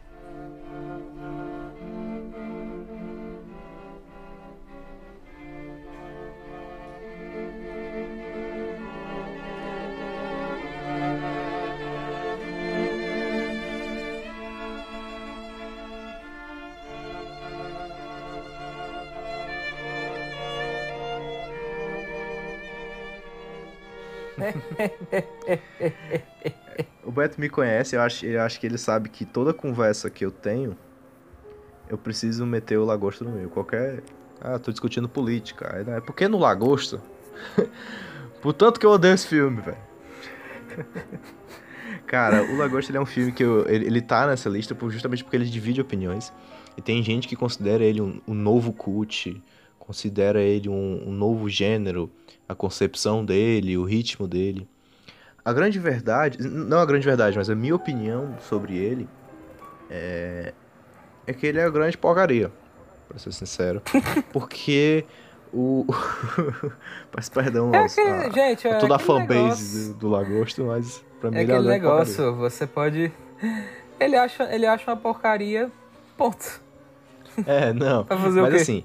O 27.12 27.14
Beto 27.14 27.42
me 27.42 27.50
conhece, 27.50 27.98
eu 27.98 28.02
acho, 28.02 28.26
eu 28.26 28.42
acho 28.42 28.58
que 28.58 28.66
ele 28.66 28.78
sabe 28.78 29.10
que 29.10 29.26
toda 29.26 29.54
conversa 29.54 30.10
que 30.10 30.24
eu 30.24 30.32
tenho, 30.32 30.78
eu 31.90 31.98
preciso 31.98 32.46
meter 32.46 32.78
o 32.78 32.86
lagosta 32.86 33.26
no 33.26 33.32
meio. 33.32 33.50
Qualquer. 33.50 34.02
Ah, 34.40 34.58
tô 34.58 34.72
discutindo 34.72 35.10
política. 35.10 35.76
Aí, 35.76 35.84
né, 35.84 36.00
Por 36.00 36.16
no 36.30 36.38
lagosta? 36.38 37.02
Portanto 38.42 38.80
que 38.80 38.86
eu 38.86 38.92
odeio 38.92 39.14
esse 39.14 39.28
filme, 39.28 39.60
velho. 39.60 39.78
Cara, 42.08 42.50
o 42.50 42.56
Lagosta 42.56 42.96
é 42.96 43.00
um 43.00 43.06
filme 43.06 43.34
que 43.34 43.44
eu, 43.44 43.68
ele, 43.68 43.88
ele 43.88 44.02
tá 44.02 44.26
nessa 44.26 44.48
lista 44.48 44.74
por- 44.74 44.90
justamente 44.90 45.22
porque 45.22 45.36
ele 45.36 45.46
divide 45.46 45.82
opiniões. 45.82 46.32
E 46.78 46.82
tem 46.82 47.04
gente 47.04 47.28
que 47.28 47.36
considera 47.36 47.84
ele 47.84 48.00
um, 48.00 48.22
um 48.26 48.34
novo 48.34 48.72
cult, 48.72 49.42
considera 49.78 50.42
ele 50.42 50.70
um, 50.70 51.10
um 51.10 51.12
novo 51.12 51.50
gênero, 51.50 52.10
a 52.48 52.56
concepção 52.56 53.26
dele, 53.26 53.78
o 53.78 53.84
ritmo 53.84 54.30
dele. 54.30 54.66
A 55.44 55.52
grande 55.54 55.80
verdade, 55.80 56.38
não 56.48 56.80
a 56.80 56.86
grande 56.86 57.06
verdade, 57.06 57.38
mas 57.38 57.50
a 57.50 57.56
minha 57.56 57.76
opinião 57.76 58.36
sobre 58.42 58.78
ele 58.78 59.10
é, 59.90 60.54
é 61.26 61.34
que 61.34 61.48
ele 61.48 61.60
é 61.60 61.66
uma 61.66 61.72
grande 61.72 61.98
porcaria, 61.98 62.52
pra 63.10 63.18
ser 63.18 63.32
sincero. 63.34 63.82
Porque 64.32 65.04
o. 65.54 65.86
Peço 67.12 67.32
perdão 67.32 67.74
É 67.74 67.80
aos- 67.80 67.98
aquele- 67.98 68.10
a, 68.10 68.30
gente, 68.30 68.68
é 68.68 68.76
a 68.76 68.78
toda 68.78 68.96
a 68.96 69.00
fanbase 69.00 69.28
negócio. 69.80 69.94
do, 69.94 70.00
do 70.00 70.10
Lagosto, 70.10 70.64
mas 70.64 71.04
pra 71.20 71.32
mim 71.32 71.38
É 71.38 71.42
ele 71.42 71.52
é 71.52 71.56
aquele 71.56 71.68
grande 71.70 71.84
porcaria. 71.84 72.06
negócio, 72.18 72.36
você 72.36 72.68
pode. 72.68 73.12
Ele 74.00 74.16
acha, 74.16 74.44
ele 74.54 74.66
acha 74.66 74.90
uma 74.92 74.98
porcaria. 74.98 75.72
Ponto. 76.18 76.62
É, 77.48 77.74
não. 77.74 78.06
Mas 78.10 78.54
assim, 78.62 78.84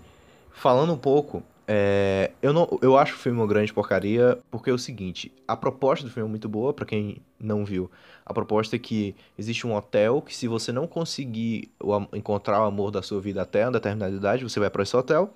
falando 0.53 0.93
um 0.93 0.97
pouco, 0.99 1.43
é, 1.69 2.31
eu, 2.41 2.53
não, 2.53 2.79
eu 2.81 2.97
acho 2.97 3.15
o 3.15 3.19
filme 3.19 3.39
uma 3.39 3.47
grande 3.47 3.73
porcaria, 3.73 4.39
porque 4.51 4.71
é 4.71 4.73
o 4.73 4.79
seguinte, 4.79 5.33
a 5.49 5.57
proposta 5.57 6.05
do 6.05 6.13
filme 6.13 6.29
é 6.29 6.31
muito 6.31 6.49
boa, 6.49 6.73
pra 6.73 6.87
quem 6.87 7.21
não 7.41 7.65
viu. 7.65 7.91
A 8.25 8.33
proposta 8.33 8.77
é 8.77 8.79
que 8.79 9.17
existe 9.37 9.67
um 9.67 9.75
hotel 9.75 10.23
que 10.23 10.35
se 10.35 10.47
você 10.47 10.71
não 10.71 10.87
conseguir 10.87 11.71
encontrar 12.13 12.61
o 12.61 12.65
amor 12.65 12.91
da 12.91 13.03
sua 13.03 13.21
vida 13.21 13.43
até 13.43 13.65
uma 13.65 13.73
determinada 13.73 14.15
idade, 14.15 14.45
você 14.45 14.61
vai 14.61 14.71
pra 14.71 14.83
esse 14.83 14.97
hotel. 14.97 15.35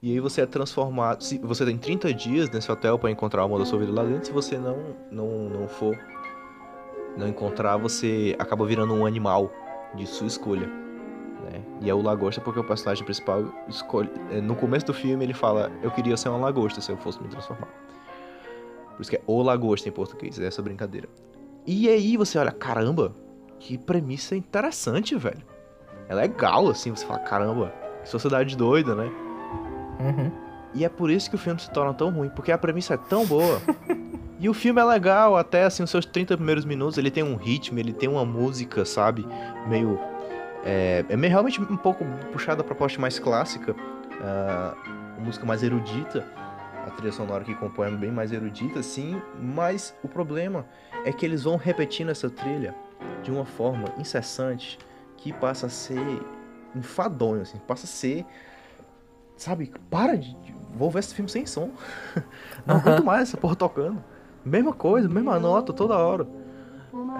E 0.00 0.12
aí 0.12 0.20
você 0.20 0.42
é 0.42 0.46
transformado. 0.46 1.22
Se 1.22 1.38
você 1.38 1.64
tem 1.64 1.78
30 1.78 2.12
dias 2.12 2.50
nesse 2.50 2.70
hotel 2.70 2.98
pra 2.98 3.10
encontrar 3.10 3.42
o 3.42 3.44
amor 3.46 3.58
da 3.58 3.64
sua 3.64 3.78
vida 3.78 3.90
lá 3.90 4.04
dentro, 4.04 4.26
se 4.26 4.32
você 4.32 4.58
não, 4.58 4.76
não, 5.10 5.48
não 5.48 5.68
for 5.68 5.96
não 7.16 7.28
encontrar, 7.28 7.76
você 7.76 8.36
acaba 8.38 8.66
virando 8.66 8.92
um 8.92 9.06
animal 9.06 9.50
de 9.94 10.06
sua 10.06 10.26
escolha? 10.26 10.83
E 11.80 11.90
é 11.90 11.94
o 11.94 12.00
lagosta 12.00 12.40
porque 12.40 12.58
o 12.60 12.64
personagem 12.64 13.04
principal 13.04 13.44
escolhe. 13.68 14.10
é, 14.30 14.40
No 14.40 14.54
começo 14.54 14.86
do 14.86 14.94
filme 14.94 15.24
ele 15.24 15.34
fala: 15.34 15.70
Eu 15.82 15.90
queria 15.90 16.16
ser 16.16 16.28
uma 16.28 16.38
lagosta 16.38 16.80
se 16.80 16.90
eu 16.90 16.96
fosse 16.96 17.20
me 17.22 17.28
transformar. 17.28 17.68
Por 18.96 19.02
isso 19.02 19.10
que 19.10 19.16
é 19.16 19.22
o 19.26 19.42
lagosta 19.42 19.88
em 19.88 19.92
português, 19.92 20.38
é 20.38 20.46
essa 20.46 20.62
brincadeira. 20.62 21.08
E 21.66 21.88
aí 21.88 22.16
você 22.16 22.38
olha, 22.38 22.52
caramba, 22.52 23.12
que 23.58 23.76
premissa 23.76 24.36
interessante, 24.36 25.16
velho. 25.16 25.42
É 26.08 26.14
legal, 26.14 26.68
assim, 26.68 26.90
você 26.94 27.04
fala, 27.04 27.18
caramba, 27.20 27.72
que 28.02 28.08
sociedade 28.08 28.56
doida, 28.56 28.94
né? 28.94 29.10
Uhum. 29.98 30.30
E 30.74 30.84
é 30.84 30.88
por 30.88 31.10
isso 31.10 31.30
que 31.30 31.36
o 31.36 31.38
filme 31.38 31.58
se 31.60 31.70
torna 31.70 31.94
tão 31.94 32.10
ruim, 32.10 32.28
porque 32.28 32.52
a 32.52 32.58
premissa 32.58 32.94
é 32.94 32.96
tão 32.96 33.24
boa. 33.24 33.60
e 34.38 34.48
o 34.48 34.54
filme 34.54 34.80
é 34.80 34.84
legal, 34.84 35.36
até 35.36 35.64
assim, 35.64 35.82
os 35.82 35.90
seus 35.90 36.04
30 36.04 36.36
primeiros 36.36 36.64
minutos, 36.64 36.98
ele 36.98 37.10
tem 37.10 37.22
um 37.22 37.36
ritmo, 37.36 37.78
ele 37.78 37.92
tem 37.92 38.08
uma 38.08 38.24
música, 38.24 38.84
sabe? 38.84 39.26
Meio. 39.66 39.98
É, 40.64 41.04
é 41.08 41.16
meio 41.16 41.30
realmente 41.30 41.60
um 41.60 41.76
pouco 41.76 42.04
puxada 42.32 42.64
pra 42.64 42.74
parte 42.74 43.00
mais 43.00 43.18
clássica, 43.18 43.74
uma 45.16 45.24
música 45.24 45.44
mais 45.44 45.62
erudita. 45.62 46.26
A 46.86 46.90
trilha 46.90 47.12
sonora 47.12 47.44
que 47.44 47.54
compõe 47.54 47.88
é 47.88 47.90
bem 47.96 48.10
mais 48.12 48.30
erudita, 48.30 48.82
sim, 48.82 49.20
mas 49.40 49.94
o 50.02 50.08
problema 50.08 50.66
é 51.04 51.12
que 51.12 51.24
eles 51.24 51.42
vão 51.44 51.56
repetindo 51.56 52.10
essa 52.10 52.28
trilha 52.28 52.74
de 53.22 53.30
uma 53.30 53.46
forma 53.46 53.86
incessante 53.98 54.78
que 55.16 55.32
passa 55.32 55.66
a 55.66 55.70
ser 55.70 55.98
enfadonho, 56.76 57.40
assim, 57.40 57.56
passa 57.66 57.84
a 57.84 57.88
ser 57.88 58.26
sabe, 59.36 59.72
para 59.90 60.16
de. 60.16 60.34
de- 60.34 60.54
Vou 60.76 60.90
ver 60.90 60.98
esse 60.98 61.14
filme 61.14 61.30
sem 61.30 61.46
som. 61.46 61.70
Não 62.66 62.76
aguento 62.76 63.04
mais 63.04 63.22
essa 63.22 63.36
porra 63.36 63.54
tocando. 63.54 64.02
Mesma 64.44 64.72
coisa, 64.72 65.08
mesma 65.08 65.38
nota 65.38 65.72
toda 65.72 65.96
hora. 65.96 66.26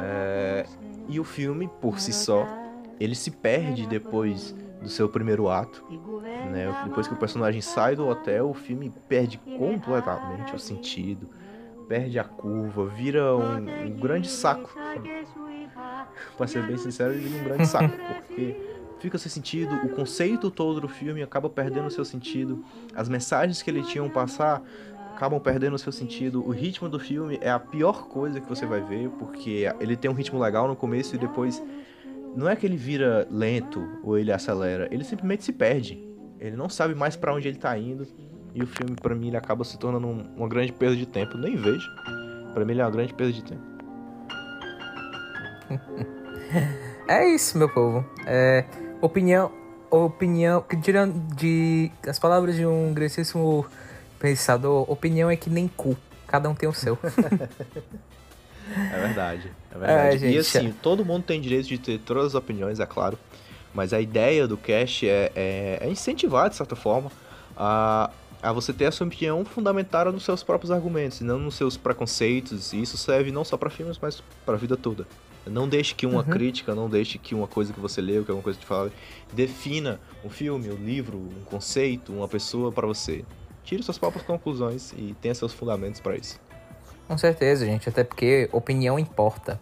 É, 0.03 0.67
E 1.09 1.21
o 1.21 1.25
filme, 1.25 1.71
por 1.81 2.01
si 2.01 2.13
só, 2.13 2.45
ele 3.01 3.15
se 3.15 3.31
perde 3.31 3.87
depois 3.87 4.55
do 4.81 4.89
seu 4.89 5.09
primeiro 5.09 5.49
ato. 5.49 5.85
Né? 6.51 6.83
Depois 6.85 7.09
que 7.09 7.15
o 7.15 7.17
personagem 7.17 7.61
sai 7.61 7.97
do 7.97 8.07
hotel, 8.07 8.51
o 8.51 8.55
filme 8.55 8.93
perde 9.09 9.39
completamente 9.39 10.55
o 10.55 10.59
sentido. 10.59 11.29
Perde 11.89 12.19
a 12.19 12.25
curva, 12.25 12.87
vira 12.87 13.37
um, 13.37 13.87
um 13.87 13.91
grande 13.91 14.29
saco. 14.29 14.75
Pra 16.37 16.47
ser 16.47 16.67
bem 16.67 16.77
sincero, 16.77 17.15
vira 17.15 17.41
um 17.41 17.45
grande 17.45 17.67
saco. 17.67 17.95
Porque 18.27 18.57
fica 19.01 19.19
sem 19.19 19.31
sentido, 19.31 19.75
o 19.85 19.91
conceito 19.91 20.51
todo 20.51 20.81
do 20.81 20.89
filme 20.89 21.23
acaba 21.23 21.51
perdendo 21.51 21.91
seu 21.91 22.05
sentido, 22.05 22.65
as 22.95 23.07
mensagens 23.07 23.61
que 23.61 23.71
ele 23.71 23.83
tinham 23.83 24.09
passar 24.09 24.63
acabam 25.15 25.39
perdendo 25.39 25.75
o 25.75 25.79
seu 25.79 25.93
sentido. 25.93 26.45
O 26.45 26.51
ritmo 26.51 26.89
do 26.89 26.99
filme 26.99 27.39
é 27.41 27.51
a 27.51 27.59
pior 27.59 28.09
coisa 28.09 28.41
que 28.41 28.49
você 28.49 28.67
vai 28.67 28.81
ver, 28.81 29.11
porque 29.11 29.65
ele 29.79 29.97
tem 29.97 30.11
um 30.11 30.15
ritmo 30.15 30.41
legal 30.41 30.67
no 30.67 30.75
começo 30.75 31.15
e 31.15 31.19
depois 31.19 31.63
não 32.37 32.49
é 32.49 32.57
que 32.57 32.67
ele 32.67 32.77
vira 32.77 33.27
lento 33.31 33.87
ou 34.03 34.19
ele 34.19 34.33
acelera, 34.33 34.89
ele 34.91 35.05
simplesmente 35.05 35.45
se 35.45 35.53
perde. 35.53 36.03
Ele 36.39 36.57
não 36.57 36.69
sabe 36.69 36.95
mais 36.95 37.17
para 37.17 37.33
onde 37.33 37.49
ele 37.49 37.59
tá 37.59 37.77
indo 37.79 38.07
e 38.55 38.63
o 38.63 38.67
filme 38.67 38.95
para 38.95 39.15
mim 39.15 39.29
ele 39.29 39.37
acaba 39.37 39.65
se 39.65 39.79
tornando 39.79 40.07
um, 40.07 40.35
uma 40.37 40.49
grande 40.49 40.73
perda 40.73 40.97
de 40.97 41.07
tempo. 41.07 41.39
Nem 41.39 41.57
vejo. 41.57 41.89
Para 42.53 42.65
mim 42.65 42.73
ele 42.73 42.81
é 42.81 42.85
uma 42.85 42.91
grande 42.91 43.15
perda 43.15 43.33
de 43.33 43.45
tempo. 43.45 43.63
é 47.09 47.29
isso, 47.29 47.57
meu 47.57 47.69
povo. 47.69 48.05
É, 48.27 48.65
opinião, 49.01 49.51
opinião, 49.91 50.65
tirando 50.83 51.15
de 51.35 51.91
as 52.07 52.19
palavras 52.19 52.57
de 52.57 52.67
um 52.67 52.93
grandíssimo 52.93 53.65
pensador, 54.19 54.91
opinião 54.91 55.31
é 55.31 55.37
que 55.37 55.49
nem 55.51 55.69
cu. 55.69 55.97
Cada 56.27 56.49
um 56.49 56.55
tem 56.55 56.69
o 56.69 56.73
seu. 56.73 56.99
é 58.71 59.01
verdade, 59.01 59.51
é 59.71 59.79
verdade. 59.79 60.17
É, 60.17 60.19
gente, 60.19 60.35
e 60.35 60.39
assim, 60.39 60.69
é... 60.69 60.75
todo 60.83 61.05
mundo 61.05 61.25
tem 61.25 61.41
direito 61.41 61.69
de 61.69 61.79
ter 61.79 61.99
todas 61.99 62.27
as 62.27 62.35
opiniões, 62.35 62.81
é 62.81 62.87
claro. 62.87 63.19
Mas 63.75 63.93
a 63.93 64.01
ideia 64.01 64.47
do 64.47 64.57
cast 64.57 65.09
é, 65.09 65.33
é, 65.35 65.79
é 65.81 65.91
incentivar, 65.91 66.49
de 66.49 66.55
certa 66.55 66.77
forma, 66.77 67.11
a, 67.57 68.09
a 68.41 68.53
você 68.53 68.73
ter 68.73 68.87
a 68.87 68.93
sua 68.93 69.07
opinião 69.07 69.45
fundamentada 69.45 70.13
nos 70.13 70.25
seus 70.25 70.43
próprios 70.43 70.71
argumentos, 70.71 71.21
e 71.21 71.25
não 71.25 71.39
nos 71.39 71.57
seus 71.57 71.77
preconceitos. 71.77 72.73
E 72.73 72.81
isso 72.81 72.97
serve 72.97 73.33
não 73.33 73.45
só 73.45 73.57
para 73.57 73.69
filmes, 73.71 73.99
mas 74.01 74.23
para 74.47 74.55
a 74.55 74.59
vida 74.59 74.77
toda. 74.77 75.07
Não 75.47 75.69
deixe 75.69 75.95
que 75.95 76.07
uma 76.07 76.23
uhum. 76.23 76.31
crítica, 76.31 76.75
não 76.75 76.89
deixe 76.89 77.19
que 77.19 77.35
uma 77.35 77.47
coisa 77.47 77.73
que 77.73 77.81
você 77.81 78.01
leu, 78.01 78.25
que 78.25 78.31
alguma 78.31 78.45
coisa 78.45 78.59
que 78.59 78.65
te 78.65 78.69
fala, 78.69 78.91
defina 79.33 80.01
um 80.25 80.31
filme, 80.31 80.71
um 80.71 80.77
livro, 80.77 81.19
um 81.19 81.45
conceito, 81.45 82.13
uma 82.13 82.29
pessoa 82.29 82.73
para 82.73 82.87
você. 82.87 83.25
Tire 83.63 83.83
suas 83.83 83.99
próprias 83.99 84.25
conclusões 84.25 84.93
e 84.93 85.15
tenha 85.21 85.35
seus 85.35 85.53
fundamentos 85.53 86.01
para 86.01 86.17
isso. 86.17 86.39
Com 87.07 87.19
certeza, 87.19 87.65
gente. 87.67 87.89
Até 87.89 88.05
porque 88.05 88.49
opinião 88.53 88.99
importa. 88.99 89.61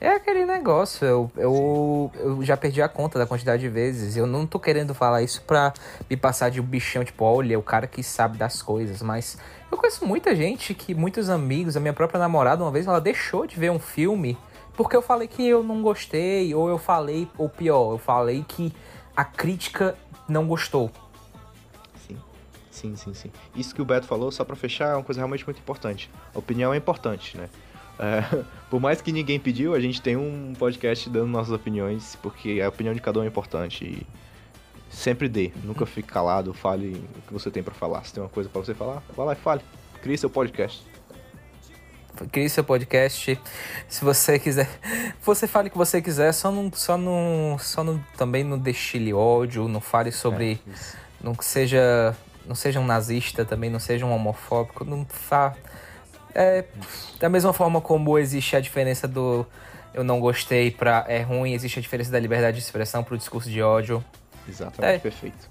É 0.00 0.10
aquele 0.10 0.46
negócio, 0.46 1.04
eu, 1.04 1.30
eu, 1.36 2.12
eu 2.14 2.44
já 2.44 2.56
perdi 2.56 2.80
a 2.80 2.88
conta 2.88 3.18
da 3.18 3.26
quantidade 3.26 3.62
de 3.62 3.68
vezes. 3.68 4.16
Eu 4.16 4.28
não 4.28 4.46
tô 4.46 4.60
querendo 4.60 4.94
falar 4.94 5.22
isso 5.22 5.42
pra 5.42 5.72
me 6.08 6.16
passar 6.16 6.50
de 6.50 6.60
um 6.60 6.64
bichão, 6.64 7.04
tipo, 7.04 7.24
olha, 7.24 7.58
o 7.58 7.62
cara 7.62 7.86
que 7.88 8.00
sabe 8.02 8.38
das 8.38 8.62
coisas. 8.62 9.02
Mas 9.02 9.36
eu 9.72 9.76
conheço 9.76 10.06
muita 10.06 10.36
gente 10.36 10.72
que, 10.72 10.94
muitos 10.94 11.28
amigos, 11.28 11.76
a 11.76 11.80
minha 11.80 11.92
própria 11.92 12.20
namorada, 12.20 12.62
uma 12.62 12.70
vez 12.70 12.86
ela 12.86 13.00
deixou 13.00 13.44
de 13.44 13.58
ver 13.58 13.72
um 13.72 13.78
filme 13.80 14.38
porque 14.78 14.96
eu 14.96 15.02
falei 15.02 15.26
que 15.26 15.44
eu 15.44 15.64
não 15.64 15.82
gostei, 15.82 16.54
ou 16.54 16.68
eu 16.68 16.78
falei, 16.78 17.28
ou 17.36 17.48
pior, 17.48 17.94
eu 17.94 17.98
falei 17.98 18.44
que 18.46 18.72
a 19.16 19.24
crítica 19.24 19.96
não 20.28 20.46
gostou. 20.46 20.88
Sim, 22.78 22.94
sim, 22.94 23.12
sim. 23.12 23.30
Isso 23.56 23.74
que 23.74 23.82
o 23.82 23.84
Beto 23.84 24.06
falou, 24.06 24.30
só 24.30 24.44
para 24.44 24.54
fechar, 24.54 24.92
é 24.92 24.94
uma 24.94 25.02
coisa 25.02 25.20
realmente 25.20 25.44
muito 25.44 25.58
importante. 25.58 26.08
A 26.34 26.38
opinião 26.38 26.72
é 26.72 26.76
importante, 26.76 27.36
né? 27.36 27.48
É, 28.00 28.44
por 28.70 28.78
mais 28.78 29.02
que 29.02 29.10
ninguém 29.10 29.40
pediu, 29.40 29.74
a 29.74 29.80
gente 29.80 30.00
tem 30.00 30.16
um 30.16 30.54
podcast 30.56 31.10
dando 31.10 31.26
nossas 31.26 31.52
opiniões, 31.52 32.16
porque 32.22 32.60
a 32.64 32.68
opinião 32.68 32.94
de 32.94 33.00
cada 33.00 33.18
um 33.18 33.24
é 33.24 33.26
importante. 33.26 33.84
E 33.84 34.06
sempre 34.88 35.28
dê, 35.28 35.50
nunca 35.64 35.84
fique 35.84 36.06
calado, 36.06 36.54
fale 36.54 37.04
o 37.16 37.22
que 37.22 37.32
você 37.32 37.50
tem 37.50 37.60
para 37.60 37.74
falar. 37.74 38.04
Se 38.04 38.14
tem 38.14 38.22
uma 38.22 38.28
coisa 38.28 38.48
para 38.48 38.60
você 38.60 38.72
falar, 38.72 39.02
vá 39.16 39.24
lá 39.24 39.32
e 39.32 39.36
fale. 39.36 39.62
Crie 40.00 40.16
seu 40.16 40.30
podcast 40.30 40.80
crie 42.26 42.48
seu 42.48 42.64
podcast. 42.64 43.38
Se 43.88 44.04
você 44.04 44.38
quiser, 44.38 44.68
você 45.22 45.46
fale 45.46 45.68
o 45.68 45.70
que 45.70 45.78
você 45.78 46.02
quiser, 46.02 46.32
só 46.32 46.50
não, 46.50 46.70
só 46.72 46.96
não, 46.96 47.56
só 47.58 47.84
não, 47.84 48.02
também 48.16 48.42
não 48.42 48.58
destile 48.58 49.12
ódio, 49.12 49.68
não 49.68 49.80
fale 49.80 50.10
sobre, 50.10 50.60
é, 50.66 50.96
não 51.22 51.34
seja, 51.40 52.16
não 52.48 52.54
seja 52.54 52.80
um 52.80 52.86
nazista 52.86 53.44
também, 53.44 53.70
não 53.70 53.78
seja 53.78 54.04
um 54.04 54.12
homofóbico, 54.12 54.84
não 54.84 55.04
fa, 55.04 55.54
é, 56.34 56.64
da 57.20 57.28
mesma 57.28 57.52
forma 57.52 57.80
como 57.80 58.18
existe 58.18 58.56
a 58.56 58.60
diferença 58.60 59.06
do 59.06 59.46
eu 59.94 60.02
não 60.04 60.20
gostei 60.20 60.70
para 60.70 61.04
é 61.08 61.22
ruim, 61.22 61.52
existe 61.52 61.78
a 61.78 61.82
diferença 61.82 62.10
da 62.10 62.18
liberdade 62.18 62.56
de 62.56 62.62
expressão 62.62 63.04
para 63.04 63.14
o 63.14 63.18
discurso 63.18 63.50
de 63.50 63.62
ódio. 63.62 64.04
Exatamente, 64.48 64.96
é, 64.96 64.98
perfeito. 64.98 65.48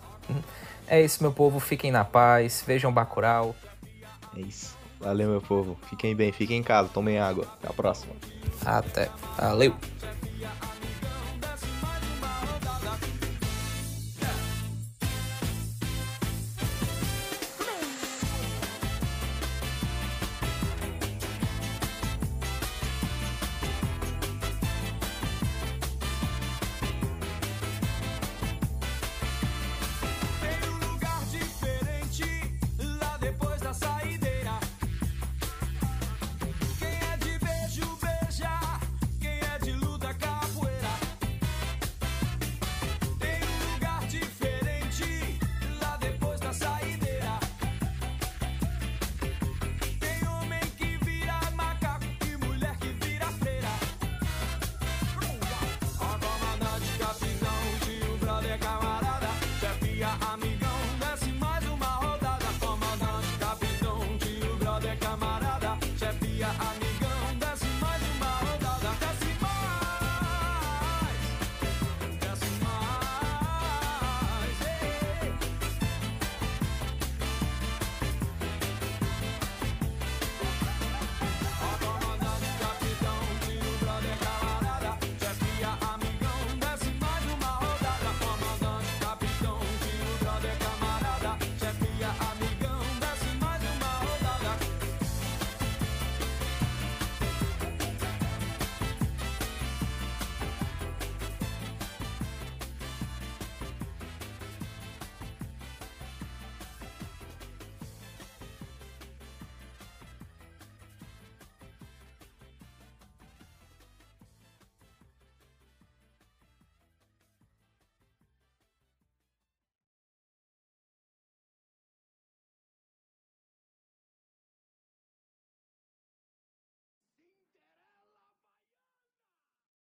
É 0.87 1.01
isso, 1.01 1.21
meu 1.21 1.31
povo, 1.31 1.59
fiquem 1.59 1.91
na 1.91 2.03
paz, 2.03 2.63
vejam 2.65 2.91
Bacurau. 2.91 3.55
É 4.35 4.39
isso. 4.39 4.75
Valeu, 4.99 5.29
meu 5.29 5.41
povo. 5.41 5.77
Fiquem 5.89 6.15
bem, 6.15 6.31
fiquem 6.31 6.57
em 6.57 6.63
casa, 6.63 6.89
tomem 6.89 7.19
água. 7.19 7.47
Até 7.59 7.67
a 7.67 7.73
próxima. 7.73 8.13
Até. 8.65 9.09
Valeu. 9.37 9.75